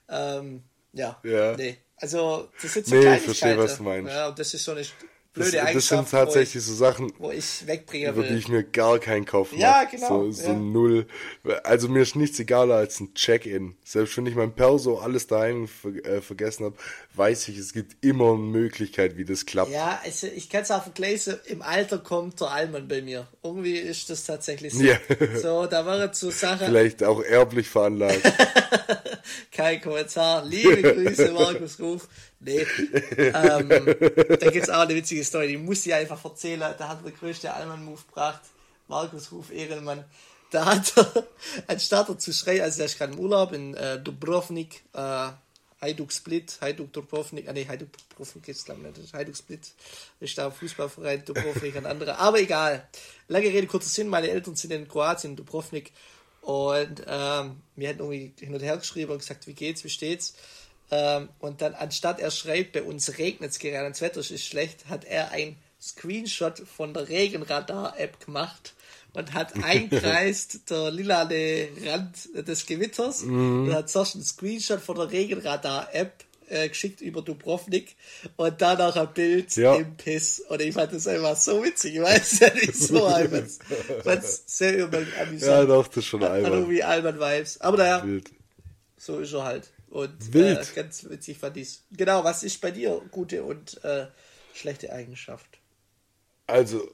Ähm, 0.09 0.63
ja, 0.93 1.19
ja, 1.23 1.55
nee. 1.55 1.77
Also, 1.97 2.49
das 2.59 2.73
sind 2.73 2.87
so 2.87 2.95
nee, 2.95 3.17
ich 3.17 3.21
verstehe, 3.21 3.57
was 3.57 3.77
du 3.77 3.83
meinst. 3.83 4.11
Ja, 4.11 4.29
und 4.29 4.39
das 4.39 4.51
ist 4.51 4.63
so 4.65 4.71
eine 4.71 4.83
blöde 5.33 5.57
das, 5.57 5.73
das 5.73 5.87
sind 5.87 6.09
tatsächlich 6.09 6.55
ich, 6.55 6.63
so 6.63 6.73
Sachen, 6.73 7.13
wo 7.17 7.31
ich 7.31 7.65
wegbringen 7.65 8.13
über 8.13 8.23
die 8.23 8.35
ich 8.35 8.47
mir 8.47 8.63
gar 8.63 8.99
keinen 8.99 9.25
Kopf 9.25 9.51
mache. 9.51 9.61
Ja, 9.61 9.83
genau. 9.85 10.25
So, 10.25 10.31
so 10.31 10.51
ja. 10.51 10.53
null. 10.53 11.07
Also 11.63 11.87
mir 11.87 12.01
ist 12.01 12.15
nichts 12.15 12.39
egaler 12.39 12.75
als 12.75 12.99
ein 12.99 13.13
Check-in. 13.13 13.75
Selbst 13.85 14.17
wenn 14.17 14.25
ich 14.25 14.35
mein 14.35 14.53
Perso 14.53 14.99
alles 14.99 15.27
daheim 15.27 15.67
ver 15.67 15.89
äh, 16.05 16.21
vergessen 16.21 16.65
habe, 16.65 16.75
weiß 17.13 17.47
ich, 17.47 17.57
es 17.57 17.73
gibt 17.73 18.03
immer 18.03 18.33
eine 18.33 18.39
Möglichkeit, 18.39 19.17
wie 19.17 19.25
das 19.25 19.45
klappt. 19.45 19.71
Ja, 19.71 20.01
also 20.03 20.27
ich 20.27 20.49
kann 20.49 20.63
es 20.63 20.71
auch 20.71 20.83
vergleichen, 20.83 21.35
im 21.45 21.61
Alter 21.61 21.97
kommt 21.99 22.39
der 22.41 22.51
Allmann 22.51 22.87
bei 22.87 23.01
mir. 23.01 23.27
Irgendwie 23.43 23.77
ist 23.77 24.09
das 24.09 24.25
tatsächlich 24.25 24.73
so. 24.73 24.83
Ja. 24.83 24.97
So, 25.41 25.65
da 25.65 25.85
war 25.85 25.99
jetzt 26.03 26.19
so 26.19 26.29
Sachen. 26.29 26.67
Vielleicht 26.67 27.03
auch 27.03 27.21
erblich 27.21 27.69
veranlagt. 27.69 28.21
Kein 29.51 29.81
Kommentar. 29.81 30.45
Liebe 30.45 30.81
Grüße, 30.81 31.31
Markus 31.31 31.79
Ruf. 31.79 32.07
Nee. 32.43 32.65
ähm, 33.17 33.69
da 33.69 34.49
gibt 34.49 34.63
es 34.63 34.69
auch 34.69 34.81
eine 34.81 34.95
witzige 34.95 35.23
Story, 35.23 35.49
die 35.49 35.57
muss 35.57 35.85
ich 35.85 35.93
einfach 35.93 36.23
erzählen. 36.25 36.59
Da 36.59 36.87
hat 36.87 37.05
der 37.05 37.11
größte 37.11 37.53
Allmann-Move 37.53 38.01
gebracht. 38.07 38.41
Markus 38.87 39.31
Ruf 39.31 39.51
Ehrenmann. 39.51 40.03
Da 40.51 40.65
hat 40.65 40.97
er, 40.97 41.27
anstatt 41.67 42.09
er 42.09 42.19
zu 42.19 42.33
schreien, 42.33 42.61
also 42.61 42.81
er 42.81 42.85
ist 42.87 42.97
gerade 42.97 43.13
im 43.13 43.19
Urlaub 43.19 43.53
in 43.53 43.73
äh, 43.73 43.99
Dubrovnik, 44.01 44.83
äh, 44.93 45.29
Hajduk 45.81 46.11
Split, 46.11 46.57
Hajduk 46.59 46.91
Dubrovnik, 46.91 47.47
ah 47.47 47.53
nee, 47.53 47.65
Hajduk 47.65 47.89
Dubrovnik 48.09 48.49
ist 48.49 48.65
glaube 48.65 48.81
ich 48.91 48.97
nicht, 48.97 49.13
Hajduk 49.13 49.37
Split 49.37 49.71
ist 50.19 50.37
da 50.37 50.51
Fußballverein, 50.51 51.23
Dubrovnik 51.23 51.77
ein 51.77 51.85
anderer, 51.85 52.19
aber 52.19 52.39
egal. 52.39 52.85
Lange 53.29 53.45
Rede, 53.45 53.65
kurzer 53.65 53.89
Sinn, 53.89 54.09
meine 54.09 54.29
Eltern 54.29 54.55
sind 54.55 54.71
in 54.71 54.89
Kroatien, 54.89 55.37
Dubrovnik 55.37 55.93
und 56.41 57.01
ähm, 57.07 57.61
wir 57.77 57.89
hatten 57.89 57.99
irgendwie 57.99 58.33
hin 58.37 58.53
und 58.53 58.61
her 58.61 58.75
geschrieben 58.77 59.13
und 59.13 59.19
gesagt, 59.19 59.47
wie 59.47 59.53
geht's, 59.53 59.85
wie 59.85 59.89
steht's? 59.89 60.35
Ähm, 60.91 61.29
und 61.39 61.61
dann, 61.61 61.73
anstatt 61.73 62.19
er 62.19 62.31
schreibt, 62.31 62.73
bei 62.73 62.83
uns 62.83 63.17
regnet 63.17 63.51
es 63.51 63.59
gerade, 63.59 63.89
das 63.89 64.01
Wetter 64.01 64.19
ist 64.19 64.45
schlecht, 64.45 64.89
hat 64.89 65.05
er 65.05 65.31
ein 65.31 65.55
Screenshot 65.81 66.59
von 66.59 66.93
der 66.93 67.07
Regenradar-App 67.07 68.23
gemacht 68.23 68.73
und 69.13 69.33
hat 69.33 69.55
einkreist 69.63 70.69
der 70.69 70.91
lilane 70.91 71.69
Rand 71.85 72.47
des 72.47 72.65
Gewitters 72.65 73.23
mhm. 73.23 73.67
und 73.67 73.73
hat 73.73 73.89
zuerst 73.89 74.15
einen 74.15 74.25
Screenshot 74.25 74.81
von 74.81 74.97
der 74.97 75.11
Regenradar-App 75.11 76.25
äh, 76.49 76.67
geschickt 76.67 76.99
über 76.99 77.21
Dubrovnik 77.21 77.95
und 78.35 78.61
danach 78.61 78.97
ein 78.97 79.13
Bild 79.13 79.55
ja. 79.55 79.75
im 79.75 79.95
Piss. 79.95 80.41
Und 80.41 80.61
ich 80.61 80.73
fand 80.73 80.93
das 80.93 81.07
einfach 81.07 81.37
so 81.37 81.63
witzig. 81.63 81.95
Ich 81.95 82.01
weiß 82.01 82.39
ja 82.41 82.53
nicht 82.53 82.75
so 82.75 83.05
einfach. 83.07 83.43
Was 84.03 84.43
sehr 84.45 84.83
amüsant. 84.83 85.41
Ja, 85.41 85.65
doch, 85.65 85.87
das 85.87 85.97
ist 85.97 86.07
schon 86.07 86.23
albern. 86.23 86.69
wie 86.69 86.83
Alban 86.83 87.19
Vibes. 87.19 87.61
Aber 87.61 87.77
naja, 87.77 88.05
so 88.97 89.19
ist 89.19 89.33
er 89.33 89.45
halt. 89.45 89.71
Und 89.91 90.33
Wild. 90.33 90.57
Äh, 90.57 90.75
ganz 90.75 91.07
witzig 91.09 91.37
fand 91.37 91.57
ich 91.57 91.81
Genau, 91.91 92.23
was 92.23 92.43
ist 92.43 92.61
bei 92.61 92.71
dir 92.71 93.01
gute 93.11 93.43
und 93.43 93.83
äh, 93.83 94.07
schlechte 94.53 94.91
Eigenschaft? 94.93 95.59
Also, 96.47 96.89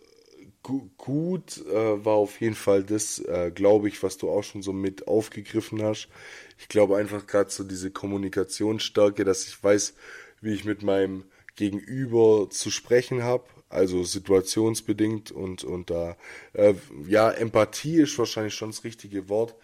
gu 0.64 0.90
gut 0.98 1.64
äh, 1.68 2.04
war 2.04 2.16
auf 2.16 2.42
jeden 2.42 2.56
Fall 2.56 2.84
das, 2.84 3.20
äh, 3.20 3.52
glaube 3.54 3.88
ich, 3.88 4.02
was 4.02 4.18
du 4.18 4.32
auch 4.32 4.44
schon 4.44 4.64
so 4.64 4.74
mit 4.74 5.08
aufgegriffen 5.08 5.84
hast. 5.84 6.10
Ich 6.58 6.70
glaube 6.70 6.98
einfach 6.98 7.28
gerade 7.28 7.52
so 7.52 7.64
diese 7.64 7.92
Kommunikationsstärke, 7.92 9.24
dass 9.24 9.48
ich 9.48 9.64
weiß, 9.64 9.94
wie 10.42 10.56
ich 10.56 10.66
mit 10.66 10.82
meinem 10.82 11.26
Gegenüber 11.56 12.50
zu 12.50 12.72
sprechen 12.72 13.22
habe, 13.22 13.46
also 13.70 14.04
situationsbedingt 14.04 15.32
und, 15.32 15.64
und 15.64 15.92
da, 15.92 16.18
äh, 16.54 16.74
ja, 17.08 17.30
Empathie 17.30 18.02
ist 18.02 18.18
wahrscheinlich 18.18 18.56
schon 18.56 18.72
das 18.72 18.84
richtige 18.84 19.30
Wort 19.30 19.56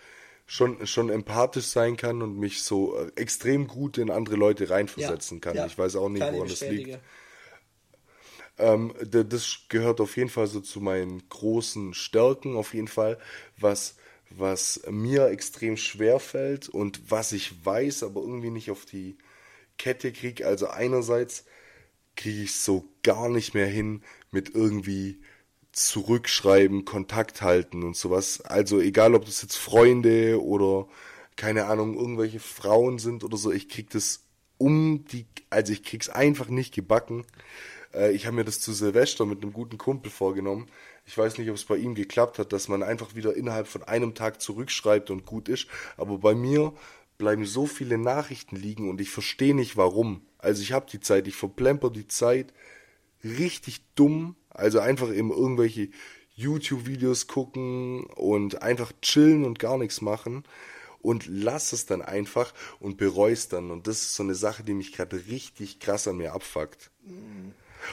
schon, 0.45 0.85
schon 0.85 1.09
empathisch 1.09 1.65
sein 1.65 1.97
kann 1.97 2.21
und 2.21 2.37
mich 2.37 2.63
so 2.63 2.97
äh, 2.97 3.11
extrem 3.15 3.67
gut 3.67 3.97
in 3.97 4.09
andere 4.09 4.35
Leute 4.35 4.69
reinversetzen 4.69 5.37
ja, 5.37 5.41
kann. 5.41 5.55
Ja, 5.55 5.65
ich 5.65 5.77
weiß 5.77 5.95
auch 5.95 6.09
nicht, 6.09 6.23
woran 6.23 6.47
das 6.47 6.61
liegt. 6.61 6.99
Ähm, 8.59 8.93
das 9.01 9.61
gehört 9.69 9.99
auf 9.99 10.15
jeden 10.15 10.29
Fall 10.29 10.47
so 10.47 10.59
zu 10.59 10.79
meinen 10.79 11.27
großen 11.29 11.93
Stärken, 11.93 12.55
auf 12.55 12.73
jeden 12.73 12.87
Fall, 12.87 13.17
was, 13.57 13.95
was 14.29 14.81
mir 14.89 15.27
extrem 15.27 15.77
schwer 15.77 16.19
fällt 16.19 16.69
und 16.69 17.09
was 17.09 17.31
ich 17.31 17.65
weiß, 17.65 18.03
aber 18.03 18.21
irgendwie 18.21 18.51
nicht 18.51 18.69
auf 18.69 18.85
die 18.85 19.17
Kette 19.77 20.11
kriege. 20.11 20.45
Also 20.45 20.67
einerseits 20.67 21.45
kriege 22.15 22.43
ich 22.43 22.55
so 22.55 22.87
gar 23.01 23.27
nicht 23.27 23.55
mehr 23.55 23.65
hin 23.65 24.03
mit 24.29 24.53
irgendwie 24.53 25.19
zurückschreiben, 25.73 26.85
Kontakt 26.85 27.41
halten 27.41 27.83
und 27.83 27.95
sowas. 27.95 28.41
Also 28.41 28.79
egal, 28.79 29.15
ob 29.15 29.25
das 29.25 29.41
jetzt 29.41 29.57
Freunde 29.57 30.41
oder 30.41 30.87
keine 31.35 31.65
Ahnung, 31.65 31.95
irgendwelche 31.95 32.39
Frauen 32.39 32.99
sind 32.99 33.23
oder 33.23 33.37
so, 33.37 33.51
ich 33.51 33.67
krieg 33.67 33.89
das 33.89 34.23
um 34.57 35.05
die, 35.05 35.25
also 35.49 35.73
ich 35.73 35.83
krieg's 35.83 36.09
einfach 36.09 36.47
nicht 36.47 36.73
gebacken. 36.73 37.25
Äh, 37.93 38.11
ich 38.11 38.25
habe 38.25 38.35
mir 38.35 38.45
das 38.45 38.59
zu 38.59 38.71
Silvester 38.71 39.25
mit 39.25 39.41
einem 39.41 39.51
guten 39.51 39.77
Kumpel 39.77 40.11
vorgenommen. 40.11 40.67
Ich 41.05 41.17
weiß 41.17 41.37
nicht, 41.37 41.49
ob 41.49 41.55
es 41.55 41.65
bei 41.65 41.77
ihm 41.77 41.95
geklappt 41.95 42.39
hat, 42.39 42.53
dass 42.53 42.67
man 42.67 42.83
einfach 42.83 43.15
wieder 43.15 43.35
innerhalb 43.35 43.67
von 43.67 43.83
einem 43.83 44.13
Tag 44.15 44.41
zurückschreibt 44.41 45.09
und 45.09 45.25
gut 45.25 45.49
ist. 45.49 45.67
Aber 45.97 46.19
bei 46.19 46.35
mir 46.35 46.73
bleiben 47.17 47.45
so 47.45 47.65
viele 47.65 47.97
Nachrichten 47.97 48.55
liegen 48.55 48.89
und 48.89 49.01
ich 49.01 49.09
verstehe 49.09 49.55
nicht 49.55 49.75
warum. 49.75 50.21
Also 50.37 50.61
ich 50.61 50.71
habe 50.71 50.85
die 50.89 50.99
Zeit, 50.99 51.27
ich 51.27 51.35
verplemper 51.35 51.89
die 51.89 52.07
Zeit 52.07 52.53
richtig 53.23 53.81
dumm 53.95 54.35
also 54.53 54.79
einfach 54.79 55.11
eben 55.13 55.31
irgendwelche 55.31 55.89
YouTube-Videos 56.35 57.27
gucken 57.27 58.05
und 58.05 58.61
einfach 58.61 58.91
chillen 59.01 59.45
und 59.45 59.59
gar 59.59 59.77
nichts 59.77 60.01
machen 60.01 60.43
und 61.03 61.25
lass 61.27 61.73
es 61.73 61.85
dann 61.85 62.01
einfach 62.01 62.53
und 62.79 62.97
bereust 62.97 63.53
dann. 63.53 63.69
Und 63.69 63.87
das 63.87 63.97
ist 63.97 64.15
so 64.15 64.23
eine 64.23 64.35
Sache, 64.35 64.63
die 64.63 64.73
mich 64.73 64.93
gerade 64.93 65.17
richtig 65.27 65.79
krass 65.79 66.07
an 66.07 66.17
mir 66.17 66.33
abfuckt. 66.33 66.89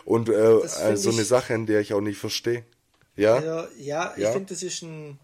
Und 0.05 0.29
äh, 0.29 0.33
äh, 0.33 0.97
so 0.97 1.11
eine 1.11 1.25
Sache, 1.25 1.53
in 1.53 1.67
der 1.67 1.81
ich 1.81 1.93
auch 1.93 2.01
nicht 2.01 2.19
verstehe. 2.19 2.65
Ja? 3.17 3.35
Also, 3.35 3.69
ja, 3.79 4.15
ich 4.17 4.23
ja? 4.23 4.33
finde, 4.33 4.55
das 4.55 4.63
ist 4.63 4.83
ein, 4.83 5.19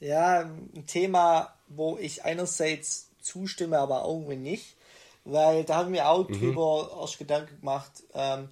ja, 0.00 0.40
ein 0.40 0.86
Thema, 0.86 1.54
wo 1.68 1.98
ich 1.98 2.24
einerseits 2.24 3.10
zustimme, 3.20 3.78
aber 3.78 4.04
irgendwie 4.06 4.36
nicht. 4.36 4.76
Weil 5.24 5.64
da 5.64 5.76
haben 5.76 5.92
wir 5.92 6.08
auch 6.08 6.28
mhm. 6.28 6.38
drüber 6.38 6.98
erst 7.00 7.18
Gedanken 7.18 7.60
gemacht, 7.60 8.02
ähm, 8.14 8.48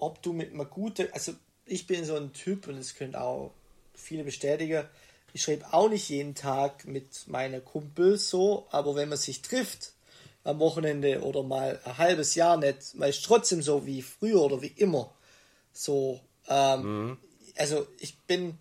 ob 0.00 0.22
du 0.22 0.32
mit 0.32 0.52
einer 0.52 0.64
guten, 0.64 1.08
also 1.12 1.32
ich 1.66 1.86
bin 1.86 2.04
so 2.04 2.16
ein 2.16 2.32
Typ 2.32 2.66
und 2.66 2.76
es 2.78 2.94
können 2.94 3.14
auch 3.14 3.52
viele 3.94 4.24
bestätigen, 4.24 4.84
ich 5.32 5.42
schreibe 5.42 5.72
auch 5.72 5.88
nicht 5.88 6.08
jeden 6.08 6.34
Tag 6.34 6.86
mit 6.86 7.28
meinen 7.28 7.64
Kumpels 7.64 8.30
so, 8.30 8.66
aber 8.70 8.96
wenn 8.96 9.08
man 9.08 9.18
sich 9.18 9.42
trifft 9.42 9.92
am 10.42 10.58
Wochenende 10.58 11.22
oder 11.22 11.42
mal 11.42 11.78
ein 11.84 11.98
halbes 11.98 12.34
Jahr 12.34 12.56
nicht, 12.56 12.94
man 12.94 13.10
ist 13.10 13.24
trotzdem 13.24 13.62
so 13.62 13.86
wie 13.86 14.02
früher 14.02 14.42
oder 14.42 14.62
wie 14.62 14.72
immer. 14.76 15.14
So, 15.72 16.20
ähm, 16.48 16.82
mhm. 16.82 17.18
also 17.56 17.86
ich 17.98 18.18
bin 18.20 18.58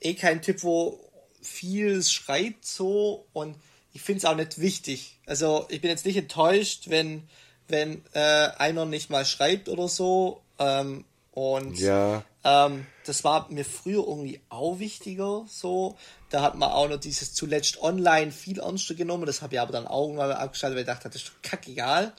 eh 0.00 0.14
kein 0.14 0.42
Typ, 0.42 0.64
wo 0.64 0.98
viel 1.42 2.02
schreibt 2.02 2.64
so 2.64 3.26
und 3.32 3.56
ich 3.92 4.02
finde 4.02 4.18
es 4.18 4.24
auch 4.24 4.36
nicht 4.36 4.60
wichtig. 4.60 5.18
Also 5.26 5.66
ich 5.68 5.80
bin 5.80 5.90
jetzt 5.90 6.06
nicht 6.06 6.16
enttäuscht, 6.16 6.88
wenn 6.88 7.28
wenn 7.70 8.02
äh, 8.12 8.48
einer 8.58 8.84
nicht 8.84 9.10
mal 9.10 9.24
schreibt 9.24 9.68
oder 9.68 9.88
so. 9.88 10.42
Ähm, 10.58 11.04
und 11.32 11.78
ja. 11.78 12.24
ähm, 12.44 12.86
das 13.06 13.24
war 13.24 13.50
mir 13.50 13.64
früher 13.64 14.06
irgendwie 14.06 14.40
auch 14.48 14.78
wichtiger. 14.78 15.44
So, 15.48 15.96
da 16.30 16.42
hat 16.42 16.56
man 16.56 16.70
auch 16.70 16.88
noch 16.88 17.00
dieses 17.00 17.34
zuletzt 17.34 17.80
online 17.82 18.32
viel 18.32 18.58
ernster 18.58 18.94
genommen. 18.94 19.26
Das 19.26 19.42
habe 19.42 19.54
ich 19.54 19.60
aber 19.60 19.72
dann 19.72 19.86
auch 19.86 20.06
irgendwann 20.06 20.32
abgeschaltet, 20.32 20.76
weil 20.76 20.82
ich 20.82 20.88
dachte, 20.88 21.08
das 21.08 21.22
ist 21.22 21.28
doch 21.28 21.42
kackegal. 21.42 22.12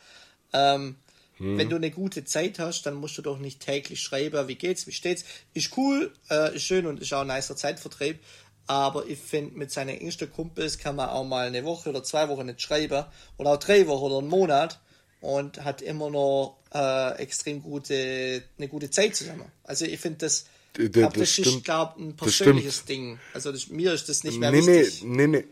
Ähm, 0.54 0.96
hm. 1.38 1.58
Wenn 1.58 1.70
du 1.70 1.76
eine 1.76 1.92
gute 1.92 2.24
Zeit 2.24 2.60
hast, 2.60 2.84
dann 2.84 2.96
musst 2.96 3.18
du 3.18 3.22
doch 3.22 3.38
nicht 3.38 3.60
täglich 3.60 4.02
schreiben, 4.02 4.48
wie 4.48 4.56
geht's, 4.56 4.88
wie 4.88 4.92
steht's. 4.92 5.26
Ist 5.54 5.76
cool, 5.78 6.14
äh, 6.30 6.56
ist 6.56 6.64
schön 6.64 6.86
und 6.86 7.00
ist 7.00 7.14
auch 7.14 7.22
ein 7.22 7.28
nicer 7.28 7.56
Zeitvertreib. 7.56 8.20
Aber 8.68 9.06
ich 9.08 9.20
finde, 9.20 9.58
mit 9.58 9.72
seinen 9.72 9.98
engsten 9.98 10.32
Kumpels 10.32 10.78
kann 10.78 10.96
man 10.96 11.10
auch 11.10 11.26
mal 11.26 11.48
eine 11.48 11.66
Woche 11.66 11.90
oder 11.90 12.04
zwei 12.04 12.30
Wochen 12.30 12.46
nicht 12.46 12.62
schreiben. 12.62 13.06
Oder 13.38 13.52
auch 13.52 13.58
drei 13.58 13.88
Wochen 13.88 14.06
oder 14.06 14.20
einen 14.20 14.30
Monat 14.30 14.80
und 15.22 15.64
hat 15.64 15.82
immer 15.82 16.10
noch 16.10 16.58
äh, 16.74 17.16
extrem 17.18 17.62
gute, 17.62 18.44
eine 18.58 18.68
gute 18.68 18.90
Zeit 18.90 19.16
zusammen. 19.16 19.46
Also 19.64 19.86
ich 19.86 20.00
finde 20.00 20.20
das, 20.20 20.46
D 20.78 20.90
glaub, 20.90 21.14
das, 21.14 21.36
das 21.36 21.48
ist, 21.48 21.64
glaube 21.64 22.02
ein 22.02 22.16
persönliches 22.16 22.86
Ding. 22.86 23.20
Also 23.34 23.52
das, 23.52 23.70
mir 23.70 23.94
ist 23.94 24.10
das 24.10 24.24
nicht 24.24 24.40
mehr 24.40 24.52
nee, 24.52 24.66
wichtig. 24.66 25.04
Nee, 25.04 25.28
nee, 25.28 25.40
nee. 25.40 25.48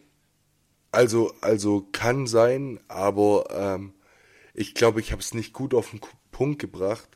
Also, 0.91 1.33
also 1.41 1.87
kann 1.91 2.25
sein, 2.25 2.79
aber 2.87 3.47
ähm, 3.51 3.93
ich 4.55 4.73
glaube, 4.73 4.99
ich 4.99 5.11
habe 5.11 5.21
es 5.21 5.33
nicht 5.35 5.53
gut 5.53 5.73
auf 5.75 5.91
den 5.91 6.01
Punkt 6.31 6.59
gebracht. 6.59 7.09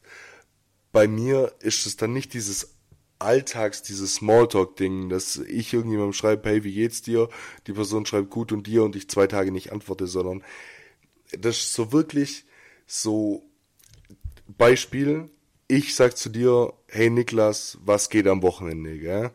Bei 0.92 1.08
mir 1.08 1.54
ist 1.60 1.88
es 1.88 1.98
dann 1.98 2.14
nicht 2.14 2.34
dieses 2.34 2.76
Alltags, 3.18 3.82
dieses 3.82 4.16
Smalltalk-Ding, 4.16 5.10
dass 5.10 5.38
ich 5.38 5.74
irgendjemandem 5.74 6.14
schreibe, 6.14 6.50
hey, 6.50 6.64
wie 6.64 6.74
geht's 6.74 7.02
dir? 7.02 7.30
Die 7.66 7.74
Person 7.74 8.06
schreibt 8.06 8.30
gut 8.30 8.52
und 8.52 8.68
dir 8.68 8.84
und 8.84 8.96
ich 8.96 9.10
zwei 9.10 9.26
Tage 9.26 9.52
nicht 9.52 9.72
antworte, 9.72 10.06
sondern 10.06 10.44
das 11.40 11.58
ist 11.58 11.74
so 11.74 11.92
wirklich 11.92 12.46
so 12.86 13.44
Beispiel, 14.48 15.30
ich 15.68 15.96
sag 15.96 16.18
zu 16.18 16.30
dir, 16.30 16.74
hey 16.88 17.10
Niklas, 17.10 17.78
was 17.84 18.10
geht 18.10 18.28
am 18.28 18.42
Wochenende, 18.42 18.98
gell? 19.00 19.32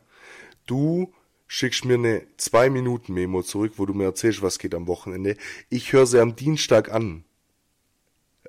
Du 0.66 1.12
schickst 1.46 1.84
mir 1.84 1.94
eine 1.94 2.26
zwei 2.36 2.70
Minuten 2.70 3.14
Memo 3.14 3.42
zurück, 3.42 3.72
wo 3.76 3.86
du 3.86 3.94
mir 3.94 4.04
erzählst, 4.04 4.42
was 4.42 4.58
geht 4.58 4.74
am 4.74 4.86
Wochenende. 4.86 5.36
Ich 5.70 5.92
höre 5.92 6.06
sie 6.06 6.20
am 6.20 6.36
Dienstag 6.36 6.92
an. 6.92 7.24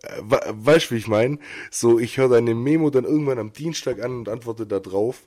Äh, 0.04 0.22
weißt 0.22 0.91
du, 0.91 0.95
wie 0.95 1.00
ich 1.00 1.08
meine? 1.08 1.39
So, 1.72 1.97
ich 1.97 2.18
höre 2.18 2.30
deine 2.30 2.54
Memo 2.56 2.89
dann 2.89 3.06
irgendwann 3.06 3.39
am 3.39 3.54
Dienstag 3.54 4.02
an 4.04 4.20
und 4.20 4.30
antworte 4.30 4.68
da 4.68 4.80
drauf, 4.80 5.24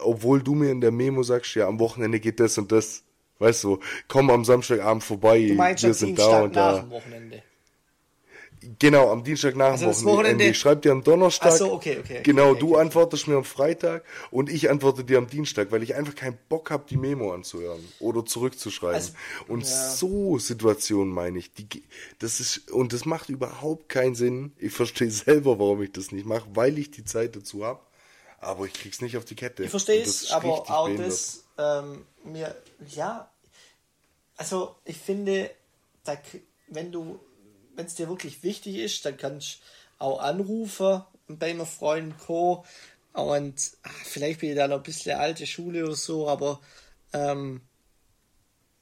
obwohl 0.00 0.42
du 0.42 0.54
mir 0.54 0.70
in 0.70 0.80
der 0.80 0.90
Memo 0.90 1.22
sagst, 1.22 1.54
ja, 1.54 1.66
am 1.66 1.78
Wochenende 1.78 2.20
geht 2.20 2.40
das 2.40 2.58
und 2.58 2.72
das. 2.72 3.04
Weißt 3.38 3.64
du, 3.64 3.80
komm 4.08 4.30
am 4.30 4.44
Samstagabend 4.44 5.02
vorbei, 5.02 5.46
du 5.48 5.54
meinst 5.54 5.82
wir 5.82 5.94
sind 5.94 6.16
Dienstag 6.16 6.30
da 6.30 6.42
und 6.42 6.56
da. 6.56 6.90
Wochenende. 6.90 7.42
Genau, 8.78 9.10
am 9.10 9.22
Dienstag 9.22 9.56
nach 9.56 9.72
also 9.72 9.86
Wochenende. 9.86 10.12
Wochenende. 10.12 10.44
Ich 10.46 10.58
schreibe 10.58 10.80
dir 10.80 10.92
am 10.92 11.02
Donnerstag. 11.04 11.52
Ach 11.52 11.56
so, 11.56 11.72
okay, 11.72 11.98
okay. 11.98 12.20
Genau, 12.22 12.50
okay, 12.50 12.60
du 12.60 12.72
okay. 12.72 12.80
antwortest 12.80 13.28
mir 13.28 13.36
am 13.36 13.44
Freitag 13.44 14.04
und 14.30 14.50
ich 14.50 14.70
antworte 14.70 15.04
dir 15.04 15.18
am 15.18 15.26
Dienstag, 15.26 15.70
weil 15.70 15.82
ich 15.82 15.94
einfach 15.94 16.14
keinen 16.14 16.38
Bock 16.48 16.70
habe, 16.70 16.84
die 16.88 16.96
Memo 16.96 17.32
anzuhören 17.32 17.84
oder 18.00 18.24
zurückzuschreiben. 18.24 18.94
Also, 18.94 19.12
und 19.48 19.64
ja. 19.64 19.90
so 19.90 20.38
Situationen 20.38 21.12
meine 21.12 21.38
ich, 21.38 21.52
die, 21.52 21.66
das 22.18 22.40
ist, 22.40 22.70
und 22.70 22.92
das 22.92 23.04
macht 23.04 23.28
überhaupt 23.28 23.88
keinen 23.88 24.14
Sinn. 24.14 24.52
Ich 24.58 24.72
verstehe 24.72 25.10
selber, 25.10 25.58
warum 25.58 25.82
ich 25.82 25.92
das 25.92 26.12
nicht 26.12 26.26
mache, 26.26 26.46
weil 26.54 26.78
ich 26.78 26.90
die 26.90 27.04
Zeit 27.04 27.36
dazu 27.36 27.64
habe. 27.64 27.80
Aber 28.40 28.66
ich 28.66 28.74
krieg's 28.74 29.00
nicht 29.00 29.16
auf 29.16 29.24
die 29.24 29.36
Kette. 29.36 29.64
Ich 29.64 29.70
verstehe 29.70 30.02
es, 30.02 30.30
aber 30.30 30.70
auch 30.70 30.84
behindert. 30.84 31.08
das, 31.08 31.43
ähm, 31.58 32.06
mir, 32.24 32.54
ja, 32.88 33.30
also 34.36 34.76
ich 34.84 34.98
finde, 34.98 35.50
da, 36.04 36.16
wenn 36.68 36.90
du 36.90 37.20
wenn 37.76 37.86
es 37.86 37.94
dir 37.94 38.08
wirklich 38.08 38.42
wichtig 38.42 38.76
ist, 38.76 39.04
dann 39.04 39.16
kannst 39.16 39.58
du 39.98 40.04
auch 40.04 40.20
anrufen 40.20 41.02
bei 41.28 41.50
einem 41.50 41.66
Freund 41.66 42.18
Co. 42.18 42.64
Und 43.12 43.72
ach, 43.82 44.04
vielleicht 44.04 44.40
bin 44.40 44.50
ich 44.50 44.56
da 44.56 44.68
noch 44.68 44.78
ein 44.78 44.82
bisschen 44.82 45.18
alte 45.18 45.46
Schule 45.46 45.84
oder 45.84 45.94
so, 45.94 46.28
aber 46.28 46.60
ähm, 47.12 47.60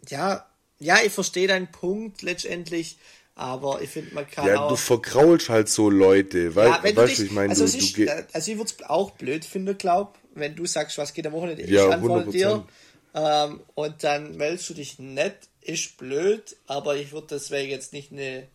ja, 0.08 0.46
ja, 0.78 0.98
ich 1.04 1.12
verstehe 1.12 1.46
deinen 1.46 1.70
Punkt 1.70 2.22
letztendlich, 2.22 2.98
aber 3.34 3.82
ich 3.82 3.90
finde, 3.90 4.14
man 4.14 4.28
kann 4.28 4.46
ja, 4.46 4.60
auch... 4.60 4.70
Du 4.70 4.76
verkraulst 4.76 5.48
halt 5.48 5.68
so 5.68 5.90
Leute, 5.90 6.54
weil, 6.54 6.70
ja, 6.70 6.82
weißt 6.82 7.18
du, 7.18 7.24
ich 7.24 7.30
meine, 7.30 7.50
also, 7.50 7.66
du, 7.66 7.78
ist, 7.78 7.96
du 7.96 8.26
also 8.32 8.50
ich 8.50 8.58
würde 8.58 8.72
es 8.72 8.88
auch 8.88 9.12
blöd 9.12 9.44
finden, 9.44 9.76
glaub, 9.76 10.18
wenn 10.34 10.54
du 10.54 10.66
sagst, 10.66 10.98
was 10.98 11.14
geht 11.14 11.26
am 11.26 11.32
Wochenende, 11.32 11.62
ich 11.62 11.70
ja, 11.70 11.88
antworte 11.88 12.30
100%. 12.30 12.32
dir 12.32 12.66
ähm, 13.14 13.60
und 13.74 14.04
dann 14.04 14.36
meldest 14.36 14.70
du 14.70 14.74
dich 14.74 14.98
nicht, 14.98 15.36
ist 15.60 15.96
blöd, 15.98 16.56
aber 16.66 16.96
ich 16.96 17.12
würde 17.12 17.28
deswegen 17.30 17.70
jetzt 17.70 17.92
nicht 17.92 18.12
eine 18.12 18.48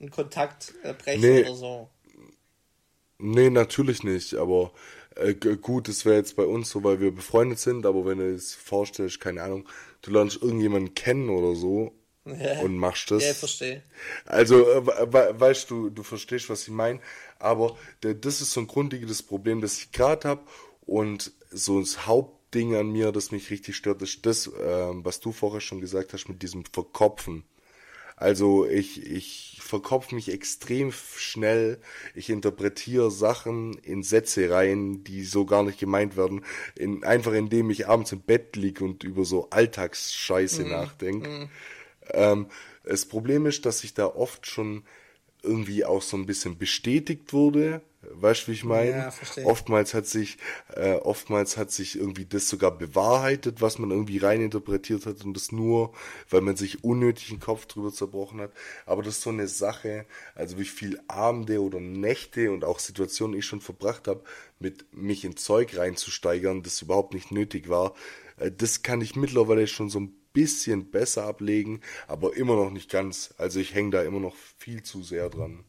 einen 0.00 0.10
Kontakt 0.10 0.74
äh, 0.82 0.92
brechen 0.92 1.20
nee, 1.20 1.40
oder 1.40 1.54
so. 1.54 1.90
Nee, 3.18 3.50
natürlich 3.50 4.02
nicht, 4.02 4.34
aber 4.34 4.72
äh, 5.14 5.34
gut, 5.34 5.88
das 5.88 6.04
wäre 6.04 6.16
jetzt 6.16 6.36
bei 6.36 6.44
uns 6.44 6.70
so, 6.70 6.84
weil 6.84 7.00
wir 7.00 7.14
befreundet 7.14 7.58
sind, 7.58 7.86
aber 7.86 8.04
wenn 8.04 8.18
du 8.18 8.34
es 8.34 8.54
vorstellst, 8.54 9.20
keine 9.20 9.42
Ahnung, 9.42 9.66
du 10.02 10.10
lernst 10.10 10.42
irgendjemanden 10.42 10.94
kennen 10.94 11.30
oder 11.30 11.54
so 11.54 11.92
ja. 12.26 12.60
und 12.60 12.76
machst 12.76 13.10
das. 13.10 13.22
Ja, 13.22 13.30
ich 13.30 13.36
verstehe. 13.36 13.82
Also, 14.26 14.68
äh, 14.70 14.86
we 14.86 15.34
weißt 15.38 15.70
du, 15.70 15.88
du 15.88 16.02
verstehst, 16.02 16.50
was 16.50 16.62
ich 16.62 16.74
meine, 16.74 17.00
aber 17.38 17.76
das 18.00 18.40
ist 18.40 18.52
so 18.52 18.60
ein 18.60 18.66
grundlegendes 18.66 19.22
Problem, 19.22 19.60
das 19.60 19.78
ich 19.78 19.92
gerade 19.92 20.28
habe 20.28 20.42
und 20.86 21.32
so 21.50 21.80
das 21.80 22.06
Hauptding 22.06 22.76
an 22.76 22.90
mir, 22.90 23.12
das 23.12 23.32
mich 23.32 23.50
richtig 23.50 23.76
stört, 23.76 24.02
ist 24.02 24.24
das, 24.24 24.46
äh, 24.46 24.52
was 24.52 25.20
du 25.20 25.32
vorher 25.32 25.60
schon 25.60 25.80
gesagt 25.80 26.12
hast 26.12 26.28
mit 26.28 26.42
diesem 26.42 26.64
Verkopfen. 26.64 27.44
Also 28.16 28.66
ich, 28.66 29.04
ich 29.04 29.58
verkopf 29.60 30.10
mich 30.10 30.32
extrem 30.32 30.90
schnell. 30.90 31.78
Ich 32.14 32.30
interpretiere 32.30 33.10
Sachen 33.10 33.74
in 33.78 34.02
Sätze 34.02 34.48
rein, 34.50 35.04
die 35.04 35.22
so 35.24 35.44
gar 35.44 35.62
nicht 35.62 35.78
gemeint 35.78 36.16
werden. 36.16 36.42
In, 36.76 37.04
einfach 37.04 37.34
indem 37.34 37.68
ich 37.68 37.88
abends 37.88 38.12
im 38.12 38.20
Bett 38.20 38.56
liege 38.56 38.84
und 38.84 39.04
über 39.04 39.26
so 39.26 39.50
Alltagsscheiße 39.50 40.64
mhm. 40.64 40.70
nachdenke. 40.70 41.28
Mhm. 41.28 41.48
Ähm, 42.12 42.46
das 42.84 43.04
Problem 43.04 43.44
ist, 43.44 43.66
dass 43.66 43.84
ich 43.84 43.92
da 43.92 44.06
oft 44.06 44.46
schon 44.46 44.84
irgendwie 45.42 45.84
auch 45.84 46.02
so 46.02 46.16
ein 46.16 46.26
bisschen 46.26 46.56
bestätigt 46.56 47.34
wurde. 47.34 47.82
Weißt 48.12 48.42
du, 48.42 48.48
wie 48.48 48.52
ich 48.52 48.64
meine? 48.64 48.90
Ja, 48.90 49.10
verstehe. 49.10 49.44
Oftmals 49.44 49.94
hat 49.94 50.06
sich, 50.06 50.38
äh, 50.74 50.94
oftmals 50.94 51.56
hat 51.56 51.70
sich 51.70 51.98
irgendwie 51.98 52.24
das 52.24 52.48
sogar 52.48 52.76
bewahrheitet, 52.76 53.60
was 53.60 53.78
man 53.78 53.90
irgendwie 53.90 54.18
reininterpretiert 54.18 55.06
hat 55.06 55.24
und 55.24 55.34
das 55.34 55.52
nur, 55.52 55.92
weil 56.30 56.40
man 56.40 56.56
sich 56.56 56.84
unnötig 56.84 57.28
den 57.28 57.40
Kopf 57.40 57.66
drüber 57.66 57.92
zerbrochen 57.92 58.40
hat. 58.40 58.52
Aber 58.84 59.02
das 59.02 59.16
ist 59.16 59.22
so 59.22 59.30
eine 59.30 59.48
Sache, 59.48 60.06
also 60.34 60.58
wie 60.58 60.64
viel 60.64 61.00
Abende 61.08 61.62
oder 61.62 61.80
Nächte 61.80 62.50
und 62.50 62.64
auch 62.64 62.78
Situationen 62.78 63.38
ich 63.38 63.46
schon 63.46 63.60
verbracht 63.60 64.08
habe, 64.08 64.22
mit 64.58 64.92
mich 64.92 65.24
in 65.24 65.36
Zeug 65.36 65.76
reinzusteigern, 65.76 66.62
das 66.62 66.82
überhaupt 66.82 67.14
nicht 67.14 67.30
nötig 67.30 67.68
war. 67.68 67.94
Äh, 68.36 68.50
das 68.52 68.82
kann 68.82 69.00
ich 69.00 69.16
mittlerweile 69.16 69.66
schon 69.66 69.90
so 69.90 70.00
ein 70.00 70.14
bisschen 70.32 70.90
besser 70.90 71.24
ablegen, 71.24 71.80
aber 72.06 72.36
immer 72.36 72.56
noch 72.56 72.70
nicht 72.70 72.90
ganz. 72.90 73.34
Also 73.38 73.58
ich 73.58 73.74
hänge 73.74 73.90
da 73.90 74.02
immer 74.02 74.20
noch 74.20 74.34
viel 74.58 74.82
zu 74.82 75.02
sehr 75.02 75.30
dran. 75.30 75.64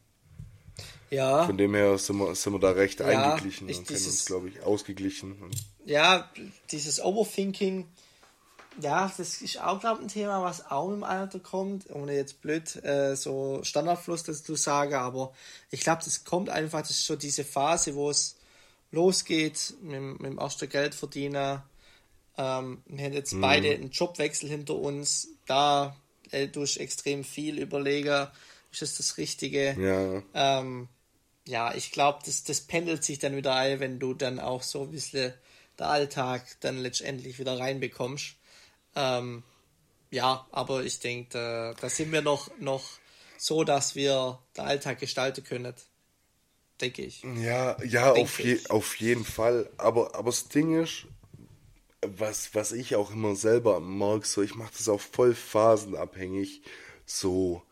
Ja. 1.10 1.46
Von 1.46 1.56
dem 1.56 1.74
her 1.74 1.96
sind 1.98 2.18
wir, 2.18 2.34
sind 2.34 2.52
wir 2.52 2.60
da 2.60 2.70
recht 2.70 3.00
ja, 3.00 3.06
eingeglichen 3.06 3.68
ich, 3.68 3.78
und 3.78 3.88
kennen 3.88 4.04
uns, 4.04 4.24
glaube 4.24 4.48
ich, 4.48 4.62
ausgeglichen. 4.62 5.36
Ja, 5.84 6.30
dieses 6.70 7.02
Overthinking, 7.02 7.86
ja, 8.80 9.12
das 9.16 9.40
ist 9.40 9.60
auch, 9.60 9.80
glaube 9.80 10.00
ich, 10.00 10.06
ein 10.06 10.08
Thema, 10.08 10.42
was 10.42 10.70
auch 10.70 10.92
im 10.92 11.02
Alter 11.02 11.40
kommt, 11.40 11.90
ohne 11.90 12.14
jetzt 12.14 12.40
blöd 12.42 12.76
äh, 12.84 13.16
so 13.16 13.60
Standardfluss 13.62 14.22
das 14.22 14.44
zu 14.44 14.54
sagen, 14.54 14.94
aber 14.94 15.32
ich 15.70 15.80
glaube, 15.80 16.02
das 16.04 16.24
kommt 16.24 16.50
einfach, 16.50 16.80
das 16.80 16.90
ist 16.90 17.06
so 17.06 17.16
diese 17.16 17.44
Phase, 17.44 17.94
wo 17.94 18.10
es 18.10 18.36
losgeht 18.90 19.74
mit, 19.82 20.20
mit 20.20 20.32
dem 20.32 20.38
ersten 20.38 20.68
Geldverdiener, 20.68 21.64
ähm, 22.38 22.82
wir 22.86 23.04
haben 23.04 23.12
jetzt 23.12 23.34
mhm. 23.34 23.40
beide 23.40 23.74
einen 23.74 23.90
Jobwechsel 23.90 24.48
hinter 24.48 24.76
uns. 24.76 25.28
Da 25.46 25.96
äh, 26.30 26.46
durch 26.46 26.78
extrem 26.78 27.24
viel 27.24 27.58
überlegen, 27.58 28.28
ist 28.70 28.82
das 28.82 28.96
das 28.96 29.18
Richtige? 29.18 29.76
Ja. 29.78 30.60
Ähm, 30.60 30.88
ja, 31.48 31.74
ich 31.74 31.92
glaube, 31.92 32.18
das, 32.26 32.44
das 32.44 32.60
pendelt 32.60 33.02
sich 33.02 33.18
dann 33.18 33.34
wieder 33.34 33.54
ein, 33.54 33.80
wenn 33.80 33.98
du 33.98 34.12
dann 34.12 34.38
auch 34.38 34.62
so 34.62 34.82
ein 34.82 34.90
bisschen 34.90 35.32
der 35.78 35.88
Alltag 35.88 36.44
dann 36.60 36.76
letztendlich 36.76 37.38
wieder 37.38 37.58
reinbekommst. 37.58 38.36
Ähm, 38.94 39.42
ja, 40.10 40.46
aber 40.52 40.84
ich 40.84 41.00
denke, 41.00 41.30
da, 41.30 41.74
da, 41.80 41.88
sind 41.88 42.12
wir 42.12 42.20
noch, 42.20 42.50
noch 42.58 42.84
so, 43.38 43.64
dass 43.64 43.94
wir 43.94 44.38
den 44.58 44.64
Alltag 44.64 45.00
gestalten 45.00 45.42
können. 45.42 45.72
Denke 46.82 47.00
ich. 47.00 47.22
Ja, 47.22 47.82
ja, 47.82 48.12
auf, 48.12 48.40
je, 48.40 48.60
auf 48.68 48.96
jeden 48.96 49.24
Fall. 49.24 49.70
Aber, 49.78 50.14
aber 50.16 50.30
das 50.30 50.48
Ding 50.48 50.78
ist, 50.82 51.06
was, 52.02 52.54
was 52.54 52.72
ich 52.72 52.94
auch 52.94 53.10
immer 53.10 53.34
selber 53.36 53.80
mag, 53.80 54.26
so 54.26 54.42
ich 54.42 54.54
mache 54.54 54.74
das 54.76 54.88
auch 54.90 55.00
voll 55.00 55.34
phasenabhängig, 55.34 56.60
so 57.06 57.62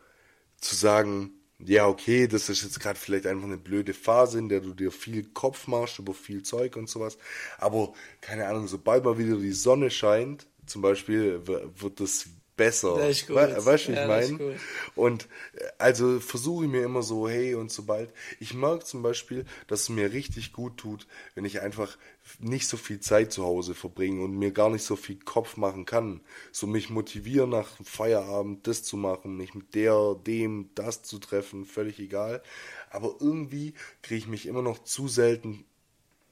zu 0.62 0.74
sagen, 0.74 1.34
ja, 1.58 1.86
okay, 1.86 2.26
das 2.26 2.48
ist 2.48 2.62
jetzt 2.62 2.80
gerade 2.80 2.98
vielleicht 2.98 3.26
einfach 3.26 3.44
eine 3.44 3.56
blöde 3.56 3.94
Phase, 3.94 4.38
in 4.38 4.48
der 4.48 4.60
du 4.60 4.74
dir 4.74 4.92
viel 4.92 5.24
Kopf 5.32 5.66
machst 5.66 5.98
über 5.98 6.12
viel 6.14 6.42
Zeug 6.42 6.76
und 6.76 6.88
sowas. 6.88 7.16
Aber 7.58 7.94
keine 8.20 8.46
Ahnung, 8.46 8.66
sobald 8.68 9.04
mal 9.04 9.18
wieder 9.18 9.36
die 9.36 9.52
Sonne 9.52 9.90
scheint, 9.90 10.46
zum 10.66 10.82
Beispiel, 10.82 11.46
wird 11.46 12.00
das 12.00 12.28
besser. 12.56 12.96
We 12.96 13.64
weißt 13.64 13.88
du, 13.88 13.92
ja, 13.92 14.20
ich 14.20 14.30
meine? 14.30 14.56
Und 14.94 15.28
äh, 15.54 15.64
also 15.78 16.20
versuche 16.20 16.64
ich 16.64 16.70
mir 16.70 16.82
immer 16.82 17.02
so, 17.02 17.28
hey, 17.28 17.54
und 17.54 17.70
sobald, 17.70 18.12
ich 18.40 18.54
merke 18.54 18.84
zum 18.84 19.02
Beispiel, 19.02 19.44
dass 19.66 19.82
es 19.82 19.88
mir 19.88 20.12
richtig 20.12 20.52
gut 20.52 20.78
tut, 20.78 21.06
wenn 21.34 21.44
ich 21.44 21.60
einfach 21.60 21.96
nicht 22.38 22.66
so 22.66 22.76
viel 22.76 23.00
Zeit 23.00 23.32
zu 23.32 23.44
Hause 23.44 23.74
verbringe 23.74 24.24
und 24.24 24.36
mir 24.36 24.50
gar 24.50 24.70
nicht 24.70 24.84
so 24.84 24.96
viel 24.96 25.18
Kopf 25.18 25.56
machen 25.56 25.84
kann. 25.84 26.20
So 26.50 26.66
mich 26.66 26.90
motivieren 26.90 27.50
nach 27.50 27.68
Feierabend 27.84 28.66
das 28.66 28.82
zu 28.82 28.96
machen, 28.96 29.36
mich 29.36 29.54
mit 29.54 29.74
der, 29.74 30.16
dem, 30.26 30.70
das 30.74 31.02
zu 31.02 31.18
treffen, 31.18 31.64
völlig 31.64 31.98
egal. 31.98 32.42
Aber 32.90 33.16
irgendwie 33.20 33.74
kriege 34.02 34.18
ich 34.18 34.26
mich 34.26 34.46
immer 34.46 34.62
noch 34.62 34.82
zu 34.82 35.08
selten 35.08 35.64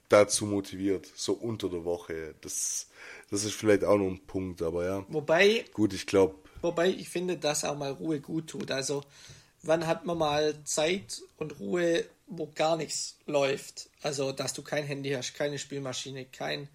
dazu 0.09 0.47
motiviert, 0.47 1.09
so 1.17 1.33
unter 1.33 1.69
der 1.69 1.85
Woche. 1.85 2.35
Das, 2.41 2.89
das 3.31 3.45
ist 3.45 3.55
vielleicht 3.55 3.85
auch 3.85 3.97
noch 3.97 4.09
ein 4.09 4.21
Punkt, 4.27 4.63
aber 4.63 4.85
ja. 4.85 5.05
Wobei. 5.09 5.65
Gut, 5.73 5.93
ich 5.93 6.07
glaube. 6.07 6.35
Wobei 6.63 6.89
ich 6.89 7.09
finde, 7.09 7.37
dass 7.37 7.65
auch 7.65 7.77
mal 7.77 7.93
Ruhe 7.93 8.21
gut 8.21 8.49
tut. 8.49 8.71
Also, 8.71 9.03
wann 9.63 9.87
hat 9.87 10.07
man 10.07 10.19
mal 10.19 10.55
Zeit 10.65 11.23
und 11.37 11.61
Ruhe, 11.61 12.05
wo 12.27 12.51
gar 12.55 12.77
nichts 12.77 13.17
läuft? 13.27 13.91
Also, 14.03 14.33
dass 14.33 14.53
du 14.53 14.63
kein 14.63 14.85
Handy 14.85 15.11
hast, 15.11 15.35
keine 15.35 15.59
Spielmaschine, 15.59 16.25
kein, 16.27 16.69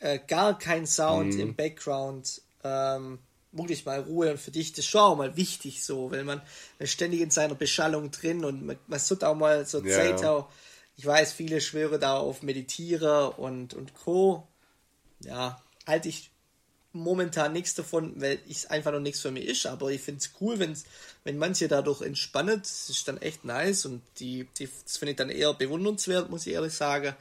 äh, 0.00 0.18
gar 0.26 0.58
kein 0.58 0.86
Sound 0.86 1.34
mhm. 1.34 1.40
im 1.40 1.54
Background. 1.54 2.42
Ähm, 2.64 3.18
wirklich 3.52 3.84
mal 3.84 4.00
Ruhe 4.00 4.32
und 4.32 4.40
für 4.40 4.50
dich 4.50 4.72
das 4.72 4.86
schon 4.86 5.00
auch 5.00 5.16
mal 5.16 5.36
wichtig 5.36 5.84
so, 5.84 6.10
weil 6.10 6.24
man 6.24 6.40
ist 6.78 6.92
ständig 6.92 7.20
in 7.20 7.30
seiner 7.30 7.54
Beschallung 7.54 8.10
drin 8.10 8.44
und 8.44 8.64
man, 8.64 8.78
man 8.86 8.98
sollte 8.98 9.28
auch 9.28 9.34
mal 9.34 9.66
so 9.66 9.82
ja, 9.84 9.94
Zeit 9.94 10.22
ja. 10.22 10.32
auch 10.32 10.48
ich 11.02 11.06
weiß, 11.06 11.32
viele 11.32 11.60
schwören 11.60 12.00
da 12.00 12.16
auf 12.16 12.44
Meditiere 12.44 13.32
und, 13.32 13.74
und 13.74 13.92
Co. 13.92 14.46
Ja, 15.18 15.60
halte 15.84 16.08
ich 16.08 16.30
momentan 16.92 17.52
nichts 17.52 17.74
davon, 17.74 18.20
weil 18.20 18.38
es 18.48 18.66
einfach 18.66 18.92
noch 18.92 19.00
nichts 19.00 19.20
für 19.20 19.32
mich 19.32 19.46
ist, 19.46 19.66
aber 19.66 19.90
ich 19.90 20.00
finde 20.00 20.20
es 20.20 20.30
cool, 20.40 20.60
wenn's, 20.60 20.84
wenn 21.24 21.38
manche 21.38 21.66
dadurch 21.66 22.02
entspannen, 22.02 22.60
das 22.62 22.88
ist 22.88 23.08
dann 23.08 23.20
echt 23.20 23.44
nice 23.44 23.84
und 23.84 24.00
die, 24.20 24.46
die 24.56 24.68
das 24.84 24.96
finde 24.96 25.10
ich 25.10 25.16
dann 25.16 25.30
eher 25.30 25.52
bewundernswert, 25.54 26.30
muss 26.30 26.46
ich 26.46 26.52
ehrlich 26.52 26.74
sagen. 26.74 27.16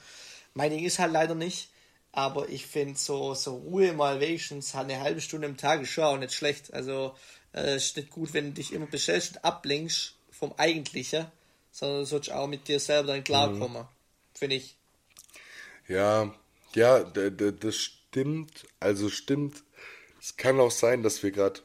Mein 0.54 0.70
Ding 0.70 0.86
ist 0.86 1.00
halt 1.00 1.14
leider 1.14 1.34
nicht, 1.34 1.70
aber 2.12 2.50
ich 2.50 2.68
finde 2.68 3.00
so, 3.00 3.34
so 3.34 3.56
Ruhe 3.56 3.94
mal 3.94 4.20
wenigstens 4.20 4.76
halt 4.76 4.92
eine 4.92 5.02
halbe 5.02 5.22
Stunde 5.22 5.48
im 5.48 5.58
Tag 5.58 5.82
ist 5.82 5.90
schon 5.90 6.04
auch 6.04 6.20
nicht 6.20 6.34
schlecht. 6.34 6.72
Also 6.72 7.16
äh, 7.56 7.78
ist 7.78 7.98
nicht 7.98 8.12
gut, 8.12 8.36
wenn 8.36 8.46
du 8.46 8.52
dich 8.52 8.74
immer 8.74 8.86
beschäftigst 8.86 9.38
und 9.38 9.44
ablenkst 9.44 10.14
vom 10.30 10.54
Eigentlichen, 10.58 11.26
sondern 11.72 12.00
du 12.00 12.06
sollst 12.06 12.32
auch 12.32 12.48
mit 12.48 12.68
dir 12.68 12.80
selber 12.80 13.08
dann 13.14 13.24
klarkommen, 13.24 13.84
mhm. 13.84 13.88
finde 14.34 14.56
ich. 14.58 14.78
Ja, 15.88 16.34
ja, 16.74 17.00
das 17.04 17.76
stimmt. 17.76 18.68
Also 18.80 19.10
stimmt. 19.10 19.64
Es 20.20 20.38
kann 20.38 20.60
auch 20.60 20.72
sein, 20.72 21.04
dass 21.04 21.24
wir 21.24 21.32
gerade 21.32 21.62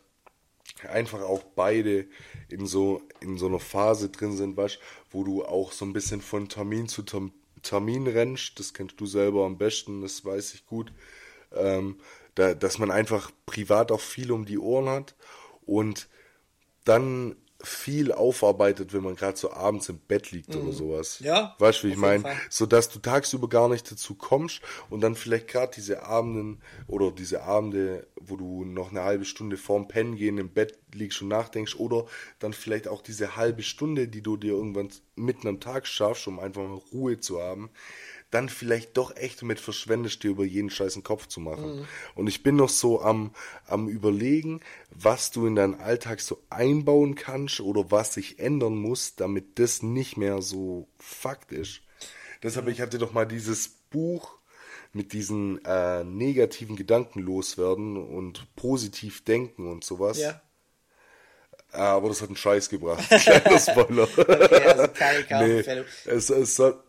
einfach 0.88 1.20
auch 1.20 1.42
beide 1.42 2.06
in 2.48 2.66
so 2.66 3.02
in 3.20 3.38
so 3.38 3.46
einer 3.46 3.60
Phase 3.60 4.08
drin 4.08 4.36
sind, 4.36 4.56
weißt, 4.56 4.78
wo 5.10 5.24
du 5.24 5.44
auch 5.44 5.72
so 5.72 5.84
ein 5.84 5.92
bisschen 5.92 6.20
von 6.20 6.48
Termin 6.48 6.88
zu 6.88 7.02
Termin 7.02 7.32
Terminrennst, 7.66 8.58
das 8.58 8.74
kennst 8.74 9.00
du 9.00 9.06
selber 9.06 9.44
am 9.44 9.58
besten, 9.58 10.02
das 10.02 10.24
weiß 10.24 10.54
ich 10.54 10.66
gut, 10.66 10.92
ähm, 11.52 11.98
da, 12.34 12.54
dass 12.54 12.78
man 12.78 12.90
einfach 12.90 13.30
privat 13.44 13.90
auch 13.90 14.00
viel 14.00 14.30
um 14.30 14.44
die 14.44 14.58
Ohren 14.58 14.88
hat 14.88 15.14
und 15.64 16.08
dann 16.84 17.36
viel 17.62 18.12
aufarbeitet, 18.12 18.92
wenn 18.92 19.02
man 19.02 19.16
gerade 19.16 19.36
so 19.36 19.52
abends 19.52 19.88
im 19.88 19.98
Bett 19.98 20.30
liegt 20.30 20.54
mhm. 20.54 20.62
oder 20.62 20.72
sowas. 20.72 21.20
Ja. 21.20 21.54
Weißt 21.58 21.82
du, 21.82 21.88
wie 21.88 21.92
ich 21.92 21.96
meine? 21.96 22.24
So 22.50 22.66
dass 22.66 22.88
du 22.88 22.98
tagsüber 22.98 23.48
gar 23.48 23.68
nicht 23.68 23.90
dazu 23.90 24.14
kommst 24.14 24.60
und 24.90 25.00
dann 25.00 25.14
vielleicht 25.14 25.48
gerade 25.48 25.72
diese 25.74 26.02
Abenden 26.02 26.60
oder 26.86 27.10
diese 27.10 27.42
Abende, 27.42 28.06
wo 28.20 28.36
du 28.36 28.64
noch 28.64 28.90
eine 28.90 29.02
halbe 29.02 29.24
Stunde 29.24 29.56
vorm 29.56 29.88
Pennen 29.88 30.16
gehen 30.16 30.38
im 30.38 30.50
Bett 30.50 30.78
liegst 30.92 31.22
und 31.22 31.28
nachdenkst 31.28 31.76
oder 31.76 32.06
dann 32.38 32.52
vielleicht 32.52 32.88
auch 32.88 33.02
diese 33.02 33.36
halbe 33.36 33.62
Stunde, 33.62 34.08
die 34.08 34.22
du 34.22 34.36
dir 34.36 34.52
irgendwann 34.52 34.90
mitten 35.14 35.48
am 35.48 35.60
Tag 35.60 35.86
schaffst, 35.86 36.26
um 36.26 36.38
einfach 36.38 36.62
mal 36.62 36.80
Ruhe 36.92 37.20
zu 37.20 37.40
haben, 37.40 37.70
dann 38.30 38.48
vielleicht 38.48 38.96
doch 38.96 39.16
echt 39.16 39.42
mit 39.42 39.60
verschwendest, 39.60 40.22
dir 40.22 40.30
über 40.30 40.44
jeden 40.44 40.70
scheißen 40.70 41.02
Kopf 41.02 41.26
zu 41.26 41.40
machen. 41.40 41.80
Mhm. 41.80 41.88
Und 42.14 42.26
ich 42.26 42.42
bin 42.42 42.56
noch 42.56 42.68
so 42.68 43.00
am, 43.00 43.32
am 43.66 43.88
überlegen, 43.88 44.60
was 44.90 45.30
du 45.30 45.46
in 45.46 45.54
deinen 45.54 45.76
Alltag 45.76 46.20
so 46.20 46.42
einbauen 46.50 47.14
kannst 47.14 47.60
oder 47.60 47.90
was 47.90 48.14
sich 48.14 48.38
ändern 48.38 48.76
muss, 48.76 49.14
damit 49.16 49.58
das 49.58 49.82
nicht 49.82 50.16
mehr 50.16 50.42
so 50.42 50.88
Fakt 50.98 51.52
ist. 51.52 51.82
Deshalb, 52.42 52.68
ich 52.68 52.80
hatte 52.80 52.98
doch 52.98 53.12
mal 53.12 53.26
dieses 53.26 53.68
Buch 53.68 54.36
mit 54.92 55.12
diesen 55.12 55.64
äh, 55.64 56.04
negativen 56.04 56.74
Gedanken 56.74 57.20
loswerden 57.20 57.96
und 57.96 58.54
positiv 58.56 59.24
denken 59.24 59.70
und 59.70 59.84
sowas. 59.84 60.18
Ja. 60.18 60.40
Aber 61.72 62.08
das 62.08 62.22
hat 62.22 62.28
einen 62.28 62.36
Scheiß 62.36 62.68
gebracht. 62.70 63.04
Kleiner 63.08 63.58
Spoiler. 63.58 64.08
okay, 64.16 64.68
also 64.68 64.88
keine 65.28 65.46
nee, 65.46 65.84
es, 66.06 66.30
es, 66.30 66.56
soll, 66.56 66.82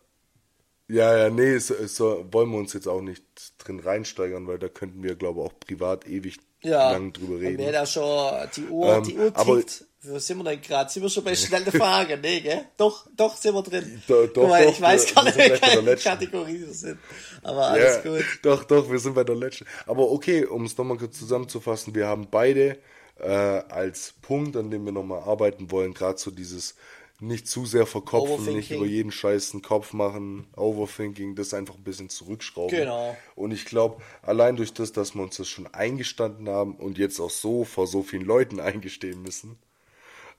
ja, 0.87 1.17
ja, 1.17 1.29
nee, 1.29 1.57
so, 1.57 1.75
so 1.85 2.25
wollen 2.31 2.49
wir 2.51 2.57
uns 2.57 2.73
jetzt 2.73 2.87
auch 2.87 3.01
nicht 3.01 3.23
drin 3.57 3.79
reinsteigern, 3.79 4.47
weil 4.47 4.59
da 4.59 4.69
könnten 4.69 5.03
wir, 5.03 5.15
glaube 5.15 5.41
ich, 5.41 5.47
auch 5.47 5.59
privat 5.59 6.07
ewig 6.07 6.37
ja, 6.61 6.91
lang 6.91 7.13
drüber 7.13 7.39
reden. 7.39 7.61
Ja, 7.61 7.71
da 7.71 7.85
schon 7.85 8.47
die 8.55 8.65
Uhr, 8.67 8.95
ähm, 8.95 9.03
die 9.03 9.17
Uhr 9.17 9.33
tickt. 9.33 9.85
Wo 10.03 10.19
sind 10.19 10.37
wir 10.37 10.43
denn 10.45 10.61
gerade? 10.61 10.89
Sind 10.89 11.03
wir 11.03 11.09
schon 11.09 11.23
bei 11.23 11.35
schnelle 11.35 11.71
Frage? 11.71 12.17
nee, 12.17 12.39
gell? 12.39 12.65
Doch, 12.77 13.07
doch 13.15 13.35
sind 13.35 13.53
wir 13.53 13.63
drin. 13.63 14.01
Do, 14.07 14.27
doch, 14.27 14.47
mal, 14.47 14.63
doch, 14.63 14.71
ich 14.71 14.81
weiß 14.81 15.13
gar 15.13 15.23
nicht, 15.25 15.37
welche 15.37 15.95
Kategorie 15.97 16.59
wir 16.61 16.73
sind. 16.73 16.99
Aber 17.43 17.67
alles 17.67 17.95
ja, 18.03 18.11
gut. 18.11 18.25
Doch, 18.43 18.63
doch, 18.63 18.89
wir 18.89 18.99
sind 18.99 19.15
bei 19.15 19.23
der 19.23 19.35
letzten. 19.35 19.65
Aber 19.85 20.09
okay, 20.11 20.45
um 20.45 20.65
es 20.65 20.77
nochmal 20.77 20.97
kurz 20.97 21.17
zusammenzufassen, 21.17 21.93
wir 21.95 22.07
haben 22.07 22.27
beide 22.29 22.77
äh, 23.19 23.27
als 23.27 24.13
Punkt, 24.21 24.55
an 24.55 24.69
dem 24.69 24.85
wir 24.85 24.91
nochmal 24.91 25.21
arbeiten 25.21 25.71
wollen, 25.71 25.93
gerade 25.93 26.19
so 26.19 26.31
dieses 26.31 26.75
nicht 27.19 27.47
zu 27.47 27.65
sehr 27.65 27.85
verkopfen, 27.87 28.55
nicht 28.55 28.71
über 28.71 28.85
jeden 28.85 29.11
Scheiß 29.11 29.53
einen 29.53 29.63
Kopf 29.63 29.93
machen, 29.93 30.47
Overthinking, 30.55 31.35
das 31.35 31.53
einfach 31.53 31.75
ein 31.75 31.83
bisschen 31.83 32.09
zurückschrauben. 32.09 32.77
Genau. 32.77 33.17
Und 33.35 33.51
ich 33.51 33.65
glaube, 33.65 34.01
allein 34.21 34.55
durch 34.55 34.73
das, 34.73 34.91
dass 34.91 35.15
wir 35.15 35.23
uns 35.23 35.37
das 35.37 35.47
schon 35.47 35.67
eingestanden 35.73 36.47
haben 36.47 36.75
und 36.75 36.97
jetzt 36.97 37.19
auch 37.19 37.31
so 37.31 37.63
vor 37.63 37.87
so 37.87 38.03
vielen 38.03 38.25
Leuten 38.25 38.59
eingestehen 38.59 39.21
müssen, 39.23 39.57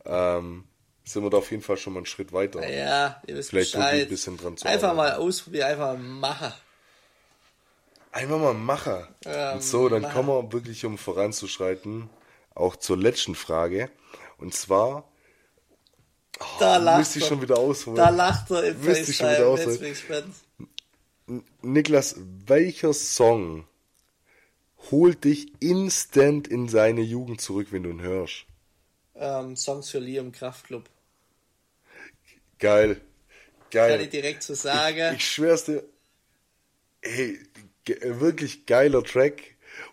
ähm, 0.05 0.65
sind 1.05 1.23
wir 1.25 1.31
da 1.31 1.39
auf 1.39 1.51
jeden 1.51 1.63
Fall 1.63 1.79
schon 1.79 1.95
mal 1.95 2.01
einen 2.01 2.07
Schritt 2.07 2.33
weiter. 2.33 2.69
Ja, 2.69 3.23
ihr 3.27 3.35
wisst 3.35 3.51
Vielleicht 3.51 3.73
Bescheid. 3.73 4.03
ein 4.03 4.09
bisschen 4.09 4.37
dran 4.37 4.57
zu 4.57 4.67
Einfach 4.69 4.91
arbeiten. 4.91 5.19
mal 5.21 5.27
ausprobieren, 5.27 5.71
einfach 5.71 5.97
mal 5.97 5.99
machen. 5.99 6.53
Einfach 8.13 8.39
mal 8.39 8.55
machen. 8.55 9.09
Ähm, 9.25 9.55
und 9.55 9.63
so, 9.63 9.89
dann 9.89 10.03
Macher. 10.03 10.15
kommen 10.15 10.29
wir 10.29 10.53
wirklich, 10.53 10.85
um 10.85 10.97
voranzuschreiten, 10.99 12.09
auch 12.55 12.77
zur 12.77 12.97
letzten 12.99 13.35
Frage. 13.35 13.91
Und 14.39 14.55
zwar, 14.55 15.05
Oh, 16.41 16.45
da 16.61 16.77
lacht 16.77 16.99
müsste 16.99 17.19
ich 17.19 17.27
schon 17.27 17.43
wieder 17.43 17.59
ausholen. 17.59 17.97
Da 17.97 18.11
lacht 18.11 18.51
er 18.51 18.65
im 18.65 18.81
Müsste 18.81 19.11
ich 19.11 19.17
schon 19.17 19.31
wieder 19.31 19.49
ausholen. 19.49 19.95
Niklas, 21.63 22.17
welcher 22.47 22.95
Song 22.95 23.67
holt 24.91 25.25
dich 25.25 25.53
instant 25.61 26.49
in 26.49 26.69
seine 26.69 27.03
Jugend 27.03 27.41
zurück, 27.41 27.69
wenn 27.71 27.83
du 27.83 27.91
ihn 27.91 28.03
hörst? 28.03 28.47
Ähm, 29.15 29.57
Songs 29.57 29.91
für 29.91 29.99
Liam 29.99 30.33
Kraftclub. 30.33 30.85
Geil. 32.59 33.01
Geil. 33.71 33.91
Kann 33.91 34.01
ich 34.01 34.11
direkt 34.11 34.43
so 34.43 34.55
sagen. 34.55 35.13
Ich, 35.13 35.19
ich 35.19 35.29
schwör's 35.29 35.65
dir. 35.65 35.85
Hey, 37.03 37.39
wirklich 37.87 38.67
geiler 38.67 39.03
Track 39.03 39.43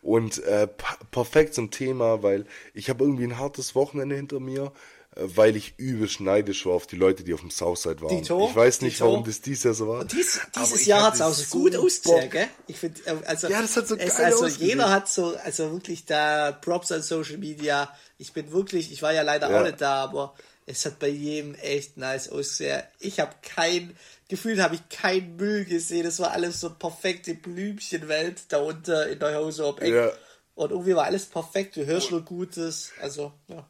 und 0.01 0.41
äh, 0.43 0.67
perfekt 1.11 1.53
zum 1.53 1.71
Thema, 1.71 2.23
weil 2.23 2.45
ich 2.73 2.89
habe 2.89 3.03
irgendwie 3.03 3.25
ein 3.25 3.37
hartes 3.37 3.75
Wochenende 3.75 4.15
hinter 4.15 4.39
mir 4.39 4.71
weil 5.15 5.55
ich 5.55 5.75
übel 5.77 6.09
schneidisch 6.09 6.65
war 6.65 6.73
auf 6.73 6.87
die 6.87 6.97
Leute, 6.97 7.23
die 7.23 7.33
auf 7.33 7.39
dem 7.39 7.49
Southside 7.49 8.01
waren. 8.01 8.21
Dito, 8.21 8.49
ich 8.49 8.55
weiß 8.55 8.81
nicht, 8.81 8.97
Dito. 8.97 9.05
warum 9.05 9.23
das 9.23 9.39
dieses 9.39 9.63
Jahr 9.63 9.73
so 9.73 9.87
war. 9.87 10.05
Dies, 10.05 10.41
dieses 10.55 10.85
Jahr 10.85 11.03
hat 11.03 11.15
es 11.15 11.21
auch 11.21 11.33
so 11.33 11.45
gut 11.57 11.75
ausgesehen, 11.75 12.29
gell? 12.29 12.47
Ich 12.67 12.77
finde, 12.77 12.99
äh, 13.05 13.15
also, 13.25 13.47
ja, 13.47 13.61
das 13.61 13.77
hat 13.77 13.87
so 13.87 13.95
geil 13.95 14.07
es, 14.07 14.19
Also 14.19 14.45
ausgesehen. 14.45 14.69
jeder 14.69 14.89
hat 14.89 15.07
so, 15.07 15.35
also 15.37 15.71
wirklich 15.71 16.05
da 16.05 16.51
Props 16.51 16.91
an 16.91 17.01
Social 17.01 17.37
Media. 17.37 17.89
Ich 18.17 18.33
bin 18.33 18.51
wirklich, 18.51 18.91
ich 18.91 19.01
war 19.01 19.13
ja 19.13 19.21
leider 19.21 19.49
ja. 19.49 19.59
auch 19.59 19.63
nicht 19.63 19.79
da, 19.79 20.03
aber 20.03 20.35
es 20.65 20.85
hat 20.85 20.99
bei 20.99 21.07
jedem 21.07 21.55
echt 21.55 21.95
nice 21.95 22.27
ausgesehen. 22.27 22.83
Ich 22.99 23.21
habe 23.21 23.33
kein, 23.41 23.95
gefühlt 24.27 24.59
habe 24.59 24.75
ich 24.75 24.89
kein 24.89 25.37
Müll 25.37 25.63
gesehen. 25.63 26.05
Es 26.05 26.19
war 26.19 26.31
alles 26.31 26.59
so 26.59 26.71
perfekte 26.71 27.35
Blümchenwelt 27.35 28.43
da 28.49 28.57
unter 28.57 29.07
in 29.07 29.19
der 29.19 29.35
Hause 29.35 29.65
ob 29.65 29.81
ja. 29.81 30.11
Und 30.55 30.71
irgendwie 30.71 30.95
war 30.95 31.03
alles 31.03 31.25
perfekt. 31.25 31.75
Du 31.75 31.85
hörst 31.85 32.11
nur 32.11 32.21
Gutes. 32.21 32.91
Also, 33.01 33.33
ja. 33.47 33.67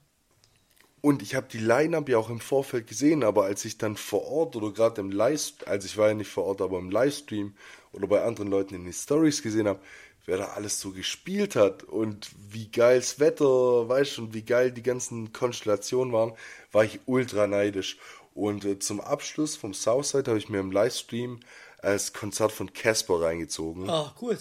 Und 1.06 1.22
ich 1.22 1.36
habe 1.36 1.46
die 1.52 1.60
Line-Up 1.60 2.10
ja 2.10 2.18
auch 2.18 2.32
im 2.32 2.40
Vorfeld 2.40 2.88
gesehen, 2.88 3.24
aber 3.24 3.44
als 3.44 3.64
ich 3.64 3.78
dann 3.78 3.96
vor 3.96 4.26
Ort 4.26 4.56
oder 4.56 4.72
gerade 4.72 5.02
im 5.02 5.12
Livestream, 5.12 5.70
also 5.70 5.86
ich 5.86 5.98
war 5.98 6.08
ja 6.08 6.16
nicht 6.16 6.32
vor 6.32 6.46
Ort, 6.46 6.62
aber 6.62 6.80
im 6.80 6.90
Livestream 6.90 7.54
oder 7.92 8.08
bei 8.08 8.24
anderen 8.24 8.50
Leuten 8.50 8.74
in 8.74 8.86
den 8.86 8.92
Stories 8.92 9.44
gesehen 9.44 9.68
habe, 9.68 9.80
wer 10.26 10.38
da 10.38 10.46
alles 10.46 10.80
so 10.80 10.90
gespielt 10.90 11.56
hat 11.56 11.84
und 11.84 12.32
wie 12.50 12.72
geil's 12.72 13.20
Wetter, 13.20 13.88
weißt 13.88 14.18
du, 14.18 14.24
und 14.24 14.34
wie 14.34 14.42
geil 14.42 14.72
die 14.72 14.82
ganzen 14.82 15.32
Konstellationen 15.32 16.12
waren, 16.12 16.34
war 16.72 16.86
ich 16.86 17.00
ultra 17.06 17.46
neidisch. 17.46 18.00
Und 18.34 18.66
äh, 18.66 18.80
zum 18.80 19.00
Abschluss 19.00 19.56
vom 19.56 19.76
Southside 19.76 20.32
habe 20.32 20.40
ich 20.40 20.50
mir 20.50 20.60
im 20.60 20.72
Livestream 20.72 21.40
das 21.84 22.14
Konzert 22.14 22.52
von 22.52 22.74
Casper 22.74 23.22
reingezogen. 23.22 23.92
Ah, 23.92 24.12
gut. 24.18 24.40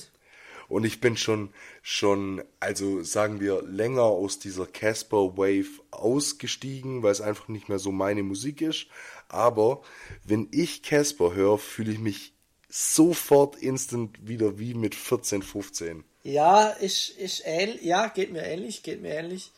Und 0.68 0.84
ich 0.84 0.98
bin 0.98 1.18
schon, 1.18 1.50
schon, 1.86 2.42
also 2.60 3.02
sagen 3.02 3.40
wir, 3.40 3.62
länger 3.62 4.04
aus 4.04 4.38
dieser 4.38 4.66
Casper 4.66 5.36
Wave 5.36 5.82
ausgestiegen, 5.90 7.02
weil 7.02 7.12
es 7.12 7.20
einfach 7.20 7.48
nicht 7.48 7.68
mehr 7.68 7.78
so 7.78 7.92
meine 7.92 8.22
Musik 8.22 8.62
ist. 8.62 8.86
Aber 9.28 9.82
wenn 10.24 10.48
ich 10.50 10.82
Casper 10.82 11.34
höre, 11.34 11.58
fühle 11.58 11.92
ich 11.92 11.98
mich 11.98 12.32
sofort 12.70 13.56
instant 13.56 14.26
wieder 14.26 14.58
wie 14.58 14.72
mit 14.72 14.94
14, 14.94 15.42
15. 15.42 16.04
Ja, 16.22 16.68
ist, 16.68 17.10
ist 17.10 17.42
ähnlich, 17.44 17.82
ja, 17.82 18.06
geht 18.06 18.32
mir 18.32 18.44
ähnlich, 18.44 18.82
geht 18.82 19.02
mir 19.02 19.14
ähnlich. 19.14 19.52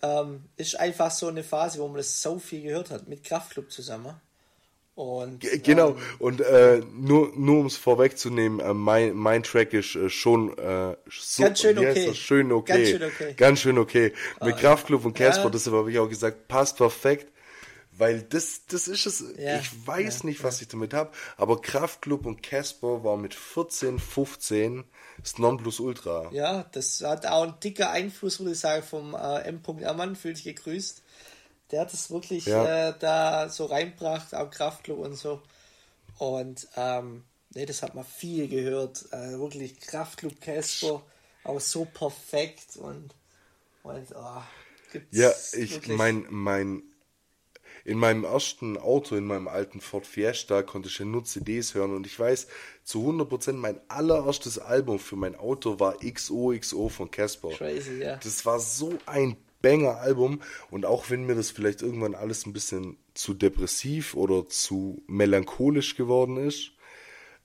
Ähm, 0.00 0.44
ist 0.56 0.80
einfach 0.80 1.10
so 1.10 1.26
eine 1.26 1.44
Phase, 1.44 1.78
wo 1.80 1.88
man 1.88 1.98
das 1.98 2.22
so 2.22 2.38
viel 2.38 2.62
gehört 2.62 2.90
hat, 2.90 3.06
mit 3.06 3.22
Kraftclub 3.22 3.70
zusammen. 3.70 4.18
Und, 4.96 5.40
genau, 5.62 5.90
ähm, 5.90 5.96
und 6.20 6.40
äh, 6.40 6.80
nur, 6.94 7.30
nur 7.36 7.60
um 7.60 7.66
es 7.66 7.76
vorwegzunehmen, 7.76 8.60
äh, 8.60 8.72
mein, 8.72 9.14
mein 9.14 9.42
Track 9.42 9.74
ist 9.74 9.94
äh, 9.94 10.08
schon 10.08 10.56
äh, 10.56 10.96
so, 11.10 11.42
ganz 11.42 11.60
schön 11.60 11.78
okay. 11.78 12.14
schön 12.14 12.50
okay. 12.50 12.72
Ganz 12.72 12.88
schön 12.88 13.02
okay. 13.02 13.34
Ganz 13.36 13.60
schön 13.60 13.78
okay. 13.78 14.12
Mit 14.42 14.54
ah, 14.54 14.58
Kraftclub 14.58 15.04
und 15.04 15.12
Casper, 15.12 15.44
ja. 15.44 15.50
deshalb 15.50 15.76
habe 15.76 15.92
ich 15.92 15.98
auch 15.98 16.08
gesagt, 16.08 16.48
passt 16.48 16.78
perfekt. 16.78 17.30
Weil 17.98 18.22
das, 18.22 18.62
das 18.68 18.88
ist 18.88 19.04
es. 19.04 19.24
Ja, 19.38 19.58
ich 19.58 19.86
weiß 19.86 20.20
ja, 20.20 20.26
nicht, 20.26 20.42
was 20.42 20.62
ich 20.62 20.68
damit 20.68 20.94
habe, 20.94 21.10
aber 21.36 21.60
Kraftclub 21.60 22.24
und 22.24 22.42
Casper 22.42 23.04
war 23.04 23.18
mit 23.18 23.34
14, 23.34 23.98
15 23.98 24.84
das 25.18 25.38
Nonplusultra. 25.38 26.30
Ja, 26.32 26.64
das 26.72 27.02
hat 27.02 27.26
auch 27.26 27.42
einen 27.42 27.60
dicker 27.62 27.90
Einfluss, 27.90 28.38
würde 28.40 28.52
ich 28.52 28.60
sagen, 28.60 28.82
vom 28.82 29.14
äh, 29.14 29.40
M. 29.42 29.60
Ermann, 29.80 30.16
fühlt 30.16 30.36
sich 30.36 30.56
gegrüßt. 30.56 31.02
Der 31.70 31.80
hat 31.80 31.92
es 31.92 32.10
wirklich 32.10 32.46
ja. 32.46 32.88
äh, 32.88 32.94
da 32.98 33.48
so 33.48 33.66
reinbracht, 33.66 34.34
auch 34.34 34.50
Kraftclub 34.50 34.98
und 34.98 35.14
so. 35.14 35.42
Und 36.18 36.68
ähm, 36.76 37.24
nee, 37.54 37.66
das 37.66 37.82
hat 37.82 37.94
man 37.94 38.04
viel 38.04 38.48
gehört. 38.48 39.04
Äh, 39.12 39.38
wirklich 39.38 39.80
Kraftclub 39.80 40.40
Casper, 40.40 41.02
auch 41.44 41.60
so 41.60 41.84
perfekt 41.84 42.76
und, 42.76 43.10
und 43.82 44.06
oh, 44.14 44.42
ja, 45.10 45.32
ich 45.52 45.88
mein, 45.88 46.26
mein 46.30 46.82
in 47.84 47.98
meinem 47.98 48.24
ersten 48.24 48.76
Auto, 48.76 49.14
in 49.14 49.26
meinem 49.26 49.46
alten 49.46 49.80
Ford 49.80 50.06
Fiesta, 50.06 50.62
konnte 50.62 50.88
ich 50.88 50.98
ja 50.98 51.04
nur 51.04 51.24
CDs 51.24 51.74
hören 51.74 51.94
und 51.94 52.04
ich 52.04 52.18
weiß 52.18 52.48
zu 52.82 53.08
100% 53.08 53.52
mein 53.52 53.80
allererstes 53.88 54.58
Album 54.58 54.98
für 54.98 55.14
mein 55.14 55.36
Auto 55.36 55.78
war 55.78 55.96
XOXO 55.98 56.88
von 56.88 57.10
Casper. 57.12 57.50
Crazy, 57.50 58.02
ja. 58.02 58.16
Das 58.16 58.44
war 58.44 58.58
so 58.58 58.98
ein 59.06 59.36
Banger-Album 59.68 60.40
und 60.70 60.86
auch 60.86 61.10
wenn 61.10 61.24
mir 61.24 61.34
das 61.34 61.50
vielleicht 61.50 61.82
irgendwann 61.82 62.14
alles 62.14 62.46
ein 62.46 62.52
bisschen 62.52 62.96
zu 63.14 63.34
depressiv 63.34 64.14
oder 64.14 64.48
zu 64.48 65.02
melancholisch 65.06 65.96
geworden 65.96 66.36
ist, 66.36 66.72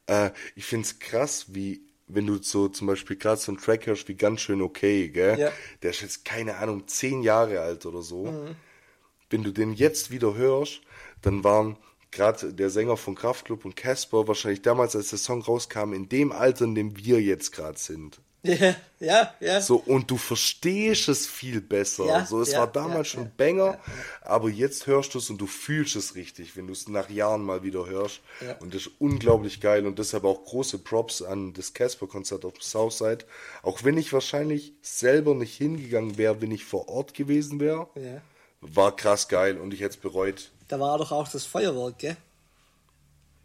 äh, 0.08 0.32
ich 0.56 0.66
finde 0.66 0.86
es 0.86 1.00
krass, 1.00 1.48
wie 1.50 1.82
wenn 2.08 2.28
du 2.28 2.42
so 2.42 2.68
zum 2.68 2.88
Beispiel 2.88 3.16
gerade 3.16 3.40
so 3.40 3.54
einen 3.54 3.62
Track 3.62 3.86
hörst 3.86 4.10
wie 4.10 4.16
ganz 4.16 4.42
schön 4.42 4.62
okay, 4.62 5.08
gell? 5.08 5.40
Ja. 5.40 5.52
Der 5.82 5.92
ist 5.92 6.02
jetzt, 6.02 6.26
keine 6.26 6.58
Ahnung, 6.58 6.86
zehn 6.88 7.24
Jahre 7.24 7.62
alt 7.62 7.86
oder 7.86 8.02
so. 8.02 8.26
Mhm 8.26 8.56
wenn 9.32 9.44
du 9.44 9.52
den 9.52 9.74
jetzt 9.74 10.12
wieder 10.12 10.36
hörst, 10.36 10.82
dann 11.22 11.44
waren 11.44 11.78
gerade 12.12 12.54
der 12.54 12.70
Sänger 12.70 12.98
von 12.98 13.16
Kraftklub 13.16 13.66
und 13.66 13.76
Casper 13.76 14.28
wahrscheinlich 14.28 14.62
damals, 14.62 14.96
als 14.96 15.10
der 15.10 15.20
Song 15.20 15.42
rauskam, 15.42 15.94
in 15.94 16.10
dem 16.10 16.32
Alter, 16.32 16.66
in 16.66 16.76
dem 16.76 16.98
wir 16.98 17.22
jetzt 17.22 17.52
gerade 17.52 17.80
sind. 17.80 18.20
Ja, 18.44 18.76
ja, 19.00 19.34
ja. 19.40 19.62
So, 19.62 19.76
und 19.78 20.10
du 20.10 20.18
verstehst 20.18 21.10
es 21.10 21.28
viel 21.28 21.62
besser. 21.62 22.06
Ja, 22.06 22.26
so, 22.26 22.42
es 22.42 22.52
ja, 22.52 22.60
war 22.60 22.68
damals 22.68 23.14
ja, 23.14 23.20
schon 23.20 23.32
Banger, 23.38 23.80
aber 24.22 24.50
jetzt 24.50 24.88
hörst 24.88 25.14
du 25.14 25.20
es 25.20 25.30
und 25.30 25.38
du 25.38 25.48
fühlst 25.48 25.96
es 25.96 26.16
richtig, 26.16 26.58
wenn 26.58 26.68
du 26.68 26.74
es 26.74 26.88
nach 26.88 27.10
Jahren 27.10 27.44
mal 27.44 27.64
wieder 27.64 27.86
hörst. 27.86 28.22
Und 28.60 28.74
das 28.74 28.84
ist 28.84 28.92
unglaublich 29.00 29.62
geil 29.62 29.86
und 29.86 30.00
deshalb 30.00 30.24
auch 30.24 30.44
große 30.44 30.80
Props 30.80 31.22
an 31.22 31.54
das 31.54 31.74
Casper-Konzert 31.74 32.46
auf 32.46 32.62
Southside. 32.62 33.26
Auch 33.62 33.84
wenn 33.84 33.98
ich 33.98 34.12
wahrscheinlich 34.12 34.74
selber 34.82 35.36
nicht 35.36 35.56
hingegangen 35.56 36.18
wäre, 36.18 36.42
wenn 36.42 36.52
ich 36.52 36.66
vor 36.66 36.90
Ort 36.90 37.14
gewesen 37.14 37.60
wäre. 37.60 37.88
Ja 37.96 38.22
war 38.62 38.96
krass 38.96 39.28
geil 39.28 39.58
und 39.58 39.74
ich 39.74 39.82
hätte 39.82 39.96
es 39.96 39.98
bereut. 39.98 40.52
Da 40.68 40.80
war 40.80 40.98
doch 40.98 41.12
auch 41.12 41.28
das 41.28 41.46
Feuerwerk, 41.46 41.98
gell? 41.98 42.16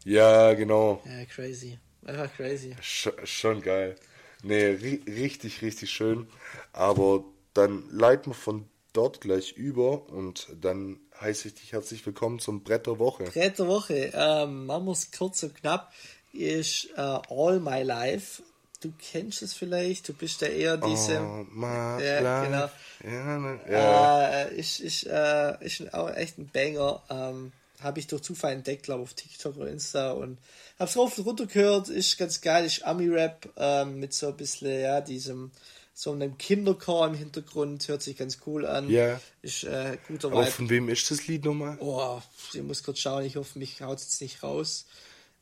Ja, 0.04 0.54
genau. 0.54 1.02
Ja, 1.04 1.24
crazy. 1.24 1.78
Einfach 2.04 2.32
crazy. 2.36 2.76
Sch 2.80 3.08
schon 3.24 3.60
geil. 3.60 3.96
Nee, 4.42 4.66
ri 4.66 5.02
richtig, 5.06 5.62
richtig 5.62 5.90
schön. 5.90 6.26
Aber 6.72 7.24
dann 7.54 7.84
leiten 7.90 8.32
wir 8.32 8.34
von 8.34 8.68
dort 8.92 9.20
gleich 9.20 9.52
über 9.52 10.08
und 10.10 10.48
dann 10.60 10.98
heiße 11.20 11.48
ich 11.48 11.54
dich 11.54 11.72
herzlich 11.72 12.04
willkommen 12.04 12.38
zum 12.38 12.62
Brett 12.62 12.86
der 12.86 12.98
Woche. 12.98 13.24
Brett 13.24 13.58
der 13.58 13.66
Woche. 13.66 14.12
Ähm, 14.14 14.70
kurz 15.16 15.42
und 15.42 15.54
knapp. 15.54 15.92
Ist 16.32 16.90
uh, 16.98 17.22
All 17.30 17.60
My 17.60 17.82
Life 17.82 18.42
du 18.80 18.92
kennst 18.98 19.42
es 19.42 19.54
vielleicht, 19.54 20.08
du 20.08 20.12
bist 20.12 20.40
ja 20.40 20.48
eher 20.48 20.76
diese. 20.76 21.20
Oh, 21.20 21.46
ja, 21.60 22.44
genau. 22.44 22.70
Ja, 23.04 23.38
ne, 23.38 23.60
ja. 23.70 24.28
Äh, 24.28 24.54
ich, 24.54 24.84
ich, 24.84 25.08
äh, 25.08 25.64
ist 25.64 25.92
auch 25.94 26.10
echt 26.14 26.38
ein 26.38 26.48
Banger. 26.48 27.02
Ähm, 27.10 27.52
habe 27.80 27.98
ich 27.98 28.06
durch 28.06 28.22
Zufall 28.22 28.52
entdeckt, 28.52 28.84
glaube 28.84 29.02
auf 29.02 29.14
TikTok 29.14 29.56
oder 29.56 29.68
Insta 29.68 30.12
und 30.12 30.38
habe 30.78 30.90
es 30.90 30.96
rauf 30.96 31.18
und 31.18 31.26
runter 31.26 31.46
gehört. 31.46 31.88
Ist 31.88 32.18
ganz 32.18 32.40
geil, 32.40 32.64
ist 32.64 32.84
Ami-Rap 32.84 33.48
ähm, 33.56 34.00
mit 34.00 34.12
so 34.12 34.28
ein 34.28 34.36
bisschen, 34.36 34.80
ja, 34.80 35.00
diesem, 35.00 35.50
so 35.94 36.12
einem 36.12 36.36
Kinderchor 36.36 37.06
im 37.06 37.14
Hintergrund, 37.14 37.88
hört 37.88 38.02
sich 38.02 38.16
ganz 38.18 38.38
cool 38.46 38.66
an. 38.66 38.90
Ja. 38.90 39.20
Ist 39.40 39.64
äh, 39.64 39.96
guter 40.06 40.30
Aber 40.30 40.46
von 40.46 40.68
wem 40.68 40.88
ist 40.88 41.10
das 41.10 41.26
Lied 41.26 41.44
nochmal? 41.44 41.78
Oh, 41.80 42.20
ich 42.52 42.62
muss 42.62 42.82
kurz 42.82 42.98
schauen, 42.98 43.24
ich 43.24 43.36
hoffe, 43.36 43.58
mich 43.58 43.80
haut 43.80 44.00
jetzt 44.00 44.20
nicht 44.20 44.42
raus. 44.42 44.86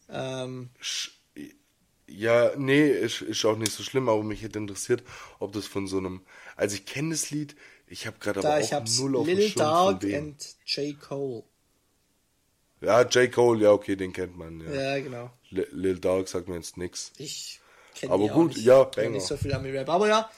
Ähm, 0.08 0.70
ja, 2.06 2.52
nee, 2.56 2.88
ist, 2.88 3.22
ist 3.22 3.44
auch 3.44 3.56
nicht 3.56 3.72
so 3.72 3.82
schlimm, 3.82 4.08
aber 4.08 4.22
mich 4.22 4.42
hätte 4.42 4.58
interessiert, 4.58 5.02
ob 5.40 5.52
das 5.52 5.66
von 5.66 5.88
so 5.88 5.98
einem. 5.98 6.20
Also 6.54 6.76
ich 6.76 6.84
kenne 6.86 7.10
das 7.10 7.30
Lied, 7.30 7.56
ich 7.88 8.06
habe 8.06 8.18
gerade 8.20 8.40
aber 8.40 8.62
auch 8.62 8.84
null 8.98 9.16
auf 9.16 9.26
Lil 9.26 9.50
Dark 9.50 10.04
and 10.04 10.56
J. 10.66 10.98
Cole. 11.00 11.42
Ja, 12.84 13.02
J. 13.02 13.32
Cole, 13.32 13.62
ja, 13.62 13.70
okay, 13.70 13.96
den 13.96 14.12
kennt 14.12 14.36
man. 14.36 14.60
Ja, 14.60 14.94
ja 14.96 15.00
genau. 15.00 15.30
L 15.50 15.66
Lil 15.72 15.98
Dark 15.98 16.28
sagt 16.28 16.48
mir 16.48 16.56
jetzt 16.56 16.76
nichts. 16.76 17.12
Ich 17.18 17.60
kenne 17.94 18.12
Aber 18.12 18.28
gut, 18.28 18.54
nicht. 18.54 18.64
ja, 18.64 18.84
Banger. 18.84 19.10
nicht 19.10 19.26
so 19.26 19.36
viel 19.36 19.52
Ami-Rap, 19.52 19.88
aber 19.88 20.08
ja, 20.08 20.30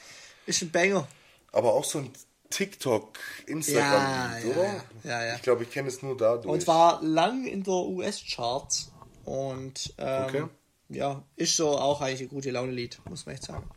ist 0.45 0.61
ein 0.61 0.71
Banger. 0.71 1.07
Aber 1.51 1.73
auch 1.73 1.83
so 1.83 1.99
ein 1.99 2.11
TikTok, 2.49 3.17
Instagram-Lied, 3.45 4.45
ja, 4.45 4.51
oder? 4.51 4.63
Ja, 4.63 4.83
ja. 5.03 5.25
ja. 5.25 5.35
Ich 5.35 5.41
glaube, 5.41 5.63
ich 5.63 5.71
kenne 5.71 5.87
es 5.87 6.01
nur 6.01 6.15
dadurch. 6.15 6.45
Und 6.45 6.67
war 6.67 7.01
lang 7.03 7.45
in 7.45 7.63
der 7.63 7.73
US-Charts 7.73 8.91
und 9.25 9.93
ähm, 9.97 10.23
okay 10.25 10.43
ja, 10.89 11.23
ist 11.35 11.55
so 11.55 11.69
auch 11.69 12.01
eigentlich 12.01 12.21
ein 12.21 12.29
gute 12.29 12.51
Laune-Lied, 12.51 12.99
muss 13.09 13.25
man 13.25 13.35
echt 13.35 13.43
sagen. 13.43 13.69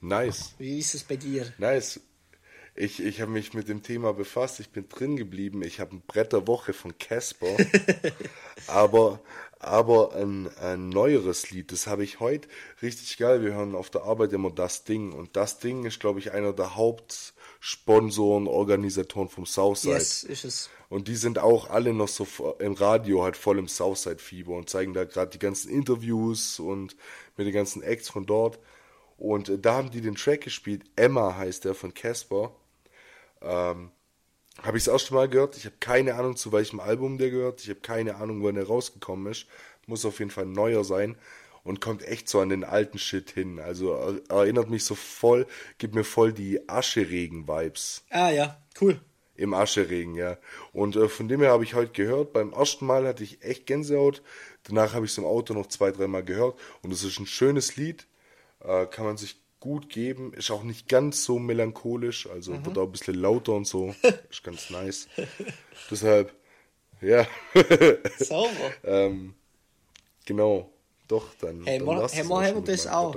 Nice. 0.00 0.54
Wie 0.58 0.78
ist 0.78 0.94
es 0.94 1.04
bei 1.04 1.16
dir? 1.16 1.52
Nice. 1.58 2.00
Ich, 2.76 3.00
ich 3.00 3.20
habe 3.20 3.30
mich 3.30 3.54
mit 3.54 3.68
dem 3.68 3.84
Thema 3.84 4.12
befasst, 4.12 4.58
ich 4.58 4.70
bin 4.70 4.88
drin 4.88 5.16
geblieben, 5.16 5.62
ich 5.62 5.78
habe 5.78 5.94
ein 5.94 6.02
Brett 6.06 6.32
der 6.32 6.48
Woche 6.48 6.72
von 6.72 6.98
Casper, 6.98 7.56
aber, 8.66 9.20
aber 9.60 10.14
ein, 10.16 10.50
ein 10.58 10.88
neueres 10.88 11.52
Lied, 11.52 11.70
das 11.70 11.86
habe 11.86 12.02
ich 12.02 12.18
heute 12.18 12.48
richtig 12.82 13.16
geil. 13.16 13.44
Wir 13.44 13.54
hören 13.54 13.76
auf 13.76 13.90
der 13.90 14.02
Arbeit 14.02 14.32
immer 14.32 14.50
das 14.50 14.82
Ding 14.82 15.12
und 15.12 15.36
das 15.36 15.60
Ding 15.60 15.84
ist, 15.84 16.00
glaube 16.00 16.18
ich, 16.18 16.32
einer 16.32 16.52
der 16.52 16.74
Hauptsponsoren, 16.74 18.48
Organisatoren 18.48 19.28
vom 19.28 19.46
Southside. 19.46 19.94
Yes, 19.94 20.24
ist 20.24 20.44
es. 20.44 20.70
Und 20.88 21.06
die 21.06 21.16
sind 21.16 21.38
auch 21.38 21.70
alle 21.70 21.92
noch 21.92 22.08
so 22.08 22.26
im 22.58 22.72
Radio 22.72 23.22
halt 23.22 23.36
voll 23.36 23.58
im 23.60 23.68
Southside-Fieber 23.68 24.52
und 24.52 24.68
zeigen 24.68 24.94
da 24.94 25.04
gerade 25.04 25.30
die 25.30 25.38
ganzen 25.38 25.70
Interviews 25.70 26.58
und 26.58 26.96
mit 27.36 27.46
den 27.46 27.54
ganzen 27.54 27.82
Acts 27.82 28.08
von 28.08 28.26
dort. 28.26 28.58
Und 29.16 29.48
äh, 29.48 29.58
da 29.58 29.74
haben 29.74 29.90
die 29.90 30.00
den 30.00 30.16
Track 30.16 30.42
gespielt. 30.42 30.82
Emma 30.96 31.36
heißt 31.36 31.64
der 31.64 31.74
von 31.74 31.94
Casper. 31.94 32.54
Ähm, 33.44 33.90
habe 34.62 34.78
ich 34.78 34.84
das 34.84 34.92
erste 34.92 35.14
Mal 35.14 35.28
gehört. 35.28 35.56
Ich 35.56 35.66
habe 35.66 35.76
keine 35.80 36.14
Ahnung, 36.14 36.36
zu 36.36 36.52
welchem 36.52 36.80
Album 36.80 37.18
der 37.18 37.30
gehört. 37.30 37.60
Ich 37.60 37.68
habe 37.68 37.80
keine 37.80 38.16
Ahnung, 38.16 38.42
wann 38.42 38.56
er 38.56 38.66
rausgekommen 38.66 39.30
ist. 39.30 39.46
Muss 39.86 40.04
auf 40.04 40.18
jeden 40.18 40.30
Fall 40.30 40.46
neuer 40.46 40.84
sein. 40.84 41.16
Und 41.64 41.80
kommt 41.80 42.06
echt 42.06 42.28
so 42.28 42.40
an 42.40 42.50
den 42.50 42.62
alten 42.62 42.98
Shit 42.98 43.30
hin. 43.30 43.58
Also 43.58 44.20
erinnert 44.28 44.68
mich 44.68 44.84
so 44.84 44.94
voll, 44.94 45.46
gibt 45.78 45.94
mir 45.94 46.04
voll 46.04 46.32
die 46.32 46.68
Ascheregen-Vibes. 46.68 48.04
Ah 48.10 48.30
ja, 48.30 48.62
cool. 48.80 49.00
Im 49.36 49.54
Ascheregen, 49.54 50.14
ja. 50.14 50.36
Und 50.72 50.94
äh, 50.94 51.08
von 51.08 51.26
dem 51.26 51.40
her 51.40 51.50
habe 51.50 51.64
ich 51.64 51.74
heute 51.74 51.92
gehört. 51.92 52.32
Beim 52.32 52.52
ersten 52.52 52.86
Mal 52.86 53.06
hatte 53.06 53.24
ich 53.24 53.42
echt 53.42 53.66
Gänsehaut. 53.66 54.22
Danach 54.64 54.94
habe 54.94 55.06
ich 55.06 55.12
es 55.12 55.18
im 55.18 55.24
Auto 55.24 55.54
noch 55.54 55.66
zwei, 55.66 55.90
dreimal 55.90 56.22
gehört. 56.22 56.58
Und 56.82 56.92
es 56.92 57.02
ist 57.02 57.18
ein 57.18 57.26
schönes 57.26 57.76
Lied. 57.76 58.06
Äh, 58.60 58.86
kann 58.86 59.06
man 59.06 59.16
sich 59.16 59.43
gut 59.64 59.88
geben. 59.88 60.34
Ist 60.34 60.50
auch 60.50 60.62
nicht 60.62 60.88
ganz 60.88 61.24
so 61.24 61.38
melancholisch. 61.38 62.28
Also 62.28 62.52
mhm. 62.52 62.66
wird 62.66 62.78
auch 62.78 62.84
ein 62.84 62.92
bisschen 62.92 63.14
lauter 63.14 63.54
und 63.54 63.66
so. 63.66 63.94
ist 64.30 64.44
ganz 64.44 64.70
nice. 64.70 65.08
Deshalb, 65.90 66.32
ja. 67.00 67.26
Sauber. 68.18 68.70
ähm, 68.84 69.34
genau. 70.26 70.70
Doch, 71.08 71.34
dann. 71.40 71.64
Hey, 71.64 71.78
dann 71.78 71.88
wir, 71.88 71.94
haben 71.94 72.28
wir, 72.28 72.46
haben 72.46 72.66
wir 72.66 72.72
das 72.72 72.86
auch. 72.86 73.16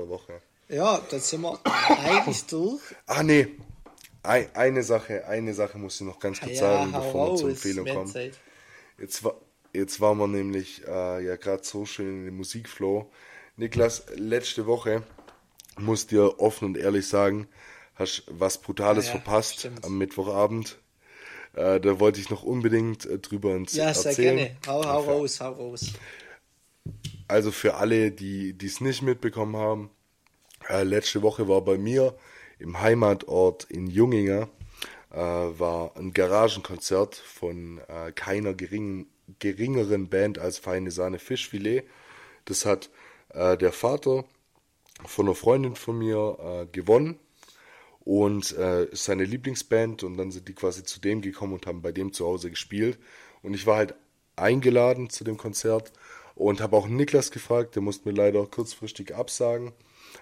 Ja, 0.69 1.01
dann 1.09 1.19
sind 1.19 1.41
wir 1.41 1.59
eigentlich 1.65 2.45
durch. 2.47 2.81
Ah, 3.05 3.23
nee 3.23 3.47
eine 4.27 4.83
Sache, 4.83 5.25
eine 5.25 5.53
Sache 5.53 5.77
muss 5.77 5.95
ich 5.95 6.01
noch 6.01 6.19
ganz 6.19 6.39
kurz 6.39 6.59
ja, 6.59 6.59
sagen, 6.59 6.91
bevor 6.91 7.31
wir 7.31 7.35
zur 7.37 7.49
Empfehlung 7.49 7.87
kommen. 7.87 8.31
Jetzt, 8.99 9.23
war, 9.23 9.35
jetzt 9.73 10.01
waren 10.01 10.17
wir 10.17 10.27
nämlich 10.27 10.85
äh, 10.85 11.25
ja 11.25 11.35
gerade 11.37 11.63
so 11.63 11.85
schön 11.85 12.19
in 12.19 12.25
dem 12.25 12.37
Musikflow. 12.37 13.09
Niklas, 13.55 14.05
letzte 14.15 14.65
Woche 14.65 15.03
muss 15.77 16.07
dir 16.07 16.39
offen 16.39 16.65
und 16.65 16.77
ehrlich 16.77 17.07
sagen, 17.07 17.47
hast 17.95 18.23
was 18.27 18.59
Brutales 18.59 19.05
ja, 19.07 19.11
verpasst 19.11 19.59
stimmt. 19.59 19.85
am 19.85 19.97
Mittwochabend. 19.97 20.77
Äh, 21.53 21.79
da 21.79 21.99
wollte 21.99 22.19
ich 22.19 22.29
noch 22.29 22.43
unbedingt 22.43 23.05
äh, 23.05 23.19
drüber 23.19 23.55
ins 23.55 23.73
ja, 23.73 23.87
erzählen. 23.87 24.07
Ja, 24.07 24.13
sehr 24.13 24.35
gerne. 24.35 24.57
Hau, 24.67 24.85
hau 24.85 24.99
raus, 25.01 25.39
hau 25.41 25.51
raus. 25.51 25.93
Also 27.27 27.51
für 27.51 27.75
alle, 27.75 28.11
die 28.11 28.55
es 28.63 28.79
nicht 28.79 29.01
mitbekommen 29.01 29.57
haben, 29.57 29.89
äh, 30.69 30.83
letzte 30.83 31.21
Woche 31.21 31.47
war 31.47 31.61
bei 31.61 31.77
mir 31.77 32.15
im 32.59 32.79
Heimatort 32.79 33.65
in 33.65 33.87
Junginger 33.87 34.49
äh, 35.11 35.17
war 35.17 35.95
ein 35.95 36.13
Garagenkonzert 36.13 37.15
von 37.15 37.79
äh, 37.87 38.11
keiner 38.11 38.53
gering, 38.53 39.07
geringeren 39.39 40.09
Band 40.09 40.39
als 40.39 40.57
Feine 40.57 40.91
Sahne 40.91 41.19
Fischfilet. 41.19 41.83
Das 42.45 42.65
hat 42.65 42.89
äh, 43.29 43.57
der 43.57 43.71
Vater 43.71 44.25
von 45.05 45.27
einer 45.27 45.35
Freundin 45.35 45.75
von 45.75 45.97
mir 45.97 46.37
äh, 46.39 46.65
gewonnen 46.71 47.19
und 47.99 48.55
äh, 48.57 48.87
seine 48.93 49.25
Lieblingsband 49.25 50.03
und 50.03 50.17
dann 50.17 50.31
sind 50.31 50.47
die 50.47 50.53
quasi 50.53 50.83
zu 50.83 50.99
dem 50.99 51.21
gekommen 51.21 51.53
und 51.53 51.67
haben 51.67 51.81
bei 51.81 51.91
dem 51.91 52.13
zu 52.13 52.25
Hause 52.25 52.49
gespielt 52.49 52.97
und 53.41 53.53
ich 53.53 53.67
war 53.67 53.77
halt 53.77 53.95
eingeladen 54.35 55.09
zu 55.09 55.23
dem 55.23 55.37
Konzert 55.37 55.91
und 56.35 56.61
habe 56.61 56.77
auch 56.77 56.87
Niklas 56.87 57.31
gefragt, 57.31 57.75
der 57.75 57.81
musste 57.81 58.07
mir 58.07 58.15
leider 58.15 58.45
kurzfristig 58.45 59.15
absagen 59.15 59.73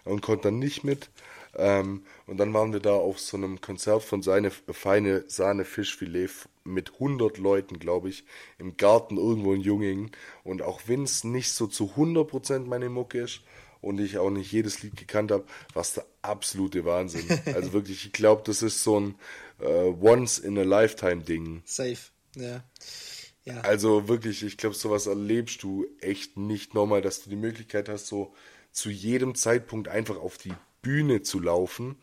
und 0.04 0.22
konnte 0.22 0.44
dann 0.44 0.60
nicht 0.60 0.84
mit. 0.84 1.10
Ähm, 1.58 2.04
und 2.28 2.38
dann 2.38 2.54
waren 2.54 2.74
wir 2.74 2.80
da 2.80 2.94
auf 2.94 3.20
so 3.20 3.38
einem 3.38 3.62
Konzert 3.62 4.04
von 4.04 4.22
seine 4.22 4.52
feine 4.52 5.24
Sahne 5.28 5.66
Fischfilet 5.66 6.30
mit 6.64 6.94
100 6.94 7.38
Leuten, 7.38 7.80
glaube 7.80 8.10
ich, 8.10 8.26
im 8.58 8.78
Garten 8.78 9.18
irgendwo 9.18 9.54
in 9.54 9.62
Jungingen. 9.62 10.12
Und 10.44 10.62
auch 10.62 10.82
wenn 10.88 11.04
es 11.04 11.24
nicht 11.24 11.52
so 11.52 11.68
zu 11.68 11.94
100% 11.96 12.66
meine 12.66 12.90
Mucke 12.90 13.20
ist 13.22 13.42
und 13.86 14.00
ich 14.00 14.18
auch 14.18 14.32
nicht 14.32 14.52
jedes 14.52 14.82
Lied 14.82 14.98
gekannt 14.98 15.32
habe, 15.32 15.46
war 15.76 15.82
es 15.84 15.94
der 15.94 16.06
absolute 16.24 16.86
Wahnsinn. 16.86 17.26
Also 17.54 17.72
wirklich, 17.72 18.06
ich 18.06 18.14
glaube, 18.14 18.42
das 18.44 18.64
ist 18.64 18.84
so 18.84 19.00
ein 19.00 19.16
äh, 19.60 19.66
Once-in-a-Lifetime-Ding. 19.66 21.62
Safe, 21.66 21.98
ja. 22.36 22.64
ja. 23.44 23.62
Also 23.62 24.08
wirklich, 24.08 24.44
ich 24.44 24.58
glaube, 24.58 24.76
sowas 24.76 25.06
erlebst 25.06 25.62
du 25.62 25.86
echt 26.02 26.36
nicht 26.36 26.74
nochmal, 26.74 27.02
dass 27.02 27.24
du 27.24 27.30
die 27.30 27.36
Möglichkeit 27.36 27.88
hast, 27.88 28.08
so 28.08 28.34
zu 28.72 28.90
jedem 28.90 29.36
Zeitpunkt 29.36 29.88
einfach 29.88 30.18
auf 30.18 30.40
die 30.40 30.54
Bühne 30.82 31.22
zu 31.22 31.40
laufen, 31.40 31.96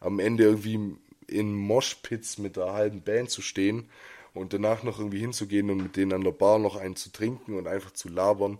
am 0.00 0.18
Ende 0.18 0.42
irgendwie 0.42 0.96
in 1.28 1.54
Moshpits 1.54 2.38
mit 2.38 2.56
der 2.56 2.72
halben 2.72 3.02
Band 3.02 3.30
zu 3.30 3.40
stehen 3.40 3.88
und 4.34 4.52
danach 4.52 4.82
noch 4.82 4.98
irgendwie 4.98 5.20
hinzugehen 5.20 5.70
und 5.70 5.80
mit 5.80 5.96
denen 5.96 6.12
an 6.12 6.24
der 6.24 6.32
Bar 6.32 6.58
noch 6.58 6.74
einen 6.74 6.96
zu 6.96 7.12
trinken 7.12 7.54
und 7.54 7.68
einfach 7.68 7.92
zu 7.92 8.08
labern. 8.08 8.58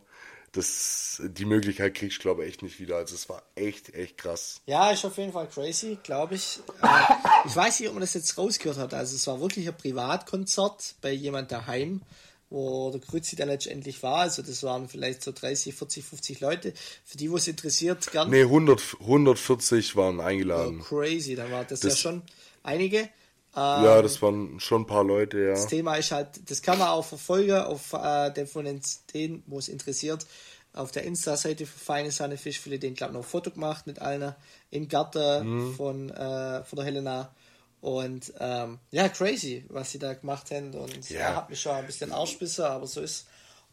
Das, 0.52 1.22
die 1.24 1.44
Möglichkeit 1.44 1.94
kriegst 1.94 2.18
du, 2.18 2.22
glaube 2.22 2.42
ich, 2.42 2.50
echt 2.50 2.62
nicht 2.62 2.80
wieder. 2.80 2.96
Also 2.96 3.14
es 3.14 3.28
war 3.28 3.42
echt, 3.54 3.94
echt 3.94 4.18
krass. 4.18 4.60
Ja, 4.66 4.90
ist 4.90 5.04
auf 5.04 5.16
jeden 5.16 5.32
Fall 5.32 5.48
crazy, 5.48 5.98
glaube 6.02 6.34
ich. 6.34 6.58
Äh, 6.82 7.14
ich 7.46 7.54
weiß 7.54 7.78
nicht, 7.78 7.88
ob 7.88 7.94
man 7.94 8.00
das 8.00 8.14
jetzt 8.14 8.36
rausgehört 8.36 8.78
hat. 8.78 8.94
Also 8.94 9.14
es 9.14 9.26
war 9.26 9.40
wirklich 9.40 9.68
ein 9.68 9.76
Privatkonzert 9.76 10.96
bei 11.00 11.12
jemand 11.12 11.52
daheim 11.52 12.02
wo 12.50 12.90
der 12.90 13.00
Grützi 13.00 13.36
dann 13.36 13.48
letztendlich 13.48 14.02
war. 14.02 14.18
Also 14.18 14.42
das 14.42 14.62
waren 14.64 14.88
vielleicht 14.88 15.22
so 15.22 15.32
30, 15.32 15.72
40, 15.72 16.04
50 16.04 16.40
Leute. 16.40 16.74
Für 17.04 17.16
die, 17.16 17.30
wo 17.30 17.36
es 17.36 17.46
interessiert, 17.46 18.10
gern. 18.10 18.28
Nee, 18.28 18.42
100, 18.42 18.96
140 19.00 19.94
waren 19.96 20.20
eingeladen. 20.20 20.80
Oh, 20.80 20.84
crazy, 20.84 21.36
dann 21.36 21.50
war 21.52 21.64
das, 21.64 21.80
das 21.80 21.92
ja 21.92 21.96
schon 21.96 22.22
einige. 22.64 23.08
Ähm, 23.56 23.84
ja, 23.84 24.00
das 24.00 24.22
waren 24.22 24.60
schon 24.60 24.82
ein 24.82 24.86
paar 24.86 25.04
Leute, 25.04 25.38
ja. 25.38 25.50
Das 25.50 25.66
Thema 25.66 25.96
ist 25.96 26.12
halt, 26.12 26.28
das 26.48 26.62
kann 26.62 26.78
man 26.78 26.88
auch 26.88 27.04
verfolgen 27.04 27.56
auf 27.56 27.92
äh, 27.92 28.30
den 28.30 28.46
von 28.46 28.64
den, 28.64 28.80
den 29.12 29.42
wo 29.46 29.58
es 29.58 29.68
interessiert, 29.68 30.24
auf 30.72 30.92
der 30.92 31.02
Insta-Seite 31.02 31.66
für 31.66 31.78
Feine 31.78 32.12
Sahne 32.12 32.36
Fischfilet, 32.36 32.78
den 32.78 32.94
glaube 32.94 33.14
noch 33.14 33.20
ein 33.20 33.28
Foto 33.28 33.50
gemacht 33.50 33.86
mit 33.86 33.98
allen 34.00 34.34
im 34.70 34.88
Garten 34.88 35.46
mhm. 35.46 35.74
von, 35.74 36.10
äh, 36.10 36.62
von 36.62 36.76
der 36.76 36.84
Helena. 36.84 37.34
Und 37.80 38.32
ähm, 38.38 38.78
ja, 38.90 39.08
crazy, 39.08 39.64
was 39.68 39.90
sie 39.90 39.98
da 39.98 40.12
gemacht 40.14 40.50
haben. 40.50 40.74
Und 40.74 41.10
ja, 41.10 41.20
ja 41.20 41.36
hat 41.36 41.50
mich 41.50 41.60
schon 41.60 41.72
ein 41.72 41.86
bisschen 41.86 42.12
Arschbisse, 42.12 42.68
aber 42.68 42.86
so 42.86 43.00
ist. 43.00 43.26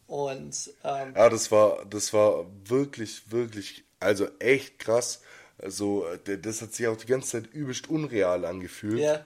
Und 0.08 0.74
ähm, 0.84 1.14
ja, 1.16 1.30
das 1.30 1.52
war, 1.52 1.86
das 1.86 2.14
war 2.14 2.46
wirklich, 2.66 3.30
wirklich, 3.32 3.84
also 4.00 4.28
echt 4.40 4.80
krass. 4.80 5.22
Also, 5.60 6.06
das 6.24 6.62
hat 6.62 6.74
sich 6.74 6.88
auch 6.88 6.96
die 6.96 7.08
ganze 7.08 7.42
Zeit 7.42 7.54
übelst 7.54 7.90
unreal 7.90 8.46
angefühlt. 8.46 9.00
Ja. 9.00 9.26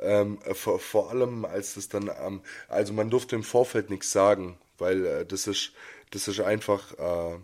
Ähm, 0.00 0.38
vor, 0.54 0.78
vor 0.80 1.10
allem, 1.10 1.44
als 1.44 1.74
das 1.74 1.88
dann, 1.88 2.10
ähm, 2.24 2.40
also 2.68 2.92
man 2.92 3.10
durfte 3.10 3.36
im 3.36 3.44
Vorfeld 3.44 3.90
nichts 3.90 4.10
sagen, 4.12 4.58
weil 4.78 5.06
äh, 5.06 5.26
das 5.26 5.46
ist, 5.46 5.72
das 6.10 6.28
ist 6.28 6.40
einfach, 6.40 6.92
äh, 6.98 7.38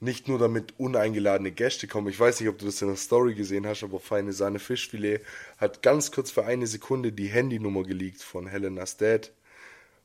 nicht 0.00 0.28
nur 0.28 0.38
damit 0.38 0.78
uneingeladene 0.78 1.52
Gäste 1.52 1.86
kommen. 1.86 2.08
Ich 2.08 2.20
weiß 2.20 2.40
nicht, 2.40 2.48
ob 2.48 2.58
du 2.58 2.66
das 2.66 2.82
in 2.82 2.88
der 2.88 2.96
Story 2.96 3.34
gesehen 3.34 3.66
hast, 3.66 3.82
aber 3.82 3.98
Feine 3.98 4.32
Sahne 4.32 4.58
Fischfilet 4.58 5.20
hat 5.56 5.82
ganz 5.82 6.12
kurz 6.12 6.30
für 6.30 6.44
eine 6.44 6.66
Sekunde 6.66 7.12
die 7.12 7.28
Handynummer 7.28 7.82
geleakt 7.82 8.22
von 8.22 8.46
Helena's 8.46 8.96
Dad. 8.98 9.32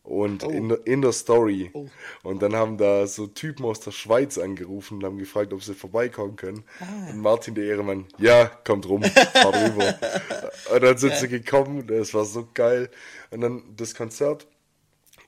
Und 0.04 0.44
oh. 0.44 0.50
in, 0.50 0.70
in 0.86 1.02
der 1.02 1.12
Story. 1.12 1.70
Oh. 1.74 1.88
Und 2.24 2.42
dann 2.42 2.56
haben 2.56 2.78
da 2.78 3.06
so 3.06 3.28
Typen 3.28 3.66
aus 3.66 3.80
der 3.82 3.92
Schweiz 3.92 4.38
angerufen 4.38 4.98
und 4.98 5.04
haben 5.04 5.18
gefragt, 5.18 5.54
ob 5.54 5.64
sie 5.64 5.76
vorbeikommen 5.76 6.36
können. 6.36 6.64
Ah. 6.80 7.12
Und 7.12 7.20
Martin, 7.22 7.54
der 7.54 7.66
Ehremann, 7.66 8.08
ja, 8.18 8.46
kommt 8.46 8.88
rum, 8.90 9.04
fahr 9.04 9.54
rüber. 9.54 10.00
und 10.74 10.84
dann 10.84 10.98
sind 10.98 11.16
sie 11.16 11.28
gekommen, 11.28 11.86
das 11.86 12.14
war 12.14 12.26
so 12.26 12.48
geil. 12.54 12.90
Und 13.30 13.42
dann 13.42 13.64
das 13.76 13.94
Konzert. 13.94 14.48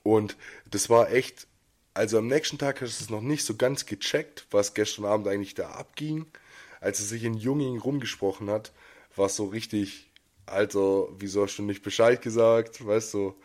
Und 0.01 0.35
das 0.69 0.89
war 0.89 1.11
echt 1.11 1.47
also 1.93 2.17
am 2.17 2.27
nächsten 2.27 2.57
Tag 2.57 2.81
hast 2.81 2.99
du 2.99 3.03
es 3.03 3.09
noch 3.09 3.21
nicht 3.21 3.45
so 3.45 3.55
ganz 3.55 3.85
gecheckt, 3.85 4.47
was 4.51 4.73
gestern 4.73 5.05
Abend 5.05 5.27
eigentlich 5.27 5.53
da 5.53 5.69
abging. 5.69 6.25
Als 6.81 6.99
er 6.99 7.05
sich 7.05 7.23
in 7.23 7.35
Junging 7.35 7.77
rumgesprochen 7.77 8.49
hat, 8.49 8.71
war 9.15 9.27
es 9.27 9.35
so 9.35 9.45
richtig, 9.45 10.11
Alter, 10.45 11.07
wieso 11.19 11.43
hast 11.43 11.57
du 11.57 11.63
nicht 11.63 11.83
Bescheid 11.83 12.21
gesagt, 12.21 12.85
weißt 12.85 13.13
du. 13.13 13.35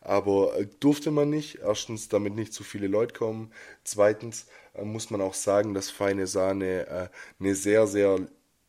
Aber 0.00 0.58
äh, 0.58 0.66
durfte 0.80 1.10
man 1.10 1.30
nicht. 1.30 1.58
Erstens, 1.62 2.08
damit 2.08 2.34
nicht 2.34 2.52
zu 2.52 2.64
viele 2.64 2.86
Leute 2.86 3.14
kommen. 3.14 3.52
Zweitens 3.84 4.46
äh, 4.74 4.84
muss 4.84 5.10
man 5.10 5.20
auch 5.20 5.34
sagen, 5.34 5.74
dass 5.74 5.90
Feine 5.90 6.26
Sahne 6.26 6.86
äh, 6.86 7.08
eine 7.38 7.54
sehr, 7.54 7.86
sehr 7.86 8.18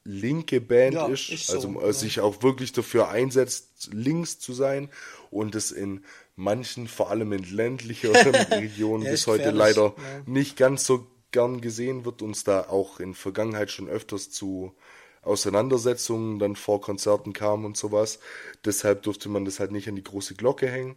linke 0.04 0.62
Band 0.62 0.96
ja, 0.96 1.08
ist. 1.08 1.30
ist 1.30 1.48
so, 1.48 1.56
also 1.58 1.80
ja. 1.80 1.94
sich 1.94 2.20
auch 2.20 2.42
wirklich 2.44 2.72
dafür 2.72 3.10
einsetzt, 3.10 3.90
links 3.94 4.40
zu 4.40 4.54
sein 4.54 4.90
und 5.30 5.56
es 5.56 5.72
in 5.72 6.04
manchen, 6.36 6.88
vor 6.88 7.12
allem 7.12 7.32
in 7.34 7.44
ländlicheren 7.44 8.36
Regionen, 8.52 9.04
bis 9.04 9.28
heute 9.28 9.52
leider 9.52 9.94
nicht 10.26 10.58
ganz 10.58 10.86
so 10.86 11.08
gern 11.32 11.62
gesehen 11.62 12.04
wird, 12.04 12.22
uns 12.22 12.44
da 12.44 12.68
auch 12.68 13.00
in 13.00 13.14
Vergangenheit 13.14 13.72
schon 13.72 13.88
öfters 13.88 14.32
zu 14.32 14.74
Auseinandersetzungen 15.22 16.40
dann 16.40 16.56
vor 16.56 16.82
Konzerten 16.82 17.32
kam 17.32 17.64
und 17.64 17.78
sowas. 17.78 18.20
Deshalb 18.66 19.04
durfte 19.04 19.30
man 19.30 19.46
das 19.46 19.60
halt 19.60 19.72
nicht 19.72 19.88
an 19.88 19.96
die 19.96 20.04
große 20.04 20.34
Glocke 20.34 20.68
hängen. 20.68 20.96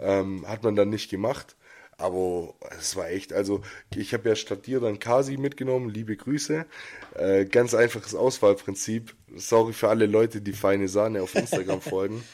Ähm, 0.00 0.46
hat 0.46 0.62
man 0.62 0.76
dann 0.76 0.90
nicht 0.90 1.10
gemacht. 1.10 1.56
Aber 1.96 2.54
es 2.78 2.96
war 2.96 3.08
echt, 3.08 3.32
also 3.32 3.62
ich 3.94 4.12
habe 4.14 4.28
ja 4.28 4.34
statt 4.34 4.66
dir 4.66 4.80
dann 4.80 4.98
Kasi 4.98 5.36
mitgenommen, 5.36 5.88
liebe 5.90 6.16
Grüße. 6.16 6.66
Äh, 7.14 7.44
ganz 7.44 7.74
einfaches 7.74 8.14
Auswahlprinzip. 8.14 9.14
Sorry 9.36 9.72
für 9.72 9.88
alle 9.88 10.06
Leute, 10.06 10.40
die 10.40 10.52
feine 10.52 10.88
Sahne 10.88 11.22
auf 11.22 11.34
Instagram 11.34 11.80
folgen. 11.80 12.24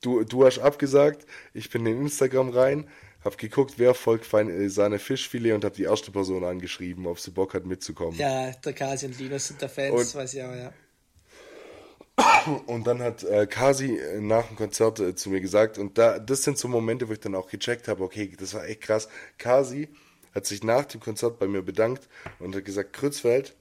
Du, 0.00 0.24
du 0.24 0.44
hast 0.44 0.58
abgesagt, 0.58 1.26
ich 1.54 1.70
bin 1.70 1.86
in 1.86 2.02
Instagram 2.02 2.50
rein, 2.50 2.88
hab 3.24 3.38
geguckt, 3.38 3.74
wer 3.76 3.94
folgt 3.94 4.26
fein, 4.26 4.50
äh, 4.50 4.68
seine 4.68 4.98
Fischfilet 4.98 5.52
und 5.52 5.64
hab 5.64 5.74
die 5.74 5.84
erste 5.84 6.10
Person 6.10 6.44
angeschrieben, 6.44 7.06
ob 7.06 7.18
sie 7.18 7.30
Bock 7.30 7.54
hat 7.54 7.64
mitzukommen. 7.64 8.18
Ja, 8.18 8.50
der 8.50 8.72
Kasi 8.72 9.06
und 9.06 9.18
Linus 9.18 9.48
sind 9.48 9.62
der 9.62 9.68
Fans, 9.68 10.14
und, 10.14 10.20
weiß 10.20 10.34
ich 10.34 10.42
auch, 10.42 10.54
ja. 10.54 10.72
Und 12.66 12.86
dann 12.86 13.02
hat 13.02 13.24
äh, 13.24 13.46
Kasi 13.46 13.98
äh, 13.98 14.20
nach 14.20 14.46
dem 14.46 14.56
Konzert 14.56 15.00
äh, 15.00 15.14
zu 15.14 15.30
mir 15.30 15.40
gesagt, 15.40 15.78
und 15.78 15.98
da, 15.98 16.18
das 16.18 16.44
sind 16.44 16.56
so 16.56 16.68
Momente, 16.68 17.08
wo 17.08 17.12
ich 17.12 17.20
dann 17.20 17.34
auch 17.34 17.48
gecheckt 17.48 17.88
habe, 17.88 18.02
okay, 18.02 18.32
das 18.38 18.54
war 18.54 18.64
echt 18.66 18.82
krass. 18.82 19.08
Kasi 19.36 19.88
hat 20.34 20.46
sich 20.46 20.62
nach 20.62 20.84
dem 20.84 21.00
Konzert 21.00 21.38
bei 21.38 21.46
mir 21.46 21.62
bedankt 21.62 22.08
und 22.38 22.54
hat 22.54 22.64
gesagt, 22.64 22.92
Krützfeld, 22.92 23.54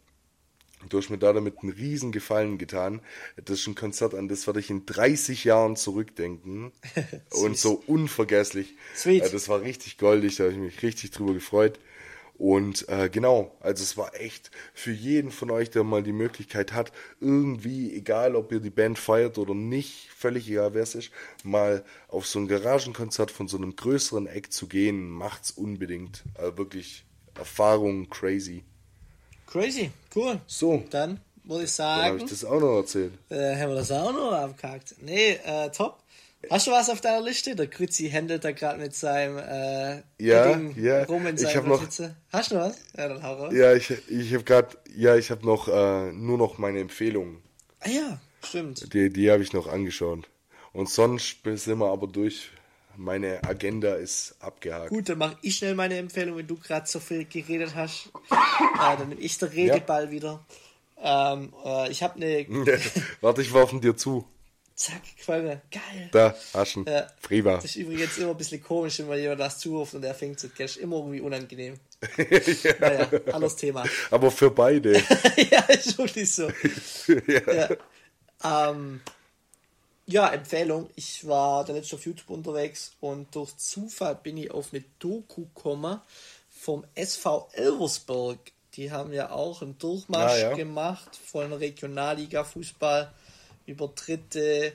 Du 0.90 0.98
hast 0.98 1.10
mir 1.10 1.18
da 1.18 1.34
damit 1.34 1.56
einen 1.62 1.72
riesen 1.72 2.12
Gefallen 2.12 2.58
getan. 2.58 3.02
Das 3.44 3.60
ist 3.60 3.68
ein 3.68 3.76
Konzert, 3.76 4.14
an 4.14 4.28
das 4.28 4.46
werde 4.46 4.60
ich 4.60 4.70
in 4.70 4.86
30 4.86 5.44
Jahren 5.44 5.76
zurückdenken. 5.76 6.72
und 7.32 7.58
so 7.58 7.82
unvergesslich. 7.88 8.76
Sweet. 8.96 9.24
Äh, 9.24 9.30
das 9.32 9.50
war 9.50 9.62
richtig 9.62 9.98
goldig, 9.98 10.36
da 10.36 10.44
habe 10.44 10.54
ich 10.54 10.60
mich 10.60 10.84
richtig 10.84 11.12
drüber 11.12 11.34
gefreut. 11.34 11.80
Und 12.38 12.90
äh, 12.90 13.10
genau, 13.10 13.56
also 13.62 13.82
es 13.82 13.96
war 13.96 14.14
echt 14.20 14.52
für 14.74 14.92
jeden 14.92 15.32
von 15.32 15.50
euch, 15.52 15.70
der 15.70 15.86
mal 15.86 16.04
die 16.04 16.12
Möglichkeit 16.12 16.74
hat, 16.74 16.92
irgendwie, 17.22 17.96
egal 17.96 18.36
ob 18.36 18.52
ihr 18.52 18.60
die 18.60 18.70
Band 18.70 19.00
feiert 19.00 19.38
oder 19.38 19.54
nicht, 19.54 20.10
völlig 20.16 20.50
egal 20.50 20.74
wer 20.74 20.84
es 20.84 20.96
ist, 20.96 21.12
mal 21.44 21.86
auf 22.10 22.28
so 22.28 22.40
ein 22.40 22.48
Garagenkonzert 22.48 23.32
von 23.32 23.48
so 23.48 23.56
einem 23.56 23.76
größeren 23.78 24.28
Eck 24.28 24.52
zu 24.52 24.68
gehen, 24.68 25.10
macht's 25.10 25.52
unbedingt. 25.52 26.24
Also 26.34 26.58
wirklich 26.58 27.06
Erfahrung 27.38 28.10
crazy. 28.10 28.64
Crazy, 29.48 29.92
cool. 30.14 30.42
So. 30.46 30.84
Dann 30.90 31.22
würde 31.46 31.64
ich 31.64 31.72
sagen. 31.72 32.04
Habe 32.04 32.18
ich 32.18 32.30
das 32.30 32.44
auch 32.44 32.60
noch 32.60 32.78
erzählt. 32.78 33.14
Äh, 33.30 33.56
haben 33.56 33.70
wir 33.70 33.76
das 33.76 33.92
auch 33.92 34.12
noch 34.12 34.34
abgehakt. 34.34 34.96
Nee, 35.02 35.40
äh, 35.46 35.70
top. 35.70 36.00
Hast 36.50 36.68
du 36.68 36.72
was 36.72 36.90
auf 36.90 37.02
deiner 37.02 37.22
Liste? 37.22 37.56
Der 37.56 37.68
Grützi 37.68 38.10
händelt 38.10 38.44
da 38.44 38.52
gerade 38.52 38.80
mit 38.80 38.96
seinem 38.96 39.38
äh, 39.38 40.02
ja, 40.20 40.54
Ding 40.54 40.76
ja. 40.82 41.04
rum 41.04 41.26
in 41.28 41.38
seinem 41.38 41.68
noch, 41.68 41.82
Hast 41.82 42.52
du 42.52 42.56
was? 42.56 42.78
Ja, 42.98 43.08
dann 43.08 43.24
hau 43.24 43.34
raus. 43.36 43.54
Ja, 43.54 43.74
ich, 43.74 43.92
ich 44.10 44.34
habe 44.34 44.44
gerade, 44.44 44.78
ja, 44.96 45.16
ich 45.16 45.32
habe 45.32 45.46
noch 45.46 45.68
äh, 45.68 46.12
nur 46.12 46.38
noch 46.38 46.58
meine 46.58 46.80
Empfehlungen. 46.80 47.42
Ah 47.80 47.90
ja, 47.90 48.20
stimmt. 48.44 48.94
Die, 48.94 49.10
die 49.10 49.32
habe 49.32 49.44
ich 49.44 49.54
noch 49.54 49.68
angeschaut. 49.68 50.28
Und 50.74 50.90
sonst 50.90 51.38
sind 51.44 51.78
wir 51.78 51.92
aber 51.92 52.08
durch 52.08 52.50
meine 52.98 53.44
Agenda 53.44 53.96
ist 53.96 54.36
abgehakt. 54.40 54.90
Gut, 54.90 55.10
dann 55.10 55.18
mache 55.18 55.38
ich 55.42 55.58
schnell 55.58 55.76
meine 55.76 55.98
Empfehlung, 55.98 56.38
wenn 56.38 56.48
du 56.48 56.56
gerade 56.56 56.88
so 56.88 57.00
viel 57.00 57.26
geredet 57.26 57.76
hast. 57.76 58.10
äh, 58.32 58.98
dann 58.98 59.10
bin 59.10 59.22
ich 59.22 59.38
der 59.38 59.52
Redeball 59.52 60.06
ja. 60.06 60.12
wieder. 60.12 60.46
Ähm, 61.02 61.54
äh, 61.64 61.92
ich 61.92 62.04
habe 62.04 62.16
eine. 62.16 62.46
Warte, 63.22 63.42
ich 63.42 63.54
werfe 63.54 63.80
dir 63.80 63.96
zu. 63.96 64.26
Zack, 64.76 65.04
Qualme. 65.24 65.62
Geil. 65.72 66.10
Da, 66.12 66.36
Aschen. 66.52 66.86
Ja, 66.86 67.08
Prima. 67.22 67.56
Das 67.56 67.66
ist 67.66 67.78
übrigens 67.78 68.18
immer 68.18 68.32
ein 68.32 68.38
bisschen 68.38 68.62
komisch, 68.62 69.00
wenn 69.00 69.08
man 69.08 69.18
jemand 69.18 69.40
das 69.40 69.58
zuruft 69.60 69.94
und 69.94 70.02
der 70.02 70.14
fängt 70.14 70.38
zu 70.38 70.50
catch. 70.50 70.76
Immer 70.78 70.98
irgendwie 70.98 71.22
unangenehm. 71.22 71.80
ja. 72.18 72.74
Naja, 72.82 73.10
anderes 73.32 73.56
Thema. 73.56 73.86
Aber 74.12 74.30
für 74.30 74.52
beide. 74.52 74.94
ja, 75.52 75.62
ist 75.62 75.98
wirklich 75.98 76.34
so. 76.34 76.50
ja. 77.08 77.54
ja. 77.54 78.70
Ähm, 78.70 79.00
ja, 80.08 80.28
Empfehlung. 80.34 80.90
Ich 80.96 81.26
war 81.26 81.64
der 81.64 81.76
letzte 81.76 81.96
auf 81.96 82.06
YouTube 82.06 82.30
unterwegs 82.30 82.92
und 83.00 83.34
durch 83.34 83.56
Zufall 83.56 84.16
bin 84.16 84.36
ich 84.36 84.52
auf 84.52 84.74
eine 84.74 84.84
Doku 85.00 85.46
gekommen 85.46 86.02
vom 86.50 86.84
SV 86.96 87.48
Elversberg. 87.54 88.40
Die 88.74 88.92
haben 88.92 89.14
ja 89.14 89.32
auch 89.32 89.62
einen 89.62 89.78
Durchmarsch 89.78 90.34
ah, 90.34 90.38
ja. 90.38 90.54
gemacht 90.54 91.18
von 91.26 91.54
Regionalliga-Fußball 91.54 93.10
über 93.66 93.88
dritte, 93.90 94.74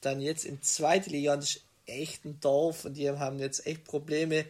dann 0.00 0.20
jetzt 0.20 0.44
in 0.44 0.62
zweite 0.62 1.10
Liga 1.10 1.34
und 1.34 1.42
das 1.42 1.56
ist 1.56 1.64
echt 1.86 2.24
ein 2.24 2.40
Dorf 2.40 2.84
und 2.84 2.94
die 2.94 3.10
haben 3.10 3.38
jetzt 3.38 3.66
echt 3.66 3.84
Probleme. 3.84 4.46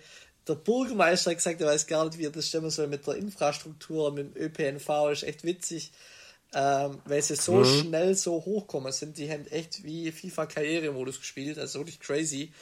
Der 0.47 0.55
Bürgermeister 0.55 1.31
hat 1.31 1.39
gesagt, 1.39 1.61
er 1.61 1.69
weiß 1.69 1.87
gar 1.87 2.05
nicht, 2.05 2.19
wie 2.19 2.27
er 2.27 2.31
das 2.31 2.49
stemmen 2.49 2.71
soll 2.71 2.89
mit 2.89 3.07
der 3.07 3.15
Infrastruktur, 3.15 4.13
mit 4.13 4.35
dem 4.35 4.43
ÖPNV, 4.43 4.87
das 4.87 5.23
ist 5.23 5.29
echt 5.29 5.45
witzig, 5.45 5.93
ähm, 6.55 6.99
weil 7.05 7.23
sie 7.23 7.37
so 7.37 7.57
mhm. 7.57 7.65
schnell 7.65 8.15
so 8.15 8.45
hochkommen 8.45 8.93
sind. 8.93 9.19
Die 9.19 9.31
haben 9.31 9.47
echt 9.47 9.85
wie 9.85 10.11
FIFA 10.11 10.47
Karrieremodus 10.47 11.19
gespielt, 11.19 11.59
also 11.59 11.81
wirklich 11.81 12.01
crazy. 12.01 12.53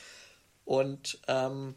Und 0.65 1.19
ähm, 1.29 1.75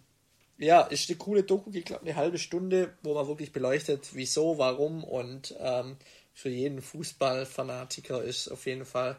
ja, 0.57 0.81
ist 0.81 1.09
eine 1.09 1.17
coole 1.17 1.43
Doku, 1.43 1.71
ich 1.73 1.85
glaube 1.85 2.01
eine 2.01 2.15
halbe 2.15 2.37
Stunde, 2.37 2.93
wo 3.03 3.13
man 3.13 3.27
wirklich 3.27 3.51
beleuchtet, 3.51 4.09
wieso, 4.13 4.57
warum 4.57 5.03
und 5.03 5.55
ähm, 5.59 5.97
für 6.33 6.49
jeden 6.49 6.81
Fußballfanatiker 6.81 8.23
ist 8.23 8.47
auf 8.49 8.65
jeden 8.65 8.85
Fall 8.85 9.17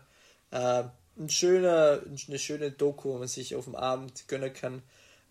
äh, 0.53 0.85
ein 1.19 1.29
schöner, 1.29 2.01
eine 2.29 2.39
schöne 2.39 2.71
Doku, 2.71 3.11
wo 3.11 3.19
man 3.19 3.29
sich 3.29 3.55
auf 3.57 3.65
dem 3.65 3.75
Abend 3.75 4.29
gönnen 4.29 4.53
kann. 4.53 4.83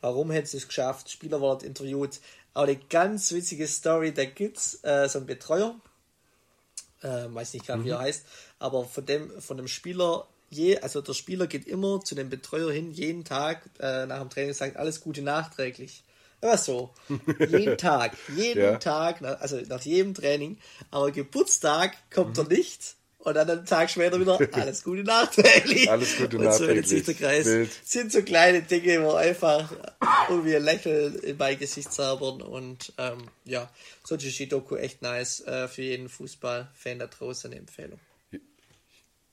Warum 0.01 0.31
hätte 0.31 0.57
es 0.57 0.67
geschafft? 0.67 1.09
Spieler 1.09 1.41
wurden 1.41 1.65
interviewt. 1.65 2.19
Aber 2.53 2.67
eine 2.67 2.77
ganz 2.77 3.31
witzige 3.31 3.67
Story, 3.67 4.13
da 4.13 4.25
gibt 4.25 4.57
es 4.57 4.83
äh, 4.83 5.07
so 5.07 5.19
einen 5.19 5.27
Betreuer, 5.27 5.75
äh, 7.01 7.25
weiß 7.29 7.53
nicht 7.53 7.65
gerade, 7.65 7.81
mhm. 7.81 7.85
wie 7.85 7.89
er 7.91 7.99
heißt, 7.99 8.25
aber 8.59 8.83
von 8.83 9.05
dem, 9.05 9.41
von 9.41 9.57
dem 9.57 9.67
Spieler, 9.67 10.27
je, 10.49 10.77
also 10.79 11.01
der 11.01 11.13
Spieler 11.13 11.47
geht 11.47 11.65
immer 11.65 12.01
zu 12.01 12.13
dem 12.13 12.29
Betreuer 12.29 12.71
hin, 12.71 12.91
jeden 12.91 13.23
Tag 13.23 13.69
äh, 13.79 14.05
nach 14.05 14.19
dem 14.19 14.29
Training 14.29 14.53
sagt 14.53 14.75
alles 14.75 14.99
Gute 15.01 15.21
nachträglich. 15.21 16.03
Aber 16.41 16.57
so, 16.57 16.89
jeden 17.39 17.77
Tag, 17.77 18.17
jeden 18.35 18.63
ja. 18.63 18.77
Tag, 18.77 19.21
also 19.21 19.57
nach 19.67 19.81
jedem 19.81 20.13
Training, 20.13 20.57
aber 20.89 21.11
Geburtstag 21.11 21.95
kommt 22.09 22.37
mhm. 22.37 22.43
er 22.43 22.57
nicht 22.57 22.95
und 23.23 23.35
dann 23.35 23.49
einen 23.49 23.65
Tag 23.65 23.89
später 23.89 24.19
wieder 24.19 24.39
alles 24.53 24.83
Gute 24.83 25.03
nachträglich. 25.03 25.89
Alles 25.89 26.17
Gute 26.17 26.37
und 26.37 26.45
nachträglich. 26.45 26.87
So 26.87 26.95
sich 26.95 27.05
der 27.05 27.15
Kreis. 27.15 27.45
Bild. 27.45 27.71
Sind 27.83 28.11
so 28.11 28.21
kleine 28.23 28.61
Dinge, 28.63 29.03
wo 29.03 29.11
einfach 29.11 29.71
irgendwie 30.29 30.55
ein 30.55 30.63
Lächeln 30.63 31.15
in 31.19 31.37
mein 31.37 31.57
Gesicht 31.59 31.91
zaubern. 31.93 32.41
Und 32.41 32.93
ähm, 32.97 33.19
ja, 33.45 33.69
so 34.03 34.15
ist 34.15 34.39
die 34.39 34.47
Doku 34.47 34.75
echt 34.75 35.01
nice. 35.01 35.41
Äh, 35.41 35.67
für 35.67 35.83
jeden 35.83 36.09
Fußballfan 36.09 36.99
da 36.99 37.07
draußen 37.07 37.51
eine 37.51 37.59
Empfehlung. 37.59 37.99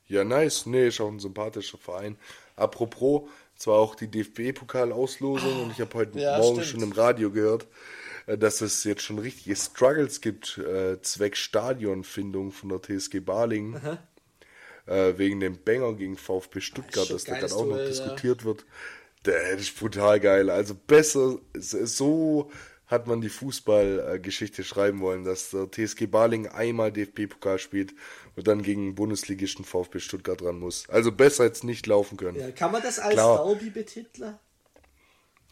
Ja, 0.07 0.25
nice. 0.25 0.67
Nee, 0.67 0.89
ist 0.89 1.01
auch 1.01 1.09
ein 1.09 1.21
sympathischer 1.21 1.79
Verein. 1.79 2.17
Apropos, 2.57 3.29
zwar 3.57 3.77
auch 3.77 3.95
die 3.95 4.09
DFB-Pokal-Auslosung 4.09 5.53
ah, 5.53 5.63
und 5.63 5.73
ich 5.73 5.81
habe 5.81 5.95
heute 5.95 6.19
ja, 6.19 6.39
Morgen 6.39 6.63
stimmt. 6.63 6.67
schon 6.69 6.83
im 6.83 6.93
Radio 6.93 7.31
gehört, 7.31 7.67
dass 8.37 8.61
es 8.61 8.85
jetzt 8.85 9.03
schon 9.03 9.19
richtige 9.19 9.57
Struggles 9.57 10.21
gibt, 10.21 10.59
äh, 10.59 11.01
zwecks 11.01 11.39
Stadionfindung 11.39 12.53
von 12.53 12.69
der 12.69 12.83
TSG 12.83 13.21
Baling. 13.21 13.81
Äh, 14.87 15.19
wegen 15.19 15.41
dem 15.41 15.63
Banger 15.63 15.93
gegen 15.93 16.17
VfB 16.17 16.61
Stuttgart, 16.61 17.11
das, 17.11 17.25
das 17.25 17.25
da 17.25 17.39
gerade 17.39 17.55
auch 17.55 17.67
noch 17.67 17.77
Duell, 17.77 17.89
diskutiert 17.89 18.41
ja. 18.41 18.47
wird. 18.47 18.65
Das 19.25 19.61
ist 19.61 19.79
brutal 19.79 20.19
geil. 20.19 20.49
Also 20.49 20.75
besser, 20.75 21.39
so 21.55 22.51
hat 22.87 23.07
man 23.07 23.21
die 23.21 23.29
Fußballgeschichte 23.29 24.65
schreiben 24.65 25.01
wollen, 25.01 25.25
dass 25.25 25.51
der 25.51 25.71
TSG 25.71 26.07
Baling 26.07 26.47
einmal 26.49 26.91
DFB-Pokal 26.91 27.59
spielt 27.59 27.93
und 28.35 28.49
dann 28.49 28.63
gegen 28.63 28.95
Bundesligisten 28.95 29.65
VfB 29.65 30.01
Stuttgart 30.01 30.43
ran 30.43 30.59
muss. 30.59 30.89
Also 30.89 31.13
besser 31.13 31.45
jetzt 31.45 31.65
nicht 31.65 31.87
laufen 31.87 32.17
können. 32.17 32.41
Ja, 32.41 32.51
kann 32.51 32.73
man 32.73 32.83
das 32.83 32.99
als 32.99 33.13
Klar. 33.13 33.47
Derby 33.47 33.71
betiteln? 33.71 34.39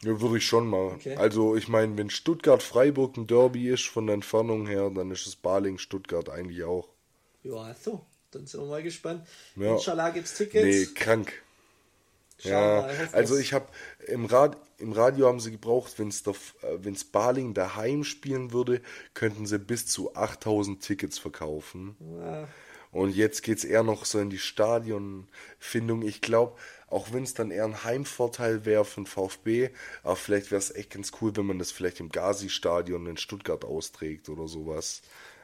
Ja, 0.03 0.21
würde 0.21 0.37
ich 0.37 0.45
schon 0.45 0.67
mal. 0.67 0.93
Okay. 0.93 1.15
Also 1.15 1.55
ich 1.55 1.67
meine, 1.67 1.97
wenn 1.97 2.09
Stuttgart-Freiburg 2.09 3.17
ein 3.17 3.27
Derby 3.27 3.69
ist 3.69 3.85
von 3.85 4.05
der 4.05 4.15
Entfernung 4.15 4.67
her, 4.67 4.91
dann 4.93 5.09
ist 5.11 5.25
es 5.25 5.35
Baling-Stuttgart 5.35 6.29
eigentlich 6.29 6.63
auch. 6.63 6.89
Ja, 7.43 7.73
so. 7.73 8.05
Dann 8.31 8.45
sind 8.45 8.61
wir 8.61 8.67
mal 8.67 8.83
gespannt. 8.83 9.25
Ja. 9.55 9.73
Inshallah 9.73 10.09
gibt 10.09 10.27
es 10.27 10.35
Tickets. 10.35 10.65
Nee, 10.65 10.85
krank. 10.93 11.33
Schau 12.39 12.49
ja, 12.49 12.81
mal, 12.81 13.09
also 13.13 13.37
ich 13.37 13.53
habe 13.53 13.65
im, 14.05 14.25
Rad, 14.25 14.57
im 14.77 14.91
Radio 14.91 15.27
haben 15.27 15.39
sie 15.39 15.49
gebraucht, 15.49 15.97
wenn 15.97 16.09
es 16.09 16.21
äh, 16.27 17.05
Baling 17.11 17.55
daheim 17.55 18.03
spielen 18.03 18.51
würde, 18.51 18.81
könnten 19.15 19.47
sie 19.47 19.57
bis 19.57 19.87
zu 19.87 20.15
8000 20.15 20.83
Tickets 20.83 21.17
verkaufen. 21.17 21.95
Ja. 22.21 22.47
Und 22.91 23.15
jetzt 23.15 23.43
geht 23.43 23.57
es 23.59 23.63
eher 23.65 23.83
noch 23.83 24.05
so 24.05 24.19
in 24.19 24.29
die 24.29 24.37
Stadionfindung. 24.37 26.01
Ich 26.01 26.21
glaube, 26.21 26.57
auch 26.87 27.11
wenn 27.11 27.23
es 27.23 27.33
dann 27.33 27.51
eher 27.51 27.65
ein 27.65 27.83
Heimvorteil 27.83 28.65
wäre 28.65 28.85
von 28.85 29.05
VfB, 29.05 29.69
aber 30.03 30.15
vielleicht 30.15 30.51
wäre 30.51 30.59
es 30.59 30.73
echt 30.73 30.91
ganz 30.91 31.11
cool, 31.21 31.35
wenn 31.35 31.45
man 31.45 31.59
das 31.59 31.71
vielleicht 31.71 31.99
im 31.99 32.09
Gazi-Stadion 32.09 33.05
in 33.07 33.17
Stuttgart 33.17 33.65
austrägt 33.65 34.29
oder 34.29 34.47
sowas. 34.47 35.01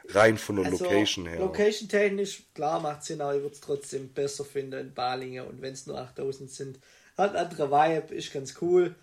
Rein 0.08 0.36
von 0.36 0.56
der 0.56 0.66
also, 0.66 0.84
Location 0.84 1.26
her. 1.26 1.40
Location 1.40 1.88
technisch, 1.88 2.42
klar 2.54 2.80
macht 2.80 3.04
Sinn, 3.04 3.20
aber 3.20 3.36
ich 3.36 3.42
würde 3.42 3.54
es 3.54 3.60
trotzdem 3.60 4.08
besser 4.08 4.44
finden 4.44 4.80
in 4.80 4.94
Balingen 4.94 5.46
und 5.46 5.62
wenn 5.62 5.72
es 5.72 5.86
nur 5.86 5.98
8000 5.98 6.50
sind, 6.50 6.78
hat 7.16 7.34
ein 7.34 7.46
anderer 7.46 7.70
Vibe, 7.70 8.14
ist 8.14 8.32
ganz 8.32 8.54
cool. 8.60 8.94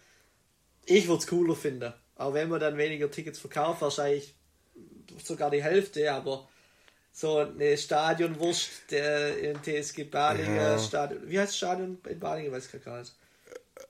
Ich 0.86 1.08
würde 1.08 1.20
es 1.20 1.28
cooler 1.28 1.56
finden. 1.56 1.94
Auch 2.16 2.34
wenn 2.34 2.50
man 2.50 2.60
dann 2.60 2.78
weniger 2.78 3.10
Tickets 3.10 3.40
verkauft, 3.40 3.82
wahrscheinlich 3.82 4.36
sogar 5.24 5.50
die 5.50 5.64
Hälfte, 5.64 6.12
aber 6.12 6.48
so 7.12 7.38
eine 7.40 7.78
Stadionwurst 7.78 8.70
der 8.92 9.38
in 9.38 9.58
TSG 9.62 10.06
Balingen 10.06 10.56
ja. 10.56 10.80
Stadion. 10.80 11.22
Wie 11.26 11.40
heißt 11.40 11.52
das 11.52 11.58
Stadion 11.58 11.98
in 12.08 12.20
Balingen? 12.20 12.52
Weiß 12.52 12.74
ich 12.74 12.84
gar 12.84 13.00
nicht. 13.00 13.14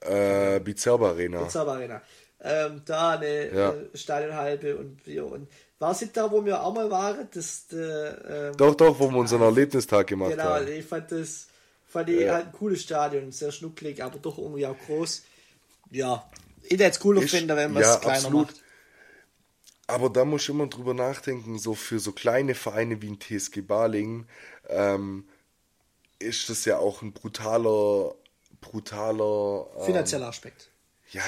Äh, 0.02 0.60
Bizerba 0.60 1.10
Arena. 1.10 1.44
Bizerba 1.44 1.74
Arena. 1.74 2.02
Ähm, 2.44 2.82
da 2.86 3.12
eine 3.12 3.54
ja. 3.54 3.70
äh, 3.72 3.98
Stadionhalbe 3.98 4.76
und 4.76 5.06
wir 5.06 5.26
und 5.26 5.48
war 5.78 5.92
es 5.92 6.04
da, 6.14 6.32
wo 6.32 6.44
wir 6.46 6.64
auch 6.64 6.74
mal 6.74 6.90
waren? 6.90 7.28
Das, 7.34 7.66
äh, 7.72 7.78
ähm, 7.78 8.58
doch, 8.58 8.76
doch, 8.76 9.00
wo 9.00 9.10
wir 9.10 9.18
unseren 9.18 9.42
Erlebnistag 9.42 10.08
gemacht 10.08 10.32
genau, 10.32 10.44
haben. 10.44 10.66
Genau, 10.66 10.78
ich 10.78 10.86
fand 10.86 11.12
das 11.12 11.48
fand 11.92 12.10
ich 12.10 12.22
ja. 12.22 12.36
halt 12.36 12.48
ein 12.48 12.52
cooles 12.54 12.82
Stadion, 12.82 13.32
sehr 13.32 13.52
schnucklig, 13.52 14.02
aber 14.04 14.18
doch 14.20 14.38
irgendwie 14.38 14.66
auch 14.66 14.78
groß. 14.88 15.24
Ja, 15.92 16.30
ich 16.64 16.72
hätte 16.72 16.86
es 16.86 17.00
cooler 17.00 17.22
finden, 17.22 17.56
wenn 17.56 17.74
man 17.74 17.84
es 17.84 17.90
ja, 17.90 17.98
kleiner 17.98 18.18
absolut. 18.18 18.48
macht. 18.48 18.62
Aber 19.92 20.10
da 20.10 20.24
muss 20.24 20.44
ich 20.44 20.50
immer 20.50 20.68
drüber 20.68 20.94
nachdenken, 20.94 21.60
so 21.60 21.76
für 21.76 22.00
so 22.00 22.14
kleine 22.14 22.56
Vereine 22.56 23.02
wie 23.02 23.10
ein 23.10 23.20
TSG 23.20 23.60
Balingen 23.60 24.26
ähm, 24.70 25.28
ist 26.18 26.50
das 26.50 26.64
ja 26.64 26.78
auch 26.78 27.02
ein 27.02 27.12
brutaler, 27.12 28.16
brutaler 28.62 29.68
ähm, 29.78 29.86
finanzieller 29.86 30.28
Aspekt. 30.28 30.70
Ja, 31.12 31.24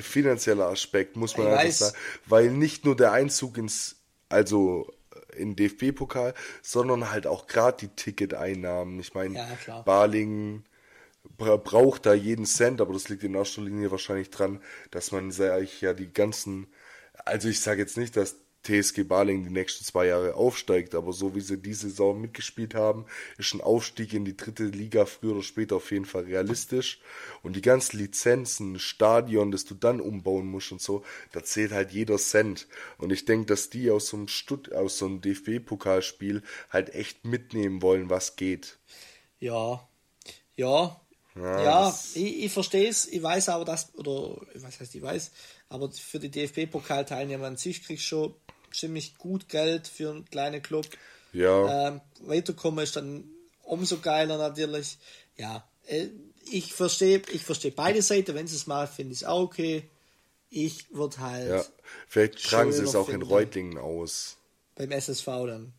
finanzieller 0.00 0.68
Aspekt, 0.68 1.16
muss 1.16 1.36
man 1.36 1.48
ich 1.48 1.52
einfach 1.52 1.72
sagen. 1.72 1.96
Weil 2.24 2.50
nicht 2.52 2.86
nur 2.86 2.96
der 2.96 3.12
Einzug 3.12 3.58
ins, 3.58 3.96
also 4.30 4.90
in 5.36 5.54
DFB-Pokal, 5.54 6.32
sondern 6.62 7.10
halt 7.10 7.26
auch 7.26 7.46
gerade 7.46 7.86
die 7.86 7.94
Ticketeinnahmen. 7.94 8.98
Ich 8.98 9.12
meine, 9.12 9.34
ja, 9.66 9.82
Balingen 9.82 10.64
braucht 11.36 12.06
da 12.06 12.14
jeden 12.14 12.46
Cent, 12.46 12.80
aber 12.80 12.94
das 12.94 13.10
liegt 13.10 13.24
in 13.24 13.34
erster 13.34 13.60
Linie 13.60 13.90
wahrscheinlich 13.90 14.30
dran, 14.30 14.62
dass 14.90 15.12
man 15.12 15.30
ja 15.32 15.92
die 15.92 16.10
ganzen 16.10 16.66
also 17.24 17.48
ich 17.48 17.60
sage 17.60 17.80
jetzt 17.80 17.96
nicht, 17.96 18.16
dass 18.16 18.36
TSG 18.64 19.04
Baling 19.04 19.44
die 19.44 19.50
nächsten 19.50 19.84
zwei 19.84 20.06
Jahre 20.06 20.34
aufsteigt, 20.34 20.94
aber 20.94 21.12
so 21.12 21.34
wie 21.34 21.40
sie 21.40 21.58
diese 21.58 21.88
Saison 21.88 22.20
mitgespielt 22.20 22.74
haben, 22.74 23.04
ist 23.36 23.54
ein 23.54 23.60
Aufstieg 23.60 24.14
in 24.14 24.24
die 24.24 24.36
dritte 24.36 24.64
Liga 24.64 25.04
früher 25.04 25.32
oder 25.32 25.42
später 25.42 25.76
auf 25.76 25.90
jeden 25.90 26.06
Fall 26.06 26.24
realistisch. 26.24 27.00
Und 27.42 27.56
die 27.56 27.60
ganzen 27.60 27.98
Lizenzen, 27.98 28.78
Stadion, 28.78 29.50
das 29.50 29.66
du 29.66 29.74
dann 29.74 30.00
umbauen 30.00 30.46
musst 30.46 30.72
und 30.72 30.80
so, 30.80 31.04
da 31.32 31.44
zählt 31.44 31.72
halt 31.72 31.92
jeder 31.92 32.16
Cent. 32.16 32.66
Und 32.96 33.12
ich 33.12 33.26
denke, 33.26 33.46
dass 33.46 33.68
die 33.68 33.90
aus 33.90 34.08
so 34.08 34.16
einem 34.16 34.28
Stutt 34.28 34.72
aus 34.72 34.98
so 34.98 35.06
einem 35.06 35.20
DFB-Pokalspiel 35.20 36.42
halt 36.70 36.94
echt 36.94 37.24
mitnehmen 37.24 37.82
wollen, 37.82 38.08
was 38.08 38.36
geht. 38.36 38.78
Ja, 39.40 39.86
ja, 40.56 41.00
ja, 41.36 41.62
ja 41.62 41.98
ich, 42.14 42.44
ich 42.44 42.52
verstehe 42.52 42.88
es, 42.88 43.06
ich 43.06 43.22
weiß 43.22 43.50
aber, 43.50 43.64
dass, 43.64 43.94
oder 43.94 44.40
was 44.54 44.80
heißt 44.80 44.94
ich 44.94 45.02
weiß, 45.02 45.32
aber 45.74 45.90
für 45.90 46.20
die 46.20 46.30
DFB-Pokalteilnehmer 46.30 47.46
an 47.46 47.56
sich 47.56 47.84
kriegst 47.84 48.04
du 48.04 48.08
schon 48.08 48.34
ziemlich 48.72 49.18
gut 49.18 49.48
Geld 49.48 49.88
für 49.88 50.10
einen 50.10 50.24
kleinen 50.24 50.62
Club. 50.62 50.86
Ja. 51.32 51.88
Ähm, 51.88 52.00
weiterkommen 52.20 52.84
ist 52.84 52.94
dann 52.94 53.24
umso 53.64 53.98
geiler 53.98 54.38
natürlich. 54.38 54.98
Ja, 55.36 55.68
äh, 55.86 56.06
ich 56.50 56.72
verstehe 56.72 57.22
ich 57.32 57.42
versteh 57.42 57.70
beide 57.70 58.02
Seiten, 58.02 58.36
wenn 58.36 58.46
sie 58.46 58.54
es 58.54 58.68
mal 58.68 58.86
finde 58.86 59.14
ich 59.14 59.22
es 59.22 59.24
auch 59.24 59.42
okay. 59.42 59.90
Ich 60.48 60.94
würde 60.94 61.18
halt. 61.18 61.48
Ja, 61.48 61.64
vielleicht 62.06 62.44
tragen 62.44 62.72
sie 62.72 62.84
es 62.84 62.94
auch 62.94 63.08
in 63.08 63.22
Reutlingen 63.22 63.76
aus. 63.76 64.36
Beim 64.76 64.92
SSV 64.92 65.26
dann. 65.26 65.72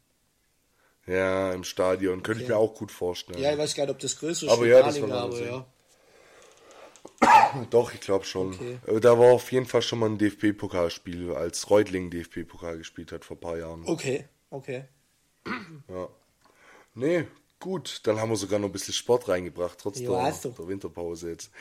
Ja, 1.07 1.53
im 1.53 1.63
Stadion. 1.63 2.21
Könnte 2.21 2.39
okay. 2.39 2.43
ich 2.43 2.49
mir 2.49 2.57
auch 2.57 2.73
gut 2.73 2.91
vorstellen. 2.91 3.39
Ja, 3.39 3.53
ich 3.53 3.57
weiß 3.57 3.75
gar 3.75 3.85
nicht, 3.85 3.93
ob 3.93 3.99
das 3.99 4.17
größer 4.17 4.47
ist. 4.47 4.51
Aber 4.51 4.65
ja, 4.65 4.81
das 4.83 5.01
war 5.01 5.11
aber, 5.11 5.45
ja. 5.45 5.65
Doch, 7.69 7.93
ich 7.93 7.99
glaube 8.01 8.25
schon. 8.25 8.53
Okay. 8.53 8.77
Äh, 8.87 8.99
da 8.99 9.17
war 9.17 9.33
auf 9.33 9.51
jeden 9.51 9.65
Fall 9.65 9.81
schon 9.81 9.99
mal 9.99 10.09
ein 10.09 10.17
DFB-Pokalspiel, 10.17 11.33
als 11.33 11.69
Reutling 11.69 12.09
DFB-Pokal 12.09 12.77
gespielt 12.77 13.11
hat 13.11 13.25
vor 13.25 13.37
ein 13.37 13.39
paar 13.39 13.57
Jahren. 13.57 13.83
Okay, 13.85 14.25
okay. 14.49 14.85
Ja. 15.87 16.09
Nee, 16.95 17.27
gut, 17.59 18.01
dann 18.03 18.19
haben 18.19 18.29
wir 18.29 18.35
sogar 18.35 18.57
noch 18.57 18.69
ein 18.69 18.71
bisschen 18.71 18.93
Sport 18.93 19.27
reingebracht, 19.27 19.77
trotz 19.79 19.99
der, 19.99 20.09
der, 20.09 20.67
Winterpause 20.67 21.29
jetzt. 21.29 21.51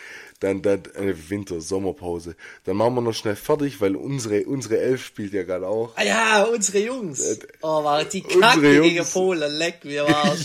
Dann, 0.40 0.62
dann 0.62 0.84
äh, 0.94 1.14
Winter, 1.28 1.60
Sommerpause. 1.60 2.36
Dann 2.64 2.76
machen 2.76 2.94
wir 2.94 3.00
noch 3.00 3.14
schnell 3.14 3.36
fertig, 3.36 3.80
weil 3.80 3.96
unsere, 3.96 4.44
unsere 4.44 4.78
Elf 4.78 5.04
spielt 5.04 5.32
ja 5.32 5.42
gerade 5.42 5.66
auch. 5.66 5.92
Ah 5.96 6.04
ja, 6.04 6.44
unsere 6.44 6.78
Jungs. 6.78 7.20
Äh, 7.20 7.38
oh, 7.62 7.82
war 7.82 8.04
die 8.04 8.22
Kacke 8.22 8.80
gegen 8.80 9.04
Polen, 9.04 9.52
leck 9.58 9.84
mir 9.84 10.04
war. 10.04 10.36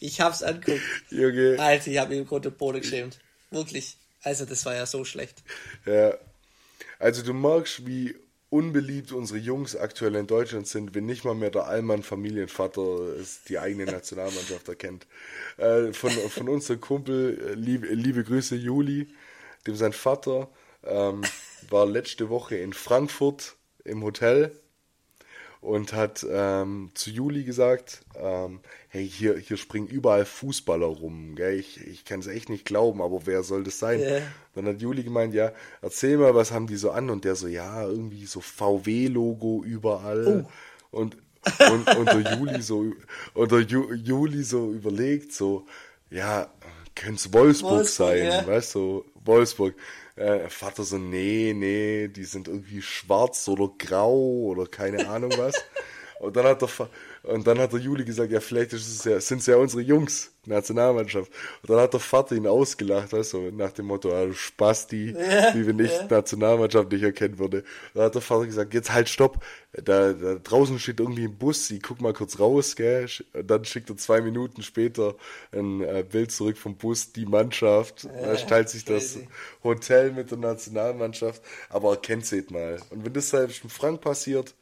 ich 0.00 0.20
hab's 0.20 0.42
anguckt. 0.42 0.80
Junge. 1.10 1.56
Alter, 1.58 1.90
ich 1.90 1.98
hab 1.98 2.10
im 2.10 2.26
Grunde 2.26 2.50
Boden 2.50 2.80
geschämt. 2.80 3.18
Wirklich. 3.50 3.96
Also, 4.22 4.44
das 4.44 4.64
war 4.66 4.74
ja 4.74 4.86
so 4.86 5.04
schlecht. 5.04 5.42
Ja. 5.86 6.14
Also, 6.98 7.22
du 7.22 7.32
merkst, 7.32 7.86
wie 7.86 8.16
unbeliebt 8.50 9.12
unsere 9.12 9.38
Jungs 9.38 9.76
aktuell 9.76 10.14
in 10.14 10.26
Deutschland 10.26 10.66
sind, 10.66 10.94
wenn 10.94 11.04
nicht 11.04 11.24
mal 11.24 11.34
mehr 11.34 11.50
der 11.50 11.66
Allmann 11.66 12.02
Familienvater 12.02 12.98
die 13.48 13.58
eigene 13.58 13.84
Nationalmannschaft 13.90 14.68
erkennt. 14.68 15.06
Äh, 15.58 15.92
von, 15.92 16.10
von 16.10 16.48
unserem 16.48 16.80
Kumpel, 16.80 17.38
äh, 17.50 17.54
liebe, 17.54 17.86
liebe 17.88 18.24
Grüße 18.24 18.56
Juli, 18.56 19.08
dem 19.66 19.76
sein 19.76 19.92
Vater 19.92 20.48
ähm, 20.84 21.22
war 21.68 21.86
letzte 21.86 22.30
Woche 22.30 22.56
in 22.56 22.72
Frankfurt 22.72 23.56
im 23.84 24.02
Hotel 24.02 24.52
und 25.60 25.92
hat 25.92 26.24
ähm, 26.30 26.90
zu 26.94 27.10
Juli 27.10 27.44
gesagt, 27.44 28.02
ähm, 28.14 28.60
hey, 28.88 29.08
hier, 29.08 29.36
hier 29.38 29.56
springen 29.56 29.88
überall 29.88 30.24
Fußballer 30.24 30.86
rum, 30.86 31.34
gell? 31.34 31.58
ich, 31.58 31.84
ich 31.86 32.04
kann 32.04 32.20
es 32.20 32.26
echt 32.26 32.48
nicht 32.48 32.64
glauben, 32.64 33.02
aber 33.02 33.26
wer 33.26 33.42
soll 33.42 33.64
das 33.64 33.78
sein? 33.78 34.00
Yeah. 34.00 34.22
Dann 34.54 34.66
hat 34.66 34.80
Juli 34.80 35.02
gemeint, 35.02 35.34
ja, 35.34 35.52
erzähl 35.82 36.16
mal, 36.16 36.34
was 36.34 36.52
haben 36.52 36.68
die 36.68 36.76
so 36.76 36.90
an? 36.90 37.10
Und 37.10 37.24
der 37.24 37.34
so, 37.34 37.48
ja, 37.48 37.86
irgendwie 37.86 38.26
so 38.26 38.40
VW-Logo 38.40 39.64
überall. 39.64 40.46
Oh. 40.92 40.98
Und, 40.98 41.16
und, 41.70 41.96
und 41.96 42.06
der 42.06 42.36
Juli 42.36 42.62
so, 42.62 42.92
und 43.34 43.52
der 43.52 43.60
Ju, 43.60 43.92
Juli 43.94 44.42
so 44.44 44.72
überlegt, 44.72 45.32
so, 45.32 45.66
ja, 46.10 46.50
könnte 46.94 47.16
es 47.16 47.32
Wolfsburg, 47.32 47.72
Wolfsburg, 47.72 48.08
sein, 48.08 48.24
ja. 48.24 48.46
weißt 48.46 48.74
du, 48.74 48.78
so, 48.78 49.04
Wolfsburg. 49.24 49.74
Äh, 50.18 50.48
Vater 50.48 50.82
so, 50.82 50.98
nee, 50.98 51.52
nee, 51.54 52.08
die 52.08 52.24
sind 52.24 52.48
irgendwie 52.48 52.82
schwarz 52.82 53.46
oder 53.48 53.70
grau 53.78 54.16
oder 54.16 54.66
keine 54.66 55.08
Ahnung 55.08 55.32
was. 55.36 55.54
Und 56.18 56.36
dann 56.36 56.46
hat 56.46 56.60
der, 56.62 56.68
und 57.22 57.46
dann 57.46 57.58
hat 57.58 57.72
der 57.72 57.80
Juli 57.80 58.04
gesagt, 58.04 58.30
ja, 58.30 58.40
vielleicht 58.40 58.72
ist 58.72 58.86
es 58.86 59.04
ja, 59.04 59.20
sind 59.20 59.38
es 59.38 59.46
ja 59.46 59.56
unsere 59.56 59.82
Jungs, 59.82 60.32
Nationalmannschaft. 60.46 61.30
Und 61.62 61.70
dann 61.70 61.80
hat 61.80 61.92
der 61.92 62.00
Vater 62.00 62.34
ihn 62.34 62.46
ausgelacht, 62.46 63.12
weißt 63.12 63.34
du, 63.34 63.50
nach 63.50 63.72
dem 63.72 63.86
Motto, 63.86 64.12
ah, 64.12 64.32
Spasti, 64.32 65.10
ja, 65.18 65.54
wie 65.54 65.66
wenn 65.66 65.78
ich 65.78 65.92
ja. 65.92 66.06
Nationalmannschaft 66.06 66.90
nicht 66.90 67.02
erkennen 67.02 67.38
würde. 67.38 67.64
Dann 67.94 68.04
hat 68.04 68.14
der 68.14 68.22
Vater 68.22 68.46
gesagt, 68.46 68.74
jetzt 68.74 68.92
halt 68.92 69.08
stopp, 69.08 69.44
da, 69.72 70.12
da 70.12 70.36
draußen 70.36 70.78
steht 70.78 71.00
irgendwie 71.00 71.24
ein 71.24 71.36
Bus, 71.36 71.70
ich 71.70 71.82
guck 71.82 72.00
mal 72.00 72.12
kurz 72.12 72.38
raus, 72.38 72.76
gell. 72.76 73.08
Und 73.34 73.50
dann 73.50 73.64
schickt 73.64 73.90
er 73.90 73.96
zwei 73.96 74.20
Minuten 74.20 74.62
später 74.62 75.14
ein 75.52 75.82
äh, 75.82 76.04
Bild 76.08 76.32
zurück 76.32 76.56
vom 76.56 76.76
Bus, 76.76 77.12
die 77.12 77.26
Mannschaft. 77.26 78.04
Ja, 78.04 78.32
da 78.32 78.34
teilt 78.34 78.68
sich 78.70 78.86
crazy. 78.86 79.20
das 79.20 79.64
Hotel 79.64 80.12
mit 80.12 80.30
der 80.30 80.38
Nationalmannschaft, 80.38 81.42
aber 81.68 81.90
erkennt 81.90 82.26
seht 82.26 82.50
mal. 82.50 82.78
Und 82.90 83.04
wenn 83.04 83.12
das 83.12 83.30
selbst 83.30 83.64
in 83.64 83.70
Frank 83.70 84.00
passiert, 84.00 84.54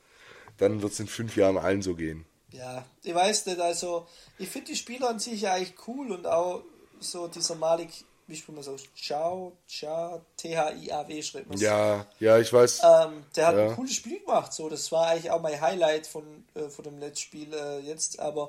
dann 0.58 0.82
wird 0.82 0.92
es 0.92 1.00
in 1.00 1.06
fünf 1.06 1.36
Jahren 1.36 1.58
allen 1.58 1.82
so 1.82 1.94
gehen. 1.94 2.24
Ja, 2.56 2.84
ich 3.02 3.14
weiß 3.14 3.46
nicht, 3.46 3.60
also 3.60 4.06
ich 4.38 4.48
finde 4.48 4.68
die 4.68 4.76
Spieler 4.76 5.10
an 5.10 5.18
sich 5.18 5.46
eigentlich 5.46 5.74
cool 5.86 6.10
und 6.12 6.26
auch 6.26 6.62
so 7.00 7.28
dieser 7.28 7.54
Malik, 7.54 7.90
wie 8.26 8.36
spricht 8.36 8.56
man 8.56 8.64
so, 8.64 8.76
Ciao, 8.96 9.52
Ciao, 9.68 10.22
T-H-I-A-W 10.38 11.22
schreibt 11.22 11.48
man 11.48 11.58
Ja, 11.58 12.06
ja, 12.18 12.38
ich 12.38 12.50
weiß. 12.52 12.80
Ähm, 12.82 13.24
der 13.34 13.46
hat 13.46 13.56
ja. 13.56 13.68
ein 13.68 13.76
cooles 13.76 13.92
Spiel 13.92 14.20
gemacht, 14.20 14.52
so, 14.54 14.68
das 14.70 14.90
war 14.90 15.08
eigentlich 15.08 15.30
auch 15.30 15.42
mein 15.42 15.60
Highlight 15.60 16.06
von, 16.06 16.44
äh, 16.54 16.68
von 16.68 16.84
dem 16.84 16.98
letzten 16.98 17.20
Spiel 17.20 17.52
äh, 17.52 17.80
jetzt, 17.80 18.18
aber 18.20 18.48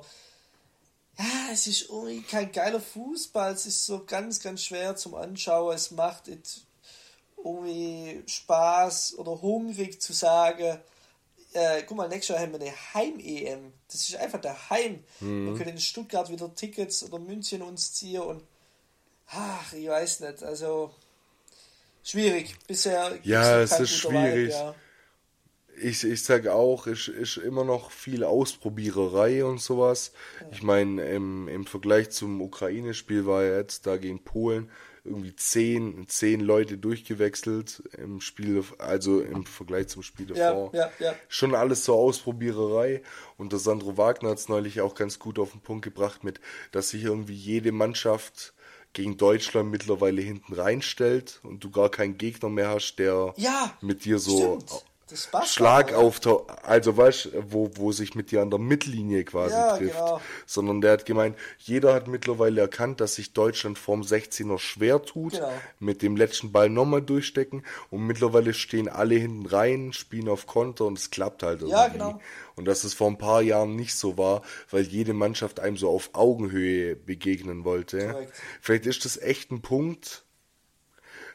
ja, 1.18 1.52
es 1.52 1.66
ist 1.66 1.90
irgendwie 1.90 2.22
kein 2.22 2.50
geiler 2.50 2.80
Fußball, 2.80 3.52
es 3.52 3.66
ist 3.66 3.84
so 3.84 4.04
ganz, 4.06 4.40
ganz 4.40 4.62
schwer 4.62 4.96
zum 4.96 5.16
Anschauen, 5.16 5.74
es 5.74 5.90
macht 5.90 6.30
irgendwie 7.36 8.22
Spaß 8.26 9.18
oder 9.18 9.42
hungrig 9.42 10.00
zu 10.00 10.12
sagen, 10.12 10.80
äh, 11.58 11.82
guck 11.86 11.96
mal, 11.96 12.08
nächstes 12.08 12.34
Jahr 12.34 12.40
haben 12.40 12.52
wir 12.52 12.60
eine 12.60 12.94
Heim-EM. 12.94 13.72
Das 13.90 14.08
ist 14.08 14.16
einfach 14.16 14.40
der 14.40 14.70
Heim. 14.70 15.02
Mhm. 15.20 15.46
Wir 15.46 15.58
können 15.58 15.70
in 15.70 15.80
Stuttgart 15.80 16.30
wieder 16.30 16.54
Tickets 16.54 17.02
oder 17.02 17.18
München 17.18 17.62
uns 17.62 17.92
ziehen 17.94 18.22
und 18.22 18.42
ach, 19.28 19.72
ich 19.72 19.88
weiß 19.88 20.20
nicht, 20.20 20.42
also 20.42 20.94
schwierig. 22.02 22.56
Bisher 22.66 23.18
ja, 23.22 23.60
es 23.60 23.78
ist 23.78 23.96
schwierig. 23.96 24.48
Vibe, 24.48 24.52
ja. 24.52 24.74
Ich, 25.80 26.02
ich 26.02 26.24
sage 26.24 26.54
auch, 26.54 26.88
es 26.88 27.06
ist 27.06 27.36
immer 27.36 27.64
noch 27.64 27.92
viel 27.92 28.24
Ausprobiererei 28.24 29.44
und 29.44 29.60
sowas. 29.60 30.12
Ja. 30.40 30.46
Ich 30.50 30.62
meine, 30.62 31.04
im, 31.08 31.46
im 31.46 31.66
Vergleich 31.66 32.10
zum 32.10 32.40
Ukraine-Spiel 32.40 33.26
war 33.26 33.44
ja 33.44 33.58
jetzt 33.58 33.86
da 33.86 33.96
gegen 33.96 34.24
Polen 34.24 34.70
irgendwie 35.04 35.34
zehn, 35.34 36.06
zehn 36.08 36.40
Leute 36.40 36.78
durchgewechselt 36.78 37.82
im 37.96 38.20
Spiel, 38.20 38.62
also 38.78 39.20
im 39.20 39.46
Vergleich 39.46 39.88
zum 39.88 40.02
Spiel 40.02 40.26
davor. 40.26 40.70
Ja, 40.74 40.90
ja, 40.98 41.06
ja. 41.06 41.14
Schon 41.28 41.54
alles 41.54 41.84
so 41.84 41.94
Ausprobiererei. 41.94 43.02
Und 43.36 43.52
der 43.52 43.58
Sandro 43.58 43.96
Wagner 43.96 44.30
hat 44.30 44.38
es 44.38 44.48
neulich 44.48 44.80
auch 44.80 44.94
ganz 44.94 45.18
gut 45.18 45.38
auf 45.38 45.52
den 45.52 45.60
Punkt 45.60 45.84
gebracht 45.84 46.24
mit, 46.24 46.40
dass 46.72 46.90
sich 46.90 47.04
irgendwie 47.04 47.34
jede 47.34 47.72
Mannschaft 47.72 48.54
gegen 48.92 49.16
Deutschland 49.16 49.70
mittlerweile 49.70 50.20
hinten 50.22 50.54
reinstellt 50.54 51.40
und 51.42 51.62
du 51.62 51.70
gar 51.70 51.90
keinen 51.90 52.18
Gegner 52.18 52.48
mehr 52.48 52.70
hast, 52.70 52.96
der 52.96 53.34
mit 53.80 54.04
dir 54.04 54.18
so 54.18 54.58
stimmt. 54.60 54.84
Schlag 55.46 55.92
auf, 55.94 56.20
also 56.62 56.96
weißt 56.96 57.30
wo, 57.48 57.70
wo 57.74 57.92
sich 57.92 58.14
mit 58.14 58.30
dir 58.30 58.42
an 58.42 58.50
der 58.50 58.58
Mittellinie 58.58 59.24
quasi 59.24 59.54
ja, 59.54 59.76
trifft. 59.76 59.94
Genau. 59.94 60.20
Sondern 60.46 60.80
der 60.80 60.92
hat 60.92 61.06
gemeint, 61.06 61.36
jeder 61.58 61.94
hat 61.94 62.08
mittlerweile 62.08 62.60
erkannt, 62.60 63.00
dass 63.00 63.14
sich 63.14 63.32
Deutschland 63.32 63.78
vorm 63.78 64.02
16er 64.02 64.58
schwer 64.58 65.02
tut, 65.02 65.32
genau. 65.32 65.52
mit 65.78 66.02
dem 66.02 66.16
letzten 66.16 66.52
Ball 66.52 66.68
nochmal 66.68 67.02
durchstecken 67.02 67.64
und 67.90 68.06
mittlerweile 68.06 68.54
stehen 68.54 68.88
alle 68.88 69.14
hinten 69.14 69.46
rein, 69.46 69.92
spielen 69.92 70.28
auf 70.28 70.46
Konter 70.46 70.84
und 70.86 70.98
es 70.98 71.10
klappt 71.10 71.42
halt 71.42 71.60
irgendwie. 71.62 71.76
Ja, 71.76 71.88
genau. 71.88 72.20
Und 72.56 72.66
dass 72.66 72.84
es 72.84 72.94
vor 72.94 73.08
ein 73.08 73.18
paar 73.18 73.40
Jahren 73.40 73.76
nicht 73.76 73.94
so 73.94 74.18
war, 74.18 74.42
weil 74.70 74.82
jede 74.82 75.14
Mannschaft 75.14 75.60
einem 75.60 75.76
so 75.76 75.88
auf 75.88 76.10
Augenhöhe 76.14 76.96
begegnen 76.96 77.64
wollte. 77.64 78.08
Korrekt. 78.08 78.32
Vielleicht 78.60 78.86
ist 78.86 79.04
das 79.04 79.16
echt 79.16 79.50
ein 79.50 79.62
Punkt, 79.62 80.24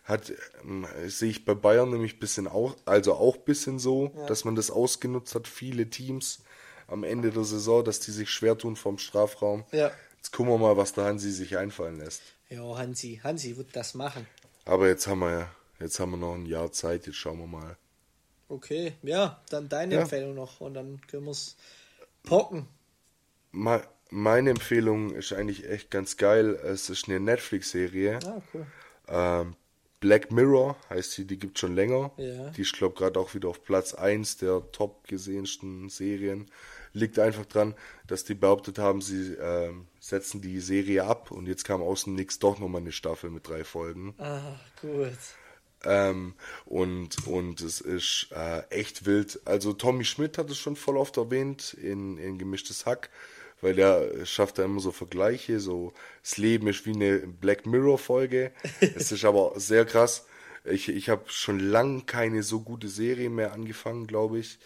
hat 0.03 0.33
ähm, 0.63 0.85
sehe 1.07 1.29
ich 1.29 1.45
bei 1.45 1.53
Bayern 1.53 1.89
nämlich 1.89 2.19
bisschen 2.19 2.47
auch, 2.47 2.75
also 2.85 3.13
auch 3.13 3.37
bisschen 3.37 3.79
so, 3.79 4.11
ja. 4.15 4.25
dass 4.25 4.43
man 4.43 4.55
das 4.55 4.69
ausgenutzt 4.69 5.33
hat, 5.35 5.47
viele 5.47 5.89
Teams 5.89 6.43
am 6.87 7.03
Ende 7.03 7.31
der 7.31 7.45
Saison, 7.45 7.83
dass 7.83 7.99
die 8.01 8.11
sich 8.11 8.29
schwer 8.29 8.57
tun 8.57 8.75
vom 8.75 8.97
Strafraum. 8.97 9.63
Ja. 9.71 9.91
Jetzt 10.17 10.31
gucken 10.31 10.51
wir 10.53 10.57
mal, 10.57 10.77
was 10.77 10.93
der 10.93 11.05
Hansi 11.05 11.31
sich 11.31 11.57
einfallen 11.57 11.97
lässt. 11.97 12.21
Ja, 12.49 12.77
Hansi, 12.77 13.21
Hansi 13.23 13.57
wird 13.57 13.75
das 13.75 13.93
machen. 13.93 14.27
Aber 14.65 14.87
jetzt 14.87 15.07
haben 15.07 15.19
wir 15.19 15.31
ja, 15.31 15.51
jetzt 15.79 15.99
haben 15.99 16.11
wir 16.11 16.17
noch 16.17 16.35
ein 16.35 16.45
Jahr 16.45 16.71
Zeit, 16.71 17.07
jetzt 17.07 17.15
schauen 17.15 17.39
wir 17.39 17.47
mal. 17.47 17.77
Okay, 18.49 18.93
ja, 19.01 19.41
dann 19.49 19.69
deine 19.69 19.95
ja. 19.95 20.01
Empfehlung 20.01 20.35
noch 20.35 20.61
und 20.61 20.73
dann 20.73 21.01
können 21.07 21.25
wir 21.25 21.31
es 21.31 21.55
pocken. 22.23 22.67
meine 23.51 24.49
Empfehlung 24.49 25.11
ist 25.15 25.33
eigentlich 25.33 25.67
echt 25.69 25.89
ganz 25.89 26.17
geil. 26.17 26.59
Es 26.63 26.89
ist 26.89 27.07
eine 27.07 27.19
Netflix-Serie. 27.19 28.19
Ah, 28.25 28.41
cool. 28.53 28.67
Ähm, 29.07 29.55
Black 30.03 30.33
Mirror 30.33 30.75
heißt 30.89 31.13
sie, 31.13 31.25
die 31.25 31.39
gibt 31.39 31.57
schon 31.57 31.75
länger. 31.75 32.11
Ja. 32.17 32.49
Die 32.49 32.61
ist, 32.63 32.73
glaube 32.73 32.93
gerade 32.93 33.17
auch 33.17 33.33
wieder 33.33 33.47
auf 33.47 33.63
Platz 33.63 33.93
1 33.93 34.35
der 34.35 34.61
top 34.73 35.07
gesehensten 35.07 35.87
Serien. 35.87 36.51
Liegt 36.91 37.19
einfach 37.19 37.45
dran, 37.45 37.73
dass 38.05 38.25
die 38.25 38.33
behauptet 38.33 38.79
haben, 38.79 39.01
sie 39.01 39.31
äh, 39.31 39.71
setzen 40.01 40.41
die 40.41 40.59
Serie 40.59 41.05
ab 41.05 41.31
und 41.31 41.47
jetzt 41.47 41.63
kam 41.63 41.81
außen 41.81 42.13
nix 42.13 42.37
doch 42.37 42.59
nochmal 42.59 42.81
eine 42.81 42.91
Staffel 42.91 43.29
mit 43.29 43.47
drei 43.47 43.63
Folgen. 43.63 44.13
Ah, 44.17 44.59
gut. 44.81 45.17
Ähm, 45.85 46.33
und, 46.65 47.25
und 47.25 47.61
es 47.61 47.79
ist 47.79 48.27
äh, 48.35 48.63
echt 48.71 49.05
wild. 49.05 49.39
Also 49.45 49.71
Tommy 49.71 50.03
Schmidt 50.03 50.37
hat 50.37 50.49
es 50.49 50.57
schon 50.57 50.75
voll 50.75 50.97
oft 50.97 51.15
erwähnt 51.15 51.73
in, 51.75 52.17
in 52.17 52.37
Gemischtes 52.37 52.85
Hack 52.85 53.09
weil 53.63 53.79
er 53.79 54.25
schafft 54.25 54.59
da 54.59 54.65
immer 54.65 54.81
so 54.81 54.91
Vergleiche, 54.91 55.59
so 55.59 55.93
das 56.21 56.37
Leben 56.37 56.67
ist 56.67 56.85
wie 56.85 56.93
eine 56.93 57.19
Black 57.19 57.65
Mirror 57.65 57.97
Folge. 57.97 58.51
es 58.81 59.11
ist 59.11 59.25
aber 59.25 59.53
sehr 59.59 59.85
krass. 59.85 60.27
Ich, 60.65 60.89
ich 60.89 61.09
habe 61.09 61.23
schon 61.27 61.59
lang 61.59 62.05
keine 62.05 62.43
so 62.43 62.59
gute 62.59 62.89
Serie 62.89 63.29
mehr 63.29 63.53
angefangen, 63.53 64.05
glaube 64.05 64.39
ich. 64.39 64.59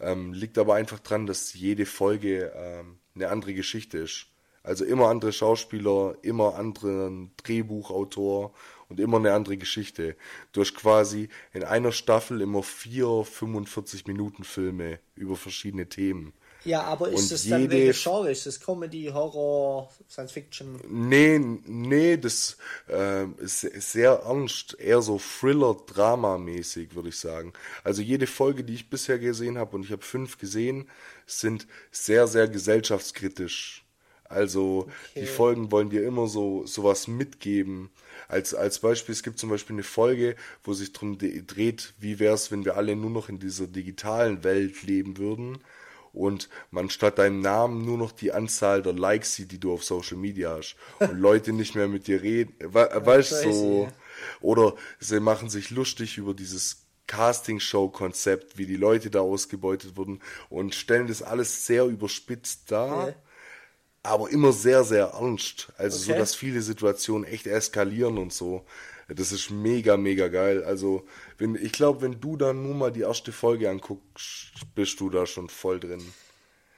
Ähm, 0.00 0.32
liegt 0.32 0.58
aber 0.58 0.74
einfach 0.74 0.98
dran, 0.98 1.26
dass 1.26 1.54
jede 1.54 1.86
Folge 1.86 2.52
ähm, 2.54 2.98
eine 3.14 3.28
andere 3.28 3.54
Geschichte 3.54 3.98
ist. 3.98 4.26
Also 4.62 4.84
immer 4.84 5.08
andere 5.08 5.32
Schauspieler, 5.32 6.16
immer 6.22 6.56
anderen 6.56 7.32
Drehbuchautor 7.36 8.52
und 8.88 9.00
immer 9.00 9.18
eine 9.18 9.32
andere 9.32 9.56
Geschichte. 9.56 10.16
Du 10.52 10.60
hast 10.60 10.74
quasi 10.74 11.28
in 11.52 11.64
einer 11.64 11.92
Staffel 11.92 12.40
immer 12.40 12.62
vier 12.62 13.24
45 13.24 14.06
Minuten 14.06 14.44
Filme 14.44 15.00
über 15.14 15.36
verschiedene 15.36 15.88
Themen. 15.88 16.32
Ja, 16.64 16.82
aber 16.82 17.10
ist 17.10 17.30
es 17.30 17.48
dann 17.48 17.70
welche 17.70 17.98
Genre? 17.98 18.30
Ist 18.30 18.46
das 18.46 18.60
Comedy, 18.60 19.10
Horror, 19.12 19.90
Science 20.10 20.32
Fiction? 20.32 20.80
Nee, 20.88 21.38
nee, 21.38 22.16
das 22.16 22.56
äh, 22.88 23.26
ist 23.38 23.60
sehr 23.60 24.22
ernst, 24.24 24.78
eher 24.78 25.00
so 25.00 25.18
Thriller-Drama-mäßig, 25.18 26.94
würde 26.94 27.10
ich 27.10 27.18
sagen. 27.18 27.52
Also 27.84 28.02
jede 28.02 28.26
Folge, 28.26 28.64
die 28.64 28.74
ich 28.74 28.90
bisher 28.90 29.18
gesehen 29.18 29.56
habe, 29.56 29.76
und 29.76 29.84
ich 29.84 29.92
habe 29.92 30.02
fünf 30.02 30.38
gesehen, 30.38 30.88
sind 31.26 31.66
sehr, 31.92 32.26
sehr 32.26 32.48
gesellschaftskritisch. 32.48 33.84
Also 34.24 34.80
okay. 34.80 35.20
die 35.20 35.26
Folgen 35.26 35.72
wollen 35.72 35.88
dir 35.88 36.04
immer 36.04 36.26
so 36.26 36.66
sowas 36.66 37.08
mitgeben. 37.08 37.88
Als, 38.26 38.52
als 38.52 38.80
Beispiel, 38.80 39.14
es 39.14 39.22
gibt 39.22 39.38
zum 39.38 39.48
Beispiel 39.48 39.76
eine 39.76 39.84
Folge, 39.84 40.36
wo 40.64 40.74
sich 40.74 40.92
darum 40.92 41.16
dreht, 41.18 41.94
wie 41.98 42.18
wäre 42.18 42.34
es, 42.34 42.50
wenn 42.50 42.64
wir 42.64 42.76
alle 42.76 42.94
nur 42.94 43.10
noch 43.10 43.30
in 43.30 43.38
dieser 43.38 43.66
digitalen 43.66 44.44
Welt 44.44 44.82
leben 44.82 45.16
würden 45.16 45.60
und 46.12 46.48
man 46.70 46.90
statt 46.90 47.18
deinem 47.18 47.40
Namen 47.40 47.84
nur 47.84 47.98
noch 47.98 48.12
die 48.12 48.32
Anzahl 48.32 48.82
der 48.82 48.92
Likes 48.92 49.34
sieht, 49.34 49.52
die 49.52 49.60
du 49.60 49.72
auf 49.72 49.84
Social 49.84 50.16
Media 50.16 50.56
hast 50.56 50.76
und 50.98 51.18
Leute 51.18 51.52
nicht 51.52 51.74
mehr 51.74 51.88
mit 51.88 52.06
dir 52.06 52.22
reden. 52.22 52.54
We 52.58 52.88
weißt 52.94 53.44
du, 53.44 53.52
so. 53.52 53.88
Oder 54.40 54.74
sie 54.98 55.20
machen 55.20 55.48
sich 55.48 55.70
lustig 55.70 56.18
über 56.18 56.34
dieses 56.34 56.84
Casting-Show-Konzept, 57.06 58.58
wie 58.58 58.66
die 58.66 58.76
Leute 58.76 59.10
da 59.10 59.20
ausgebeutet 59.20 59.96
wurden 59.96 60.20
und 60.50 60.74
stellen 60.74 61.06
das 61.06 61.22
alles 61.22 61.66
sehr 61.66 61.84
überspitzt 61.84 62.70
dar. 62.70 63.08
Ja 63.08 63.14
aber 64.02 64.30
immer 64.30 64.52
sehr, 64.52 64.84
sehr 64.84 65.06
ernst. 65.06 65.72
Also 65.76 65.98
okay. 65.98 66.12
so, 66.12 66.18
dass 66.18 66.34
viele 66.34 66.62
Situationen 66.62 67.24
echt 67.24 67.46
eskalieren 67.46 68.18
und 68.18 68.32
so. 68.32 68.64
Das 69.08 69.32
ist 69.32 69.50
mega, 69.50 69.96
mega 69.96 70.28
geil. 70.28 70.62
Also, 70.64 71.06
wenn, 71.38 71.54
ich 71.54 71.72
glaube, 71.72 72.02
wenn 72.02 72.20
du 72.20 72.36
dann 72.36 72.62
nur 72.62 72.74
mal 72.74 72.92
die 72.92 73.00
erste 73.00 73.32
Folge 73.32 73.70
anguckst, 73.70 74.52
bist 74.74 75.00
du 75.00 75.08
da 75.08 75.24
schon 75.24 75.48
voll 75.48 75.80
drin. 75.80 76.02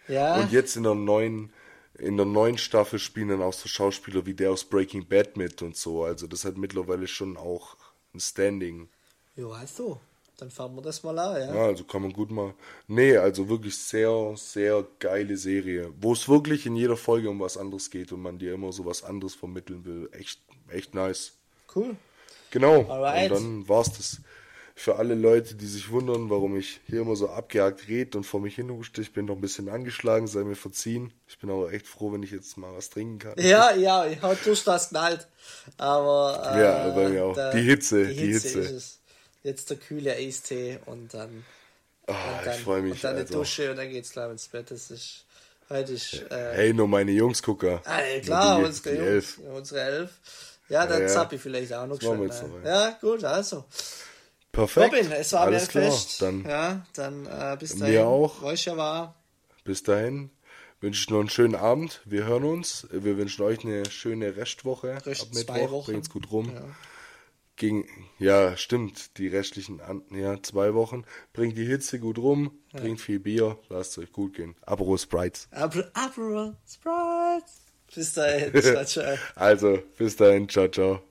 Ja. 0.07 0.40
Und 0.40 0.52
jetzt 0.52 0.77
in 0.77 0.85
der 0.85 0.94
neuen, 0.94 1.52
in 1.98 2.16
der 2.16 2.27
neuen 2.27 2.57
Staffel 2.57 3.01
spielen 3.01 3.28
dann 3.28 3.43
auch 3.43 3.52
so 3.52 3.69
Schauspieler 3.69 4.27
wie 4.27 4.35
der 4.35 4.52
aus 4.52 4.65
Breaking 4.65 5.07
Bad 5.07 5.36
mit 5.36 5.61
und 5.62 5.77
so. 5.77 6.05
Also, 6.05 6.28
das 6.28 6.44
hat 6.44 6.57
mittlerweile 6.57 7.09
schon 7.09 7.36
auch 7.36 7.77
ein 8.15 8.20
Standing. 8.20 8.89
Ja, 9.35 9.48
also. 9.48 10.01
Dann 10.39 10.51
fahren 10.51 10.74
wir 10.74 10.81
das 10.81 11.02
mal 11.02 11.19
an, 11.19 11.36
ja. 11.36 11.55
Ja, 11.55 11.65
also 11.66 11.85
kann 11.85 12.01
man 12.01 12.15
gut 12.15 12.31
mal. 12.31 12.55
Nee, 12.86 13.15
also 13.19 13.51
wirklich 13.51 13.77
sehr, 13.77 14.32
sehr 14.36 14.86
geile 14.98 15.36
Serie. 15.36 15.93
Wo 16.01 16.15
es 16.15 16.31
wirklich 16.31 16.65
in 16.65 16.77
jeder 16.77 16.97
Folge 16.97 17.28
um 17.28 17.40
was 17.40 17.59
anderes 17.59 17.90
geht 17.90 18.11
und 18.11 18.23
man 18.23 18.39
dir 18.39 18.55
immer 18.55 18.73
so 18.73 18.86
was 18.86 19.02
anderes 19.02 19.35
vermitteln 19.35 19.85
will. 19.85 20.09
Echt, 20.12 20.40
echt 20.69 20.94
nice. 20.94 21.32
Cool. 21.74 21.94
Genau. 22.51 22.89
Alright. 22.89 23.31
Und 23.31 23.36
dann 23.36 23.68
war's 23.68 23.93
das. 23.93 24.20
Für 24.74 24.97
alle 24.97 25.14
Leute, 25.14 25.56
die 25.56 25.66
sich 25.66 25.90
wundern, 25.90 26.31
warum 26.31 26.56
ich 26.56 26.81
hier 26.86 27.02
immer 27.02 27.14
so 27.14 27.28
abgehakt 27.28 27.86
rede 27.86 28.16
und 28.16 28.24
vor 28.24 28.40
mich 28.40 28.55
hinhuste, 28.55 29.02
ich 29.02 29.12
bin 29.12 29.27
noch 29.27 29.35
ein 29.35 29.40
bisschen 29.43 29.68
angeschlagen, 29.68 30.27
sei 30.27 30.43
mir 30.43 30.56
verziehen. 30.56 31.12
Ich 31.28 31.39
bin 31.39 31.51
aber 31.51 31.70
echt 31.70 31.86
froh, 31.86 32.12
wenn 32.12 32.22
ich 32.22 32.31
jetzt 32.31 32.56
mal 32.56 32.74
was 32.74 32.89
trinken 32.89 33.18
kann. 33.18 33.35
Ja, 33.36 33.74
ja, 33.74 34.06
ich 34.06 34.22
hab 34.22 34.43
durch 34.43 34.64
das 34.64 34.89
knallt. 34.89 35.28
Aber. 35.77 36.55
Äh, 36.55 36.62
ja, 36.62 36.89
bei 36.94 37.09
mir 37.10 37.24
auch. 37.27 37.35
Der, 37.35 37.52
die 37.52 37.60
Hitze, 37.60 38.06
die 38.06 38.14
Hitze. 38.14 38.62
Die 38.62 38.66
Hitze 38.68 39.01
jetzt 39.43 39.70
der 39.70 39.77
kühle 39.77 40.14
Eistee 40.14 40.78
und 40.86 41.14
dann. 41.14 41.44
Oh, 42.06 42.12
und 42.12 42.47
dann, 42.47 42.55
ich 42.55 42.62
freue 42.62 42.82
mich. 42.82 42.93
Und 42.93 43.05
dann 43.05 43.10
eine 43.12 43.20
also. 43.20 43.35
Dusche 43.35 43.70
und 43.70 43.77
dann 43.77 43.90
geht's 43.90 44.10
klar 44.10 44.31
ins 44.31 44.48
Bett. 44.48 44.70
Das 44.70 44.90
ist. 44.90 45.24
Heute 45.68 45.93
ist. 45.93 46.14
Äh, 46.31 46.52
hey, 46.55 46.72
nur 46.72 46.89
meine 46.89 47.12
Jungs 47.12 47.43
gucker. 47.43 47.82
Ah, 47.85 48.01
klar, 48.22 48.59
unsere 48.59 48.97
Jungs. 48.97 49.06
Elf. 49.06 49.39
Unsere 49.39 49.81
elf. 49.81 50.10
Ja, 50.70 50.86
dann 50.86 51.02
ja, 51.02 51.09
Zappi 51.09 51.36
vielleicht 51.36 51.72
auch 51.74 51.86
noch. 51.86 52.01
Noch, 52.01 52.64
ja, 52.64 52.97
gut, 53.01 53.22
also. 53.24 53.64
Perfekt. 54.52 54.94
Robin, 54.94 55.12
es 55.12 55.32
war 55.32 55.42
Alles 55.42 55.66
mir 55.66 55.68
klar. 55.68 55.84
Fest. 55.84 56.22
Dann, 56.22 56.44
ja, 56.44 56.86
dann 56.94 57.26
äh, 57.26 57.56
bis 57.59 57.76
dahin. 57.76 57.94
Mir 57.94 58.06
auch. 58.06 58.42
war. 58.42 59.14
Bis 59.64 59.82
dahin 59.82 60.30
wünsche 60.80 61.02
ich 61.02 61.10
noch 61.10 61.20
einen 61.20 61.28
schönen 61.28 61.55
Abend. 61.55 62.01
Wir 62.05 62.24
hören 62.24 62.44
uns. 62.44 62.88
Wir 62.90 63.16
wünschen 63.18 63.42
euch 63.42 63.64
eine 63.64 63.88
schöne 63.90 64.36
Restwoche. 64.36 65.05
Rest 65.05 65.22
Ab 65.22 65.28
Mittwoch. 65.34 65.84
Bringt's 65.84 66.09
gut 66.09 66.30
rum. 66.32 66.52
Ja 66.55 66.62
ging, 67.60 67.86
ja, 68.18 68.56
stimmt, 68.56 69.18
die 69.18 69.28
restlichen, 69.28 69.80
ja, 70.10 70.42
zwei 70.42 70.74
Wochen. 70.74 71.05
Bringt 71.32 71.56
die 71.56 71.66
Hitze 71.66 72.01
gut 72.01 72.18
rum, 72.18 72.59
ja. 72.72 72.80
trinkt 72.80 73.02
viel 73.02 73.20
Bier, 73.20 73.59
lasst 73.68 73.98
euch 73.98 74.10
gut 74.12 74.34
gehen. 74.34 74.56
Apero 74.62 74.97
Sprites. 74.97 75.47
Apero 75.52 76.55
Sprites. 76.66 77.69
Bis 77.94 78.12
dahin, 78.14 78.56
ciao, 78.60 78.84
ciao. 78.84 79.18
also, 79.34 79.78
bis 79.98 80.16
dahin, 80.16 80.48
ciao, 80.48 80.68
ciao. 80.68 81.09